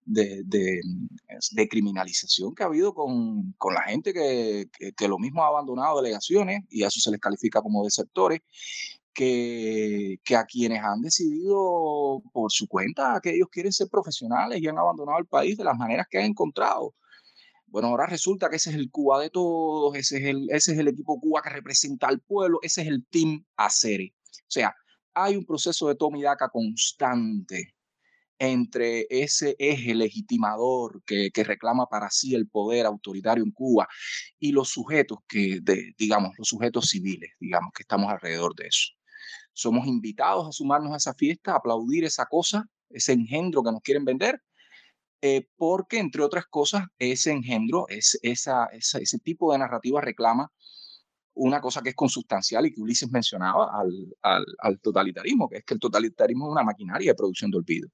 de, 0.07 0.43
de, 0.45 1.67
criminalización 1.67 2.55
que 2.55 2.63
ha 2.63 2.67
habido 2.67 2.93
con, 2.93 3.53
con 3.57 3.73
la 3.73 3.83
gente 3.83 4.13
que, 4.13 4.69
que, 4.77 4.93
que, 4.93 5.07
lo 5.07 5.19
mismo 5.19 5.43
ha 5.43 5.47
abandonado 5.47 6.01
delegaciones 6.01 6.63
y 6.69 6.83
a 6.83 6.87
eso 6.87 6.99
se 6.99 7.11
les 7.11 7.19
califica 7.19 7.61
como 7.61 7.83
desertores, 7.83 8.41
que, 9.13 10.19
que 10.23 10.35
a 10.35 10.45
quienes 10.45 10.83
han 10.83 11.01
decidido 11.01 12.21
por 12.31 12.51
su 12.51 12.67
cuenta 12.67 13.19
que 13.21 13.31
ellos 13.31 13.47
quieren 13.51 13.73
ser 13.73 13.89
profesionales 13.89 14.61
y 14.61 14.67
han 14.67 14.77
abandonado 14.77 15.17
el 15.19 15.25
país 15.25 15.57
de 15.57 15.63
las 15.63 15.75
maneras 15.75 16.07
que 16.09 16.19
han 16.19 16.25
encontrado. 16.25 16.93
Bueno, 17.65 17.89
ahora 17.89 18.05
resulta 18.05 18.49
que 18.49 18.57
ese 18.57 18.69
es 18.69 18.75
el 18.77 18.91
Cuba 18.91 19.19
de 19.19 19.29
todos, 19.29 19.95
ese 19.95 20.17
es 20.17 20.23
el, 20.25 20.49
ese 20.51 20.73
es 20.73 20.79
el 20.79 20.87
equipo 20.87 21.19
Cuba 21.19 21.41
que 21.41 21.49
representa 21.49 22.07
al 22.07 22.21
pueblo, 22.21 22.59
ese 22.61 22.83
es 22.83 22.87
el 22.87 23.05
Team 23.07 23.43
Acere. 23.57 24.13
O 24.23 24.51
sea, 24.51 24.73
hay 25.13 25.35
un 25.35 25.45
proceso 25.45 25.87
de 25.87 25.95
toma 25.95 26.19
y 26.19 26.21
daca 26.21 26.49
constante 26.49 27.75
entre 28.39 29.07
ese 29.09 29.55
eje 29.59 29.95
legitimador 29.95 31.01
que, 31.03 31.31
reclama 31.43 31.87
para 31.87 32.09
sí 32.09 32.35
el 32.35 32.47
poder 32.47 32.85
autoritario 32.85 33.43
en 33.43 33.51
Cuba 33.51 33.87
y 34.39 34.51
los 34.51 34.69
sujetos 34.69 35.19
que, 35.27 35.59
digamos, 35.97 36.33
los 36.37 36.47
sujetos 36.47 36.89
civiles, 36.89 37.31
digamos, 37.39 37.71
que 37.73 37.83
estamos 37.83 38.09
alrededor 38.11 38.55
de 38.55 38.67
eso. 38.67 38.93
Somos 39.53 39.87
invitados 39.87 40.47
a 40.47 40.51
sumarnos 40.51 40.93
a 40.93 40.97
esa 40.97 41.13
fiesta, 41.13 41.53
a 41.53 41.57
aplaudir 41.57 42.03
esa 42.05 42.25
cosa, 42.25 42.65
ese 42.89 43.13
engendro 43.13 43.63
que 43.63 43.71
nos 43.71 43.81
quieren 43.81 44.05
vender, 44.05 44.41
eh, 45.21 45.47
porque, 45.57 45.99
entre 45.99 46.21
otras 46.23 46.45
cosas, 46.45 46.83
ese 46.99 47.31
engendro, 47.31 47.87
es, 47.89 48.19
esa, 48.21 48.67
ese 48.67 49.19
tipo 49.19 49.51
de 49.51 49.59
narrativa 49.59 49.99
reclama 49.99 50.51
una 51.33 51.61
cosa 51.61 51.81
que 51.81 51.89
es 51.89 51.95
consustancial 51.95 52.65
y 52.65 52.73
que 52.73 52.81
Ulises 52.81 53.11
mencionaba 53.11 53.69
al, 53.79 54.15
al, 54.21 54.45
al, 54.59 54.79
totalitarismo, 54.79 55.49
que 55.49 55.57
es 55.57 55.63
que 55.63 55.75
el 55.75 55.79
totalitarismo 55.79 56.47
es 56.47 56.51
una 56.51 56.63
maquinaria 56.63 57.11
de 57.11 57.15
producción 57.15 57.51
de 57.51 57.57
olvido. 57.57 57.89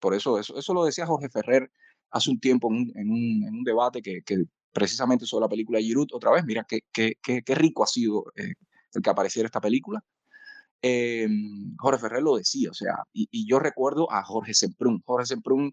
Por 0.00 0.14
eso, 0.14 0.38
eso, 0.38 0.58
eso 0.58 0.74
lo 0.74 0.84
decía 0.84 1.06
Jorge 1.06 1.28
Ferrer 1.28 1.70
hace 2.10 2.30
un 2.30 2.38
tiempo 2.40 2.68
en 2.70 2.76
un, 2.76 2.92
en 2.96 3.54
un, 3.54 3.64
debate 3.64 4.02
que, 4.02 4.22
que, 4.22 4.44
precisamente 4.72 5.26
sobre 5.26 5.44
la 5.44 5.48
película 5.48 5.80
Giroud, 5.80 6.08
otra 6.12 6.32
vez, 6.32 6.44
mira 6.44 6.64
qué, 6.68 6.80
qué, 6.92 7.14
qué, 7.22 7.42
qué 7.42 7.54
rico 7.54 7.82
ha 7.82 7.86
sido 7.86 8.24
eh, 8.36 8.54
el 8.92 9.02
que 9.02 9.10
apareciera 9.10 9.46
esta 9.46 9.60
película. 9.60 10.02
Eh, 10.82 11.26
Jorge 11.78 12.00
Ferrer 12.00 12.22
lo 12.22 12.36
decía, 12.36 12.70
o 12.70 12.74
sea, 12.74 13.04
y, 13.12 13.28
y, 13.30 13.48
yo 13.48 13.58
recuerdo 13.58 14.10
a 14.12 14.22
Jorge 14.22 14.52
Semprún. 14.52 15.02
Jorge 15.06 15.26
Semprún 15.26 15.72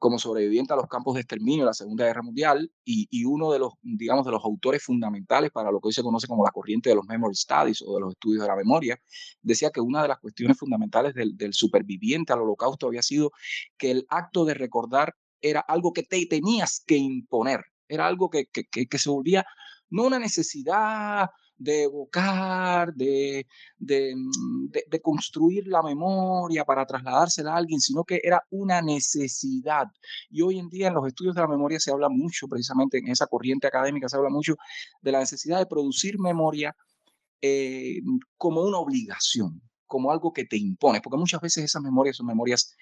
como 0.00 0.18
sobreviviente 0.18 0.72
a 0.72 0.76
los 0.76 0.88
campos 0.88 1.14
de 1.14 1.20
exterminio 1.20 1.64
de 1.64 1.66
la 1.66 1.74
Segunda 1.74 2.06
Guerra 2.06 2.22
Mundial 2.22 2.72
y, 2.84 3.24
uno 3.26 3.52
de 3.52 3.58
los, 3.58 3.74
digamos, 3.82 4.24
de 4.24 4.32
los 4.32 4.42
autores 4.42 4.82
fundamentales 4.82 5.50
para 5.50 5.70
lo 5.70 5.78
que 5.78 5.88
hoy 5.88 5.92
se 5.92 6.02
conoce 6.02 6.26
como 6.26 6.42
la 6.42 6.50
corriente 6.50 6.88
de 6.88 6.96
los 6.96 7.04
memory 7.06 7.34
studies 7.34 7.82
o 7.86 7.94
de 7.94 8.00
los 8.00 8.12
estudios 8.14 8.42
de 8.42 8.48
la 8.48 8.56
memoria, 8.56 8.98
decía 9.42 9.70
que 9.70 9.82
una 9.82 10.00
de 10.00 10.08
las 10.08 10.18
cuestiones 10.18 10.58
fundamentales 10.58 11.14
del, 11.14 11.52
superviviente 11.52 12.32
al 12.32 12.40
holocausto 12.40 12.86
había 12.86 13.02
sido 13.02 13.30
que 13.76 13.90
el 13.90 14.06
acto 14.08 14.46
de 14.46 14.54
recordar 14.54 15.14
era 15.42 15.60
algo 15.60 15.92
que 15.92 16.02
te 16.02 16.24
tenías 16.24 16.82
que 16.86 16.96
imponer, 16.96 17.60
era 17.86 18.06
algo 18.06 18.30
que, 18.30 18.46
que 18.46 18.98
se 18.98 19.10
volvía 19.10 19.44
no 19.90 20.04
una 20.04 20.18
necesidad 20.18 21.28
de 21.60 21.82
evocar, 21.82 22.94
de, 22.94 23.46
de, 23.78 24.14
de, 24.70 24.84
de, 24.88 25.00
construir 25.02 25.66
la 25.68 25.82
memoria 25.82 26.64
para 26.64 26.86
trasladársela 26.86 27.52
a 27.52 27.56
alguien, 27.58 27.80
sino 27.80 28.02
que 28.02 28.18
era 28.24 28.42
una 28.50 28.80
necesidad. 28.80 29.84
Y 30.30 30.40
hoy 30.40 30.58
en 30.58 30.70
día 30.70 30.88
en 30.88 30.94
los 30.94 31.06
estudios 31.06 31.34
de 31.34 31.42
la 31.42 31.48
memoria 31.48 31.78
se 31.78 31.92
habla 31.92 32.08
mucho, 32.08 32.48
precisamente 32.48 32.98
en 32.98 33.08
esa 33.08 33.26
corriente 33.26 33.66
académica 33.66 34.08
se 34.08 34.16
habla 34.16 34.30
mucho 34.30 34.56
de 35.02 35.12
la 35.12 35.20
necesidad 35.20 35.58
de 35.58 35.66
producir 35.66 36.18
memoria 36.18 36.74
eh, 37.42 38.00
como 38.38 38.62
una 38.62 38.78
obligación, 38.78 39.60
como 39.86 40.10
algo 40.10 40.32
que 40.32 40.46
te 40.46 40.56
impone, 40.56 41.02
porque 41.02 41.18
muchas 41.18 41.42
veces 41.42 41.64
esas 41.64 41.82
memorias 41.82 42.16
son 42.16 42.26
memorias 42.26 42.74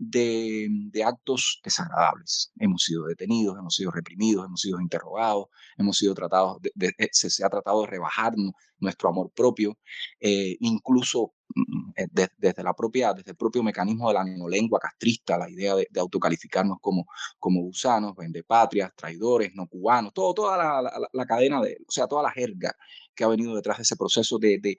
de, 0.00 1.02
actos 1.04 1.60
desagradables. 1.62 2.52
Hemos 2.58 2.82
sido 2.84 3.04
detenidos, 3.06 3.58
hemos 3.58 3.74
sido 3.74 3.90
reprimidos, 3.90 4.46
hemos 4.46 4.60
sido 4.60 4.80
interrogados, 4.80 5.46
hemos 5.76 5.96
sido 5.98 6.14
tratados, 6.14 6.58
de, 6.74 6.92
se, 7.12 7.44
ha 7.44 7.50
tratado 7.50 7.82
de 7.82 7.88
rebajar 7.88 8.32
nuestro 8.78 9.10
amor 9.10 9.30
propio, 9.34 9.76
eh, 10.18 10.56
incluso 10.60 11.34
mm, 11.54 11.90
eh, 11.96 12.06
de, 12.10 12.28
desde, 12.38 12.62
la 12.62 12.72
propia, 12.72 13.12
desde 13.12 13.32
el 13.32 13.36
propio 13.36 13.62
mecanismo 13.62 14.08
de 14.08 14.14
la 14.14 14.24
neolengua 14.24 14.80
castrista, 14.80 15.36
la 15.36 15.50
idea 15.50 15.74
de, 15.76 15.86
autocalificarnos 16.00 16.78
como, 16.80 17.04
como 17.38 17.60
gusanos, 17.60 18.16
vendepatrias, 18.16 18.92
traidores, 18.96 19.52
no 19.54 19.66
cubanos, 19.66 20.14
todo, 20.14 20.32
toda 20.32 20.56
la, 20.56 21.08
la, 21.12 21.26
cadena, 21.26 21.60
de, 21.60 21.76
o 21.86 21.90
sea, 21.90 22.06
toda 22.06 22.22
la 22.22 22.30
jerga 22.30 22.74
que 23.14 23.24
ha 23.24 23.28
venido 23.28 23.54
detrás 23.54 23.76
de 23.76 23.82
ese 23.82 23.96
proceso 23.96 24.38
de, 24.38 24.78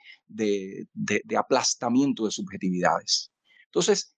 aplastamiento 1.38 2.26
de 2.26 2.31
subjetividades. 2.31 3.31
Entonces, 3.65 4.15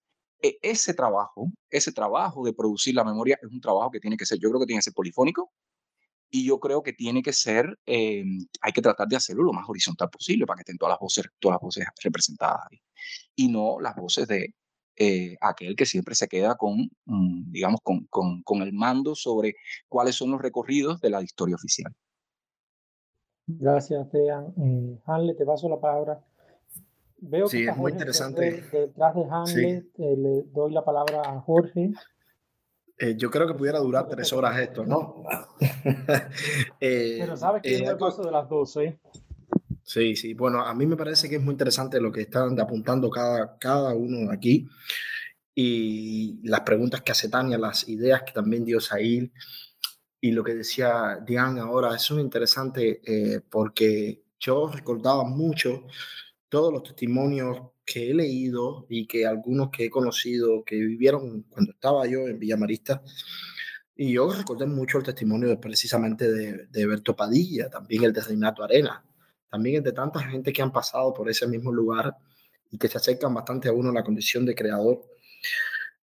ese 0.61 0.93
trabajo, 0.93 1.51
ese 1.69 1.91
trabajo 1.91 2.43
de 2.43 2.53
producir 2.53 2.93
la 2.95 3.03
memoria 3.03 3.39
es 3.41 3.49
un 3.49 3.61
trabajo 3.61 3.91
que 3.91 3.99
tiene 3.99 4.17
que 4.17 4.25
ser, 4.25 4.39
yo 4.39 4.49
creo 4.49 4.59
que 4.59 4.65
tiene 4.65 4.79
que 4.79 4.83
ser 4.83 4.93
polifónico 4.93 5.51
y 6.29 6.45
yo 6.45 6.59
creo 6.59 6.83
que 6.83 6.93
tiene 6.93 7.21
que 7.21 7.31
ser, 7.31 7.79
eh, 7.85 8.23
hay 8.61 8.71
que 8.73 8.81
tratar 8.81 9.07
de 9.07 9.15
hacerlo 9.15 9.43
lo 9.43 9.53
más 9.53 9.69
horizontal 9.69 10.09
posible 10.09 10.45
para 10.45 10.57
que 10.57 10.61
estén 10.61 10.77
todas 10.77 10.93
las 10.93 10.99
voces, 10.99 11.25
todas 11.39 11.55
las 11.55 11.61
voces 11.61 11.85
representadas 12.03 12.59
ahí 12.69 12.81
y 13.35 13.47
no 13.47 13.79
las 13.79 13.95
voces 13.95 14.27
de 14.27 14.53
eh, 14.95 15.35
aquel 15.41 15.75
que 15.75 15.85
siempre 15.85 16.15
se 16.15 16.27
queda 16.27 16.55
con, 16.55 16.89
mm, 17.05 17.51
digamos, 17.51 17.79
con, 17.81 18.05
con, 18.07 18.43
con 18.43 18.61
el 18.61 18.73
mando 18.73 19.15
sobre 19.15 19.55
cuáles 19.87 20.15
son 20.15 20.31
los 20.31 20.41
recorridos 20.41 20.99
de 21.01 21.09
la 21.09 21.21
historia 21.21 21.55
oficial. 21.55 21.93
Gracias, 23.45 24.11
Dean. 24.11 24.53
Eh, 24.57 24.99
Hanle, 25.05 25.35
te 25.35 25.45
paso 25.45 25.67
la 25.67 25.79
palabra 25.79 26.23
Veo 27.25 27.47
sí, 27.47 27.63
que 27.63 27.69
es 27.69 27.77
muy 27.77 27.93
interesante. 27.93 28.63
Detrás 28.69 29.15
de 29.15 29.23
Hamlet, 29.29 29.85
sí. 29.95 30.03
eh, 30.03 30.15
le 30.17 30.43
doy 30.51 30.73
la 30.73 30.83
palabra 30.83 31.21
a 31.21 31.39
Jorge. 31.39 31.93
Eh, 32.97 33.15
yo 33.17 33.31
creo 33.31 33.47
que 33.47 33.53
pudiera 33.53 33.79
durar 33.79 34.09
tres 34.09 34.33
horas 34.33 34.59
esto, 34.59 34.85
¿no? 34.85 35.23
eh, 36.81 37.17
Pero 37.19 37.37
sabes 37.37 37.61
que 37.61 37.79
yo 37.79 37.85
me 37.85 37.95
paso 37.95 38.23
de 38.23 38.31
las 38.31 38.49
dos, 38.49 38.75
¿eh? 38.77 38.99
Sí, 39.83 40.17
sí. 40.17 40.33
Bueno, 40.33 40.61
a 40.65 40.73
mí 40.75 40.85
me 40.85 40.97
parece 40.97 41.29
que 41.29 41.37
es 41.37 41.41
muy 41.41 41.53
interesante 41.53 42.01
lo 42.01 42.11
que 42.11 42.21
están 42.21 42.59
apuntando 42.59 43.09
cada, 43.09 43.57
cada 43.57 43.95
uno 43.95 44.29
aquí 44.29 44.67
y 45.55 46.39
las 46.43 46.61
preguntas 46.61 47.01
que 47.01 47.13
hace 47.13 47.29
Tania, 47.29 47.57
las 47.57 47.87
ideas 47.87 48.23
que 48.23 48.33
también 48.33 48.65
dio 48.65 48.81
Sail 48.81 49.31
y 50.19 50.31
lo 50.31 50.43
que 50.43 50.55
decía 50.55 51.19
Diane 51.25 51.61
ahora. 51.61 51.95
Es 51.95 52.11
muy 52.11 52.21
interesante 52.21 53.01
eh, 53.05 53.39
porque 53.49 54.23
yo 54.39 54.67
recordaba 54.67 55.23
mucho 55.23 55.85
todos 56.53 56.71
los 56.71 56.83
testimonios 56.83 57.57
que 57.83 58.11
he 58.11 58.13
leído 58.13 58.85
y 58.87 59.07
que 59.07 59.25
algunos 59.25 59.71
que 59.71 59.85
he 59.85 59.89
conocido 59.89 60.63
que 60.63 60.75
vivieron 60.75 61.41
cuando 61.49 61.71
estaba 61.71 62.05
yo 62.05 62.27
en 62.27 62.37
Villamarista. 62.37 63.01
Y 63.95 64.13
yo 64.13 64.31
recordé 64.31 64.67
mucho 64.67 64.99
el 64.99 65.03
testimonio 65.03 65.59
precisamente 65.59 66.31
de, 66.31 66.67
de 66.67 66.85
Berto 66.85 67.15
Padilla, 67.15 67.71
también 67.71 68.03
el 68.03 68.13
de 68.13 68.21
Reinato 68.21 68.63
Arena, 68.63 69.03
también 69.49 69.77
el 69.77 69.83
de 69.83 69.93
tanta 69.93 70.19
gente 70.19 70.53
que 70.53 70.61
han 70.61 70.71
pasado 70.71 71.11
por 71.11 71.27
ese 71.27 71.47
mismo 71.47 71.71
lugar 71.71 72.15
y 72.69 72.77
que 72.77 72.87
se 72.87 72.99
acercan 72.99 73.33
bastante 73.33 73.69
a 73.69 73.73
uno 73.73 73.89
en 73.89 73.95
la 73.95 74.03
condición 74.03 74.45
de 74.45 74.53
creador. 74.53 75.01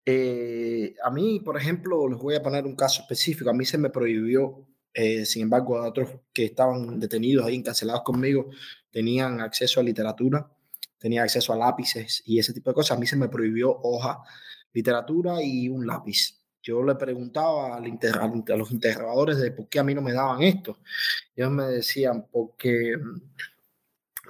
Eh, 0.05 0.97
a 1.05 1.12
mí, 1.12 1.39
por 1.39 1.56
ejemplo, 1.59 2.09
les 2.09 2.18
voy 2.18 2.35
a 2.35 2.43
poner 2.43 2.66
un 2.66 2.74
caso 2.74 3.02
específico. 3.02 3.51
A 3.51 3.55
mí 3.55 3.64
se 3.64 3.78
me 3.78 3.90
prohibió, 3.90 4.66
eh, 4.94 5.24
sin 5.24 5.43
embargo, 5.43 5.78
a 5.78 5.86
otros 5.86 6.10
que 6.32 6.47
estaban 6.47 6.98
detenidos 6.98 7.47
ahí, 7.47 7.55
encarcelados 7.55 8.02
conmigo, 8.02 8.51
tenían 8.91 9.41
acceso 9.41 9.81
a 9.81 9.83
literatura, 9.83 10.49
tenían 10.99 11.25
acceso 11.25 11.53
a 11.53 11.57
lápices 11.57 12.23
y 12.27 12.39
ese 12.39 12.53
tipo 12.53 12.71
de 12.71 12.75
cosas. 12.75 12.97
A 12.97 13.01
mí 13.01 13.07
se 13.07 13.17
me 13.17 13.29
prohibió 13.29 13.71
hoja 13.83 14.23
literatura 14.73 15.43
y 15.43 15.69
un 15.69 15.87
lápiz. 15.87 16.37
Yo 16.62 16.83
le 16.83 16.95
preguntaba 16.95 17.77
a 17.77 17.81
los 17.81 18.71
interrogadores 18.71 19.39
de 19.39 19.51
por 19.53 19.69
qué 19.69 19.79
a 19.79 19.85
mí 19.85 19.95
no 19.95 20.03
me 20.03 20.12
daban 20.12 20.43
esto. 20.43 20.79
Ellos 21.35 21.51
me 21.51 21.65
decían, 21.65 22.27
porque, 22.31 22.97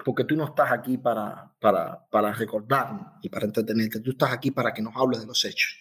porque 0.05 0.25
tú 0.25 0.37
no 0.37 0.45
estás 0.45 0.71
aquí 0.71 0.97
para, 0.97 1.53
para, 1.59 2.07
para 2.09 2.33
recordar 2.33 3.15
y 3.21 3.29
para 3.29 3.47
entretenerte, 3.47 4.01
tú 4.01 4.13
estás 4.13 4.33
aquí 4.33 4.53
para 4.53 4.73
que 4.73 4.81
nos 4.81 4.95
hables 4.97 5.21
de 5.21 5.27
los 5.27 5.45
hechos. 5.45 5.77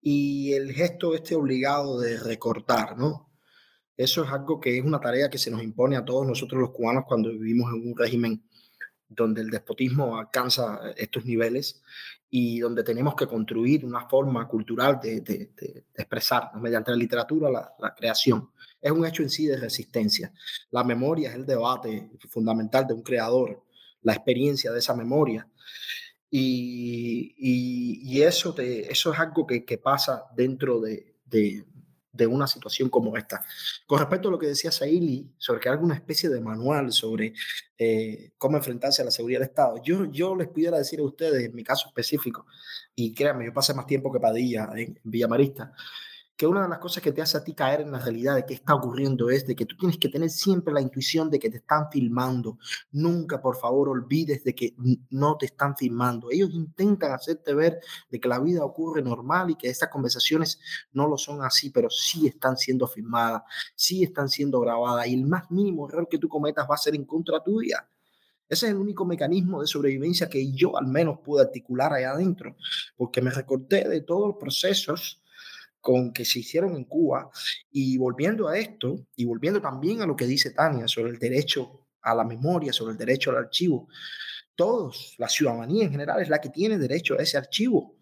Y 0.00 0.54
el 0.54 0.72
gesto 0.72 1.14
este 1.14 1.34
obligado 1.34 2.00
de 2.00 2.18
recortar, 2.18 2.96
¿no? 2.96 3.29
Eso 4.00 4.24
es 4.24 4.30
algo 4.30 4.58
que 4.58 4.78
es 4.78 4.82
una 4.82 4.98
tarea 4.98 5.28
que 5.28 5.36
se 5.36 5.50
nos 5.50 5.62
impone 5.62 5.94
a 5.94 6.04
todos 6.06 6.26
nosotros 6.26 6.58
los 6.58 6.70
cubanos 6.70 7.04
cuando 7.06 7.28
vivimos 7.28 7.70
en 7.70 7.86
un 7.86 7.94
régimen 7.94 8.42
donde 9.06 9.42
el 9.42 9.50
despotismo 9.50 10.16
alcanza 10.16 10.80
estos 10.96 11.26
niveles 11.26 11.82
y 12.30 12.60
donde 12.60 12.82
tenemos 12.82 13.14
que 13.14 13.26
construir 13.26 13.84
una 13.84 14.08
forma 14.08 14.48
cultural 14.48 14.98
de, 15.02 15.20
de, 15.20 15.84
expresarnos 15.94 16.62
mediante 16.62 16.92
la 16.92 16.96
literatura, 16.96 17.50
la, 17.50 17.74
la, 17.78 17.94
creación. 17.94 18.48
Es 18.80 18.90
un 18.90 19.04
hecho 19.04 19.22
en 19.22 19.28
sí 19.28 19.44
de 19.44 19.58
resistencia. 19.58 20.32
La 20.70 20.82
memoria 20.82 21.28
es 21.28 21.34
el 21.34 21.44
debate 21.44 22.10
fundamental 22.30 22.86
de 22.86 22.94
un 22.94 23.02
creador, 23.02 23.62
la 24.00 24.14
experiencia 24.14 24.72
de 24.72 24.78
esa 24.78 24.94
memoria. 24.94 25.46
Y, 26.30 27.34
y, 27.36 28.00
y 28.02 28.22
eso, 28.22 28.54
te, 28.54 28.90
eso 28.90 29.12
es 29.12 29.20
algo 29.20 29.46
que, 29.46 29.66
que 29.66 29.76
pasa 29.76 30.24
dentro 30.34 30.80
de, 30.80 31.16
de 32.12 32.26
una 32.26 32.46
situación 32.46 32.88
como 32.88 33.16
esta. 33.16 33.42
Con 33.86 33.98
respecto 33.98 34.28
a 34.28 34.30
lo 34.30 34.38
que 34.38 34.46
decía 34.46 34.72
Saili 34.72 35.30
sobre 35.38 35.60
que 35.60 35.68
hay 35.68 35.74
alguna 35.74 35.94
especie 35.94 36.28
de 36.28 36.40
manual 36.40 36.92
sobre 36.92 37.32
eh, 37.78 38.32
cómo 38.38 38.56
enfrentarse 38.56 39.02
a 39.02 39.04
la 39.04 39.10
seguridad 39.10 39.40
del 39.40 39.48
Estado, 39.48 39.82
yo, 39.82 40.04
yo 40.06 40.34
les 40.34 40.48
pudiera 40.48 40.78
decir 40.78 41.00
a 41.00 41.04
ustedes, 41.04 41.44
en 41.44 41.54
mi 41.54 41.62
caso 41.62 41.88
específico, 41.88 42.46
y 42.94 43.14
créanme, 43.14 43.46
yo 43.46 43.52
pasé 43.52 43.74
más 43.74 43.86
tiempo 43.86 44.12
que 44.12 44.20
Padilla 44.20 44.68
en 44.74 44.98
Villamarista, 45.04 45.72
que 46.40 46.46
una 46.46 46.62
de 46.62 46.70
las 46.70 46.78
cosas 46.78 47.02
que 47.02 47.12
te 47.12 47.20
hace 47.20 47.36
a 47.36 47.44
ti 47.44 47.52
caer 47.52 47.82
en 47.82 47.92
la 47.92 47.98
realidad 47.98 48.34
de 48.34 48.46
qué 48.46 48.54
está 48.54 48.74
ocurriendo 48.74 49.28
es 49.28 49.46
de 49.46 49.54
que 49.54 49.66
tú 49.66 49.76
tienes 49.76 49.98
que 49.98 50.08
tener 50.08 50.30
siempre 50.30 50.72
la 50.72 50.80
intuición 50.80 51.28
de 51.28 51.38
que 51.38 51.50
te 51.50 51.58
están 51.58 51.90
filmando. 51.90 52.56
Nunca, 52.92 53.42
por 53.42 53.58
favor, 53.58 53.90
olvides 53.90 54.42
de 54.42 54.54
que 54.54 54.74
no 55.10 55.36
te 55.36 55.44
están 55.44 55.76
filmando. 55.76 56.30
Ellos 56.30 56.48
intentan 56.54 57.12
hacerte 57.12 57.52
ver 57.52 57.80
de 58.10 58.18
que 58.18 58.26
la 58.26 58.40
vida 58.40 58.64
ocurre 58.64 59.02
normal 59.02 59.50
y 59.50 59.56
que 59.56 59.68
estas 59.68 59.90
conversaciones 59.90 60.58
no 60.94 61.06
lo 61.06 61.18
son 61.18 61.44
así, 61.44 61.68
pero 61.68 61.90
sí 61.90 62.26
están 62.28 62.56
siendo 62.56 62.86
filmadas, 62.86 63.42
sí 63.74 64.02
están 64.02 64.30
siendo 64.30 64.60
grabadas 64.60 65.08
y 65.08 65.12
el 65.12 65.26
más 65.26 65.50
mínimo 65.50 65.90
error 65.90 66.08
que 66.08 66.16
tú 66.16 66.30
cometas 66.30 66.66
va 66.70 66.76
a 66.76 66.78
ser 66.78 66.94
en 66.94 67.04
contra 67.04 67.44
tuya. 67.44 67.86
Ese 68.48 68.64
es 68.64 68.72
el 68.72 68.78
único 68.78 69.04
mecanismo 69.04 69.60
de 69.60 69.66
sobrevivencia 69.66 70.30
que 70.30 70.50
yo 70.52 70.78
al 70.78 70.86
menos 70.86 71.18
pude 71.18 71.42
articular 71.42 71.92
allá 71.92 72.12
adentro, 72.12 72.56
porque 72.96 73.20
me 73.20 73.30
recorté 73.30 73.86
de 73.86 74.00
todos 74.00 74.28
los 74.28 74.36
procesos 74.38 75.20
con 75.80 76.12
que 76.12 76.24
se 76.24 76.40
hicieron 76.40 76.76
en 76.76 76.84
Cuba. 76.84 77.30
Y 77.70 77.96
volviendo 77.98 78.48
a 78.48 78.58
esto, 78.58 79.06
y 79.16 79.24
volviendo 79.24 79.60
también 79.60 80.02
a 80.02 80.06
lo 80.06 80.16
que 80.16 80.26
dice 80.26 80.50
Tania 80.50 80.86
sobre 80.88 81.10
el 81.10 81.18
derecho 81.18 81.86
a 82.02 82.14
la 82.14 82.24
memoria, 82.24 82.72
sobre 82.72 82.92
el 82.92 82.98
derecho 82.98 83.30
al 83.30 83.38
archivo, 83.38 83.88
todos, 84.54 85.14
la 85.18 85.28
ciudadanía 85.28 85.84
en 85.84 85.90
general 85.90 86.20
es 86.20 86.28
la 86.28 86.40
que 86.40 86.50
tiene 86.50 86.76
derecho 86.76 87.14
a 87.18 87.22
ese 87.22 87.38
archivo, 87.38 87.96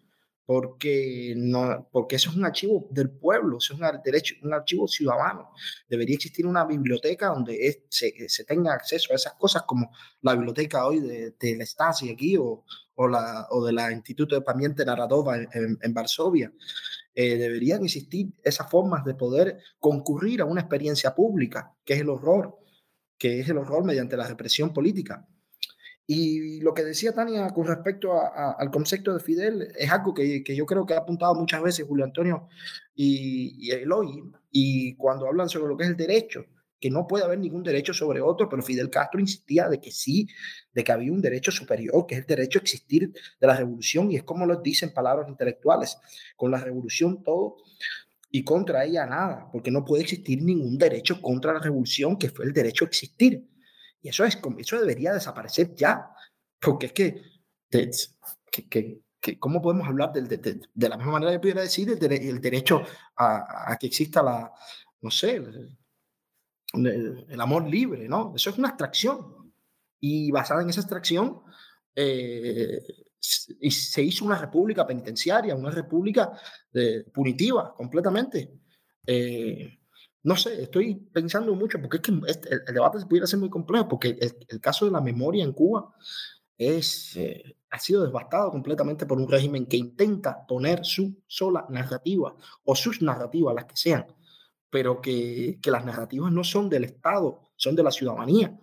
porque, 0.45 1.35
no, 1.37 1.87
porque 1.91 2.15
eso 2.15 2.31
es 2.31 2.35
un 2.35 2.43
archivo 2.43 2.87
del 2.89 3.11
pueblo, 3.11 3.59
eso 3.59 3.75
es 3.75 3.79
un, 3.79 4.01
derecho, 4.03 4.35
un 4.41 4.51
archivo 4.51 4.87
ciudadano. 4.87 5.51
Debería 5.87 6.15
existir 6.15 6.47
una 6.47 6.65
biblioteca 6.65 7.27
donde 7.27 7.85
se, 7.87 8.27
se, 8.27 8.43
tenga 8.45 8.73
acceso 8.73 9.13
a 9.13 9.15
esas 9.15 9.35
cosas, 9.35 9.63
como 9.67 9.91
la 10.21 10.33
biblioteca 10.33 10.87
hoy 10.87 11.01
de, 11.01 11.35
de 11.39 11.55
la 11.55 11.65
Stasi 11.65 12.09
aquí 12.09 12.35
o, 12.35 12.65
o, 12.95 13.07
la, 13.07 13.47
o 13.51 13.63
de 13.63 13.73
la 13.73 13.91
Instituto 13.91 14.33
de 14.35 14.41
Pamiente 14.41 14.83
Naradova 14.83 15.37
en, 15.37 15.47
en, 15.53 15.77
en 15.81 15.93
Varsovia. 15.93 16.51
Eh, 17.21 17.35
deberían 17.35 17.83
existir 17.83 18.31
esas 18.41 18.69
formas 18.69 19.03
de 19.03 19.13
poder 19.13 19.59
concurrir 19.77 20.39
a 20.39 20.45
una 20.45 20.61
experiencia 20.61 21.13
pública, 21.13 21.75
que 21.83 21.95
es 21.95 21.99
el 21.99 22.07
horror, 22.07 22.57
que 23.17 23.41
es 23.41 23.49
el 23.49 23.57
horror 23.57 23.83
mediante 23.83 24.15
la 24.15 24.25
represión 24.25 24.71
política. 24.71 25.27
Y 26.07 26.61
lo 26.61 26.73
que 26.73 26.85
decía 26.85 27.13
Tania 27.13 27.49
con 27.49 27.67
respecto 27.67 28.13
al 28.13 28.71
concepto 28.71 29.13
de 29.13 29.19
Fidel 29.19 29.67
es 29.77 29.91
algo 29.91 30.13
que, 30.13 30.41
que, 30.45 30.55
yo 30.55 30.65
creo 30.65 30.85
que 30.85 30.93
ha 30.93 30.99
apuntado 30.99 31.35
muchas 31.35 31.61
veces 31.61 31.85
Julio 31.85 32.05
Antonio 32.05 32.47
y, 32.95 33.67
y 33.67 33.71
Eloy, 33.71 34.23
y 34.49 34.95
cuando 34.95 35.27
hablan 35.27 35.49
sobre 35.49 35.67
lo 35.67 35.75
que 35.75 35.83
es 35.83 35.89
el 35.89 35.97
derecho, 35.97 36.45
que 36.79 36.89
no 36.89 37.05
puede 37.05 37.25
haber 37.25 37.39
ningún 37.39 37.63
derecho 37.63 37.93
sobre 37.93 38.21
otro, 38.21 38.47
pero 38.47 38.61
Fidel 38.61 38.89
Castro 38.89 39.19
insistía 39.19 39.67
de 39.67 39.81
que 39.81 39.91
sí, 39.91 40.27
de 40.71 40.83
que 40.83 40.91
había 40.91 41.11
un 41.11 41.21
derecho 41.21 41.51
superior, 41.51 42.05
que 42.07 42.15
es 42.15 42.21
el 42.21 42.27
derecho 42.27 42.59
a 42.59 42.61
existir 42.61 43.11
de 43.39 43.47
la 43.47 43.55
revolución, 43.55 44.11
y 44.11 44.15
es 44.15 44.23
como 44.23 44.45
lo 44.45 44.61
dicen 44.61 44.93
palabras 44.93 45.27
intelectuales, 45.27 45.97
con 46.35 46.51
la 46.51 46.59
revolución 46.59 47.21
todo 47.23 47.57
y 48.31 48.43
contra 48.43 48.85
ella 48.85 49.05
nada, 49.05 49.49
porque 49.51 49.71
no 49.71 49.83
puede 49.83 50.03
existir 50.03 50.41
ningún 50.41 50.77
derecho 50.77 51.21
contra 51.21 51.53
la 51.53 51.59
revolución, 51.59 52.17
que 52.17 52.29
fue 52.29 52.45
el 52.45 52.53
derecho 52.53 52.85
a 52.85 52.87
existir. 52.87 53.43
Y 54.01 54.09
eso, 54.09 54.23
es, 54.23 54.39
eso 54.57 54.79
debería 54.79 55.13
desaparecer 55.13 55.75
ya, 55.75 56.09
porque 56.61 56.87
es 56.87 56.93
que, 56.93 57.21
que, 57.69 59.01
que, 59.19 59.39
¿cómo 59.39 59.61
podemos 59.61 59.87
hablar 59.87 60.13
de, 60.13 60.21
de, 60.37 60.89
la 60.89 60.95
misma 60.95 61.13
manera 61.13 61.33
que 61.33 61.39
pudiera 61.39 61.61
decir 61.61 61.89
el, 61.89 62.41
derecho 62.41 62.83
a, 63.17 63.75
que 63.79 63.87
exista 63.87 64.23
la, 64.23 64.51
no 65.01 65.11
sé, 65.11 65.41
amor 67.39 67.67
libre, 67.67 68.07
¿no? 68.07 68.33
Eso 68.35 68.49
es 68.49 68.57
una 68.57 68.69
abstracción. 68.69 69.51
Y 69.99 70.31
basada 70.31 70.61
en 70.61 70.69
esa 70.69 70.81
abstracción, 70.81 71.41
eh, 71.95 72.81
se 73.19 74.01
hizo 74.01 74.23
una 74.25 74.37
república 74.37 74.87
penitenciaria, 74.87 75.55
una 75.55 75.71
república 75.71 76.31
de, 76.71 77.03
punitiva 77.13 77.73
completamente. 77.75 78.53
Eh, 79.05 79.79
no 80.23 80.35
sé, 80.35 80.63
estoy 80.63 80.95
pensando 80.95 81.53
mucho, 81.55 81.81
porque 81.81 81.97
es 81.97 82.03
que 82.03 82.13
este, 82.27 82.53
el, 82.53 82.61
el, 82.67 82.73
debate 82.73 83.05
pudiera 83.05 83.27
ser 83.27 83.39
muy 83.39 83.49
complejo, 83.49 83.87
porque 83.87 84.09
el, 84.09 84.35
el 84.47 84.61
caso 84.61 84.85
de 84.85 84.91
la 84.91 85.01
memoria 85.01 85.43
en 85.43 85.53
Cuba 85.53 85.93
es, 86.59 87.15
eh, 87.15 87.55
ha 87.69 87.79
sido 87.79 88.05
devastado 88.05 88.51
completamente 88.51 89.05
por 89.05 89.19
un 89.19 89.29
régimen 89.29 89.65
que 89.65 89.77
intenta 89.77 90.45
poner 90.45 90.85
su 90.85 91.23
sola 91.25 91.65
narrativa 91.69 92.35
o 92.65 92.75
sus 92.75 93.01
narrativas, 93.01 93.55
las 93.55 93.65
que 93.65 93.75
sean, 93.75 94.05
pero 94.69 95.01
que, 95.01 95.59
que, 95.61 95.71
las 95.71 95.85
narrativas 95.85 96.31
no 96.31 96.43
son 96.43 96.69
del 96.69 96.83
Estado, 96.83 97.41
son 97.55 97.75
de 97.75 97.83
la 97.83 97.91
ciudadanía. 97.91 98.57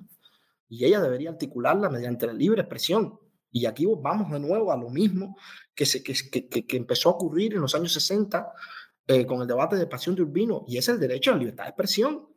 Y 0.69 0.85
ella 0.85 1.01
debería 1.01 1.31
articularla 1.31 1.89
mediante 1.89 2.27
la 2.27 2.33
libre 2.33 2.63
expresión. 2.63 3.19
Y 3.51 3.67
aquí 3.67 3.87
vamos 3.87 4.31
de 4.31 4.41
nuevo 4.41 4.73
a 4.73 4.77
lo 4.77 4.91
mismo 4.91 5.37
que, 5.75 5.87
se, 5.87 6.03
que, 6.03 6.15
que, 6.31 6.67
que 6.67 6.77
empezó 6.77 7.11
a 7.11 7.13
ocurrir 7.13 7.55
en 7.55 7.61
los 7.61 7.75
años 7.75 7.93
60 7.93 8.53
eh, 9.09 9.25
con 9.25 9.41
el 9.41 9.47
debate 9.47 9.77
de 9.77 9.87
pasión 9.87 10.17
de 10.17 10.23
Urbino, 10.23 10.65
y 10.67 10.79
es 10.79 10.89
el 10.89 10.99
derecho 10.99 11.31
a 11.31 11.35
la 11.35 11.41
libertad 11.41 11.65
de 11.65 11.71
expresión 11.71 12.29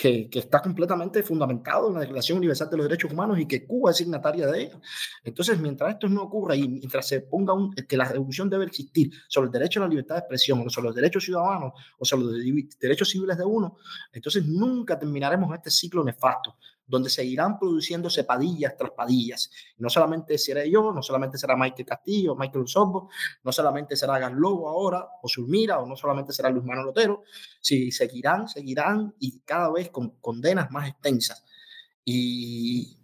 que, 0.00 0.30
está 0.32 0.62
completamente 0.62 1.22
fundamentado 1.22 1.88
en 1.88 1.94
la 1.94 2.00
Declaración 2.00 2.38
Universal 2.38 2.70
de 2.70 2.76
los 2.78 2.88
Derechos 2.88 3.12
Humanos 3.12 3.38
y 3.38 3.46
que 3.46 3.66
Cuba 3.66 3.90
es 3.90 3.98
signataria 3.98 4.46
de 4.46 4.62
ella. 4.62 4.80
Entonces, 5.22 5.60
mientras 5.60 5.92
esto 5.92 6.08
no 6.08 6.22
ocurra 6.22 6.56
y 6.56 6.66
mientras 6.66 7.06
se 7.06 7.20
ponga 7.20 7.52
un, 7.52 7.74
que 7.74 7.98
la 7.98 8.06
revolución 8.06 8.48
debe 8.48 8.64
existir 8.64 9.10
sobre 9.28 9.48
el 9.48 9.52
derecho 9.52 9.78
a 9.78 9.82
la 9.82 9.90
libertad 9.90 10.14
de 10.14 10.20
expresión, 10.20 10.62
o 10.66 10.70
sobre 10.70 10.86
los 10.86 10.96
derechos 10.96 11.22
ciudadanos, 11.22 11.74
o 11.98 12.04
sobre 12.06 12.24
los 12.24 12.78
derechos 12.80 13.10
civiles 13.10 13.36
de 13.36 13.44
uno, 13.44 13.76
entonces 14.10 14.46
nunca 14.46 14.98
terminaremos 14.98 15.54
este 15.54 15.70
ciclo 15.70 16.02
nefasto 16.02 16.56
donde 16.90 17.08
seguirán 17.08 17.56
produciéndose 17.56 18.24
padillas 18.24 18.76
tras 18.76 18.90
padillas. 18.90 19.50
No 19.78 19.88
solamente 19.88 20.36
seré 20.36 20.68
yo, 20.68 20.92
no 20.92 21.02
solamente 21.02 21.38
será 21.38 21.56
Michael 21.56 21.86
Castillo, 21.86 22.34
Michael 22.34 22.64
Usobo, 22.64 23.08
no 23.44 23.52
solamente 23.52 23.94
será 23.94 24.28
Lobo 24.28 24.68
ahora, 24.68 25.06
o 25.22 25.28
Zulmira, 25.28 25.78
o 25.78 25.86
no 25.86 25.94
solamente 25.94 26.32
será 26.32 26.50
Luis 26.50 26.64
Manuel 26.64 26.86
Lotero, 26.86 27.22
si 27.60 27.92
seguirán, 27.92 28.48
seguirán 28.48 29.14
y 29.20 29.38
cada 29.40 29.70
vez 29.70 29.90
con 29.90 30.10
condenas 30.20 30.70
más 30.72 30.88
extensas. 30.88 31.44
Y 32.04 32.98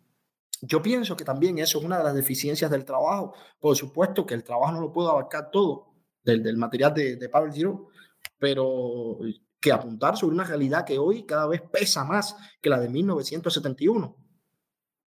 yo 0.60 0.82
pienso 0.82 1.16
que 1.16 1.24
también 1.24 1.58
eso 1.58 1.78
es 1.78 1.84
una 1.84 1.98
de 1.98 2.04
las 2.04 2.14
deficiencias 2.14 2.70
del 2.70 2.84
trabajo. 2.84 3.34
Por 3.60 3.76
supuesto 3.76 4.26
que 4.26 4.34
el 4.34 4.42
trabajo 4.42 4.72
no 4.72 4.80
lo 4.80 4.92
puede 4.92 5.10
abarcar 5.10 5.50
todo 5.52 5.94
del, 6.24 6.56
material 6.56 6.92
de, 6.92 7.14
de 7.14 7.28
Pavel 7.28 7.52
Giro, 7.52 7.90
pero 8.36 9.20
que 9.66 9.72
apuntar 9.72 10.16
sobre 10.16 10.36
una 10.36 10.44
realidad 10.44 10.84
que 10.84 10.96
hoy 10.96 11.24
cada 11.24 11.48
vez 11.48 11.60
pesa 11.60 12.04
más 12.04 12.36
que 12.60 12.70
la 12.70 12.78
de 12.78 12.88
1971. 12.88 14.16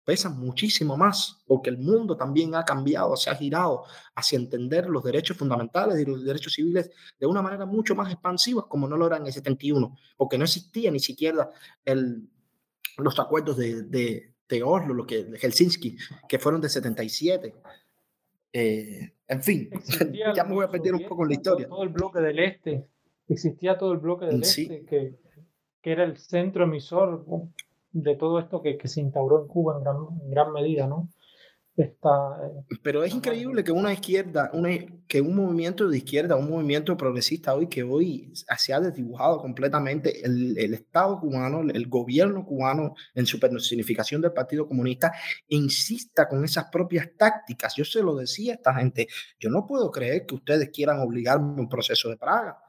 Pesa 0.05 0.29
muchísimo 0.29 0.95
más, 0.95 1.43
porque 1.47 1.71
el 1.71 1.79
mundo 1.79 2.15
también 2.15 2.53
ha 2.53 2.63
cambiado, 2.63 3.15
se 3.15 3.31
ha 3.31 3.35
girado 3.35 3.85
hacia 4.13 4.37
entender 4.37 4.87
los 4.89 5.03
derechos 5.03 5.37
fundamentales 5.37 5.99
y 5.99 6.05
los 6.05 6.23
derechos 6.23 6.53
civiles 6.53 6.91
de 7.19 7.25
una 7.25 7.41
manera 7.41 7.65
mucho 7.65 7.95
más 7.95 8.11
expansiva, 8.11 8.69
como 8.69 8.87
no 8.87 8.95
lo 8.95 9.07
era 9.07 9.17
en 9.17 9.25
el 9.25 9.33
71, 9.33 9.97
porque 10.17 10.37
no 10.37 10.43
existía 10.43 10.91
ni 10.91 10.99
siquiera 10.99 11.49
el, 11.83 12.29
los 12.99 13.19
acuerdos 13.19 13.57
de, 13.57 13.81
de, 13.81 14.35
de 14.47 14.61
Oslo, 14.61 14.93
lo 14.93 15.07
que, 15.07 15.23
de 15.23 15.39
Helsinki, 15.39 15.97
que 16.29 16.37
fueron 16.37 16.61
de 16.61 16.69
77. 16.69 17.55
Eh, 18.51 19.15
en 19.27 19.41
fin, 19.41 19.71
ya 20.35 20.43
me 20.43 20.53
voy 20.53 20.65
a 20.65 20.69
perder 20.69 20.93
un 20.93 21.07
poco 21.07 21.23
en 21.23 21.29
la 21.29 21.33
historia. 21.33 21.67
Todo 21.67 21.81
el 21.81 21.89
bloque 21.89 22.19
del 22.19 22.37
este 22.37 22.92
existía 23.27 23.77
todo 23.77 23.93
el 23.93 23.99
bloque 23.99 24.25
del 24.25 24.43
sí. 24.43 24.63
este, 24.63 24.85
que, 24.85 25.15
que, 25.81 25.91
era 25.91 26.03
el 26.03 26.17
centro 26.17 26.63
emisor 26.65 27.25
de 27.91 28.15
todo 28.15 28.39
esto 28.39 28.61
que, 28.61 28.77
que 28.77 28.87
se 28.87 29.01
instauró 29.01 29.41
en 29.41 29.47
Cuba 29.47 29.77
en 29.77 29.83
gran, 29.83 29.97
en 30.23 30.29
gran, 30.31 30.51
medida, 30.51 30.87
¿no? 30.87 31.09
esta... 31.75 32.09
Eh, 32.69 32.77
Pero 32.83 33.03
es 33.03 33.13
increíble 33.13 33.63
que 33.63 33.71
una 33.71 33.93
izquierda, 33.93 34.51
una, 34.53 34.69
que 35.07 35.21
un 35.21 35.35
movimiento 35.35 35.87
de 35.87 35.97
izquierda, 35.97 36.35
un 36.35 36.49
movimiento 36.49 36.95
progresista 36.95 37.55
hoy, 37.55 37.67
que 37.67 37.83
hoy 37.83 38.31
se 38.33 38.73
ha 38.73 38.79
desdibujado 38.79 39.39
completamente 39.39 40.25
el, 40.25 40.57
el 40.57 40.73
Estado 40.73 41.19
cubano, 41.19 41.61
el 41.61 41.87
gobierno 41.87 42.45
cubano 42.45 42.93
en 43.15 43.25
su 43.25 43.39
personificación 43.39 44.21
del 44.21 44.33
Partido 44.33 44.67
Comunista, 44.67 45.13
insista 45.47 46.27
con 46.27 46.43
esas 46.43 46.65
propias 46.71 47.09
tácticas. 47.17 47.75
Yo 47.75 47.85
se 47.85 48.03
lo 48.03 48.15
decía 48.15 48.53
a 48.53 48.55
esta 48.55 48.73
gente, 48.75 49.07
yo 49.39 49.49
no 49.49 49.65
puedo 49.65 49.89
creer 49.91 50.25
que 50.25 50.35
ustedes 50.35 50.69
quieran 50.69 50.99
obligarme 50.99 51.57
a 51.57 51.61
un 51.61 51.69
proceso 51.69 52.09
de 52.09 52.17
Praga. 52.17 52.59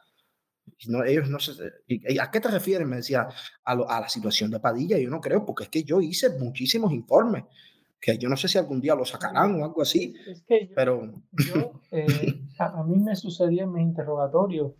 No, 0.88 1.04
ellos 1.04 1.28
no 1.28 1.38
¿A 1.38 2.30
qué 2.30 2.40
te 2.40 2.48
refieres? 2.48 2.86
Me 2.86 2.96
decía, 2.96 3.28
a, 3.64 3.72
a 3.72 4.00
la 4.00 4.08
situación 4.08 4.50
de 4.50 4.60
Padilla. 4.60 4.98
Yo 4.98 5.10
no 5.10 5.20
creo, 5.20 5.44
porque 5.44 5.64
es 5.64 5.68
que 5.70 5.84
yo 5.84 6.00
hice 6.00 6.30
muchísimos 6.38 6.92
informes 6.92 7.44
que 8.04 8.18
yo 8.18 8.28
no 8.28 8.36
sé 8.36 8.48
si 8.48 8.58
algún 8.58 8.82
día 8.82 8.94
lo 8.94 9.06
sacarán 9.06 9.58
o 9.58 9.64
algo 9.64 9.80
así. 9.80 10.14
Es 10.26 10.42
que 10.42 10.66
yo, 10.66 10.74
pero... 10.74 11.10
Eh, 11.90 12.06
a, 12.58 12.82
mí 12.84 12.98
me 12.98 13.16
sucedía 13.16 13.62
en 13.62 13.72
mis 13.72 13.82
interrogatorios 13.82 14.72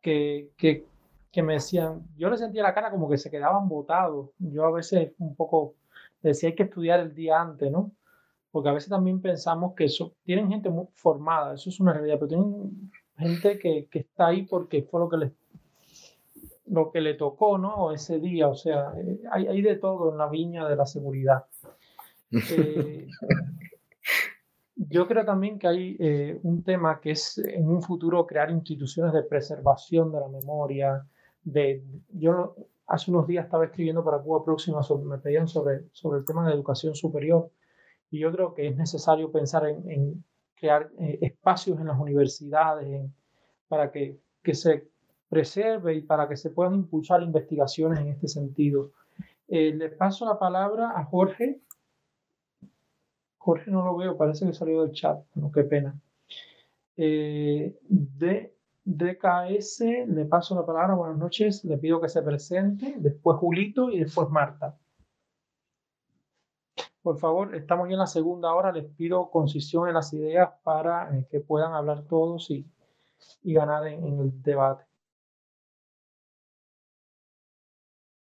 que, 0.00 0.52
que, 0.56 0.86
que, 1.32 1.42
me 1.42 1.54
decían, 1.54 2.06
yo 2.16 2.30
le 2.30 2.36
sentía 2.36 2.62
la 2.62 2.74
cara 2.74 2.92
como 2.92 3.10
que 3.10 3.18
se 3.18 3.28
quedaban 3.28 3.68
botados. 3.68 4.30
Yo 4.38 4.64
a 4.66 4.70
veces 4.70 5.14
un 5.18 5.34
poco 5.34 5.74
decía 6.22 6.50
hay 6.50 6.54
que 6.54 6.62
estudiar 6.62 7.00
el 7.00 7.12
día 7.12 7.40
antes, 7.40 7.72
¿no? 7.72 7.90
Porque 8.52 8.68
a 8.68 8.72
veces 8.72 8.88
también 8.88 9.20
pensamos 9.20 9.74
que 9.74 9.86
eso, 9.86 10.14
tienen 10.22 10.48
gente 10.48 10.70
muy 10.70 10.86
formada, 10.94 11.54
eso 11.54 11.70
es 11.70 11.80
una 11.80 11.92
realidad, 11.92 12.18
pero 12.20 12.28
tienen 12.28 12.90
gente 13.18 13.58
que, 13.58 13.88
que 13.90 14.00
está 14.00 14.28
ahí 14.28 14.42
porque 14.46 14.82
fue 14.82 15.00
lo 15.00 15.08
que 15.08 15.16
les 15.16 15.32
lo 16.70 16.90
que 16.90 17.00
le 17.00 17.14
tocó, 17.14 17.58
¿no? 17.58 17.92
Ese 17.92 18.18
día, 18.18 18.48
o 18.48 18.54
sea, 18.54 18.92
eh, 18.98 19.20
hay, 19.32 19.46
hay 19.46 19.62
de 19.62 19.76
todo 19.76 20.12
en 20.12 20.18
la 20.18 20.28
viña 20.28 20.68
de 20.68 20.76
la 20.76 20.86
seguridad. 20.86 21.44
Eh, 22.30 23.06
yo 24.76 25.08
creo 25.08 25.24
también 25.24 25.58
que 25.58 25.66
hay 25.66 25.96
eh, 25.98 26.38
un 26.42 26.62
tema 26.62 27.00
que 27.00 27.12
es 27.12 27.38
en 27.38 27.68
un 27.68 27.82
futuro 27.82 28.26
crear 28.26 28.50
instituciones 28.50 29.14
de 29.14 29.22
preservación 29.22 30.12
de 30.12 30.20
la 30.20 30.28
memoria. 30.28 31.06
De, 31.42 31.82
yo 32.10 32.54
hace 32.86 33.10
unos 33.10 33.26
días 33.26 33.46
estaba 33.46 33.64
escribiendo 33.64 34.04
para 34.04 34.18
Cuba 34.18 34.44
Próxima, 34.44 34.80
me 35.04 35.18
pedían 35.18 35.48
sobre, 35.48 35.86
sobre 35.92 36.18
el 36.18 36.26
tema 36.26 36.46
de 36.46 36.54
educación 36.54 36.94
superior 36.94 37.50
y 38.10 38.20
yo 38.20 38.32
creo 38.32 38.54
que 38.54 38.68
es 38.68 38.76
necesario 38.76 39.32
pensar 39.32 39.66
en, 39.66 40.24
crear 40.58 40.90
eh, 40.98 41.18
espacios 41.22 41.78
en 41.80 41.86
las 41.86 41.98
universidades 41.98 43.10
para 43.68 43.90
que, 43.90 44.18
que, 44.42 44.54
se 44.54 44.88
preserve 45.28 45.94
y 45.94 46.02
para 46.02 46.28
que 46.28 46.36
se 46.36 46.50
puedan 46.50 46.74
impulsar 46.74 47.22
investigaciones 47.22 48.00
en 48.00 48.08
este 48.08 48.28
sentido. 48.28 48.92
le 49.48 49.88
paso 49.90 50.26
la 50.26 50.38
palabra 50.38 50.92
a 50.98 51.04
Jorge 51.04 51.60
Jorge 53.48 53.70
no 53.70 53.82
lo 53.82 53.96
veo, 53.96 54.14
parece 54.14 54.44
que 54.44 54.52
salió 54.52 54.82
del 54.82 54.92
chat, 54.92 55.24
no, 55.34 55.50
qué 55.50 55.64
pena. 55.64 55.98
Eh, 56.98 57.78
de, 57.82 58.54
DKS, 58.84 59.80
le 60.06 60.26
paso 60.26 60.54
la 60.54 60.66
palabra, 60.66 60.94
buenas 60.94 61.16
noches, 61.16 61.64
le 61.64 61.78
pido 61.78 61.98
que 61.98 62.10
se 62.10 62.20
presente, 62.20 62.96
después 62.98 63.38
Julito 63.38 63.90
y 63.90 64.00
después 64.00 64.28
Marta. 64.28 64.76
Por 67.08 67.18
favor, 67.18 67.54
estamos 67.54 67.88
ya 67.88 67.94
en 67.94 68.00
la 68.00 68.06
segunda 68.06 68.52
hora, 68.52 68.70
les 68.70 68.84
pido 68.84 69.30
concisión 69.30 69.88
en 69.88 69.94
las 69.94 70.12
ideas 70.12 70.50
para 70.62 71.16
eh, 71.16 71.26
que 71.30 71.40
puedan 71.40 71.72
hablar 71.72 72.02
todos 72.02 72.50
y, 72.50 72.66
y 73.42 73.54
ganar 73.54 73.86
en 73.86 74.20
el 74.20 74.42
debate. 74.42 74.84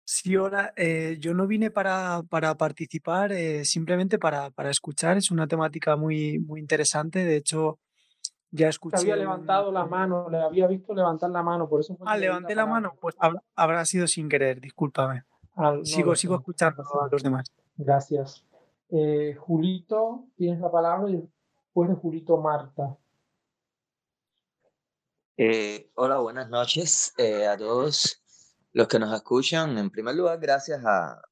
Sí, 0.05 0.37
hola. 0.37 0.73
Eh, 0.75 1.19
yo 1.21 1.35
no 1.35 1.47
vine 1.47 1.71
para, 1.71 2.25
para 2.29 2.57
participar, 2.57 3.31
eh, 3.31 3.65
simplemente 3.65 4.19
para, 4.19 4.51
para 4.51 4.71
escuchar. 4.71 5.19
Es 5.19 5.31
una 5.31 5.47
temática 5.47 5.95
muy, 5.95 6.41
muy 6.41 6.59
interesante. 6.59 7.25
De 7.25 7.37
hecho, 7.37 7.79
ya 8.51 8.67
escuché. 8.71 8.97
había 8.97 9.15
levantado 9.15 9.71
la 9.71 9.87
mano, 9.87 10.29
le 10.29 10.39
había 10.39 10.67
visto 10.67 10.93
levantar 10.95 11.31
la 11.31 11.45
mano, 11.45 11.69
por 11.69 11.79
eso. 11.79 11.97
ah, 12.05 12.17
levanté 12.17 12.57
la 12.57 12.67
mano, 12.67 12.97
pues 13.01 13.15
habrá, 13.55 13.85
sido 13.85 14.09
sin 14.09 14.29
querer, 14.29 14.61
discúlpame. 14.61 15.23
Ah, 15.55 15.77
sigo, 15.85 16.17
sigo 16.17 16.35
escuchando 16.35 16.83
a 16.83 17.09
los 17.09 17.23
demás. 17.23 17.47
Gracias. 17.77 18.45
Eh, 18.90 19.35
Julito, 19.35 20.27
tienes 20.36 20.61
la 20.61 20.70
palabra 20.70 21.11
y 21.11 21.16
después 21.16 21.89
de 21.89 21.94
Julito, 21.97 22.36
Marta. 22.36 22.97
hola, 25.94 26.19
buenas 26.19 26.48
noches 26.48 27.12
a 27.19 27.56
todos 27.56 28.23
los 28.73 28.89
que 28.89 28.98
nos 28.98 29.15
escuchan, 29.15 29.78
en 29.78 29.90
primer 29.90 30.15
lugar, 30.16 30.39
gracias 30.40 30.85
a, 30.85 31.23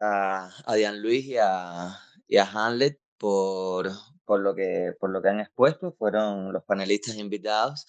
a, 0.00 0.50
a 0.66 0.74
Dian 0.74 1.00
Luis 1.00 1.24
y 1.24 1.36
a, 1.38 1.98
y 2.28 2.36
a 2.36 2.44
Hamlet 2.44 3.00
por, 3.18 3.90
por, 4.24 4.40
lo 4.40 4.54
que, 4.54 4.92
por 5.00 5.10
lo 5.10 5.22
que 5.22 5.28
han 5.28 5.40
expuesto, 5.40 5.92
fueron 5.98 6.52
los 6.52 6.62
panelistas 6.64 7.16
invitados. 7.16 7.86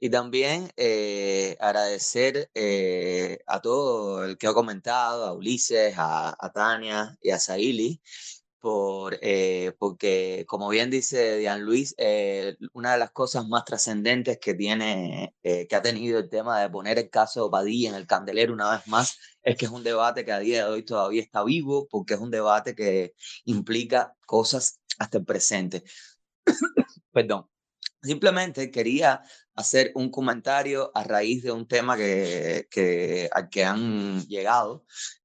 Y 0.00 0.10
también 0.10 0.68
eh, 0.76 1.56
agradecer 1.60 2.50
eh, 2.54 3.38
a 3.46 3.60
todo 3.60 4.24
el 4.24 4.36
que 4.36 4.48
ha 4.48 4.52
comentado, 4.52 5.24
a 5.24 5.32
Ulises, 5.32 5.94
a, 5.96 6.34
a 6.36 6.52
Tania 6.52 7.16
y 7.22 7.30
a 7.30 7.38
Saili, 7.38 8.02
por, 8.62 9.18
eh, 9.22 9.74
porque, 9.78 10.44
como 10.48 10.68
bien 10.68 10.88
dice 10.88 11.36
Dian 11.38 11.62
Luis, 11.62 11.94
eh, 11.98 12.56
una 12.72 12.92
de 12.92 12.98
las 12.98 13.10
cosas 13.10 13.46
más 13.48 13.64
trascendentes 13.64 14.38
que 14.38 14.54
tiene, 14.54 15.34
eh, 15.42 15.66
que 15.66 15.76
ha 15.76 15.82
tenido 15.82 16.20
el 16.20 16.30
tema 16.30 16.60
de 16.60 16.70
poner 16.70 16.98
el 17.00 17.10
caso 17.10 17.44
de 17.44 17.50
Padilla 17.50 17.90
en 17.90 17.96
el 17.96 18.06
candelero 18.06 18.52
una 18.54 18.70
vez 18.70 18.86
más, 18.86 19.18
es 19.42 19.56
que 19.56 19.66
es 19.66 19.72
un 19.72 19.82
debate 19.82 20.24
que 20.24 20.32
a 20.32 20.38
día 20.38 20.64
de 20.64 20.70
hoy 20.70 20.84
todavía 20.84 21.22
está 21.22 21.42
vivo, 21.44 21.88
porque 21.90 22.14
es 22.14 22.20
un 22.20 22.30
debate 22.30 22.74
que 22.76 23.14
implica 23.44 24.14
cosas 24.26 24.80
hasta 24.98 25.18
el 25.18 25.24
presente. 25.24 25.82
Perdón. 27.12 27.51
Simplemente 28.02 28.70
quería 28.70 29.22
hacer 29.54 29.92
un 29.94 30.10
comentario 30.10 30.90
a 30.94 31.04
raíz 31.04 31.42
de 31.42 31.52
un 31.52 31.68
tema 31.68 31.96
que, 31.96 32.66
que, 32.70 33.28
al 33.32 33.48
que 33.48 33.64
han 33.64 34.26
llegado 34.26 34.84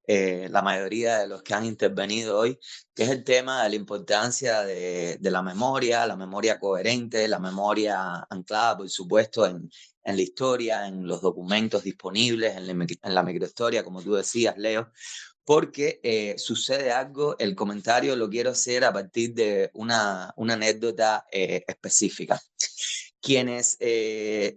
eh, 0.10 0.48
la 0.52 0.62
mayoría 0.62 1.20
de 1.20 1.28
los 1.28 1.44
que 1.44 1.54
han 1.54 1.66
intervenido 1.66 2.38
hoy, 2.38 2.60
que 2.96 3.04
es 3.04 3.10
el 3.10 3.24
tema 3.24 3.64
de 3.64 3.70
la 3.70 3.76
importancia 3.76 4.62
de, 4.62 5.18
la 5.22 5.42
memoria, 5.42 6.06
la 6.08 6.16
memoria 6.16 6.60
coherente, 6.60 7.28
la 7.28 7.40
memoria 7.40 8.26
anclada, 8.30 8.78
por 8.78 8.90
supuesto, 8.90 9.46
en, 9.46 9.70
en 10.04 10.16
la 10.16 10.22
historia, 10.22 10.88
en 10.88 11.06
los 11.06 11.22
documentos 11.22 11.84
disponibles, 11.84 12.56
en 12.56 12.68
la, 12.68 12.72
en 12.74 13.16
la 13.16 13.24
microhistoria, 13.24 13.84
como 13.84 14.02
tú 14.02 14.14
decías, 14.14 14.58
Leo, 14.58 14.92
porque 15.48 16.02
eh, 16.04 16.36
sucede 16.38 16.92
algo, 16.92 17.40
el 17.40 17.56
comentario 17.56 18.18
lo 18.18 18.30
quiero 18.30 18.50
hacer 18.50 18.84
a 18.84 18.92
partir 18.92 19.34
de 19.34 19.72
una, 19.74 20.34
anécdota 20.36 21.26
eh, 21.32 21.64
específica. 21.66 22.38
Quienes, 23.22 23.78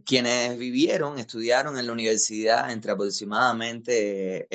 quienes 0.05 0.59
vivieron, 0.59 1.19
estudiaron 1.19 1.79
en 1.79 1.87
la 1.87 1.93
universidad 1.93 2.71
entre 2.71 2.93
aproximadamente 2.93 4.47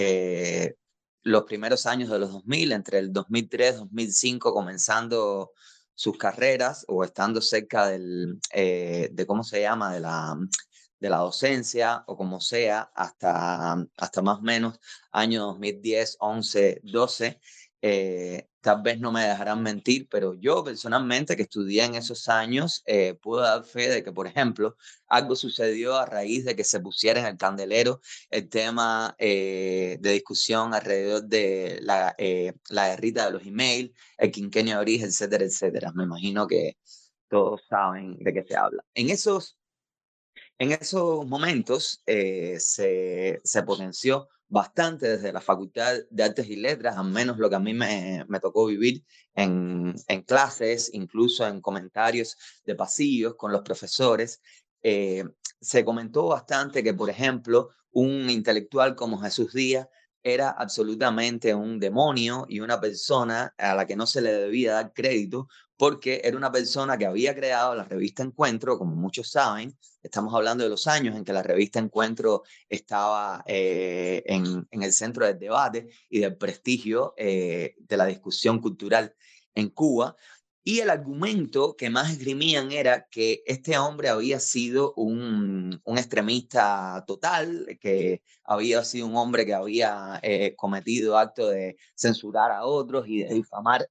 los 1.24 1.44
primeros 1.44 1.86
años 1.86 2.10
de 2.10 2.20
los 2.20 2.32
2000, 2.32 2.72
entre 2.72 3.00
el 3.00 3.12
2003, 3.12 3.78
2005, 3.78 4.54
comenzando 4.54 5.52
sus 5.96 6.18
carreras 6.18 6.86
o 6.88 7.04
estando 7.04 7.42
cerca 7.42 7.88
del, 7.88 8.40
eh, 8.54 9.10
de 9.12 9.26
cómo 9.26 9.44
se 9.44 9.62
llama, 9.62 9.94
de 9.94 10.02
la, 10.02 10.38
de 11.00 11.10
la 11.10 11.18
docencia 11.18 12.04
o 12.08 12.18
como 12.18 12.40
sea, 12.42 12.92
hasta, 12.96 13.74
hasta 13.98 14.22
más 14.22 14.40
o 14.40 14.42
menos 14.42 14.80
año 15.12 15.44
2010, 15.46 16.18
11, 16.20 16.82
12, 16.84 17.40
eh, 17.82 18.48
tal 18.66 18.82
vez 18.82 19.00
no 19.00 19.12
me 19.12 19.22
dejarán 19.22 19.62
mentir, 19.62 20.08
pero 20.10 20.34
yo 20.34 20.64
personalmente 20.64 21.36
que 21.36 21.44
estudié 21.44 21.84
en 21.84 21.94
esos 21.94 22.28
años, 22.30 22.82
eh, 22.88 23.14
puedo 23.22 23.44
dar 23.44 23.64
fe 23.64 23.90
de 23.90 24.04
que, 24.04 24.12
por 24.12 24.26
ejemplo, 24.26 24.76
algo 25.08 25.36
sucedió 25.36 25.96
a 25.96 26.08
raíz 26.08 26.46
de 26.46 26.56
que 26.56 26.64
se 26.64 26.80
pusiera 26.80 27.20
en 27.20 27.28
el 27.28 27.38
candelero 27.38 28.02
el 28.32 28.50
tema 28.50 29.16
eh, 29.20 29.98
de 30.00 30.12
discusión 30.14 30.74
alrededor 30.74 31.26
de 31.26 31.78
la, 31.84 32.16
eh, 32.18 32.54
la 32.70 32.88
guerrita 32.90 33.28
de 33.28 33.34
los 33.34 33.46
emails, 33.46 33.92
el 34.18 34.32
quinquenio 34.32 34.78
de 34.78 34.82
origen, 34.82 35.10
etcétera, 35.10 35.46
etcétera. 35.46 35.92
Me 35.94 36.06
imagino 36.06 36.48
que 36.48 36.78
todos 37.30 37.62
saben 37.70 38.18
de 38.18 38.34
qué 38.34 38.44
se 38.48 38.56
habla. 38.56 38.84
En 38.96 39.12
esos, 39.12 39.60
en 40.58 40.72
esos 40.72 41.26
momentos 41.28 42.02
se, 42.06 43.40
se 43.44 43.64
potenció 43.64 44.28
bastante 44.48 45.08
desde 45.10 45.34
la 45.34 45.42
Facultad 45.42 45.96
de 46.10 46.24
Artes 46.24 46.48
y 46.48 46.56
Letras, 46.56 46.98
al 46.98 47.10
menos 47.10 47.38
lo 47.38 47.50
que 47.50 47.56
a 47.56 47.60
mí 47.60 47.74
me, 47.74 48.26
me 48.28 48.40
tocó 48.40 48.66
vivir 48.68 49.04
en, 49.34 49.96
en, 50.08 50.22
clases, 50.22 50.90
incluso 50.94 51.46
en 51.48 51.62
comentarios 51.62 52.38
de 52.66 52.76
pasillos 52.76 53.36
con 53.36 53.52
los 53.52 53.62
profesores. 53.62 54.42
Eh, 54.84 55.24
se 55.60 55.84
comentó 55.84 56.28
bastante 56.28 56.84
que, 56.84 56.94
por 56.94 57.10
ejemplo, 57.10 57.70
un 57.92 58.30
intelectual 58.30 58.96
como 58.96 59.20
Jesús 59.20 59.54
Díaz 59.54 59.88
era 60.26 60.50
absolutamente 60.50 61.54
un 61.54 61.80
demonio 61.80 62.48
y 62.50 62.60
una 62.60 62.82
persona 62.82 63.54
a 63.60 63.76
la 63.76 63.86
que 63.86 63.96
no 63.96 64.08
se 64.08 64.22
le 64.22 64.34
debía 64.34 64.74
dar 64.74 64.92
crédito 64.92 65.48
porque 65.78 66.22
era 66.24 66.36
una 66.36 66.52
persona 66.52 66.98
que 66.98 67.06
había 67.06 67.36
creado 67.36 67.76
la 67.76 67.84
revista 67.84 68.24
Encuentro, 68.24 68.80
como 68.80 68.96
muchos 68.96 69.30
saben, 69.30 69.78
estamos 70.02 70.34
hablando 70.34 70.64
de 70.64 70.72
los 70.72 70.88
años 70.88 71.16
en 71.16 71.24
que 71.24 71.32
la 71.32 71.44
revista 71.44 71.78
Encuentro 71.78 72.42
estaba 72.68 73.44
eh, 73.46 74.24
en, 74.26 74.68
el 74.72 74.94
centro 74.94 75.28
del 75.28 75.38
debate 75.38 75.90
y 76.10 76.22
del 76.22 76.36
prestigio 76.38 77.14
eh, 77.18 77.76
de 77.78 77.98
la 77.98 78.08
discusión 78.08 78.60
cultural 78.60 79.14
en 79.54 79.70
Cuba 79.70 80.16
y 80.68 80.80
el 80.80 80.90
argumento 80.90 81.76
que 81.78 81.92
más 81.92 82.10
esgrimían 82.10 82.72
era 82.72 83.08
que 83.12 83.44
este 83.46 83.78
hombre 83.78 84.10
había 84.10 84.40
sido 84.40 84.96
un, 84.96 85.80
un 85.84 85.98
extremista 86.00 87.04
total, 87.06 87.78
que 87.80 88.24
había 88.44 88.84
sido 88.84 89.06
un 89.06 89.16
hombre 89.16 89.46
que 89.46 89.54
había 89.54 90.20
eh, 90.24 90.56
cometido 90.56 91.20
actos 91.20 91.52
de 91.52 91.78
censurar 91.96 92.52
a 92.52 92.66
otros 92.66 93.08
y 93.08 93.20
de 93.20 93.36
difamar 93.36 93.88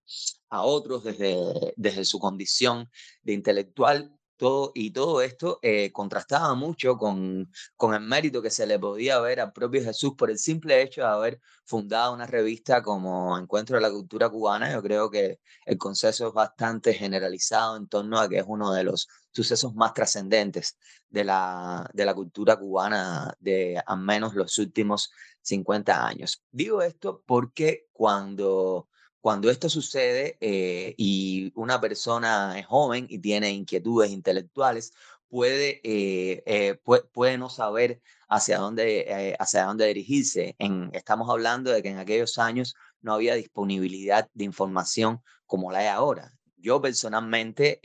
a 0.51 0.62
otros 0.62 1.05
desde, 1.05 1.74
desde 1.76 2.05
su 2.05 2.18
condición 2.18 2.90
de 3.22 3.34
intelectual 3.34 4.12
todo, 4.36 4.73
y 4.74 4.90
todo 4.90 5.23
esto 5.23 5.59
eh, 5.62 5.93
contrastaba 5.93 6.55
mucho 6.55 6.97
con, 6.97 7.51
con 7.77 7.94
el 7.94 8.01
mérito 8.01 8.43
que 8.43 8.51
se 8.51 8.66
le 8.66 8.78
podía 8.78 9.20
ver 9.20 9.40
al 9.40 9.52
propio 9.52 9.82
Jesús 9.82 10.15
por 10.16 10.31
el 10.31 10.39
simple 10.39 10.82
hecho 10.82 11.02
de 11.02 11.06
haber 11.09 11.40
fundado 11.65 12.12
una 12.12 12.27
revista 12.27 12.82
como 12.82 13.39
Encuentro 13.39 13.77
de 13.77 13.82
la 13.82 13.90
Cultura 13.90 14.28
Cubana. 14.28 14.73
Yo 14.73 14.82
creo 14.82 15.11
que 15.11 15.40
el 15.65 15.78
consenso 15.78 16.28
es 16.28 16.35
bastante 16.35 16.94
generalizado 16.94 17.77
en 17.77 17.89
torno 17.89 18.19
a 18.19 18.28
que 18.28 18.39
es 18.39 18.44
uno 18.47 18.73
de 18.73 18.85
los 18.85 19.09
sucesos 19.31 19.74
más 19.74 19.94
trascendentes 19.94 20.78
de 21.09 21.24
la, 21.24 21.89
de 21.93 22.05
la 22.05 22.15
cultura 22.15 22.56
cubana 22.56 23.35
de 23.40 23.82
al 23.85 23.98
menos 23.98 24.35
los 24.35 24.59
últimos 24.59 25.11
50 25.43 26.06
años. 26.06 26.43
Digo 26.51 26.82
esto 26.82 27.23
porque 27.27 27.89
cuando 27.93 28.89
cuando 29.24 29.48
esto 29.48 29.70
sucede 29.70 30.36
eh, 30.42 30.94
y 30.98 31.51
una 31.55 31.80
persona 31.80 32.59
es 32.59 32.66
joven 32.66 33.06
y 33.09 33.20
tiene 33.20 33.52
inquietudes 33.52 34.10
intelectuales, 34.10 34.92
puede, 35.30 35.80
eh, 35.82 36.42
eh, 36.44 36.78
puede, 37.10 37.38
no 37.38 37.48
saber 37.48 38.02
hacia 38.28 38.59
dónde, 38.59 39.34
hacia 39.38 39.64
dónde 39.64 39.86
dirigirse. 39.86 40.56
En, 40.59 40.90
estamos 40.92 41.30
hablando 41.30 41.70
de 41.70 41.82
que 41.82 41.88
en 41.88 41.96
aquellos 41.96 42.36
años 42.36 42.74
no 43.01 43.14
había 43.14 43.34
disponibilidad 43.34 44.28
de 44.34 44.44
información 44.44 45.22
como 45.46 45.72
la 45.72 45.78
hay 45.78 45.86
ahora. 45.86 46.30
Yo 46.59 46.82
personalmente 46.82 47.80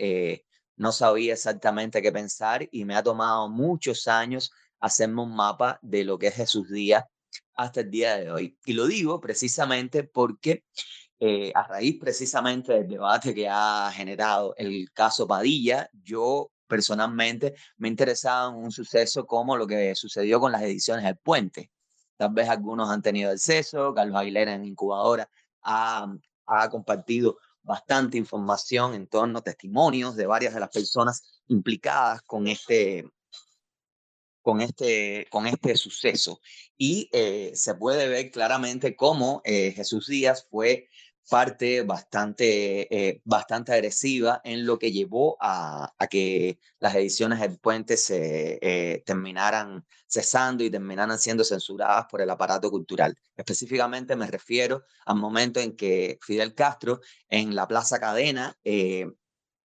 no 0.75 0.91
sabía 0.91 1.35
exactamente 1.35 2.01
qué 2.01 2.11
pensar 2.11 2.67
y 2.69 2.83
me 2.83 2.97
ha 2.97 3.03
tomado 3.03 3.47
muchos 3.47 4.09
años 4.09 4.51
hacerme 4.81 5.21
un 5.21 5.37
mapa 5.37 5.79
de 5.81 6.03
lo 6.03 6.19
que 6.19 6.27
es 6.27 6.35
Jesús 6.35 6.69
Díaz 6.69 7.05
hasta 7.55 7.79
el 7.79 7.91
día 7.91 8.17
de 8.17 8.29
hoy. 8.29 8.57
Y 8.65 8.73
lo 8.73 8.87
digo 8.87 9.21
precisamente 9.21 10.03
porque 10.03 10.65
eh, 11.19 11.51
a 11.53 11.63
raíz 11.63 11.97
precisamente 11.99 12.73
del 12.73 12.87
debate 12.87 13.33
que 13.33 13.47
ha 13.49 13.91
generado 13.93 14.53
el 14.57 14.89
caso 14.93 15.27
Padilla, 15.27 15.89
yo 16.01 16.51
personalmente 16.67 17.55
me 17.77 17.89
interesaba 17.89 18.49
en 18.49 18.63
un 18.63 18.71
suceso 18.71 19.25
como 19.25 19.57
lo 19.57 19.67
que 19.67 19.95
sucedió 19.95 20.39
con 20.39 20.51
las 20.51 20.61
ediciones 20.61 21.03
del 21.03 21.17
Puente. 21.17 21.71
Tal 22.15 22.33
vez 22.33 22.47
algunos 22.47 22.89
han 22.89 23.01
tenido 23.01 23.31
acceso, 23.31 23.93
Carlos 23.93 24.15
Aguilera 24.15 24.53
en 24.53 24.65
Incubadora 24.65 25.29
ha, 25.61 26.07
ha 26.45 26.69
compartido 26.69 27.37
bastante 27.63 28.17
información 28.17 28.93
en 28.93 29.07
torno 29.07 29.39
a 29.39 29.43
testimonios 29.43 30.15
de 30.15 30.25
varias 30.25 30.53
de 30.53 30.59
las 30.59 30.69
personas 30.69 31.21
implicadas 31.47 32.21
con 32.21 32.47
este, 32.47 33.05
con 34.41 34.61
este, 34.61 35.27
con 35.29 35.47
este 35.47 35.75
suceso. 35.75 36.41
Y 36.77 37.09
eh, 37.11 37.51
se 37.55 37.75
puede 37.75 38.07
ver 38.07 38.31
claramente 38.31 38.95
cómo 38.95 39.41
eh, 39.43 39.71
Jesús 39.71 40.07
Díaz 40.07 40.47
fue 40.49 40.87
parte 41.29 41.83
bastante, 41.83 42.87
eh, 42.93 43.21
bastante 43.23 43.71
agresiva 43.71 44.41
en 44.43 44.65
lo 44.65 44.79
que 44.79 44.91
llevó 44.91 45.37
a, 45.39 45.93
que 46.09 46.59
las 46.79 46.95
ediciones 46.95 47.39
del 47.39 47.59
puente 47.59 47.95
se 47.97 48.57
eh, 48.61 49.03
terminaran 49.05 49.85
cesando 50.07 50.63
y 50.63 50.71
terminaran 50.71 51.19
siendo 51.19 51.43
censuradas 51.43 52.07
por 52.09 52.21
el 52.21 52.29
aparato 52.29 52.71
cultural. 52.71 53.15
Específicamente 53.37 54.15
me 54.15 54.27
refiero 54.27 54.83
al 55.05 55.17
momento 55.17 55.59
en 55.59 55.75
que 55.75 56.17
Fidel 56.21 56.55
Castro 56.55 56.99
en 57.29 57.55
la 57.55 57.67
Plaza 57.67 57.99
Cadena 57.99 58.57
eh, 58.63 59.05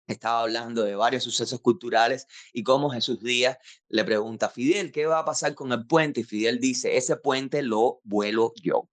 estaba 0.06 0.42
hablando 0.42 0.84
de 0.84 0.94
varios 0.94 1.24
sucesos 1.24 1.60
culturales 1.60 2.26
y 2.52 2.62
cómo 2.62 2.88
Jesús 2.88 3.20
Díaz 3.20 3.58
le 3.88 4.04
pregunta 4.04 4.46
a 4.46 4.50
Fidel, 4.50 4.92
¿qué 4.92 5.06
va 5.06 5.18
a 5.18 5.24
pasar 5.24 5.54
con 5.54 5.72
el 5.72 5.86
puente? 5.86 6.20
Y 6.20 6.24
Fidel 6.24 6.60
dice, 6.60 6.96
ese 6.96 7.16
puente 7.16 7.62
lo 7.62 8.00
vuelo 8.04 8.52
yo. 8.62 8.88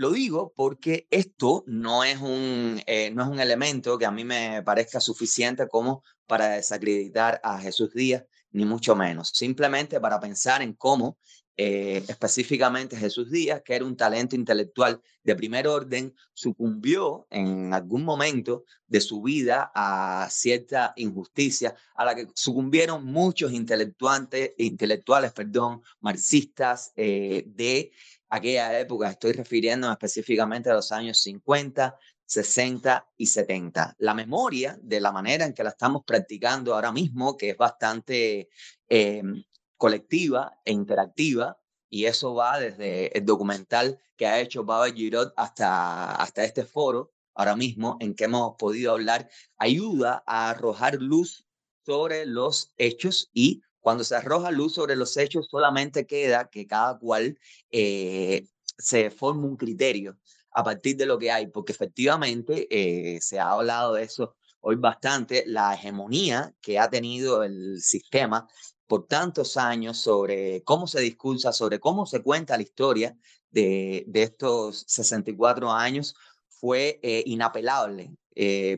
Lo 0.00 0.12
digo 0.12 0.54
porque 0.56 1.06
esto 1.10 1.62
no 1.66 2.04
es, 2.04 2.18
un, 2.22 2.80
eh, 2.86 3.10
no 3.10 3.22
es 3.22 3.28
un 3.28 3.38
elemento 3.38 3.98
que 3.98 4.06
a 4.06 4.10
mí 4.10 4.24
me 4.24 4.62
parezca 4.62 4.98
suficiente 4.98 5.68
como 5.68 6.02
para 6.26 6.48
desacreditar 6.52 7.38
a 7.44 7.58
Jesús 7.60 7.92
Díaz, 7.92 8.24
ni 8.50 8.64
mucho 8.64 8.96
menos. 8.96 9.28
Simplemente 9.34 10.00
para 10.00 10.18
pensar 10.18 10.62
en 10.62 10.72
cómo 10.72 11.18
eh, 11.54 12.02
específicamente 12.08 12.96
Jesús 12.96 13.30
Díaz, 13.30 13.60
que 13.62 13.74
era 13.74 13.84
un 13.84 13.94
talento 13.94 14.34
intelectual 14.34 15.02
de 15.22 15.36
primer 15.36 15.68
orden, 15.68 16.14
sucumbió 16.32 17.26
en 17.28 17.74
algún 17.74 18.02
momento 18.02 18.64
de 18.86 19.02
su 19.02 19.20
vida 19.20 19.70
a 19.74 20.26
cierta 20.30 20.94
injusticia 20.96 21.74
a 21.94 22.06
la 22.06 22.14
que 22.14 22.26
sucumbieron 22.34 23.04
muchos 23.04 23.52
intelectuales, 23.52 24.52
intelectuales 24.56 25.32
perdón, 25.32 25.82
marxistas 26.00 26.94
eh, 26.96 27.44
de 27.48 27.92
aquella 28.30 28.78
época, 28.78 29.10
estoy 29.10 29.32
refiriendo 29.32 29.90
específicamente 29.90 30.70
a 30.70 30.74
los 30.74 30.92
años 30.92 31.20
50, 31.20 31.98
60 32.24 33.08
y 33.16 33.26
70. 33.26 33.96
La 33.98 34.14
memoria, 34.14 34.78
de 34.80 35.00
la 35.00 35.10
manera 35.10 35.44
en 35.44 35.52
que 35.52 35.64
la 35.64 35.70
estamos 35.70 36.04
practicando 36.06 36.74
ahora 36.74 36.92
mismo, 36.92 37.36
que 37.36 37.50
es 37.50 37.56
bastante 37.56 38.48
em, 38.88 39.42
colectiva 39.76 40.60
e 40.64 40.72
interactiva, 40.72 41.58
y 41.88 42.04
eso 42.04 42.34
va 42.34 42.60
desde 42.60 43.16
el 43.18 43.24
documental 43.24 43.98
que 44.16 44.26
ha 44.26 44.38
hecho 44.38 44.64
Baba 44.64 44.88
Girot 44.90 45.34
hasta, 45.36 46.12
hasta 46.12 46.44
este 46.44 46.64
foro, 46.64 47.12
ahora 47.34 47.56
mismo, 47.56 47.96
en 48.00 48.14
que 48.14 48.24
hemos 48.24 48.54
podido 48.56 48.92
hablar, 48.92 49.28
ayuda 49.56 50.22
a 50.24 50.50
arrojar 50.50 50.94
luz 51.00 51.48
sobre 51.84 52.26
los 52.26 52.72
hechos 52.76 53.28
y 53.32 53.62
cuando 53.80 54.04
se 54.04 54.14
arroja 54.14 54.50
luz 54.50 54.74
sobre 54.74 54.96
los 54.96 55.16
hechos, 55.16 55.48
solamente 55.50 56.06
queda 56.06 56.48
que 56.48 56.66
cada 56.66 56.98
cual 56.98 57.38
eh, 57.70 58.46
se 58.78 59.10
forme 59.10 59.46
un 59.46 59.56
criterio 59.56 60.18
a 60.52 60.62
partir 60.64 60.96
de 60.96 61.06
lo 61.06 61.18
que 61.18 61.30
hay, 61.30 61.46
porque 61.46 61.72
efectivamente 61.72 62.66
eh, 62.70 63.20
se 63.20 63.38
ha 63.38 63.50
hablado 63.50 63.94
de 63.94 64.02
eso 64.02 64.36
hoy 64.60 64.76
bastante, 64.76 65.44
la 65.46 65.74
hegemonía 65.74 66.54
que 66.60 66.78
ha 66.78 66.90
tenido 66.90 67.42
el 67.42 67.80
sistema 67.80 68.46
por 68.86 69.06
tantos 69.06 69.56
años 69.56 69.98
sobre 69.98 70.62
cómo 70.64 70.86
se 70.86 71.00
discursa, 71.00 71.52
sobre 71.52 71.78
cómo 71.80 72.04
se 72.04 72.22
cuenta 72.22 72.56
la 72.56 72.62
historia 72.62 73.16
de, 73.50 74.04
de 74.06 74.22
estos 74.22 74.84
64 74.88 75.70
años 75.70 76.14
fue 76.48 77.00
eh, 77.02 77.22
inapelable 77.26 78.14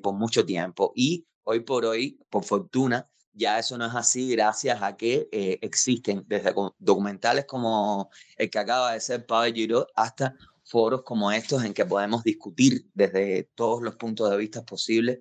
por 0.02 0.14
mucho 0.14 0.44
tiempo. 0.44 0.92
Y 0.96 1.24
hoy 1.44 1.60
por 1.60 1.84
hoy, 1.84 2.18
por 2.30 2.44
fortuna, 2.44 3.08
ya 3.34 3.58
eso 3.58 3.78
no 3.78 3.86
es 3.86 3.94
así 3.94 4.30
gracias 4.32 4.82
a 4.82 4.96
que 4.96 5.28
eh, 5.32 5.58
existen 5.62 6.24
desde 6.26 6.54
documentales 6.78 7.46
como 7.46 8.10
el 8.36 8.50
que 8.50 8.58
acaba 8.58 8.92
de 8.92 9.00
ser 9.00 9.26
Pablo 9.26 9.52
Giro 9.52 9.86
hasta 9.94 10.34
foros 10.64 11.02
como 11.02 11.32
estos 11.32 11.64
en 11.64 11.74
que 11.74 11.84
podemos 11.84 12.22
discutir 12.22 12.86
desde 12.94 13.48
todos 13.54 13.82
los 13.82 13.96
puntos 13.96 14.30
de 14.30 14.36
vista 14.36 14.64
posibles 14.64 15.20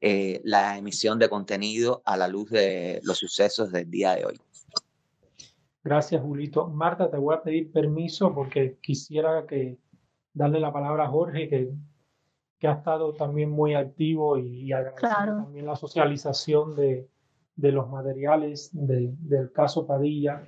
eh, 0.00 0.40
la 0.44 0.76
emisión 0.76 1.18
de 1.18 1.28
contenido 1.28 2.02
a 2.04 2.16
la 2.16 2.28
luz 2.28 2.50
de 2.50 3.00
los 3.04 3.18
sucesos 3.18 3.70
del 3.70 3.88
día 3.88 4.16
de 4.16 4.26
hoy. 4.26 4.40
Gracias, 5.84 6.20
Julito. 6.20 6.68
Marta, 6.68 7.10
te 7.10 7.16
voy 7.16 7.34
a 7.34 7.42
pedir 7.42 7.72
permiso 7.72 8.34
porque 8.34 8.78
quisiera 8.80 9.46
que 9.46 9.78
darle 10.32 10.60
la 10.60 10.72
palabra 10.72 11.04
a 11.04 11.08
Jorge, 11.08 11.48
que, 11.48 11.70
que 12.58 12.68
ha 12.68 12.72
estado 12.72 13.14
también 13.14 13.50
muy 13.50 13.74
activo 13.74 14.38
y, 14.38 14.70
y 14.70 14.72
también 15.00 15.66
la 15.66 15.76
socialización 15.76 16.74
de, 16.74 17.08
de 17.56 17.72
los 17.72 17.88
materiales 17.90 18.70
del 18.72 19.52
caso 19.52 19.86
Padilla. 19.86 20.46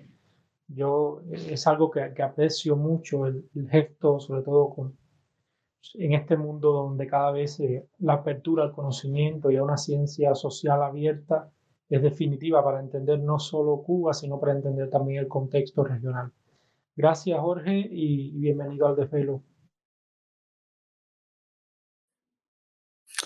Yo 0.68 1.20
es 1.30 1.66
algo 1.66 1.90
que, 1.90 2.22
aprecio 2.22 2.76
mucho 2.76 3.26
el, 3.26 3.48
gesto, 3.70 4.18
sobre 4.18 4.42
todo 4.42 4.70
con, 4.70 4.98
en 5.94 6.14
este 6.14 6.36
mundo 6.36 6.72
donde 6.72 7.06
cada 7.06 7.30
vez 7.32 7.60
eh, 7.60 7.86
la 7.98 8.14
apertura 8.14 8.64
al 8.64 8.72
conocimiento 8.72 9.50
y 9.50 9.56
a 9.56 9.62
una 9.62 9.76
ciencia 9.76 10.34
social 10.34 10.82
abierta 10.82 11.50
es 11.90 12.02
definitiva 12.02 12.64
para 12.64 12.80
entender 12.80 13.20
no 13.20 13.38
solo 13.38 13.82
Cuba, 13.82 14.14
sino 14.14 14.40
para 14.40 14.52
entender 14.52 14.88
también 14.88 15.20
el 15.20 15.28
contexto 15.28 15.84
regional. 15.84 16.32
Gracias 16.96 17.38
Jorge 17.38 17.86
y 17.90 18.30
bienvenido 18.38 18.86
al 18.86 18.96
desvelo. 18.96 19.42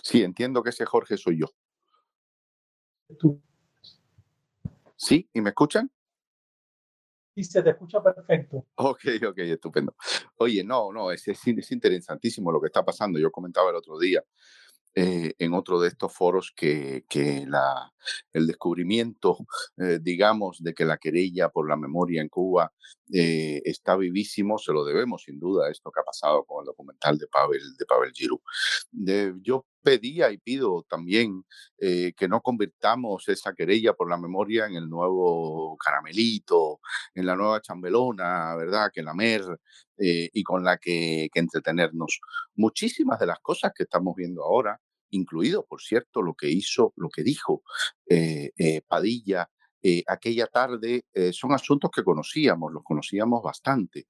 Sí, 0.02 0.22
entiendo 0.22 0.62
que 0.62 0.70
ese 0.70 0.86
Jorge 0.86 1.16
soy 1.16 1.40
yo. 1.40 1.46
Tú. 3.18 3.40
¿Sí? 4.98 5.30
¿Y 5.32 5.40
me 5.40 5.50
escuchan? 5.50 5.90
Sí, 7.34 7.44
se 7.44 7.62
te 7.62 7.70
escucha 7.70 8.02
perfecto. 8.02 8.66
Ok, 8.74 9.00
ok, 9.28 9.38
estupendo. 9.38 9.94
Oye, 10.38 10.64
no, 10.64 10.92
no, 10.92 11.12
es, 11.12 11.28
es, 11.28 11.46
interesantísimo 11.46 12.50
lo 12.50 12.60
que 12.60 12.66
está 12.66 12.84
pasando. 12.84 13.16
Yo 13.20 13.30
comentaba 13.30 13.70
el 13.70 13.76
otro 13.76 13.96
día 13.96 14.24
eh, 14.96 15.34
en 15.38 15.54
otro 15.54 15.80
de 15.80 15.88
estos 15.88 16.12
foros 16.12 16.52
que, 16.54 17.04
que 17.08 17.46
la, 17.46 17.92
el 18.32 18.46
descubrimiento, 18.46 19.38
eh, 19.76 19.98
digamos, 20.00 20.62
de 20.62 20.74
que 20.74 20.84
la 20.84 20.98
querella 20.98 21.48
por 21.48 21.68
la 21.68 21.76
memoria 21.76 22.22
en 22.22 22.28
Cuba 22.28 22.72
eh, 23.12 23.60
está 23.64 23.96
vivísimo, 23.96 24.58
se 24.58 24.72
lo 24.72 24.84
debemos 24.84 25.22
sin 25.24 25.38
duda 25.38 25.66
a 25.66 25.70
esto 25.70 25.90
que 25.90 26.00
ha 26.00 26.04
pasado 26.04 26.44
con 26.44 26.62
el 26.62 26.66
documental 26.66 27.18
de 27.18 27.26
Pavel, 27.26 27.76
de 27.78 27.86
Pavel 27.86 28.12
Giroux. 28.12 28.42
yo 29.42 29.66
pedía 29.82 30.30
y 30.30 30.38
pido 30.38 30.84
también 30.88 31.44
eh, 31.78 32.12
que 32.16 32.28
no 32.28 32.42
convirtamos 32.42 33.28
esa 33.28 33.54
querella 33.54 33.94
por 33.94 34.10
la 34.10 34.18
memoria 34.18 34.66
en 34.66 34.74
el 34.74 34.88
nuevo 34.88 35.76
caramelito, 35.78 36.80
en 37.14 37.26
la 37.26 37.36
nueva 37.36 37.62
chambelona, 37.62 38.54
¿verdad? 38.56 38.90
Que 38.92 39.02
la 39.02 39.14
mer 39.14 39.42
y 40.00 40.44
con 40.44 40.62
la 40.62 40.78
que 40.78 41.28
entretenernos. 41.34 42.20
Muchísimas 42.54 43.18
de 43.18 43.26
las 43.26 43.40
cosas 43.40 43.72
que 43.74 43.82
estamos 43.82 44.14
viendo 44.14 44.44
ahora 44.44 44.80
incluido, 45.10 45.64
por 45.66 45.80
cierto, 45.80 46.22
lo 46.22 46.34
que 46.34 46.50
hizo, 46.50 46.92
lo 46.96 47.08
que 47.08 47.22
dijo 47.22 47.62
eh, 48.08 48.52
eh, 48.56 48.82
Padilla 48.86 49.50
eh, 49.80 50.02
aquella 50.08 50.48
tarde, 50.48 51.04
son 51.30 51.52
asuntos 51.52 51.90
que 51.94 52.02
conocíamos, 52.02 52.72
los 52.72 52.82
conocíamos 52.82 53.44
bastante. 53.44 54.08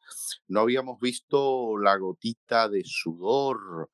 No 0.49 0.61
habíamos 0.61 0.99
visto 0.99 1.77
la 1.77 1.95
gotita 1.99 2.71
de 2.71 2.83
sudor, 2.87 3.91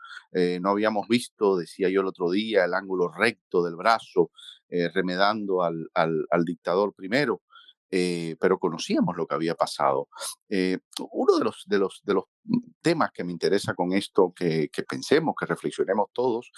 no 0.61 0.71
habíamos 0.71 1.09
visto, 1.09 1.57
decía 1.57 1.89
yo 1.89 2.03
el 2.03 2.07
otro 2.07 2.31
día, 2.31 2.65
el 2.65 2.75
ángulo 2.75 3.09
recto 3.09 3.65
del 3.65 3.75
brazo 3.75 4.31
remedando 4.69 5.65
al, 5.65 5.89
al 5.95 6.45
dictador 6.45 6.95
primero. 6.95 7.43
Eh, 7.97 8.35
pero 8.41 8.59
conocíamos 8.59 9.17
lo 9.17 9.25
que 9.25 9.37
había 9.37 9.55
pasado. 9.55 10.09
Eh, 10.49 10.79
uno 11.13 11.39
de 11.39 11.45
los, 11.45 11.63
de, 11.65 11.79
los, 11.79 12.03
de 12.03 12.15
los 12.15 12.25
temas 12.83 13.13
que 13.13 13.23
me 13.23 13.31
interesa 13.31 13.73
con 13.75 13.93
esto, 13.93 14.33
que, 14.35 14.69
que 14.69 14.83
pensemos, 14.83 15.37
que 15.39 15.47
reflexionemos 15.47 16.09
todos, 16.13 16.51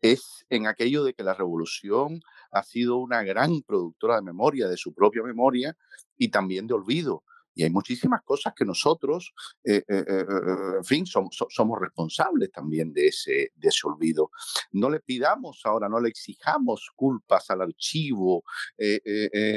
es 0.00 0.44
en 0.50 0.66
aquello 0.66 1.04
de 1.04 1.14
que 1.14 1.22
la 1.22 1.34
revolución 1.34 2.20
ha 2.50 2.64
sido 2.64 2.96
una 2.96 3.22
gran 3.22 3.62
productora 3.62 4.16
de 4.16 4.22
memoria, 4.22 4.66
de 4.66 4.76
su 4.76 4.92
propia 4.92 5.22
memoria 5.22 5.76
y 6.18 6.30
también 6.30 6.66
de 6.66 6.74
olvido. 6.74 7.22
Y 7.54 7.62
hay 7.62 7.70
muchísimas 7.70 8.22
cosas 8.24 8.52
que 8.56 8.64
nosotros, 8.64 9.32
eh, 9.62 9.84
en 9.86 10.84
fin, 10.84 11.06
somos, 11.06 11.36
somos 11.48 11.78
responsables 11.78 12.50
también 12.50 12.92
de 12.92 13.06
ese, 13.06 13.52
de 13.54 13.68
ese 13.68 13.86
olvido. 13.86 14.32
No 14.72 14.90
le 14.90 14.98
pidamos 14.98 15.60
ahora, 15.62 15.88
no 15.88 16.00
le 16.00 16.08
exijamos 16.08 16.90
culpas 16.96 17.50
al 17.50 17.60
archivo, 17.60 18.42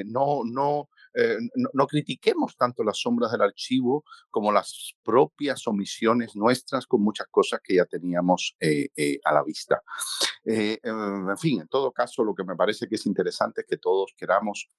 no, 0.06 0.42
no, 0.44 0.90
eh, 1.16 1.38
no, 1.74 1.88
critiquemos 1.88 2.58
tanto 2.58 2.84
las 2.84 2.98
sombras 3.00 3.32
del 3.32 3.42
archivo 3.42 4.04
como 4.30 4.52
las 4.52 4.96
propias 5.04 5.66
omisiones 5.68 6.36
nuestras 6.36 6.86
con 6.86 7.02
muchas 7.02 7.28
cosas 7.28 7.62
que 7.64 7.76
ya 7.76 7.86
teníamos 7.86 8.56
eh, 8.60 8.90
eh, 8.96 9.20
a 9.24 9.34
la 9.34 9.44
vista. 9.44 9.82
en 10.44 11.38
fin, 11.38 11.62
en 11.62 11.68
todo 11.68 11.92
caso, 11.92 12.24
lo 12.24 12.36
que 12.36 12.44
me 12.44 12.56
parece 12.56 12.88
que 12.88 12.96
es 12.96 13.06
interesante 13.06 13.62
es 13.62 13.68
que 13.68 13.78
todos 13.78 14.14
queramos 14.18 14.70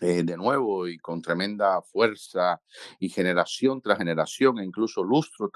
eh, 0.00 0.22
de 0.22 0.36
nuevo 0.36 0.88
y 0.88 0.96
con 0.98 1.20
tremenda 1.20 1.82
fuerza 1.82 2.62
y 2.98 3.10
generación 3.10 3.82
tras 3.82 3.98
generación 3.98 4.58
e 4.58 4.64
incluso 4.64 5.04
lustro 5.04 5.50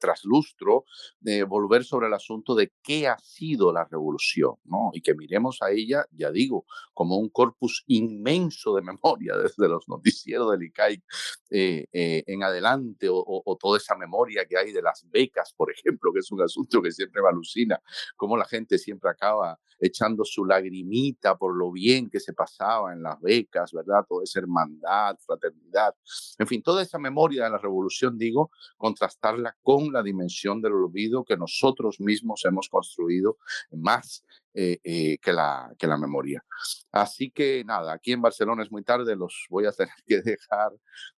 tras 0.00 0.24
lustro, 0.24 0.84
de 1.20 1.44
volver 1.44 1.84
sobre 1.84 2.08
el 2.08 2.14
asunto 2.14 2.54
de 2.54 2.72
qué 2.82 3.06
ha 3.06 3.16
sido 3.18 3.72
la 3.72 3.84
revolución, 3.84 4.54
¿no? 4.64 4.90
Y 4.92 5.00
que 5.00 5.14
miremos 5.14 5.62
a 5.62 5.70
ella, 5.70 6.06
ya 6.10 6.30
digo, 6.30 6.66
como 6.92 7.18
un 7.18 7.28
corpus 7.28 7.84
inmenso 7.86 8.74
de 8.74 8.82
memoria 8.94 9.36
desde 9.36 9.68
los 9.68 9.88
noticieros 9.88 10.50
del 10.50 10.64
ICAI 10.64 11.02
eh, 11.50 11.86
eh, 11.92 12.24
en 12.26 12.42
adelante 12.42 13.08
o, 13.08 13.22
o, 13.24 13.56
toda 13.56 13.78
esa 13.78 13.94
memoria 13.94 14.44
que 14.44 14.58
hay 14.58 14.72
de 14.72 14.82
las 14.82 15.06
becas, 15.08 15.54
por 15.56 15.70
ejemplo, 15.70 16.12
que 16.12 16.18
es 16.18 16.32
un 16.32 16.42
asunto 16.42 16.82
que 16.82 16.90
siempre 16.90 17.22
me 17.22 17.28
alucina, 17.28 17.80
cómo 18.16 18.36
la 18.36 18.44
gente 18.44 18.78
siempre 18.78 19.10
acaba 19.10 19.58
echando 19.78 20.24
su 20.24 20.44
lagrimita 20.44 21.36
por 21.36 21.56
lo 21.56 21.70
bien 21.70 22.08
que 22.10 22.20
se 22.20 22.32
pasaba 22.32 22.92
en 22.92 23.02
las 23.02 23.20
becas, 23.20 23.72
¿verdad? 23.72 23.83
Toda 23.84 24.24
esa 24.24 24.40
hermandad, 24.40 25.16
fraternidad, 25.18 25.94
en 26.38 26.46
fin, 26.46 26.62
toda 26.62 26.82
esa 26.82 26.98
memoria 26.98 27.44
de 27.44 27.50
la 27.50 27.58
revolución, 27.58 28.18
digo, 28.18 28.50
contrastarla 28.76 29.56
con 29.62 29.92
la 29.92 30.02
dimensión 30.02 30.60
del 30.60 30.72
olvido 30.72 31.24
que 31.24 31.36
nosotros 31.36 32.00
mismos 32.00 32.44
hemos 32.44 32.68
construido 32.68 33.38
más 33.70 34.24
eh, 34.56 34.78
eh, 34.84 35.18
que, 35.18 35.32
la, 35.32 35.74
que 35.76 35.88
la 35.88 35.98
memoria. 35.98 36.44
Así 36.92 37.32
que 37.32 37.64
nada, 37.64 37.92
aquí 37.92 38.12
en 38.12 38.22
Barcelona 38.22 38.62
es 38.62 38.70
muy 38.70 38.84
tarde, 38.84 39.16
los 39.16 39.46
voy 39.50 39.66
a 39.66 39.72
tener 39.76 39.94
que 40.06 40.22
dejar, 40.22 40.70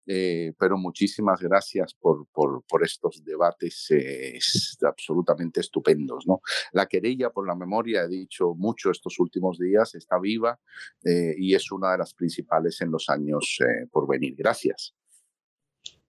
eh, 0.06 0.52
pero 0.56 0.78
muchísimas 0.78 1.40
gracias 1.40 1.94
por, 1.94 2.28
por, 2.28 2.62
por 2.64 2.84
estos 2.84 3.24
debates 3.24 3.88
absolutamente 4.82 5.58
estupendos. 5.58 6.28
¿no? 6.28 6.42
La 6.70 6.86
querella 6.86 7.30
por 7.30 7.44
la 7.48 7.56
memoria, 7.56 8.04
he 8.04 8.08
dicho 8.08 8.54
mucho 8.54 8.92
estos 8.92 9.18
últimos 9.18 9.58
días, 9.58 9.96
está 9.96 10.20
viva 10.20 10.56
y 11.02 11.56
es 11.56 11.72
una 11.72 11.90
de 11.90 11.98
las 11.98 12.14
principales 12.14 12.80
en 12.82 12.92
los 12.92 13.08
años 13.08 13.58
por 13.90 14.06
venir. 14.06 14.36
Gracias. 14.36 14.94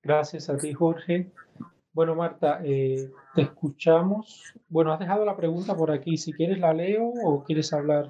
Gracias 0.04 0.48
a 0.50 0.58
ti, 0.58 0.74
Jorge. 0.74 1.32
Bueno, 1.96 2.14
Marta, 2.14 2.60
eh, 2.62 3.10
te 3.34 3.44
escuchamos. 3.44 4.54
Bueno, 4.68 4.92
has 4.92 5.00
dejado 5.00 5.24
la 5.24 5.38
pregunta 5.38 5.78
por 5.78 5.92
aquí. 5.92 6.18
Si 6.18 6.34
quieres 6.34 6.60
la 6.60 6.74
leo 6.74 7.06
o 7.24 7.46
quieres 7.46 7.72
hablar. 7.72 8.10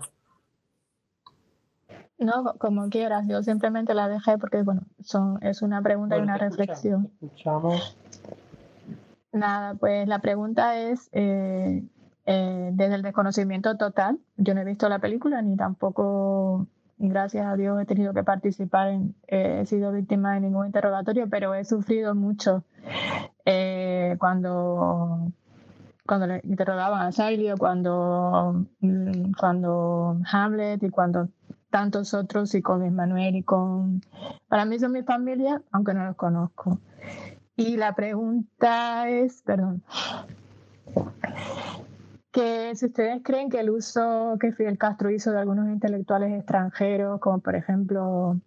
No, 2.18 2.56
como 2.58 2.90
quieras. 2.90 3.28
Yo 3.28 3.44
simplemente 3.44 3.94
la 3.94 4.10
dejé 4.10 4.40
porque, 4.40 4.64
bueno, 4.64 4.82
son, 5.04 5.38
es 5.44 5.62
una 5.62 5.84
pregunta 5.84 6.18
y 6.18 6.22
una 6.22 6.40
reflexión. 6.40 7.12
escuchamos. 7.22 7.96
Nada, 9.32 9.76
pues 9.76 10.08
la 10.08 10.18
pregunta 10.18 10.80
es, 10.80 11.08
eh, 11.12 11.84
eh, 12.26 12.70
desde 12.74 12.96
el 12.96 13.04
desconocimiento 13.04 13.78
total, 13.78 14.18
yo 14.36 14.56
no 14.56 14.62
he 14.62 14.66
visto 14.66 14.90
la 14.90 14.98
película 14.98 15.44
ni 15.44 15.58
tampoco 15.58 16.68
gracias 16.98 17.46
a 17.46 17.56
Dios 17.56 17.80
he 17.82 17.86
tenido 17.86 18.14
que 18.14 18.24
participar, 18.24 18.90
en, 18.90 19.16
eh, 19.28 19.60
he 19.62 19.66
sido 19.66 19.92
víctima 19.92 20.34
de 20.34 20.42
ningún 20.42 20.66
interrogatorio, 20.68 21.28
pero 21.30 21.54
he 21.54 21.66
sufrido 21.66 22.16
mucho 22.16 22.64
eh, 23.46 23.75
cuando, 24.20 25.32
cuando 26.06 26.28
le 26.28 26.42
interrogaban 26.44 27.08
a 27.08 27.12
Silvio, 27.12 27.56
cuando, 27.58 28.66
mm, 28.80 29.32
cuando 29.40 30.18
Hamlet 30.32 30.84
y 30.84 30.90
cuando 30.90 31.30
tantos 31.70 32.14
otros 32.14 32.56
y 32.56 32.62
con 32.62 32.86
Ismanuel 32.86 33.36
y 33.36 33.44
con... 33.44 34.02
Para 34.48 34.66
mí 34.66 34.80
son 34.80 34.94
mi 34.94 35.04
familia, 35.04 35.62
aunque 35.72 35.94
no 35.94 36.06
los 36.06 36.16
conozco. 36.16 36.80
Y 37.58 37.78
la 37.78 37.94
pregunta 37.96 39.10
es, 39.10 39.42
perdón, 39.42 39.84
que 42.32 42.76
si 42.76 42.88
ustedes 42.88 43.22
creen 43.24 43.50
que 43.50 43.62
el 43.62 43.70
uso 43.70 44.38
que 44.40 44.52
Fidel 44.52 44.78
Castro 44.78 45.10
hizo 45.10 45.32
de 45.32 45.40
algunos 45.40 45.68
intelectuales 45.70 46.34
extranjeros, 46.34 47.20
como 47.22 47.40
por 47.40 47.56
ejemplo 47.56 48.38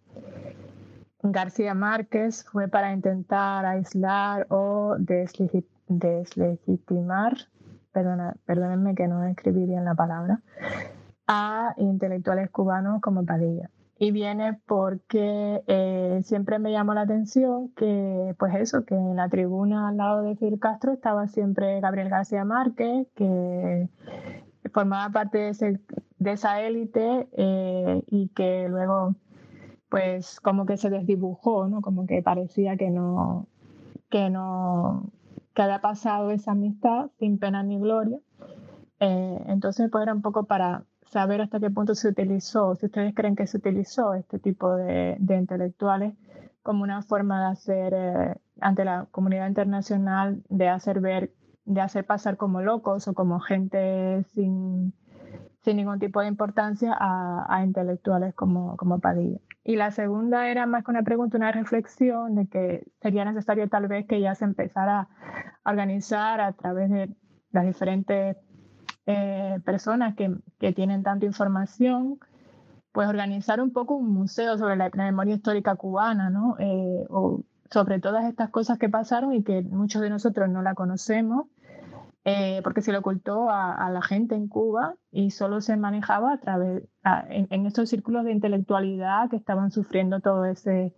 García 1.22 1.74
Márquez, 1.74 2.44
fue 2.44 2.68
para 2.68 2.92
intentar 2.92 3.66
aislar 3.66 4.46
o 4.50 4.96
deslegitimar, 4.98 7.36
perdona, 7.92 8.36
perdónenme 8.46 8.94
que 8.94 9.08
no 9.08 9.24
escribí 9.24 9.66
bien 9.66 9.84
la 9.84 9.94
palabra, 9.94 10.40
a 11.26 11.74
intelectuales 11.76 12.50
cubanos 12.50 13.00
como 13.00 13.24
Padilla. 13.24 13.70
Y 14.00 14.12
viene 14.12 14.60
porque 14.66 15.64
eh, 15.66 16.20
siempre 16.22 16.60
me 16.60 16.70
llamó 16.70 16.94
la 16.94 17.00
atención 17.00 17.70
que, 17.70 18.32
pues 18.38 18.54
eso, 18.54 18.84
que 18.84 18.94
en 18.94 19.16
la 19.16 19.28
tribuna 19.28 19.88
al 19.88 19.96
lado 19.96 20.22
de 20.22 20.36
Fidel 20.36 20.60
Castro 20.60 20.92
estaba 20.92 21.26
siempre 21.26 21.80
Gabriel 21.80 22.08
García 22.08 22.44
Márquez, 22.44 23.08
que 23.16 23.88
formaba 24.72 25.10
parte 25.10 25.50
de, 26.18 26.30
esa 26.30 26.60
élite 26.60 27.28
eh, 27.32 28.04
y 28.06 28.28
que 28.28 28.68
luego, 28.68 29.16
pues 29.88 30.40
como 30.40 30.66
que 30.66 30.76
se 30.76 30.90
desdibujó, 30.90 31.68
¿no? 31.68 31.80
Como 31.80 32.06
que 32.06 32.22
parecía 32.22 32.76
que 32.76 32.90
no, 32.90 33.46
que 34.10 34.30
no, 34.30 35.10
que 35.54 35.62
había 35.62 35.80
pasado 35.80 36.30
esa 36.30 36.52
amistad 36.52 37.10
sin 37.18 37.38
pena 37.38 37.62
ni 37.62 37.78
gloria. 37.78 38.18
Eh, 39.00 39.44
entonces, 39.46 39.90
pues 39.90 40.02
era 40.02 40.14
un 40.14 40.22
poco 40.22 40.44
para 40.44 40.84
saber 41.10 41.40
hasta 41.40 41.60
qué 41.60 41.70
punto 41.70 41.94
se 41.94 42.08
utilizó, 42.08 42.74
si 42.74 42.86
ustedes 42.86 43.14
creen 43.14 43.34
que 43.34 43.46
se 43.46 43.56
utilizó 43.56 44.14
este 44.14 44.38
tipo 44.38 44.76
de, 44.76 45.16
intelectuales 45.20 46.14
como 46.62 46.82
una 46.82 47.00
forma 47.02 47.40
de 47.40 47.52
hacer 47.52 47.94
eh, 47.94 48.34
ante 48.60 48.84
la 48.84 49.06
comunidad 49.10 49.48
internacional, 49.48 50.42
de 50.50 50.68
hacer 50.68 51.00
ver, 51.00 51.32
de 51.64 51.80
hacer 51.80 52.04
pasar 52.04 52.36
como 52.36 52.60
locos 52.60 53.08
o 53.08 53.14
como 53.14 53.40
gente 53.40 54.22
sin, 54.34 54.92
ningún 55.64 55.98
tipo 55.98 56.20
de 56.20 56.28
importancia 56.28 56.96
a, 56.98 57.62
intelectuales 57.64 58.34
como 58.34 59.00
Padilla. 59.00 59.38
Y 59.68 59.76
la 59.76 59.90
segunda 59.90 60.48
era 60.48 60.64
más 60.64 60.82
que 60.82 60.92
una 60.92 61.02
pregunta, 61.02 61.36
una 61.36 61.52
reflexión 61.52 62.34
de 62.36 62.46
que 62.46 62.86
sería 63.02 63.26
necesario 63.26 63.68
tal 63.68 63.86
vez 63.86 64.06
que 64.06 64.18
ya 64.18 64.34
se 64.34 64.46
empezara 64.46 65.10
a 65.62 65.70
organizar 65.70 66.40
a 66.40 66.54
través 66.54 66.88
de 66.88 67.14
las 67.52 67.66
diferentes 67.66 68.38
eh, 69.04 69.58
personas 69.66 70.16
que, 70.16 70.34
que, 70.58 70.72
tienen 70.72 71.02
tanta 71.02 71.26
información, 71.26 72.18
pues 72.92 73.08
organizar 73.08 73.60
un 73.60 73.70
poco 73.70 73.94
un 73.96 74.10
museo 74.10 74.56
sobre 74.56 74.76
la, 74.76 74.88
memoria 74.88 75.34
histórica 75.34 75.76
cubana, 75.76 76.30
¿no? 76.30 76.56
Eh, 76.58 77.04
o 77.10 77.42
sobre 77.70 78.00
todas 78.00 78.24
estas 78.24 78.48
cosas 78.48 78.78
que 78.78 78.88
pasaron 78.88 79.34
y 79.34 79.42
que 79.42 79.60
muchos 79.60 80.00
de 80.00 80.08
nosotros 80.08 80.48
no 80.48 80.62
la 80.62 80.74
conocemos. 80.74 81.44
Eh, 82.30 82.60
porque 82.62 82.82
se 82.82 82.92
le 82.92 82.98
ocultó 82.98 83.48
a, 83.48 83.88
la 83.90 84.02
gente 84.02 84.34
en 84.34 84.48
Cuba 84.48 84.96
y 85.10 85.30
solo 85.30 85.62
se 85.62 85.78
manejaba 85.78 86.34
a 86.34 86.38
través, 86.38 86.82
en, 87.30 87.64
estos 87.64 87.88
círculos 87.88 88.24
de 88.26 88.32
intelectualidad 88.32 89.30
que 89.30 89.36
estaban 89.36 89.70
sufriendo 89.70 90.20
todo 90.20 90.44
ese, 90.44 90.94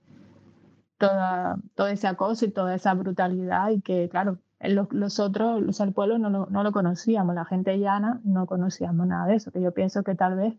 toda, 0.98 1.57
todo 1.77 1.86
ese 1.86 2.09
acoso 2.09 2.47
y 2.47 2.51
toda 2.51 2.74
esa 2.74 2.94
brutalidad 2.94 3.70
y 3.70 3.81
que, 3.81 4.09
claro, 4.09 4.39
los, 4.59 5.20
otros, 5.20 5.62
los 5.62 5.81
al 5.81 5.93
pueblo 5.93 6.19
no 6.19 6.31
no 6.31 6.62
lo 6.65 6.73
conocíamos, 6.73 7.36
la 7.36 7.44
gente 7.44 7.78
llana 7.78 8.20
no 8.24 8.47
conocíamos 8.47 9.07
nada 9.07 9.27
de 9.27 9.36
eso, 9.36 9.52
que 9.52 9.62
yo 9.62 9.73
pienso 9.73 10.02
que 10.02 10.16
tal 10.16 10.35
vez 10.35 10.55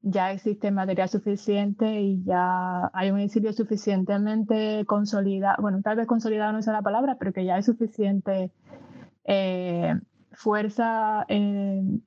ya 0.00 0.32
existe 0.32 0.70
material 0.70 1.10
suficiente 1.10 2.00
y 2.00 2.24
ya 2.24 2.90
hay 2.94 3.10
un 3.10 3.20
exilio 3.20 3.52
suficientemente 3.52 4.86
consolidado, 4.86 5.60
bueno, 5.60 5.82
tal 5.82 5.96
vez 5.96 6.06
consolidado 6.06 6.52
no 6.52 6.60
es 6.60 6.66
la 6.68 6.80
palabra, 6.80 7.16
pero 7.18 7.34
que 7.34 7.44
ya 7.44 7.56
hay 7.56 7.62
suficiente 7.62 8.50
eh, 9.24 9.94
fuerza 10.32 11.26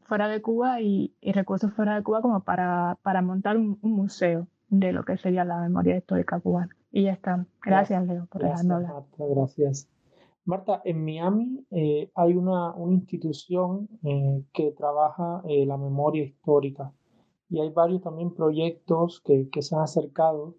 fuera 0.04 0.28
de 0.28 0.42
Cuba 0.42 0.82
y, 0.82 1.14
recursos 1.22 1.74
fuera 1.74 1.96
de 1.96 2.04
Cuba 2.04 2.22
como 2.22 2.44
para, 2.44 2.98
para 3.04 3.22
montar 3.22 3.58
un, 3.58 3.78
museo 3.82 4.48
de 4.70 4.92
lo 4.92 5.04
que 5.04 5.18
sería 5.18 5.46
la 5.46 5.60
memoria 5.60 5.98
histórica 5.98 6.40
cubana. 6.40 6.76
Y 6.92 7.04
ya 7.04 7.14
está. 7.14 7.46
Gracias, 7.62 8.06
Leo, 8.06 8.26
por 8.28 8.42
gracias, 8.42 8.66
Marta, 8.66 9.06
gracias. 9.30 9.90
Marta, 10.46 10.82
en 10.84 11.06
Miami 11.06 11.66
eh, 11.72 12.12
hay 12.16 12.34
una, 12.34 12.74
una 12.74 12.96
institución 12.96 13.88
eh, 14.04 14.44
que 14.54 14.72
trabaja 14.72 15.42
la 15.46 15.78
memoria 15.78 16.24
histórica 16.24 16.92
y 17.50 17.60
hay 17.60 17.70
varios 17.70 18.02
también 18.02 18.34
proyectos 18.34 19.22
que, 19.22 19.48
que, 19.50 19.62
se 19.62 19.76
han 19.76 19.82
acercado. 19.82 20.56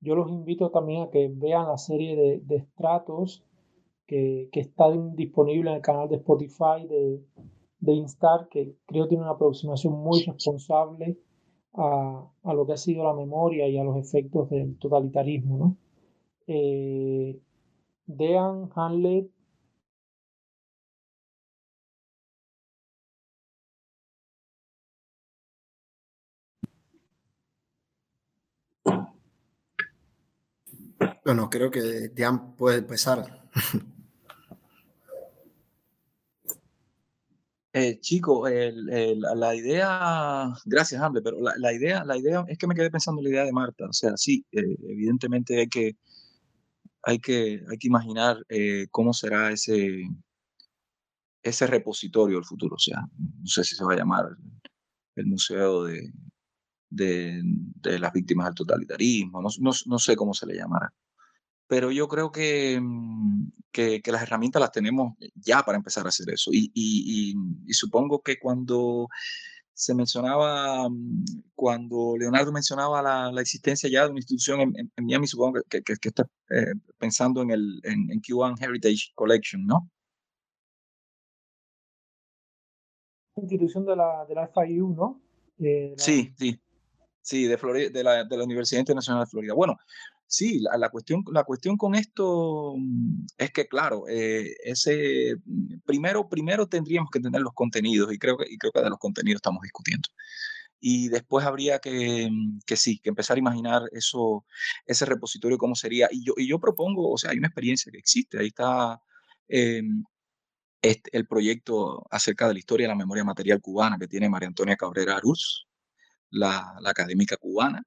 Yo 0.00 0.14
los 0.14 0.30
invito 0.30 0.70
también 0.70 1.02
a 1.02 1.10
que 1.10 1.28
vean 1.28 1.66
la 1.66 1.76
serie 1.76 2.14
de, 2.14 2.40
de 2.44 2.56
estratos 2.56 3.44
que, 4.06 4.48
que, 4.52 4.60
está 4.60 4.90
disponible 5.14 5.70
en 5.70 5.76
el 5.76 5.82
canal 5.82 6.08
de 6.08 6.16
Spotify 6.16 6.86
de, 6.88 7.22
de 7.80 7.92
Instar, 7.92 8.48
que 8.48 8.76
creo 8.86 9.08
tiene 9.08 9.24
una 9.24 9.32
aproximación 9.32 9.94
muy 9.94 10.22
responsable 10.22 11.18
a, 11.74 12.26
a, 12.42 12.54
lo 12.54 12.66
que 12.66 12.72
ha 12.72 12.76
sido 12.76 13.04
la 13.04 13.14
memoria 13.14 13.68
y 13.68 13.78
a 13.78 13.84
los 13.84 13.96
efectos 13.96 14.50
del 14.50 14.78
totalitarismo. 14.78 15.58
¿no? 15.58 15.76
Eh, 16.46 17.38
Dean 18.06 18.70
Hanley 18.74 19.30
Bueno, 31.26 31.50
creo 31.50 31.72
que 31.72 32.08
Diane 32.14 32.38
puede 32.56 32.78
empezar. 32.78 33.48
Eh, 37.78 38.00
chico, 38.00 38.48
la 38.48 39.54
idea, 39.54 40.50
gracias, 40.64 41.02
Hamble, 41.02 41.20
pero 41.20 41.36
la, 41.58 41.72
idea, 41.74 42.06
la 42.06 42.16
idea 42.16 42.42
es 42.48 42.56
que 42.56 42.66
me 42.66 42.74
quedé 42.74 42.90
pensando 42.90 43.20
en 43.20 43.24
la 43.24 43.30
idea 43.30 43.44
de 43.44 43.52
Marta. 43.52 43.84
O 43.86 43.92
sea, 43.92 44.16
sí, 44.16 44.46
eh, 44.50 44.78
evidentemente 44.88 45.58
hay 45.58 45.68
que, 45.68 45.94
hay 47.02 47.18
que, 47.18 47.62
hay 47.70 47.76
que 47.76 47.86
imaginar 47.86 48.38
eh, 48.48 48.86
cómo 48.90 49.12
será 49.12 49.50
ese, 49.52 50.08
ese 51.42 51.66
repositorio 51.66 52.36
del 52.36 52.46
futuro. 52.46 52.76
O 52.76 52.78
sea, 52.78 53.02
no 53.18 53.46
sé 53.46 53.62
si 53.62 53.74
se 53.74 53.84
va 53.84 53.92
a 53.92 53.96
llamar 53.98 54.24
el 55.16 55.26
Museo 55.26 55.84
de, 55.84 56.10
de, 56.88 57.42
las 57.98 58.12
Víctimas 58.14 58.46
del 58.46 58.54
Totalitarismo, 58.54 59.42
no, 59.42 59.48
no 59.86 59.98
sé 59.98 60.16
cómo 60.16 60.32
se 60.32 60.46
le 60.46 60.54
llamará 60.56 60.94
pero 61.66 61.90
yo 61.90 62.08
creo 62.08 62.28
mm, 62.28 63.48
que, 63.72 64.00
que, 64.02 64.12
las 64.12 64.22
herramientas 64.22 64.60
las 64.60 64.72
tenemos 64.72 65.14
ya 65.34 65.62
para 65.62 65.78
empezar 65.78 66.06
a 66.06 66.10
hacer 66.10 66.30
eso. 66.30 66.50
Y, 66.52 66.70
y, 66.74 67.34
y, 67.66 67.72
supongo 67.72 68.20
que 68.22 68.38
cuando 68.38 69.08
se 69.72 69.94
mencionaba, 69.94 70.88
mm, 70.88 71.24
cuando 71.54 72.16
Leonardo 72.18 72.52
mencionaba 72.52 73.02
la, 73.02 73.32
la 73.32 73.40
existencia 73.40 73.90
ya 73.90 74.04
de 74.04 74.10
una 74.10 74.20
institución 74.20 74.60
en, 74.60 74.92
en, 74.96 75.04
Miami, 75.04 75.26
supongo 75.26 75.60
que, 75.68 75.82
que, 75.82 75.94
que 75.96 76.08
está 76.08 76.26
eh, 76.50 76.74
pensando 76.98 77.42
en 77.42 77.50
el 77.50 77.80
en, 77.84 78.10
en 78.10 78.20
Cuban 78.20 78.54
Heritage 78.60 79.12
Collection, 79.14 79.66
¿no? 79.66 79.90
Institución 83.36 83.84
de 83.84 83.96
la, 83.96 84.24
de 84.26 84.34
la 84.34 84.48
FIU, 84.48 84.94
¿no? 84.94 85.20
Sí, 85.96 86.32
sí. 86.36 86.60
Sí, 87.20 87.44
de, 87.46 87.58
Florida, 87.58 87.90
de, 87.90 88.04
la, 88.04 88.24
de 88.24 88.36
la 88.36 88.44
Universidad 88.44 88.78
Internacional 88.78 89.24
de 89.24 89.30
Florida. 89.30 89.52
Bueno, 89.52 89.76
Sí, 90.28 90.60
la, 90.60 90.90
cuestión, 90.90 91.22
la 91.32 91.44
cuestión 91.44 91.76
con 91.76 91.94
esto 91.94 92.74
mm, 92.76 93.26
es 93.38 93.52
que, 93.52 93.68
claro, 93.68 94.08
eh, 94.08 94.56
ese, 94.64 95.36
mm, 95.44 95.80
primero, 95.84 96.28
primero 96.28 96.66
tendríamos 96.66 97.10
que 97.10 97.20
tener 97.20 97.40
los 97.40 97.54
contenidos 97.54 98.12
y 98.12 98.18
creo, 98.18 98.36
que, 98.36 98.44
de 98.46 98.90
los 98.90 98.98
contenidos 98.98 99.38
estamos 99.38 99.62
discutiendo. 99.62 100.08
Y 100.80 101.08
después 101.08 101.46
habría 101.46 101.78
que, 101.80 102.28
mm, 102.30 102.60
que 102.66 102.76
sí, 102.76 102.98
que 103.00 103.10
empezar 103.10 103.36
a 103.36 103.40
imaginar 103.40 103.82
eso, 103.92 104.44
ese 104.86 105.04
repositorio 105.06 105.58
cómo 105.58 105.74
sería. 105.76 106.08
Y 106.10 106.24
yo, 106.24 106.34
y 106.36 106.48
yo 106.48 106.58
propongo, 106.60 107.10
o 107.10 107.18
sea, 107.18 107.30
hay 107.30 107.38
una 107.38 107.48
experiencia 107.48 107.92
que 107.92 107.98
existe, 107.98 108.38
ahí 108.38 108.48
está 108.48 109.00
eh, 109.48 109.82
este, 110.82 111.16
el 111.16 111.26
proyecto 111.26 112.04
acerca 112.10 112.48
de 112.48 112.54
la 112.54 112.58
historia 112.60 112.86
de 112.86 112.92
la 112.92 112.96
memoria 112.96 113.24
material 113.24 113.60
cubana 113.60 113.98
que 113.98 114.08
tiene 114.08 114.28
María 114.28 114.48
Antonia 114.48 114.76
Cabrera 114.76 115.16
Arús, 115.16 115.66
la 116.30 116.76
académica 116.84 117.36
cubana, 117.36 117.82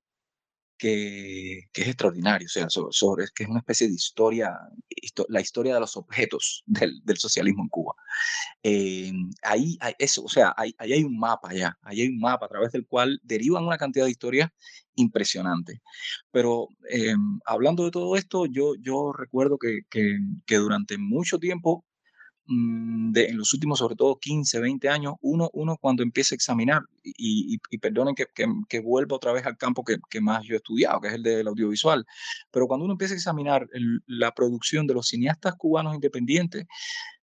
que, 0.80 1.60
es 1.74 1.88
extraordinario, 1.88 2.48
o 2.48 2.50
sea, 2.50 2.68
sobre, 2.70 3.26
que 3.36 3.44
es 3.44 3.50
una 3.50 3.60
especie 3.60 3.88
de 3.88 3.94
historia, 3.94 4.58
la 5.28 5.42
historia 5.42 5.76
de 5.76 5.80
los 5.82 5.98
objetos 5.98 6.64
del, 6.66 7.18
socialismo 7.18 7.64
en 7.64 7.70
Cuba. 7.70 7.94
Eh, 8.64 9.12
ahí 9.44 9.78
hay 9.82 9.94
eso, 10.00 10.24
o 10.24 10.30
sea, 10.30 10.54
ahí, 10.58 10.74
hay 10.80 11.04
un 11.04 11.20
mapa 11.20 11.54
ya, 11.54 11.78
ahí 11.84 12.02
hay 12.02 12.08
un 12.08 12.20
mapa 12.20 12.46
a 12.46 12.50
través 12.50 12.72
del 12.72 12.88
cual 12.88 13.20
derivan 13.24 13.66
una 13.66 13.78
cantidad 13.78 14.06
de 14.06 14.12
historias 14.12 14.50
impresionantes. 14.96 15.80
Pero 16.32 16.70
eh, 16.90 17.14
hablando 17.46 17.86
de 17.86 17.92
todo 17.92 18.16
esto, 18.16 18.46
yo, 18.46 18.74
yo 18.80 19.12
recuerdo 19.14 19.58
que, 19.58 19.82
que 19.90 20.56
durante 20.56 20.98
mucho 20.98 21.40
tiempo 21.40 21.86
de, 22.50 23.26
en 23.28 23.38
los 23.38 23.54
últimos, 23.54 23.78
sobre 23.80 23.96
todo 23.96 24.18
15, 24.18 24.60
20 24.60 24.90
años, 24.90 25.14
uno, 25.22 25.50
uno 25.54 25.78
cuando 25.80 26.02
empieza 26.02 26.34
a 26.34 26.38
examinar, 26.38 26.82
y, 27.04 27.60
y, 27.70 27.78
perdonen 27.78 28.16
que, 28.16 28.26
que, 28.68 28.80
vuelva 28.80 29.16
otra 29.18 29.34
vez 29.34 29.46
al 29.46 29.58
campo 29.58 29.84
que, 29.84 29.98
que, 30.10 30.20
más 30.20 30.44
yo 30.46 30.56
he 30.56 30.58
estudiado, 30.58 31.00
que 31.00 31.10
es 31.10 31.14
el 31.14 31.24
del 31.24 31.48
audiovisual, 31.48 32.06
pero 32.52 32.68
cuando 32.68 32.86
uno 32.86 32.94
empieza 32.94 33.14
a 33.14 33.18
examinar 33.18 33.68
la 34.08 34.34
producción 34.34 34.88
de 34.88 34.96
los 34.96 35.08
cineastas 35.08 35.56
cubanos 35.56 35.94
independientes, 35.94 36.66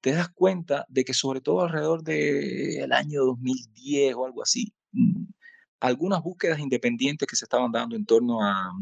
te 0.01 0.13
das 0.13 0.29
cuenta 0.29 0.85
de 0.89 1.05
que 1.05 1.15
sobre 1.15 1.41
todo 1.41 1.63
alrededor 1.63 2.03
del 2.03 2.93
año 2.93 3.25
2010 3.25 4.15
o 4.17 4.27
algo 4.27 4.43
así, 4.43 4.73
mm, 4.93 5.25
algunas 5.81 6.23
búsquedas 6.23 6.59
independientes 6.59 7.29
que 7.29 7.37
se 7.37 7.45
estaban 7.45 7.71
dando 7.71 7.95
en 7.95 8.07
torno 8.07 8.43
a, 8.43 8.73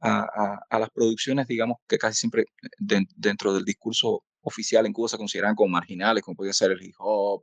a, 0.00 0.60
a, 0.70 0.78
las 0.78 0.90
producciones, 0.90 1.46
digamos 1.48 1.78
que 1.88 1.98
casi 1.98 2.18
siempre 2.20 2.46
dentro 2.78 3.54
del 3.54 3.64
discurso 3.64 4.24
oficial 4.42 4.86
en 4.86 4.92
Cuba 4.92 5.08
se 5.08 5.16
consideran 5.16 5.54
como 5.54 5.70
marginales, 5.70 6.22
como 6.22 6.36
podía 6.36 6.52
ser 6.52 6.72
el 6.72 6.82
hip 6.82 6.94
hop 6.98 7.42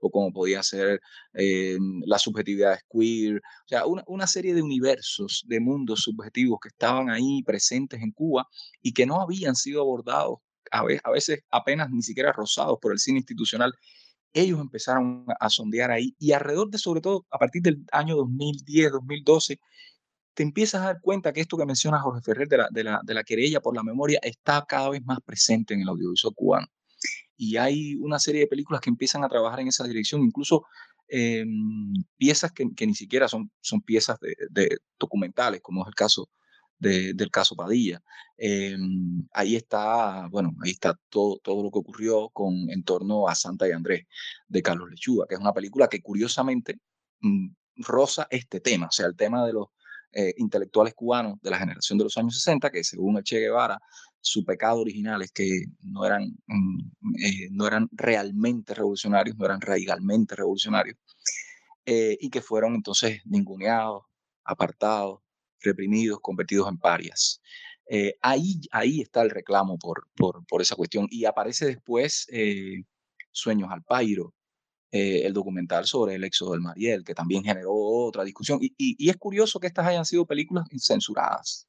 o 0.00 0.10
como 0.10 0.32
podía 0.32 0.62
ser 0.62 1.00
eh, 1.34 1.78
la 2.06 2.18
subjetividad 2.18 2.78
queer, 2.90 3.36
o 3.38 3.68
sea, 3.68 3.86
una, 3.86 4.02
una, 4.06 4.26
serie 4.26 4.54
de 4.54 4.62
universos, 4.62 5.44
de 5.46 5.60
mundos 5.60 6.00
subjetivos 6.02 6.58
que 6.62 6.68
estaban 6.68 7.10
ahí 7.10 7.42
presentes 7.44 8.00
en 8.02 8.12
Cuba 8.12 8.48
y 8.82 8.92
que 8.92 9.06
no 9.06 9.20
habían 9.20 9.54
sido 9.54 9.80
abordados, 9.82 10.38
a 10.70 10.84
veces, 10.84 11.02
a 11.04 11.10
veces 11.10 11.40
apenas 11.50 11.90
ni 11.90 12.02
siquiera 12.02 12.32
rozados 12.32 12.78
por 12.80 12.92
el 12.92 12.98
cine 12.98 13.18
institucional. 13.18 13.72
Ellos 14.34 14.60
empezaron 14.60 15.24
a 15.40 15.48
sondear 15.48 15.90
ahí 15.90 16.14
y 16.18 16.32
alrededor 16.32 16.70
de, 16.70 16.78
sobre 16.78 17.00
todo 17.00 17.26
a 17.30 17.38
partir 17.38 17.62
del 17.62 17.84
año 17.92 18.16
2010, 18.16 18.92
2012, 18.92 19.58
te 20.38 20.44
empiezas 20.44 20.82
a 20.82 20.84
dar 20.84 21.00
cuenta 21.00 21.32
que 21.32 21.40
esto 21.40 21.56
que 21.56 21.66
menciona 21.66 21.98
Jorge 21.98 22.22
Ferrer 22.22 22.46
de 22.46 22.58
la, 22.58 22.68
de 22.70 22.84
la, 22.84 23.00
de 23.02 23.12
la 23.12 23.24
querella 23.24 23.60
por 23.60 23.74
la 23.74 23.82
memoria 23.82 24.20
está 24.22 24.64
cada 24.68 24.88
vez 24.90 25.04
más 25.04 25.18
presente 25.20 25.74
en 25.74 25.80
el 25.80 25.88
audiovisual 25.88 26.32
cubano. 26.32 26.68
Y 27.36 27.56
hay 27.56 27.96
una 27.96 28.20
serie 28.20 28.42
de 28.42 28.46
películas 28.46 28.80
que 28.80 28.88
empiezan 28.88 29.24
a 29.24 29.28
trabajar 29.28 29.58
en 29.58 29.66
esa 29.66 29.84
dirección, 29.88 30.22
incluso 30.22 30.64
eh, 31.08 31.44
piezas 32.16 32.52
que, 32.52 32.72
que, 32.76 32.86
ni 32.86 32.94
siquiera 32.94 33.26
son, 33.26 33.50
son 33.60 33.82
piezas 33.82 34.20
de, 34.20 34.36
de 34.48 34.78
documentales, 34.96 35.60
como 35.60 35.82
es 35.82 35.88
el 35.88 35.96
caso 35.96 36.30
de, 36.78 37.14
del 37.14 37.32
caso 37.32 37.56
Padilla. 37.56 38.00
Eh, 38.36 38.76
ahí 39.32 39.56
está, 39.56 40.28
bueno, 40.30 40.54
ahí 40.62 40.70
está 40.70 40.96
todo, 41.08 41.40
todo 41.42 41.64
lo 41.64 41.72
que 41.72 41.80
ocurrió 41.80 42.28
con, 42.28 42.70
en 42.70 42.84
torno 42.84 43.26
a 43.28 43.34
Santa 43.34 43.66
y 43.66 43.72
Andrés 43.72 44.06
de 44.46 44.62
Carlos 44.62 44.88
Lechuga, 44.88 45.26
que 45.26 45.34
es 45.34 45.40
una 45.40 45.52
película 45.52 45.88
que 45.88 46.00
curiosamente 46.00 46.78
mm, 47.22 47.48
roza 47.78 48.28
este 48.30 48.60
tema, 48.60 48.86
o 48.86 48.92
sea, 48.92 49.06
el 49.06 49.16
tema 49.16 49.44
de 49.44 49.54
los, 49.54 49.66
eh, 50.12 50.34
intelectuales 50.38 50.94
cubanos 50.94 51.38
de 51.42 51.50
la 51.50 51.58
generación 51.58 51.98
de 51.98 52.04
los 52.04 52.16
años 52.16 52.34
60, 52.34 52.70
que 52.70 52.82
según 52.82 53.18
el 53.18 53.24
Che 53.24 53.40
Guevara, 53.40 53.80
su 54.20 54.44
pecado 54.44 54.80
original 54.80 55.22
es 55.22 55.30
que 55.32 55.64
no 55.82 56.04
eran, 56.04 56.34
mm, 56.46 56.78
eh, 57.24 57.48
no 57.50 57.66
eran 57.66 57.88
realmente 57.92 58.74
revolucionarios, 58.74 59.36
no 59.36 59.44
eran 59.44 59.60
radicalmente 59.60 60.34
revolucionarios, 60.34 60.96
eh, 61.86 62.16
y 62.20 62.30
que 62.30 62.40
fueron 62.40 62.74
entonces 62.74 63.20
ninguneados, 63.26 64.04
apartados, 64.44 65.20
reprimidos, 65.60 66.20
convertidos 66.20 66.68
en 66.68 66.78
parias. 66.78 67.40
ahí, 68.22 68.60
ahí 68.70 69.00
está 69.00 69.22
el 69.22 69.30
reclamo 69.30 69.78
por, 69.78 70.06
por, 70.14 70.44
por, 70.46 70.60
esa 70.62 70.76
cuestión 70.76 71.06
y 71.10 71.24
aparece 71.24 71.66
después 71.66 72.26
Sueños 73.32 73.70
al 73.70 73.82
Pairo, 73.82 74.34
eh, 74.90 75.26
el 75.26 75.34
documental 75.34 75.86
sobre 75.86 76.14
el 76.14 76.24
éxodo 76.24 76.52
del 76.52 76.62
Mariel, 76.62 77.04
que 77.04 77.14
también 77.14 77.44
generó 77.44 77.74
otra 77.74 78.24
discusión. 78.24 78.58
Y, 78.62 78.72
y, 78.78 79.10
es 79.10 79.16
curioso 79.18 79.60
que 79.60 79.66
estas 79.66 79.86
hayan 79.86 80.06
sido 80.06 80.24
películas 80.26 80.66
censuradas. 80.78 81.68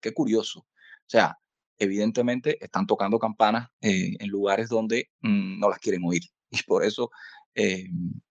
Qué 0.00 0.12
curioso. 0.12 0.60
O 0.60 0.66
sea, 1.10 1.38
evidentemente 1.78 2.62
están 2.62 2.86
tocando 2.86 3.18
campanas 3.18 3.68
eh, 3.80 4.16
en 4.18 4.28
lugares 4.28 4.68
donde 4.68 5.10
mm, 5.22 5.58
no 5.58 5.70
las 5.70 5.78
quieren 5.78 6.02
oír. 6.04 6.22
Y 6.50 6.62
por 6.62 6.82
eso 6.84 7.10
eh, 7.54 7.86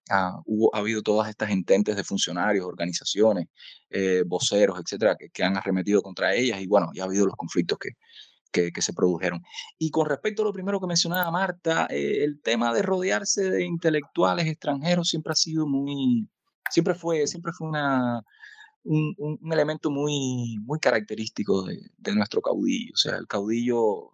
ha, 0.10 0.40
hubo, 0.46 0.74
ha 0.76 0.80
habido 0.80 1.04
todas 1.04 1.30
estas 1.30 1.52
intentes 1.52 1.96
de 1.96 2.04
funcionarios, 2.04 2.66
organizaciones, 2.66 3.48
voceros, 4.26 4.80
etcétera, 4.80 5.16
que, 5.16 5.30
que, 5.30 5.44
han 5.44 5.56
arremetido 5.58 6.02
contra 6.02 6.34
ellas. 6.34 6.60
Y 6.62 6.68
bueno, 6.68 6.90
ya 6.96 7.04
ha 7.04 7.06
habido 7.06 7.28
los 7.28 7.36
conflictos 7.36 7.78
que, 7.78 7.90
que, 8.74 8.82
se 8.82 8.94
produjeron. 8.94 9.44
Y 9.78 9.92
con 9.92 10.08
respecto 10.08 10.42
a 10.42 10.46
lo 10.46 10.54
primero 10.54 10.80
que 10.80 10.88
mencionaba 10.88 11.30
Marta, 11.32 11.88
eh, 11.90 12.24
el 12.24 12.42
tema 12.42 12.74
de 12.74 12.82
rodearse 12.82 13.50
de 13.50 13.66
intelectuales 13.66 14.48
extranjeros 14.48 15.10
siempre 15.10 15.34
ha 15.34 15.36
sido 15.36 15.68
muy, 15.68 16.28
siempre 16.70 16.96
fue, 16.96 17.28
siempre 17.28 17.52
fue 17.54 17.68
una, 17.68 18.24
un, 18.84 19.16
un 19.18 19.54
elemento 19.54 19.92
muy, 19.92 20.58
muy 20.64 20.80
característico 20.80 21.64
de, 21.64 21.80
de, 21.98 22.16
nuestro 22.16 22.42
caudillo. 22.42 22.94
O 22.94 22.98
sea, 22.98 23.18
el 23.18 23.28
caudillo, 23.28 24.12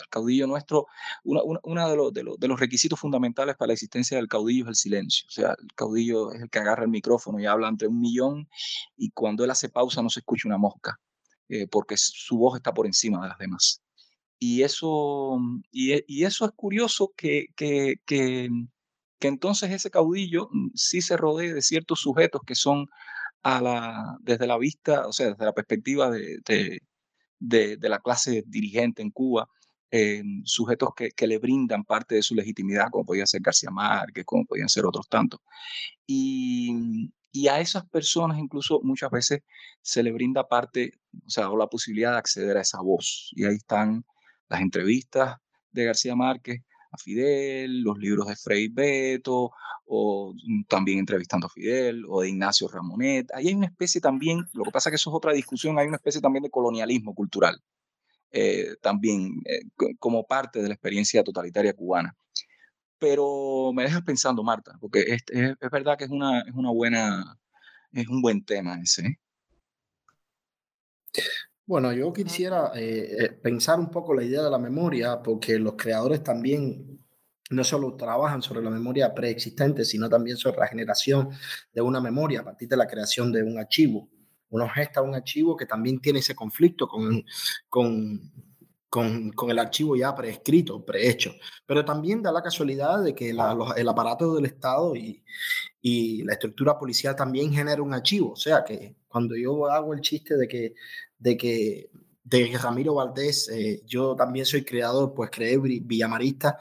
el 0.00 0.08
caudillo 0.10 0.46
nuestro, 0.46 0.86
uno 1.24 1.90
de, 1.90 1.96
los, 1.96 2.12
de, 2.12 2.22
los, 2.22 2.38
de, 2.38 2.48
los, 2.48 2.60
requisitos 2.60 2.98
fundamentales 2.98 3.56
para 3.56 3.68
la 3.68 3.74
existencia 3.74 4.16
del 4.16 4.28
caudillo 4.28 4.64
es 4.64 4.68
el 4.68 4.76
silencio. 4.76 5.26
O 5.28 5.30
sea, 5.30 5.50
el 5.50 5.72
caudillo 5.74 6.32
es 6.32 6.42
el 6.42 6.50
que 6.50 6.58
agarra 6.58 6.84
el 6.84 6.90
micrófono 6.90 7.38
y 7.40 7.46
habla 7.46 7.68
entre 7.68 7.88
un 7.88 8.00
millón 8.00 8.48
y 8.96 9.10
cuando 9.10 9.44
él 9.44 9.50
hace 9.50 9.68
pausa 9.68 10.02
no 10.02 10.10
se 10.10 10.20
escucha 10.20 10.48
una 10.48 10.58
mosca. 10.58 10.98
Eh, 11.48 11.66
porque 11.68 11.96
su 11.96 12.38
voz 12.38 12.56
está 12.56 12.74
por 12.74 12.86
encima 12.86 13.22
de 13.22 13.28
las 13.28 13.38
demás. 13.38 13.80
Y 14.38 14.62
eso, 14.62 15.38
y, 15.70 15.92
e, 15.92 16.04
y 16.08 16.24
eso 16.24 16.44
es 16.44 16.52
curioso 16.56 17.12
que, 17.16 17.46
que, 17.56 17.96
que, 18.06 18.48
que, 19.18 19.28
entonces 19.28 19.70
ese 19.70 19.90
caudillo 19.90 20.48
mm, 20.52 20.70
sí 20.74 21.00
se 21.00 21.16
rodee 21.16 21.54
de 21.54 21.62
ciertos 21.62 22.00
sujetos 22.00 22.42
que 22.46 22.54
son 22.54 22.88
a 23.42 23.60
la, 23.60 24.16
desde 24.20 24.46
la 24.46 24.58
vista, 24.58 25.06
o 25.06 25.12
sea, 25.12 25.28
desde 25.28 25.44
la 25.44 25.54
perspectiva 25.54 26.10
de, 26.10 26.40
de 27.38 27.88
la 27.88 28.00
clase 28.00 28.44
dirigente 28.46 29.02
en 29.02 29.10
Cuba, 29.10 29.48
eh, 29.90 30.22
sujetos 30.44 30.90
que, 30.96 31.10
que, 31.10 31.26
le 31.26 31.38
brindan 31.38 31.84
parte 31.84 32.16
de 32.16 32.22
su 32.22 32.34
legitimidad, 32.34 32.88
como 32.90 33.04
podía 33.06 33.26
ser 33.26 33.40
García 33.42 33.70
Márquez, 33.70 34.24
como 34.24 34.44
podían 34.44 34.68
ser 34.68 34.84
otros 34.84 35.08
tantos. 35.08 35.40
Y, 36.06 37.10
y 37.32 37.48
a 37.48 37.60
esas 37.60 37.86
personas 37.88 38.38
incluso 38.38 38.80
muchas 38.82 39.10
veces 39.10 39.40
se 39.82 40.02
le 40.02 40.12
brinda 40.12 40.48
parte, 40.48 40.92
o 41.24 41.30
sea, 41.30 41.50
o 41.50 41.56
la 41.56 41.68
posibilidad 41.68 42.12
de 42.12 42.18
acceder 42.18 42.56
a 42.56 42.62
esa 42.62 42.80
voz. 42.80 43.30
Y 43.32 43.44
ahí 43.44 43.56
están 43.56 44.04
las 44.48 44.60
entrevistas 44.60 45.36
de 45.70 45.84
García 45.84 46.16
Márquez 46.16 46.62
a 46.92 46.98
Fidel, 46.98 47.82
los 47.82 47.98
libros 47.98 48.28
de 48.28 48.36
Frei 48.36 48.68
Beto, 48.68 49.50
o 49.86 50.34
también 50.68 50.98
entrevistando 50.98 51.46
a 51.46 51.50
Fidel, 51.50 52.04
o 52.08 52.22
de 52.22 52.30
Ignacio 52.30 52.68
Ramonet. 52.68 53.30
Ahí 53.34 53.48
hay 53.48 53.54
una 53.54 53.66
especie 53.66 54.00
también, 54.00 54.44
lo 54.52 54.64
que 54.64 54.70
pasa 54.70 54.90
que 54.90 54.96
eso 54.96 55.10
es 55.10 55.16
otra 55.16 55.32
discusión, 55.32 55.78
hay 55.78 55.88
una 55.88 55.96
especie 55.96 56.20
también 56.20 56.42
de 56.44 56.50
colonialismo 56.50 57.14
cultural, 57.14 57.60
eh, 58.32 58.76
también 58.82 59.42
eh, 59.44 59.60
como 59.98 60.26
parte 60.26 60.62
de 60.62 60.68
la 60.68 60.74
experiencia 60.74 61.22
totalitaria 61.24 61.74
cubana 61.74 62.16
pero 62.98 63.72
me 63.74 63.84
dejas 63.84 64.02
pensando, 64.02 64.42
Marta, 64.42 64.76
porque 64.80 65.00
es, 65.00 65.22
es, 65.28 65.54
es, 65.60 65.70
verdad 65.70 65.98
que 65.98 66.04
es 66.04 66.10
una, 66.10 66.40
es 66.40 66.54
una 66.54 66.70
buena, 66.70 67.38
es 67.92 68.08
un 68.08 68.22
buen 68.22 68.44
tema 68.44 68.80
ese. 68.80 69.06
¿eh? 69.06 69.18
Bueno, 71.66 71.92
yo 71.92 72.12
quisiera 72.12 72.70
eh, 72.76 73.16
eh, 73.18 73.28
pensar 73.32 73.80
un 73.80 73.90
poco 73.90 74.14
la 74.14 74.22
idea 74.22 74.42
de 74.42 74.50
la 74.50 74.58
memoria, 74.58 75.20
porque 75.22 75.58
los 75.58 75.74
creadores 75.74 76.22
también 76.22 77.04
no 77.50 77.64
solo 77.64 77.96
trabajan 77.96 78.42
sobre 78.42 78.62
la 78.62 78.70
memoria 78.70 79.14
preexistente, 79.14 79.84
sino 79.84 80.08
también 80.08 80.36
sobre 80.36 80.58
la 80.58 80.68
generación 80.68 81.30
de 81.72 81.80
una 81.82 82.00
memoria 82.00 82.40
a 82.40 82.44
partir 82.44 82.68
de 82.68 82.76
la 82.76 82.86
creación 82.86 83.32
de 83.32 83.42
un 83.42 83.58
archivo. 83.58 84.08
Uno 84.50 84.68
gesta 84.68 85.02
un 85.02 85.14
archivo 85.14 85.56
que 85.56 85.66
también 85.66 86.00
tiene 86.00 86.20
ese 86.20 86.34
conflicto 86.34 86.86
con, 86.86 87.24
con 87.68 88.32
con, 88.88 89.30
con, 89.32 89.50
el 89.50 89.58
archivo 89.58 89.96
ya 89.96 90.14
preescrito, 90.14 90.84
prehecho. 90.84 91.34
Pero 91.66 91.84
también 91.84 92.22
da 92.22 92.32
la 92.32 92.42
casualidad 92.42 93.02
de 93.02 93.14
que 93.14 93.32
la, 93.34 93.52
los, 93.54 93.76
el 93.76 93.88
aparato 93.88 94.34
del 94.34 94.46
Estado 94.46 94.96
y, 94.96 95.22
y, 95.82 96.22
la 96.22 96.32
estructura 96.34 96.78
policial 96.78 97.14
también 97.14 97.52
genera 97.52 97.82
un 97.82 97.92
archivo. 97.92 98.32
O 98.32 98.36
sea 98.36 98.64
que 98.64 98.96
cuando 99.06 99.36
yo 99.36 99.66
hago 99.70 99.92
el 99.92 100.00
chiste 100.00 100.36
de 100.36 100.48
que, 100.48 100.74
de 101.18 101.36
que 101.36 101.90
de 102.24 102.58
Ramiro 102.60 102.94
Valdés, 102.94 103.48
eh, 103.48 103.82
yo 103.86 104.16
también 104.16 104.44
soy 104.46 104.64
creador, 104.64 105.14
pues 105.14 105.30
creé 105.30 105.58
Villamarista, 105.58 106.58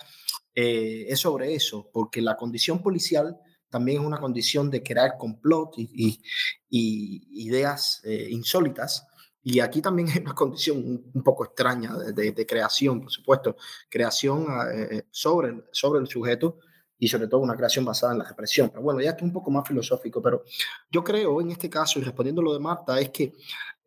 eh, 0.53 1.05
es 1.09 1.19
sobre 1.19 1.55
eso, 1.55 1.89
porque 1.91 2.21
la 2.21 2.37
condición 2.37 2.81
policial 2.81 3.37
también 3.69 4.01
es 4.01 4.07
una 4.07 4.19
condición 4.19 4.69
de 4.69 4.81
crear 4.81 5.17
complot 5.17 5.73
y, 5.77 6.21
ideas 6.69 8.01
eh, 8.03 8.27
insólitas 8.29 9.05
y 9.43 9.59
aquí 9.59 9.81
también 9.81 10.07
hay 10.13 10.21
una 10.21 10.33
condición 10.33 10.77
un, 11.13 11.23
poco 11.23 11.45
extraña 11.45 11.95
de, 11.95 12.45
creación, 12.45 13.01
por 13.01 13.11
supuesto, 13.11 13.55
creación 13.89 14.47
eh, 14.73 15.03
sobre, 15.11 15.65
sobre 15.71 15.99
el 15.99 16.07
sujeto 16.07 16.57
y 16.97 17.07
sobre 17.07 17.27
todo 17.27 17.41
una 17.41 17.55
creación 17.55 17.85
basada 17.85 18.13
en 18.13 18.19
la 18.19 18.25
represión. 18.25 18.69
Pero 18.69 18.81
bueno, 18.81 19.01
ya 19.01 19.11
esto 19.11 19.19
es 19.19 19.25
un 19.25 19.33
poco 19.33 19.51
más 19.51 19.67
filosófico, 19.67 20.21
pero 20.21 20.43
yo 20.89 21.03
creo 21.03 21.41
en 21.41 21.51
este 21.51 21.69
caso, 21.69 21.99
y 21.99 22.03
respondiendo 22.03 22.41
a 22.41 22.45
lo 22.45 22.53
de 22.53 22.59
Marta, 22.59 22.99
es 22.99 23.09
que 23.09 23.33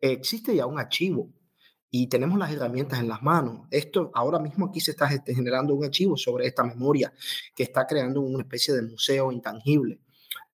existe 0.01 0.55
ya 0.55 0.65
un 0.65 0.79
archivo 0.79 1.29
y 1.91 2.07
tenemos 2.07 2.37
las 2.37 2.51
herramientas 2.51 2.99
en 2.99 3.07
las 3.07 3.21
manos. 3.21 3.67
Esto 3.71 4.11
ahora 4.13 4.39
mismo 4.39 4.67
aquí 4.67 4.79
se 4.79 4.91
está 4.91 5.07
generando 5.07 5.73
un 5.73 5.85
archivo 5.85 6.17
sobre 6.17 6.47
esta 6.47 6.63
memoria 6.63 7.11
que 7.55 7.63
está 7.63 7.87
creando 7.87 8.21
una 8.21 8.43
especie 8.43 8.73
de 8.73 8.83
museo 8.83 9.31
intangible, 9.31 9.99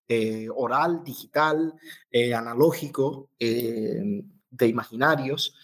eh, 0.07 0.47
oral, 0.55 1.03
digital, 1.03 1.73
eh, 2.11 2.33
analógico. 2.33 3.29
Eh, 3.39 4.23
de 4.57 4.67
imaginarios 4.67 5.55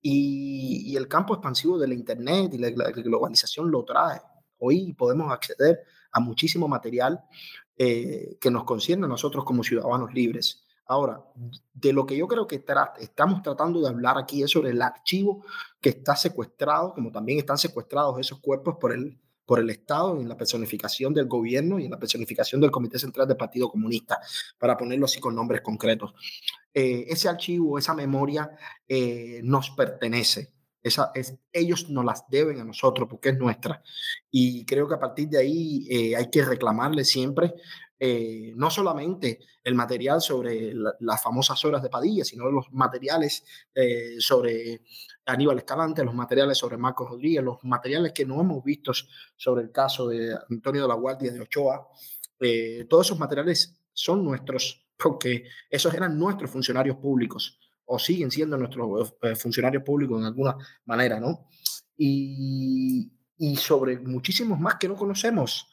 y, 0.00 0.96
el 0.96 1.08
campo 1.08 1.34
expansivo 1.34 1.78
de 1.78 1.88
la 1.88 1.94
Internet 1.94 2.54
y 2.54 2.58
la, 2.58 2.70
globalización 2.70 3.70
lo 3.70 3.84
trae. 3.84 4.20
Hoy 4.58 4.92
podemos 4.94 5.32
acceder 5.32 5.80
a 6.12 6.20
muchísimo 6.20 6.66
material 6.66 7.20
eh, 7.76 8.36
que 8.40 8.50
nos 8.50 8.64
concierne 8.64 9.06
a 9.06 9.08
nosotros 9.08 9.44
como 9.44 9.62
ciudadanos 9.62 10.12
libres. 10.12 10.64
Ahora, 10.90 11.22
de 11.74 11.92
lo 11.92 12.06
que 12.06 12.16
yo 12.16 12.26
creo 12.26 12.46
que 12.46 12.64
estamos 12.98 13.42
tratando 13.42 13.82
de 13.82 13.88
hablar 13.88 14.16
aquí 14.16 14.42
es 14.42 14.50
sobre 14.50 14.70
el 14.70 14.80
archivo 14.80 15.44
que 15.82 15.90
está 15.90 16.16
secuestrado, 16.16 16.94
como 16.94 17.12
también 17.12 17.38
están 17.38 17.58
secuestrados 17.58 18.18
esos 18.18 18.40
cuerpos 18.40 18.76
por 18.80 18.94
el, 18.94 19.18
por 19.44 19.60
el 19.60 19.68
Estado 19.68 20.18
en 20.18 20.26
la 20.26 20.36
personificación 20.38 21.12
del 21.12 21.26
gobierno 21.26 21.78
y 21.78 21.84
en 21.84 21.90
la 21.90 21.98
personificación 21.98 22.62
del 22.62 22.70
Comité 22.70 22.98
Central 22.98 23.28
del 23.28 23.36
Partido 23.36 23.68
Comunista, 23.68 24.18
para 24.58 24.78
ponerlo 24.78 25.04
así 25.04 25.20
con 25.20 25.34
nombres 25.34 25.60
concretos. 25.60 26.14
Eh, 26.72 27.04
ese 27.08 27.28
archivo, 27.28 27.78
esa 27.78 27.92
memoria 27.92 28.50
eh, 28.88 29.40
nos 29.44 29.70
pertenece. 29.72 30.54
Esa, 30.82 31.10
es, 31.14 31.36
ellos 31.52 31.90
nos 31.90 32.04
las 32.04 32.24
deben 32.30 32.60
a 32.60 32.64
nosotros 32.64 33.06
porque 33.10 33.28
es 33.28 33.38
nuestra. 33.38 33.82
Y 34.30 34.64
creo 34.64 34.88
que 34.88 34.94
a 34.94 35.00
partir 35.00 35.28
de 35.28 35.38
ahí 35.38 35.86
eh, 35.90 36.16
hay 36.16 36.30
que 36.30 36.42
reclamarle 36.46 37.04
siempre 37.04 37.52
eh, 38.00 38.52
no 38.54 38.70
solamente 38.70 39.40
el 39.64 39.74
material 39.74 40.20
sobre 40.20 40.72
la, 40.72 40.94
las 41.00 41.20
famosas 41.20 41.64
horas 41.64 41.82
de 41.82 41.90
Padilla, 41.90 42.24
sino 42.24 42.48
los 42.48 42.70
materiales 42.70 43.44
eh, 43.74 44.16
sobre 44.20 44.82
Aníbal 45.26 45.58
Escalante, 45.58 46.04
los 46.04 46.14
materiales 46.14 46.58
sobre 46.58 46.76
Marcos 46.76 47.10
Rodríguez, 47.10 47.42
los 47.42 47.58
materiales 47.64 48.12
que 48.12 48.24
no 48.24 48.40
hemos 48.40 48.62
visto 48.62 48.92
sobre 49.36 49.64
el 49.64 49.72
caso 49.72 50.06
de 50.06 50.36
Antonio 50.48 50.82
de 50.82 50.88
la 50.88 50.94
Guardia 50.94 51.32
de 51.32 51.40
Ochoa. 51.40 51.88
Eh, 52.38 52.86
todos 52.88 53.08
esos 53.08 53.18
materiales 53.18 53.80
son 53.92 54.24
nuestros, 54.24 54.86
porque 54.96 55.44
esos 55.68 55.92
eran 55.92 56.16
nuestros 56.16 56.50
funcionarios 56.50 56.98
públicos 56.98 57.58
o 57.84 57.98
siguen 57.98 58.30
siendo 58.30 58.56
nuestros 58.58 59.14
funcionarios 59.40 59.82
públicos 59.82 60.20
en 60.20 60.26
alguna 60.26 60.54
manera, 60.84 61.18
¿no? 61.18 61.48
Y 61.96 63.10
sobre 63.56 63.98
muchísimos 63.98 64.60
más 64.60 64.76
que 64.76 64.88
no 64.88 64.94
conocemos 64.94 65.68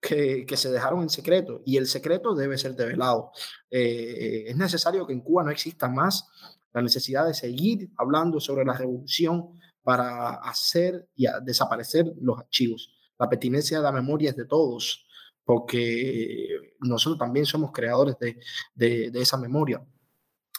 que, 0.00 0.46
se 0.56 0.70
dejaron 0.70 1.02
en 1.02 1.10
secreto 1.10 1.62
y 1.64 1.76
el 1.76 1.86
secreto 1.86 2.34
debe 2.34 2.56
ser 2.58 2.74
develado. 2.74 3.32
Eh, 3.70 4.44
es 4.48 4.56
necesario 4.56 5.06
que 5.06 5.12
en 5.12 5.20
Cuba 5.20 5.44
no 5.44 5.50
exista 5.50 5.88
más 5.88 6.26
la 6.72 6.82
necesidad 6.82 7.26
de 7.26 7.34
seguir 7.34 7.90
hablando 7.96 8.40
sobre 8.40 8.64
la 8.64 8.72
revolución 8.72 9.58
para 9.82 10.34
hacer 10.36 11.08
y 11.14 11.26
desaparecer 11.42 12.12
los 12.20 12.38
archivos. 12.38 12.94
La 13.18 13.28
pertinencia 13.28 13.78
de 13.78 13.82
la 13.82 13.92
memoria 13.92 14.30
es 14.30 14.36
de 14.36 14.46
todos, 14.46 15.06
porque 15.44 16.48
nosotros 16.80 17.18
también 17.18 17.44
somos 17.44 17.72
creadores 17.72 18.16
de, 18.18 18.38
de, 18.74 19.10
de 19.10 19.20
esa 19.20 19.36
memoria 19.36 19.84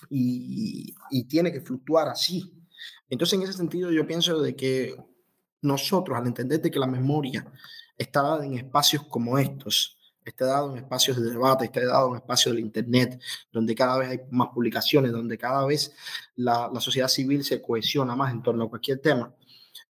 y, 0.10 0.94
y 1.10 1.24
tiene 1.26 1.52
que 1.52 1.62
fluctuar 1.62 2.10
así. 2.10 2.54
Entonces, 3.10 3.38
en 3.40 3.44
ese 3.44 3.54
sentido, 3.54 3.92
yo 3.92 4.06
pienso 4.06 4.42
de 4.42 4.56
que 4.56 4.96
nosotros, 5.62 6.18
al 6.18 6.28
entender 6.28 6.62
de 6.62 6.72
que 6.72 6.80
la 6.80 6.88
memoria 6.88 7.46
está 8.02 8.22
dado 8.22 8.44
en 8.44 8.54
espacios 8.56 9.04
como 9.08 9.38
estos, 9.38 9.98
está 10.26 10.46
dado 10.46 10.72
en 10.72 10.78
espacios 10.84 11.18
de 11.22 11.30
debate, 11.30 11.66
está 11.66 11.86
dado 11.86 12.10
en 12.10 12.16
espacios 12.18 12.56
del 12.56 12.64
Internet, 12.64 13.20
donde 13.52 13.76
cada 13.76 13.98
vez 13.98 14.10
hay 14.10 14.20
más 14.32 14.50
publicaciones, 14.50 15.12
donde 15.12 15.38
cada 15.38 15.66
vez 15.66 15.94
la, 16.36 16.70
la 16.74 16.80
sociedad 16.80 17.08
civil 17.08 17.44
se 17.44 17.62
cohesiona 17.62 18.16
más 18.16 18.32
en 18.32 18.42
torno 18.44 18.64
a 18.66 18.70
cualquier 18.70 19.00
tema. 19.00 19.34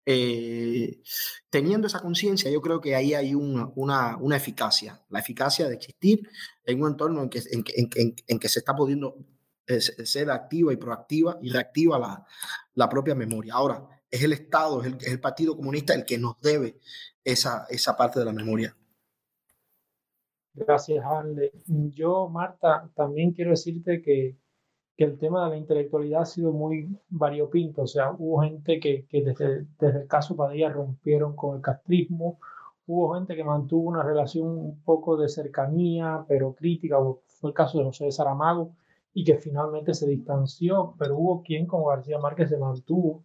eh, 0.05 0.99
teniendo 1.49 1.87
esa 1.87 1.99
conciencia, 2.01 2.49
yo 2.51 2.61
creo 2.61 2.81
que 2.81 2.95
ahí 2.95 3.13
hay 3.13 3.35
una, 3.35 3.67
una, 4.17 4.35
eficacia, 4.35 4.99
la 5.09 5.19
eficacia 5.19 5.67
de 5.67 5.75
existir 5.75 6.27
en 6.65 6.81
un 6.81 6.91
entorno 6.91 7.21
en 7.21 7.29
que, 7.29 7.41
en, 8.27 8.39
que 8.39 8.49
se 8.49 8.59
está 8.59 8.75
pudiendo 8.75 9.15
eh, 9.67 9.79
ser 9.79 10.31
activa 10.31 10.73
y 10.73 10.77
proactiva 10.77 11.37
y 11.41 11.49
reactiva 11.49 11.99
la, 11.99 12.25
la 12.75 12.89
propia 12.89 13.15
memoria. 13.15 13.53
Ahora, 13.53 13.87
es 14.11 14.23
el 14.23 14.33
Estado, 14.33 14.83
es 14.83 15.07
el, 15.07 15.19
Partido 15.19 15.55
Comunista 15.55 15.93
el 15.93 16.05
que 16.05 16.17
nos 16.17 16.39
debe 16.41 16.79
esa, 17.23 17.65
esa 17.69 17.95
parte 17.95 18.19
de 18.19 18.25
la 18.25 18.33
memoria. 18.33 18.75
Gracias, 20.53 21.03
Ale. 21.03 21.53
Yo, 21.65 22.27
Marta, 22.27 22.91
también 22.93 23.31
quiero 23.31 23.51
decirte 23.51 24.01
que 24.01 24.35
que 25.01 25.05
el 25.05 25.17
tema 25.17 25.45
de 25.45 25.51
la 25.51 25.57
intelectualidad 25.57 26.21
ha 26.21 26.25
sido 26.25 26.51
muy 26.51 26.95
variopinto, 27.09 27.81
o 27.81 27.87
sea, 27.87 28.11
hubo 28.11 28.41
gente 28.43 28.79
que, 28.79 29.07
que 29.07 29.23
desde, 29.23 29.65
desde, 29.79 30.01
el 30.01 30.07
caso 30.07 30.35
Padilla 30.35 30.69
rompieron 30.69 31.35
con 31.35 31.55
el 31.55 31.61
castrismo, 31.63 32.37
hubo 32.85 33.15
gente 33.15 33.35
que 33.35 33.43
mantuvo 33.43 33.89
una 33.89 34.03
relación 34.03 34.47
un 34.47 34.83
poco 34.83 35.17
de 35.17 35.27
cercanía, 35.27 36.23
pero 36.27 36.53
crítica, 36.53 36.97
fue 37.25 37.49
el 37.49 37.53
caso 37.55 37.79
de 37.79 37.85
José 37.85 38.05
de 38.05 38.11
Saramago, 38.11 38.75
y 39.13 39.23
que 39.23 39.37
finalmente 39.37 39.95
se 39.95 40.07
distanció, 40.07 40.93
pero 40.99 41.17
hubo 41.17 41.41
quien 41.41 41.65
como 41.65 41.87
García 41.87 42.19
Márquez 42.19 42.49
se 42.49 42.57
mantuvo 42.57 43.23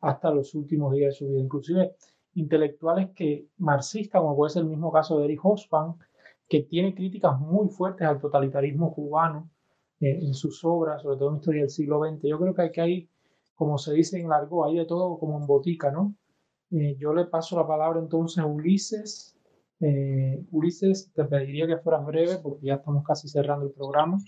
hasta 0.00 0.30
los 0.30 0.54
últimos 0.54 0.94
días 0.94 1.14
de 1.14 1.18
su 1.18 1.28
vida, 1.28 1.40
inclusive 1.40 1.96
intelectuales 2.34 3.10
que 3.14 3.48
marxistas, 3.58 4.20
como 4.20 4.36
puede 4.36 4.50
ser 4.50 4.62
el 4.62 4.68
mismo 4.68 4.92
caso 4.92 5.18
de 5.18 5.24
Erich 5.24 5.40
Hobsbawm, 5.42 5.96
que 6.48 6.62
tiene 6.62 6.94
críticas 6.94 7.38
muy 7.40 7.68
fuertes 7.68 8.06
al 8.06 8.20
totalitarismo 8.20 8.94
cubano, 8.94 9.50
eh, 10.00 10.18
en 10.22 10.34
sus 10.34 10.62
obras, 10.64 11.02
sobre 11.02 11.16
todo 11.16 11.30
en 11.30 11.36
historia 11.36 11.62
del 11.62 11.70
siglo 11.70 12.00
XX. 12.04 12.22
Yo 12.28 12.38
creo 12.38 12.54
que 12.54 12.62
aquí 12.62 12.80
hay, 12.80 13.10
como 13.54 13.78
se 13.78 13.94
dice 13.94 14.20
en 14.20 14.28
largo, 14.28 14.66
hay 14.66 14.76
de 14.76 14.84
todo 14.84 15.18
como 15.18 15.38
en 15.38 15.46
botica, 15.46 15.90
¿no? 15.90 16.14
Eh, 16.70 16.96
yo 16.98 17.14
le 17.14 17.24
paso 17.24 17.56
la 17.56 17.66
palabra 17.66 17.98
entonces 17.98 18.38
a 18.38 18.46
Ulises. 18.46 19.36
Eh, 19.80 20.44
Ulises, 20.50 21.12
te 21.14 21.24
pediría 21.24 21.66
que 21.66 21.78
fueras 21.78 22.04
breve 22.04 22.38
porque 22.42 22.66
ya 22.66 22.74
estamos 22.74 23.04
casi 23.04 23.28
cerrando 23.28 23.66
el 23.66 23.72
programa. 23.72 24.18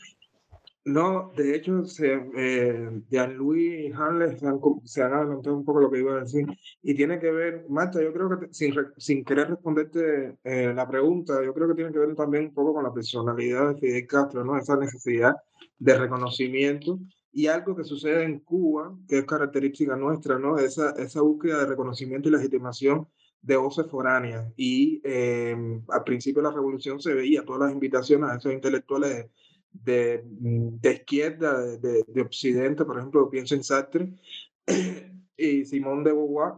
No, 0.88 1.32
de 1.36 1.54
hecho, 1.54 1.84
se, 1.84 2.14
eh, 2.34 3.02
Jean-Louis 3.10 3.90
y 3.90 3.92
Hanles 3.92 4.40
se 4.40 4.46
han, 4.46 4.58
se 4.84 5.02
han, 5.02 5.12
adelantado 5.12 5.54
un 5.54 5.64
poco 5.64 5.80
lo 5.80 5.90
que 5.90 5.98
iba 5.98 6.16
a 6.16 6.20
decir. 6.20 6.46
Y 6.82 6.94
tiene 6.94 7.20
que 7.20 7.30
ver, 7.30 7.66
Marta, 7.68 8.02
yo 8.02 8.10
creo 8.10 8.30
que 8.30 8.48
sin, 8.52 9.22
querer 9.22 9.50
responderte 9.50 10.38
la 10.42 10.88
pregunta, 10.88 11.44
yo 11.44 11.52
creo 11.52 11.68
que 11.68 11.74
tiene 11.74 11.92
que 11.92 11.98
ver 11.98 12.14
también 12.14 12.44
un 12.44 12.54
poco 12.54 12.72
con 12.72 12.84
la 12.84 12.92
personalidad 12.94 13.74
de 13.74 13.80
Fidel 13.80 14.06
Castro, 14.06 14.44
¿no? 14.44 14.56
Esa 14.56 14.78
necesidad 14.78 15.34
de 15.78 15.98
reconocimiento 15.98 16.98
y 17.32 17.48
algo 17.48 17.76
que 17.76 17.84
sucede 17.84 18.24
en 18.24 18.40
Cuba, 18.40 18.96
que 19.06 19.18
es 19.18 19.24
característica 19.26 19.94
nuestra, 19.94 20.38
¿no? 20.38 20.56
Esa, 20.56 21.20
búsqueda 21.20 21.60
de 21.60 21.66
reconocimiento 21.66 22.30
y 22.30 22.32
legitimación 22.32 23.06
de 23.42 23.56
voces 23.58 23.86
foráneas. 23.90 24.50
Y 24.56 25.02
em, 25.04 25.82
al 25.90 26.02
principio 26.04 26.40
de 26.40 26.48
la 26.48 26.54
revolución 26.54 26.98
se 26.98 27.12
veía 27.12 27.44
todas 27.44 27.60
las 27.60 27.72
invitaciones 27.72 28.30
a 28.30 28.36
esos 28.36 28.54
intelectuales 28.54 29.26
de, 29.72 30.22
de, 30.24 30.92
izquierda, 30.92 31.60
de, 31.78 32.04
de, 32.06 32.20
Occidente, 32.20 32.84
por 32.84 32.98
ejemplo, 32.98 33.30
pienso 33.30 33.54
en 33.54 33.64
Sartre 33.64 34.08
y 35.36 35.64
Simón 35.64 36.04
de 36.04 36.12
Beauvoir, 36.12 36.54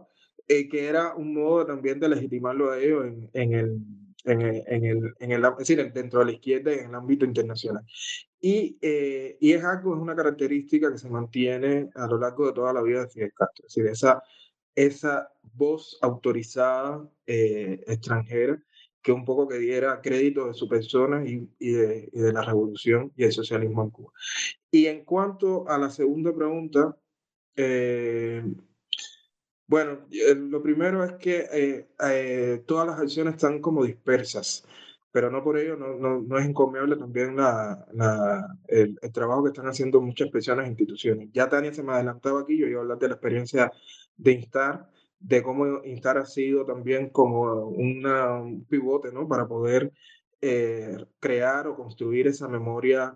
eh, 0.47 0.67
que 0.67 0.85
era 0.85 1.15
un 1.15 1.33
modo 1.33 1.65
también 1.65 1.99
de 1.99 2.09
legitimarlo 2.09 2.71
a 2.71 2.79
ellos 2.79 3.05
en, 3.05 3.29
en 3.33 3.53
el 3.53 3.81
en 4.25 4.41
el, 4.41 4.63
en 4.67 4.85
el, 4.85 5.13
en 5.19 5.31
el, 5.31 5.45
es 5.45 5.57
decir, 5.57 5.91
dentro 5.93 6.19
de 6.19 6.25
la 6.25 6.31
izquierda 6.31 6.73
y 6.73 6.79
en 6.79 6.89
el 6.89 6.95
ámbito 6.95 7.25
internacional. 7.25 7.83
Y, 8.39 8.77
eh, 8.81 9.37
y 9.39 9.53
es 9.53 9.63
algo, 9.63 9.95
es 9.95 10.01
una 10.01 10.15
característica 10.15 10.91
que 10.91 10.97
se 10.97 11.09
mantiene 11.09 11.89
a 11.95 12.07
lo 12.07 12.17
largo 12.17 12.47
de 12.47 12.53
toda 12.53 12.73
la 12.73 12.81
vida 12.81 13.01
de 13.01 13.09
Fidel 13.09 13.33
Castro, 13.33 13.65
es 13.67 13.73
decir, 13.73 13.91
esa, 13.91 14.23
esa 14.75 15.31
voz 15.53 15.97
autorizada 16.01 17.07
eh, 17.25 17.83
extranjera 17.87 18.61
que 19.01 19.11
un 19.11 19.25
poco 19.25 19.47
que 19.47 19.57
diera 19.57 20.01
crédito 20.01 20.47
de 20.47 20.53
su 20.53 20.67
persona 20.67 21.25
y, 21.25 21.49
y, 21.59 21.71
de, 21.71 22.09
y, 22.11 22.19
de, 22.19 22.33
la 22.33 22.41
revolución 22.43 23.11
y 23.15 23.23
el 23.23 23.31
socialismo 23.31 23.83
en 23.83 23.89
Cuba. 23.89 24.11
Y 24.69 24.85
en 24.85 25.03
cuanto 25.03 25.67
a 25.67 25.77
la 25.77 25.89
segunda 25.89 26.33
pregunta, 26.33 26.95
eh, 27.55 28.43
bueno, 29.71 29.99
eh, 30.11 30.35
lo 30.35 30.61
primero 30.61 31.01
es 31.05 31.13
que 31.13 31.47
eh, 31.49 31.87
eh, 32.03 32.61
todas 32.67 32.87
las 32.87 32.99
acciones 32.99 33.35
están 33.35 33.61
como 33.61 33.85
dispersas, 33.85 34.65
pero 35.13 35.31
no 35.31 35.41
por 35.41 35.57
ello 35.57 35.77
no, 35.77 35.95
no, 35.95 36.19
no 36.19 36.37
es 36.37 36.45
encomiable 36.45 36.97
también 36.97 37.37
la, 37.37 37.87
la, 37.93 38.57
el, 38.67 38.99
el, 39.01 39.11
trabajo 39.13 39.43
que 39.43 39.51
están 39.51 39.67
haciendo 39.67 40.01
muchas 40.01 40.29
personas 40.29 40.65
e 40.65 40.71
instituciones. 40.71 41.29
Ya 41.31 41.47
Tania 41.47 41.73
se 41.73 41.83
me 41.83 41.93
adelantaba 41.93 42.41
aquí, 42.41 42.57
yo 42.57 42.67
iba 42.67 42.79
a 42.79 42.81
hablar 42.81 42.99
de 42.99 43.07
la 43.07 43.13
experiencia 43.13 43.71
de 44.17 44.31
Instar, 44.33 44.89
de 45.21 45.43
cómo 45.43 45.83
Instar 45.83 46.17
ha 46.17 46.25
sido 46.25 46.65
también 46.65 47.09
como 47.09 47.67
una, 47.67 48.33
un 48.39 48.65
pivote 48.65 49.11
¿no? 49.11 49.27
para 49.27 49.47
poder 49.47 49.93
crear 51.19 51.67
o 51.67 51.75
construir 51.75 52.25
esa 52.25 52.47
memoria 52.47 53.15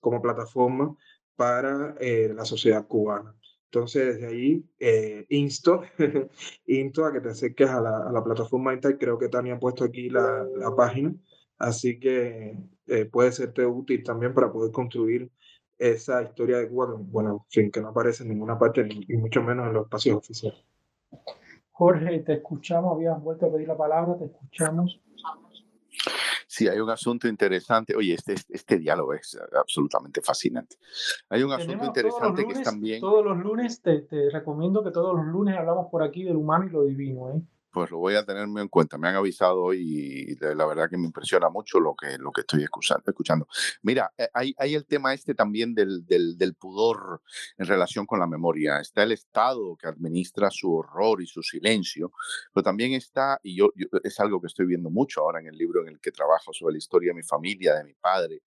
como 0.00 0.22
plataforma 0.22 0.96
para 1.36 1.96
la 2.00 2.44
sociedad 2.44 2.86
cubana. 2.86 3.34
Entonces, 3.74 4.14
desde 4.14 4.28
ahí, 4.28 4.64
eh, 4.78 5.26
insto, 5.30 5.82
insto 6.66 7.04
a 7.04 7.12
que 7.12 7.20
te 7.20 7.30
acerques 7.30 7.68
a 7.68 7.80
la, 7.80 8.08
a 8.08 8.12
la 8.12 8.22
plataforma 8.22 8.72
Intel. 8.72 8.96
Creo 8.98 9.18
que 9.18 9.28
Tania 9.28 9.54
ha 9.54 9.58
puesto 9.58 9.82
aquí 9.82 10.08
la, 10.10 10.46
la 10.56 10.76
página. 10.76 11.12
Así 11.58 11.98
que 11.98 12.56
eh, 12.86 13.04
puede 13.06 13.32
serte 13.32 13.66
útil 13.66 14.04
también 14.04 14.32
para 14.32 14.52
poder 14.52 14.70
construir 14.70 15.28
esa 15.90 16.22
historia 16.22 16.58
de 16.58 16.68
Cuba, 16.68 16.94
bueno, 16.98 17.46
sin 17.48 17.70
que 17.70 17.80
no 17.80 17.88
aparece 17.88 18.22
en 18.22 18.30
ninguna 18.30 18.58
parte, 18.58 18.86
y 18.90 19.16
mucho 19.16 19.42
menos 19.42 19.66
en 19.66 19.74
los 19.74 19.84
espacios 19.84 20.16
oficiales. 20.16 20.64
Jorge, 21.72 22.20
te 22.20 22.34
escuchamos, 22.34 22.94
habías 22.94 23.20
vuelto 23.20 23.46
a 23.46 23.52
pedir 23.52 23.68
la 23.68 23.76
palabra, 23.76 24.16
te 24.16 24.26
escuchamos. 24.26 25.00
Sí, 26.46 26.68
hay 26.68 26.78
un 26.78 26.88
asunto 26.88 27.26
interesante. 27.26 27.96
Oye, 27.96 28.14
este, 28.14 28.34
este, 28.34 28.54
este 28.54 28.78
diálogo 28.78 29.12
es 29.12 29.36
absolutamente 29.58 30.20
fascinante. 30.22 30.76
Hay 31.28 31.42
un 31.42 31.52
asunto 31.52 31.84
interesante 31.84 32.46
que 32.46 32.52
es 32.52 32.62
también... 32.62 33.00
Todos 33.00 33.24
los 33.24 33.36
lunes, 33.38 33.82
te, 33.82 34.02
te, 34.02 34.30
recomiendo 34.30 34.84
que 34.84 34.92
todos 34.92 35.16
los 35.16 35.26
lunes 35.26 35.56
hablamos 35.56 35.88
por 35.90 36.04
aquí 36.04 36.22
del 36.22 36.36
humano 36.36 36.66
y 36.66 36.70
lo 36.70 36.84
divino. 36.84 37.32
¿eh? 37.32 37.42
Pues 37.74 37.90
lo 37.90 37.98
voy 37.98 38.14
a 38.14 38.24
tener 38.24 38.44
en 38.44 38.68
cuenta. 38.68 38.96
Me 38.98 39.08
han 39.08 39.16
avisado 39.16 39.74
y 39.74 40.36
la 40.40 40.64
verdad 40.64 40.88
que 40.88 40.96
me 40.96 41.06
impresiona 41.06 41.50
mucho 41.50 41.80
lo 41.80 41.96
que, 41.96 42.16
lo 42.18 42.30
que 42.30 42.42
estoy 42.42 42.62
escuchando. 42.62 43.48
Mira, 43.82 44.12
eh, 44.16 44.28
hay, 44.32 44.54
hay 44.58 44.76
el 44.76 44.86
tema 44.86 45.12
este 45.12 45.34
también 45.34 45.74
del, 45.74 46.06
del, 46.06 46.38
del, 46.38 46.54
pudor 46.54 47.20
en 47.58 47.66
relación 47.66 48.06
con 48.06 48.20
la 48.20 48.28
memoria. 48.28 48.78
Está 48.78 49.02
el 49.02 49.10
Estado 49.10 49.76
que 49.76 49.88
administra 49.88 50.52
su 50.52 50.72
horror 50.72 51.20
y 51.20 51.26
su 51.26 51.42
silencio, 51.42 52.12
pero 52.52 52.62
también 52.62 52.92
está, 52.92 53.40
y 53.42 53.56
yo, 53.56 53.72
yo, 53.74 53.88
es 54.04 54.20
algo 54.20 54.40
que 54.40 54.46
estoy 54.46 54.66
viendo 54.66 54.88
mucho 54.88 55.22
ahora 55.22 55.40
en 55.40 55.48
el 55.48 55.58
libro 55.58 55.82
en 55.82 55.88
el 55.88 56.00
que 56.00 56.12
trabajo 56.12 56.52
sobre 56.52 56.74
la 56.74 56.78
historia 56.78 57.10
de 57.10 57.16
mi 57.16 57.24
familia, 57.24 57.74
de 57.74 57.82
mi 57.82 57.94
padre, 57.94 58.42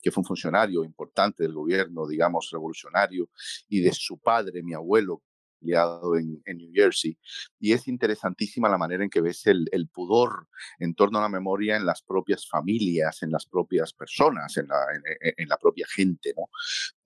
que 0.00 0.12
fue 0.12 0.20
un 0.20 0.26
funcionario 0.26 0.84
importante 0.84 1.42
del 1.42 1.54
gobierno, 1.54 2.06
digamos, 2.06 2.48
revolucionario, 2.52 3.28
y 3.68 3.80
de 3.80 3.92
su 3.92 4.16
padre, 4.18 4.62
mi 4.62 4.74
abuelo, 4.74 5.22
en, 5.62 6.42
en, 6.44 6.56
New 6.58 6.70
Jersey. 6.72 7.18
Y 7.58 7.72
es 7.72 7.88
interesantísima 7.88 8.68
la 8.68 8.78
manera 8.78 9.04
en 9.04 9.10
que 9.10 9.20
ves 9.20 9.46
el, 9.46 9.68
el, 9.72 9.88
pudor 9.88 10.48
en 10.78 10.94
torno 10.94 11.18
a 11.18 11.22
la 11.22 11.28
memoria 11.28 11.76
en 11.76 11.86
las 11.86 12.02
propias 12.02 12.48
familias, 12.48 13.22
en 13.22 13.30
las 13.30 13.46
propias 13.46 13.92
personas, 13.92 14.56
en 14.56 14.68
la, 14.68 14.76
en, 14.94 15.34
en 15.36 15.48
la 15.48 15.56
propia 15.56 15.86
gente. 15.88 16.34
¿no? 16.36 16.48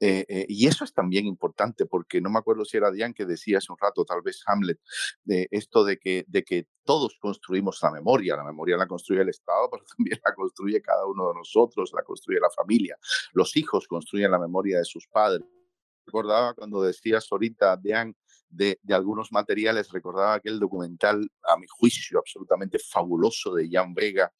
Eh, 0.00 0.24
eh, 0.28 0.46
y 0.48 0.66
eso 0.66 0.84
es 0.84 0.92
también 0.92 1.26
importante 1.26 1.86
porque 1.86 2.20
no 2.20 2.30
me 2.30 2.38
acuerdo 2.38 2.64
si 2.64 2.76
era 2.76 2.90
Diane 2.90 3.14
que 3.14 3.26
decía 3.26 3.58
hace 3.58 3.72
un 3.72 3.78
rato, 3.80 4.04
tal 4.04 4.22
vez 4.22 4.42
Hamlet, 4.46 4.78
de 5.24 5.48
esto 5.50 5.84
de 5.84 5.98
que, 5.98 6.24
de 6.28 6.42
que 6.42 6.68
todos 6.84 7.16
construimos 7.18 7.78
la 7.82 7.90
memoria. 7.90 8.36
La 8.36 8.44
memoria 8.44 8.76
la 8.76 8.86
construye 8.86 9.22
el 9.22 9.28
Estado, 9.30 9.68
pero 9.72 9.84
también 9.96 10.20
la 10.24 10.34
construye 10.34 10.80
cada 10.80 11.06
uno 11.06 11.28
de 11.28 11.34
nosotros, 11.34 11.92
la 11.94 12.02
construye 12.02 12.40
la 12.40 12.50
familia. 12.50 12.96
Los 13.32 13.56
hijos 13.56 13.88
construyen 13.88 14.30
la 14.30 14.38
memoria 14.38 14.78
de 14.78 14.84
sus 14.84 15.06
padres 15.08 15.44
recordaba 16.06 16.54
cuando 16.54 16.82
decías 16.82 17.26
ahorita, 17.30 17.76
Diane, 17.76 18.14
de, 18.54 18.78
algunos 18.90 19.32
materiales. 19.32 19.90
Recordaba 19.90 20.34
aquel 20.34 20.58
documental, 20.58 21.28
a 21.44 21.56
mi 21.56 21.66
juicio, 21.68 22.18
absolutamente 22.18 22.78
fabuloso 22.78 23.54
de 23.54 23.68
Jan 23.70 23.94
Vega, 23.94 24.32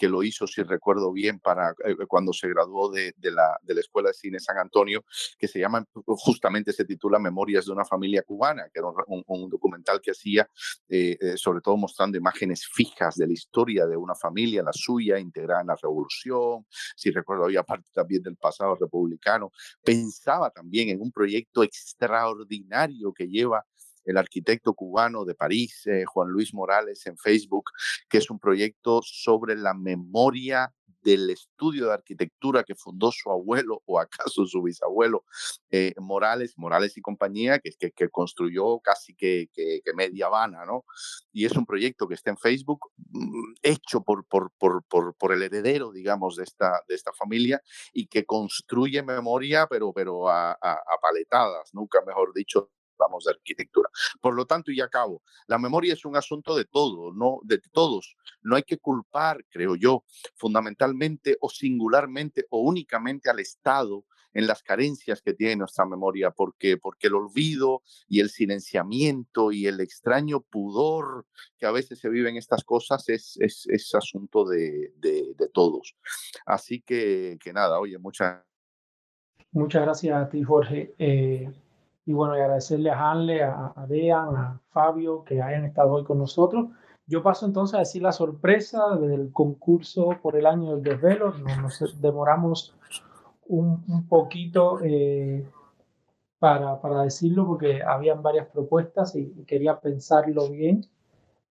que 0.00 0.08
lo 0.08 0.22
hizo, 0.22 0.46
si 0.46 0.62
recuerdo 0.62 1.12
bien, 1.12 1.40
para 1.40 1.74
eh, 1.84 1.94
cuando 2.08 2.32
se 2.32 2.48
graduó 2.48 2.90
de, 2.90 3.12
la, 3.20 3.58
de, 3.60 3.74
la, 3.74 3.80
Escuela 3.80 4.08
de 4.08 4.14
Cine 4.14 4.40
San 4.40 4.56
Antonio, 4.56 5.04
que 5.38 5.46
se 5.46 5.58
llama, 5.58 5.86
justamente 6.06 6.72
se 6.72 6.86
titula 6.86 7.18
Memorias 7.18 7.66
de 7.66 7.72
una 7.72 7.84
familia 7.84 8.22
cubana, 8.22 8.64
que 8.72 8.80
era 8.80 8.88
un, 9.08 9.50
documental 9.50 10.00
que 10.00 10.12
hacía, 10.12 10.48
eh, 10.88 11.18
eh, 11.20 11.36
sobre 11.36 11.60
todo 11.60 11.76
mostrando 11.76 12.16
imágenes 12.16 12.66
fijas 12.66 13.16
de 13.16 13.26
la 13.26 13.34
historia 13.34 13.86
de 13.86 13.98
una 13.98 14.14
familia, 14.14 14.62
la 14.62 14.72
suya, 14.72 15.18
integrada 15.18 15.60
en 15.60 15.66
la 15.66 15.76
revolución, 15.76 16.64
si 16.96 17.10
recuerdo, 17.10 17.44
había 17.44 17.62
parte 17.62 17.90
también 17.92 18.22
del 18.22 18.36
pasado 18.36 18.76
republicano. 18.76 19.52
Pensaba 19.84 20.48
también 20.48 20.88
en 20.88 21.02
un 21.02 21.12
proyecto 21.12 21.62
extraordinario 21.62 23.12
que 23.12 23.28
lleva 23.28 23.66
el 24.04 24.16
arquitecto 24.16 24.74
cubano 24.74 25.24
de 25.24 25.34
París, 25.34 25.86
eh, 25.86 26.04
Juan 26.04 26.28
Luis 26.28 26.54
Morales, 26.54 27.06
en 27.06 27.16
Facebook, 27.16 27.70
que 28.08 28.18
es 28.18 28.30
un 28.30 28.38
proyecto 28.38 29.00
sobre 29.02 29.56
la 29.56 29.74
memoria 29.74 30.72
del 31.02 31.30
estudio 31.30 31.86
de 31.86 31.94
arquitectura 31.94 32.64
que 32.64 32.74
fundó 32.74 33.10
su 33.10 33.30
abuelo 33.30 33.82
o 33.86 33.98
acaso 33.98 34.46
su 34.46 34.62
bisabuelo 34.62 35.24
eh, 35.70 35.94
Morales, 35.98 36.54
Morales 36.56 36.96
y 36.96 37.00
compañía, 37.00 37.58
que, 37.58 37.70
que, 37.78 37.90
que 37.92 38.08
construyó 38.08 38.80
casi 38.80 39.14
que, 39.14 39.48
que, 39.52 39.80
media 39.94 40.26
Habana, 40.26 40.64
¿no? 40.64 40.84
Y 41.32 41.46
es 41.46 41.52
un 41.56 41.66
proyecto 41.66 42.06
que 42.06 42.14
está 42.14 42.30
en 42.30 42.36
Facebook, 42.36 42.90
mm, 42.96 43.54
hecho 43.62 44.02
por, 44.02 44.24
por, 44.26 44.52
por, 44.58 44.84
por, 45.14 45.32
el 45.32 45.42
heredero, 45.42 45.90
digamos, 45.90 46.36
de 46.36 46.44
esta, 46.44 46.82
de 46.88 46.94
esta 46.94 47.12
familia 47.12 47.60
y 47.92 48.06
que 48.06 48.24
construye 48.24 49.02
memoria, 49.02 49.66
pero, 49.68 49.92
pero 49.92 50.28
a, 50.28 50.52
a, 50.52 50.72
a 50.72 50.98
paletadas, 51.00 51.70
nunca 51.72 52.00
mejor 52.06 52.32
dicho, 52.34 52.70
vamos 53.00 53.24
de 53.24 53.32
arquitectura. 53.32 53.90
Por 54.20 54.34
lo 54.34 54.46
tanto, 54.46 54.70
y 54.70 54.80
acabo, 54.80 55.22
la 55.46 55.58
memoria 55.58 55.94
es 55.94 56.04
un 56.04 56.16
asunto 56.16 56.54
de 56.56 56.66
todo, 56.66 57.12
no 57.12 57.40
de 57.42 57.58
todos. 57.72 58.16
No 58.42 58.56
hay 58.56 58.62
que 58.62 58.78
culpar, 58.78 59.44
creo 59.48 59.74
yo, 59.74 60.04
fundamentalmente 60.36 61.36
o 61.40 61.48
singularmente 61.48 62.46
o 62.50 62.60
únicamente 62.60 63.30
al 63.30 63.40
Estado 63.40 64.04
en 64.32 64.46
las 64.46 64.62
carencias 64.62 65.22
que 65.22 65.34
tiene 65.34 65.56
nuestra 65.56 65.84
memoria, 65.84 66.30
porque, 66.30 66.76
porque 66.76 67.08
el 67.08 67.14
olvido 67.14 67.82
y 68.08 68.20
el 68.20 68.30
silenciamiento 68.30 69.52
y 69.52 69.66
el 69.66 69.80
extraño 69.80 70.40
pudor 70.40 71.26
que 71.58 71.66
a 71.66 71.72
veces 71.72 71.98
se 71.98 72.08
viven 72.08 72.36
estas 72.36 72.64
cosas 72.64 73.08
es, 73.08 73.36
es, 73.40 73.94
asunto 73.94 74.44
de, 74.44 74.92
de, 74.96 75.48
todos. 75.52 75.96
Así 76.46 76.80
que, 76.80 77.38
que 77.42 77.52
nada, 77.52 77.80
oye, 77.80 77.98
muchas 77.98 78.44
Muchas 79.52 79.82
gracias 79.82 80.16
a 80.16 80.28
ti, 80.28 80.44
Jorge. 80.44 80.94
Eh, 80.96 81.50
y 82.10 82.12
bueno, 82.12 82.36
y 82.36 82.40
agradecerle 82.40 82.90
a 82.90 83.08
Hanle, 83.08 83.44
a, 83.44 83.72
a 83.76 83.86
Dean, 83.86 84.34
a 84.34 84.60
Fabio 84.70 85.22
que 85.22 85.40
hayan 85.40 85.64
estado 85.64 85.92
hoy 85.92 86.02
con 86.02 86.18
nosotros. 86.18 86.70
Yo 87.06 87.22
paso 87.22 87.46
entonces 87.46 87.76
a 87.76 87.78
decir 87.78 88.02
la 88.02 88.10
sorpresa 88.10 88.96
del 88.96 89.30
concurso 89.32 90.16
por 90.20 90.34
el 90.34 90.46
año 90.46 90.74
del 90.74 90.82
desvelo. 90.82 91.32
Nos, 91.38 91.80
nos 91.80 92.00
demoramos 92.00 92.74
un, 93.46 93.84
un 93.86 94.08
poquito 94.08 94.80
eh, 94.82 95.48
para, 96.40 96.80
para, 96.80 97.02
decirlo 97.02 97.46
porque 97.46 97.80
habían 97.80 98.22
varias 98.24 98.48
propuestas 98.48 99.14
y, 99.14 99.32
y, 99.36 99.44
quería 99.44 99.78
pensarlo 99.78 100.50
bien. 100.50 100.84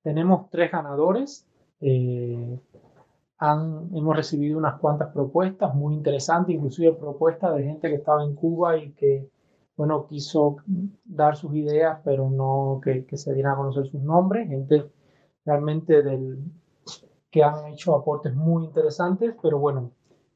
Tenemos 0.03 0.49
tres 0.49 0.73
ganadores. 0.73 1.47
Eh, 1.79 2.59
han, 3.37 3.95
hemos 3.95 4.13
recibido 4.13 4.57
unas 4.57 4.77
cuantas 4.77 5.13
propuestas 5.13 5.73
muy 5.73 5.93
interesantes, 5.93 6.53
inclusive 6.53 6.91
propuestas 6.91 7.55
de 7.55 7.63
gente 7.63 7.87
que 7.87 7.95
estaba 7.95 8.25
en 8.25 8.35
Cuba 8.35 8.75
y 8.75 8.91
que 8.91 9.29
bueno, 9.79 10.07
quiso 10.07 10.57
dar 11.05 11.37
sus 11.37 11.55
ideas, 11.55 12.01
pero 12.03 12.29
no 12.29 12.81
que, 12.83 13.05
se 13.15 13.33
dieran 13.33 13.53
a 13.53 13.55
conocer 13.55 13.87
sus 13.87 14.01
nombres, 14.01 14.49
gente 14.49 14.91
realmente 15.45 16.03
del, 16.03 16.51
que 17.31 17.43
han 17.43 17.65
hecho 17.67 17.95
aportes 17.95 18.35
muy 18.35 18.65
interesantes, 18.65 19.33
pero 19.41 19.57
bueno, 19.57 19.93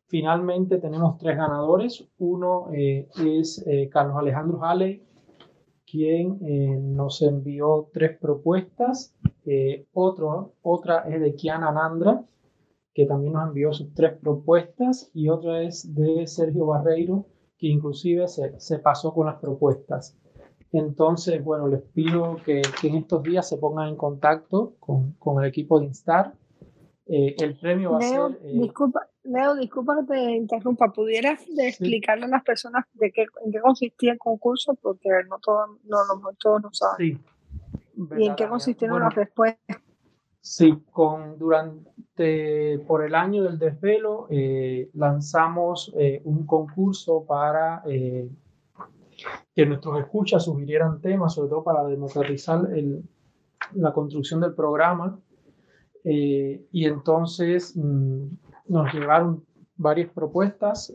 finalmente 0.08 0.78
tenemos 0.78 1.18
tres 1.18 1.36
ganadores. 1.36 2.08
Uno 2.20 2.70
eh, 2.72 3.10
es 3.18 3.62
eh, 3.68 3.90
Carlos 3.92 4.16
Alejandro 4.16 4.60
Jale, 4.60 5.04
quien 5.86 6.40
eh, 6.42 6.80
nos 6.82 7.22
envió 7.22 7.90
tres 7.92 8.18
propuestas. 8.18 9.14
Otro, 9.92 10.54
otra 10.62 11.00
es 11.00 11.20
de 11.20 11.36
Kiana 11.36 11.70
Nandra, 11.74 12.24
que 12.94 13.06
también 13.06 13.34
nos 13.34 13.50
envió 13.50 13.74
sus 13.74 13.94
tres 13.94 14.18
propuestas, 14.18 15.12
y 15.14 15.28
otra 15.28 15.64
es 15.64 15.94
de 15.94 16.26
Sergio 16.28 16.68
Barreiro, 16.68 17.26
que 17.64 17.70
inclusive 17.70 18.28
se, 18.28 18.60
se 18.60 18.80
pasó 18.80 19.14
con 19.14 19.26
las 19.28 19.40
propuestas. 19.40 20.18
Entonces, 20.74 21.42
bueno, 21.42 21.70
les 21.70 21.82
pido 21.82 22.36
que, 22.46 22.62
que, 22.82 22.90
en 22.90 22.96
estos 22.96 23.24
días 23.24 23.48
se 23.48 23.58
pongan 23.58 23.88
en 23.88 23.96
contacto 23.96 24.74
con, 24.82 25.14
con 25.14 25.42
el 25.42 25.48
equipo 25.48 25.80
de 25.80 25.86
Instar. 25.86 26.34
Eh, 27.06 27.38
el 27.40 27.58
premio 27.58 27.94
va 27.94 28.00
Leo, 28.00 28.26
a 28.26 28.30
ser... 28.32 28.40
Eh, 28.44 28.60
disculpa, 28.60 29.08
Leo, 29.24 29.56
disculpa 29.56 29.96
que 29.96 30.14
te 30.14 30.32
interrumpa. 30.32 30.92
¿Pudieras 30.92 31.40
explicarle 31.58 32.26
a 32.26 32.28
las 32.28 32.44
personas 32.44 32.84
de 32.96 33.14
qué, 33.14 33.28
en 33.46 33.54
qué 33.54 33.62
consistía 33.62 34.12
el 34.12 34.20
concurso? 34.20 34.74
Porque 34.82 35.08
no, 35.30 35.40
todo, 35.40 35.80
no, 35.86 35.98
no 36.22 36.32
todos 36.38 36.64
no 36.64 36.70
saben. 36.74 37.16
Sí. 37.16 37.22
¿Y 38.18 38.28
en 38.28 38.36
qué 38.36 38.46
consistieron 38.50 38.96
bueno, 38.96 39.06
las 39.06 39.16
respuestas? 39.16 39.78
Sí, 40.42 40.84
con, 40.92 41.40
durante, 41.40 41.93
por 42.16 43.04
el 43.04 43.16
año 43.16 43.44
del 43.44 43.58
desvelo 43.58 44.28
eh, 44.30 44.90
lanzamos 44.94 45.92
eh, 45.98 46.22
un 46.26 46.46
concurso 46.46 47.26
para 47.26 47.82
eh, 47.88 48.30
que 49.56 49.66
nuestros 49.66 50.00
escuchas 50.00 50.44
sugirieran 50.46 51.02
temas, 51.02 51.34
sobre 51.34 51.50
todo 51.50 51.64
para 51.64 51.84
democratizar 51.86 52.68
la 53.74 53.94
construcción 53.94 54.42
del 54.42 54.54
programa. 54.54 55.20
y 56.04 56.86
entonces 56.86 57.76
mmm, 57.76 58.26
nos 58.68 58.94
llegaron 58.94 59.44
varias 59.76 60.10
propuestas 60.12 60.94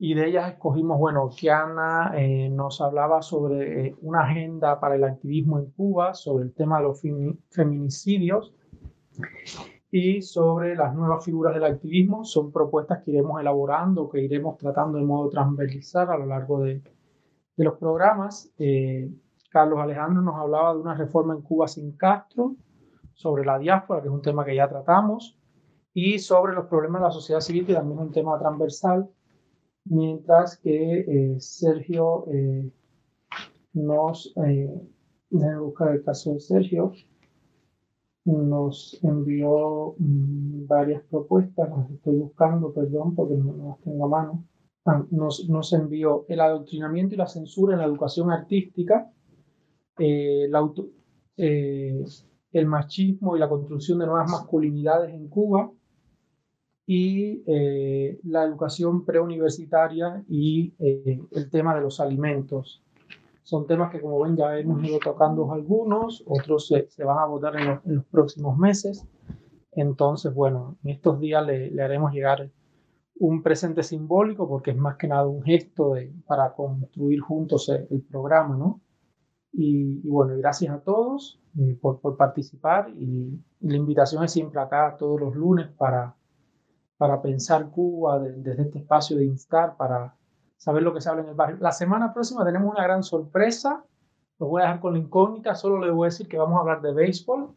y 0.00 0.14
de 0.14 0.28
ellas 0.28 0.52
escogimos, 0.52 0.98
bueno, 0.98 1.28
Kiana 1.28 2.12
nos 2.50 2.80
hablaba 2.80 3.20
sobre 3.20 3.88
eh, 3.88 3.96
una 4.00 4.20
agenda 4.20 4.78
para 4.78 4.94
el 4.94 5.02
activismo 5.02 5.58
en 5.58 5.70
Cuba, 5.72 6.14
sobre 6.14 6.44
el 6.44 6.54
tema 6.54 6.78
de 6.78 6.84
los 6.84 7.02
feminicidios 7.50 8.54
y 9.90 10.20
sobre 10.22 10.74
las 10.76 10.94
nuevas 10.94 11.24
figuras 11.24 11.54
del 11.54 11.64
activismo. 11.64 12.24
Son 12.24 12.52
propuestas 12.52 13.02
que 13.02 13.12
iremos 13.12 13.40
elaborando, 13.40 14.08
que 14.08 14.22
iremos 14.22 14.56
tratando 14.56 14.98
de 14.98 15.04
modo 15.04 15.28
transversal 15.30 16.10
a 16.10 16.18
lo 16.18 16.26
largo 16.26 16.60
de, 16.60 16.82
de 17.56 17.64
los 17.64 17.78
programas. 17.78 18.52
Eh, 18.58 19.10
Carlos 19.50 19.78
Alejandro 19.80 20.22
nos 20.22 20.36
hablaba 20.36 20.74
de 20.74 20.80
una 20.80 20.94
reforma 20.94 21.34
en 21.34 21.42
Cuba 21.42 21.68
sin 21.68 21.92
Castro, 21.92 22.56
sobre 23.14 23.44
la 23.44 23.58
diáspora, 23.58 24.00
que 24.00 24.08
es 24.08 24.14
un 24.14 24.22
tema 24.22 24.44
que 24.44 24.54
ya 24.54 24.68
tratamos, 24.68 25.38
y 25.92 26.18
sobre 26.18 26.54
los 26.54 26.66
problemas 26.66 27.00
de 27.00 27.06
la 27.06 27.12
sociedad 27.12 27.40
civil, 27.40 27.66
que 27.66 27.74
también 27.74 27.98
es 27.98 28.04
un 28.06 28.12
tema 28.12 28.38
transversal 28.38 29.10
mientras 29.88 30.56
que 30.58 31.00
eh, 31.00 31.40
Sergio 31.40 32.26
eh, 32.28 32.70
nos, 33.72 34.32
eh, 34.44 34.70
buscar 35.30 35.94
el 35.94 36.04
caso 36.04 36.34
de 36.34 36.40
Sergio, 36.40 36.92
nos 38.32 38.98
envió 39.02 39.94
mmm, 39.98 40.66
varias 40.66 41.02
propuestas, 41.04 41.68
las 41.70 41.90
estoy 41.90 42.16
buscando, 42.16 42.72
perdón, 42.72 43.14
porque 43.14 43.34
no, 43.34 43.56
las 43.68 43.80
tengo 43.80 44.04
a 44.04 44.08
mano. 44.08 44.44
Ah, 44.84 45.04
nos, 45.10 45.48
nos, 45.48 45.72
envió 45.72 46.24
el 46.28 46.40
adoctrinamiento 46.40 47.14
y 47.14 47.18
la 47.18 47.26
censura 47.26 47.74
en 47.74 47.80
la 47.80 47.86
educación 47.86 48.30
artística, 48.30 49.10
eh, 49.98 50.50
eh, 51.36 52.04
el 52.52 52.66
machismo 52.66 53.36
y 53.36 53.40
la 53.40 53.48
construcción 53.48 53.98
de 53.98 54.06
nuevas 54.06 54.30
masculinidades 54.30 55.14
en 55.14 55.28
Cuba, 55.28 55.70
y 56.86 57.42
eh, 57.46 58.18
la 58.24 58.44
educación 58.44 59.04
preuniversitaria 59.04 60.24
y 60.26 60.72
el 60.78 61.50
tema 61.50 61.74
de 61.74 61.82
los 61.82 62.00
alimentos. 62.00 62.82
Son 63.48 63.66
temas 63.66 63.90
que, 63.90 63.98
como 63.98 64.20
ven, 64.20 64.36
ya 64.36 64.58
hemos 64.58 64.84
ido 64.84 64.98
tocando 64.98 65.50
algunos, 65.50 66.22
otros 66.26 66.68
se, 66.68 66.86
se 66.90 67.02
van 67.02 67.16
a 67.16 67.24
votar 67.24 67.56
en 67.56 67.66
los, 67.66 67.86
en 67.86 67.94
los, 67.94 68.04
próximos 68.04 68.58
meses. 68.58 69.08
Entonces, 69.72 70.34
bueno, 70.34 70.76
en 70.84 70.90
estos 70.90 71.18
días 71.18 71.46
le, 71.46 71.70
le, 71.70 71.82
haremos 71.82 72.12
llegar 72.12 72.50
un 73.14 73.42
presente 73.42 73.82
simbólico 73.82 74.46
porque 74.46 74.72
es 74.72 74.76
más 74.76 74.98
que 74.98 75.08
nada 75.08 75.26
un 75.26 75.42
gesto 75.42 75.94
de, 75.94 76.12
para 76.26 76.52
construir 76.52 77.20
juntos 77.20 77.70
el, 77.70 77.86
el 77.90 78.02
programa, 78.02 78.54
¿no? 78.54 78.82
Y, 79.50 80.02
y, 80.04 80.10
bueno, 80.10 80.34
gracias 80.36 80.74
a 80.74 80.82
todos 80.82 81.40
eh, 81.58 81.74
por, 81.80 82.02
por, 82.02 82.18
participar 82.18 82.90
y, 82.90 83.42
y 83.60 83.66
la 83.66 83.76
invitación 83.76 84.22
es 84.24 84.30
siempre 84.30 84.60
acá 84.60 84.94
todos 84.98 85.18
los 85.18 85.34
lunes 85.34 85.68
para 85.78 86.18
para 86.98 87.22
pensar 87.22 87.70
Cuba 87.70 88.18
de, 88.18 88.32
desde 88.42 88.64
este 88.64 88.80
espacio 88.80 89.16
de 89.16 89.24
Instar, 89.24 89.76
para 89.78 90.17
saber 90.58 90.82
lo 90.82 90.92
que 90.92 91.00
se 91.00 91.08
habla 91.08 91.22
en 91.22 91.28
el 91.30 91.34
barrio. 91.34 91.56
La 91.60 91.72
semana 91.72 92.12
próxima 92.12 92.44
tenemos 92.44 92.70
una 92.70 92.82
gran 92.82 93.02
sorpresa, 93.02 93.84
lo 94.38 94.48
voy 94.48 94.60
a 94.60 94.66
dejar 94.66 94.80
con 94.80 94.92
la 94.92 94.98
incógnita, 94.98 95.54
solo 95.54 95.78
les 95.78 95.94
voy 95.94 96.06
a 96.06 96.10
decir 96.10 96.28
que 96.28 96.36
vamos 96.36 96.58
a 96.58 96.60
hablar 96.60 96.82
de 96.82 96.92
béisbol, 96.92 97.54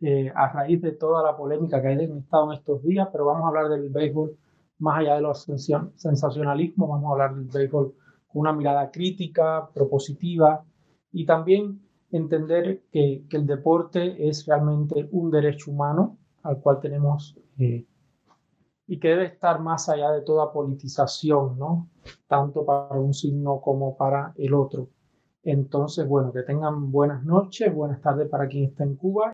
eh, 0.00 0.32
a 0.34 0.48
raíz 0.52 0.80
de 0.80 0.92
toda 0.92 1.22
la 1.22 1.36
polémica 1.36 1.82
que 1.82 1.88
hay 1.88 2.04
en 2.04 2.18
estado 2.18 2.52
en 2.52 2.58
estos 2.58 2.82
días, 2.82 3.08
pero 3.10 3.26
vamos 3.26 3.44
a 3.44 3.48
hablar 3.48 3.68
del 3.68 3.90
béisbol 3.90 4.36
más 4.78 5.00
allá 5.00 5.16
de 5.16 5.22
los 5.22 5.42
sensacionalismos, 5.42 6.88
vamos 6.88 7.08
a 7.08 7.12
hablar 7.12 7.34
del 7.34 7.46
béisbol 7.46 7.94
con 8.28 8.40
una 8.40 8.52
mirada 8.52 8.90
crítica, 8.90 9.68
propositiva 9.74 10.64
y 11.12 11.26
también 11.26 11.80
entender 12.12 12.82
que, 12.92 13.24
que 13.28 13.36
el 13.36 13.46
deporte 13.46 14.28
es 14.28 14.46
realmente 14.46 15.08
un 15.10 15.30
derecho 15.30 15.70
humano 15.70 16.18
al 16.42 16.60
cual 16.60 16.78
tenemos 16.80 17.36
eh, 17.58 17.84
y 18.86 18.98
que 19.00 19.08
debe 19.08 19.26
estar 19.26 19.60
más 19.60 19.88
allá 19.88 20.10
de 20.12 20.22
toda 20.22 20.52
politización, 20.52 21.58
¿no? 21.58 21.88
Tanto 22.28 22.64
para 22.64 23.00
un 23.00 23.14
signo 23.14 23.60
como 23.60 23.96
para 23.96 24.32
el 24.36 24.54
otro. 24.54 24.88
Entonces, 25.42 26.06
bueno, 26.08 26.32
que 26.32 26.42
tengan 26.42 26.90
buenas 26.90 27.24
noches, 27.24 27.72
buenas 27.74 28.00
tardes 28.00 28.28
para 28.28 28.48
quien 28.48 28.64
está 28.64 28.84
en 28.84 28.96
Cuba. 28.96 29.32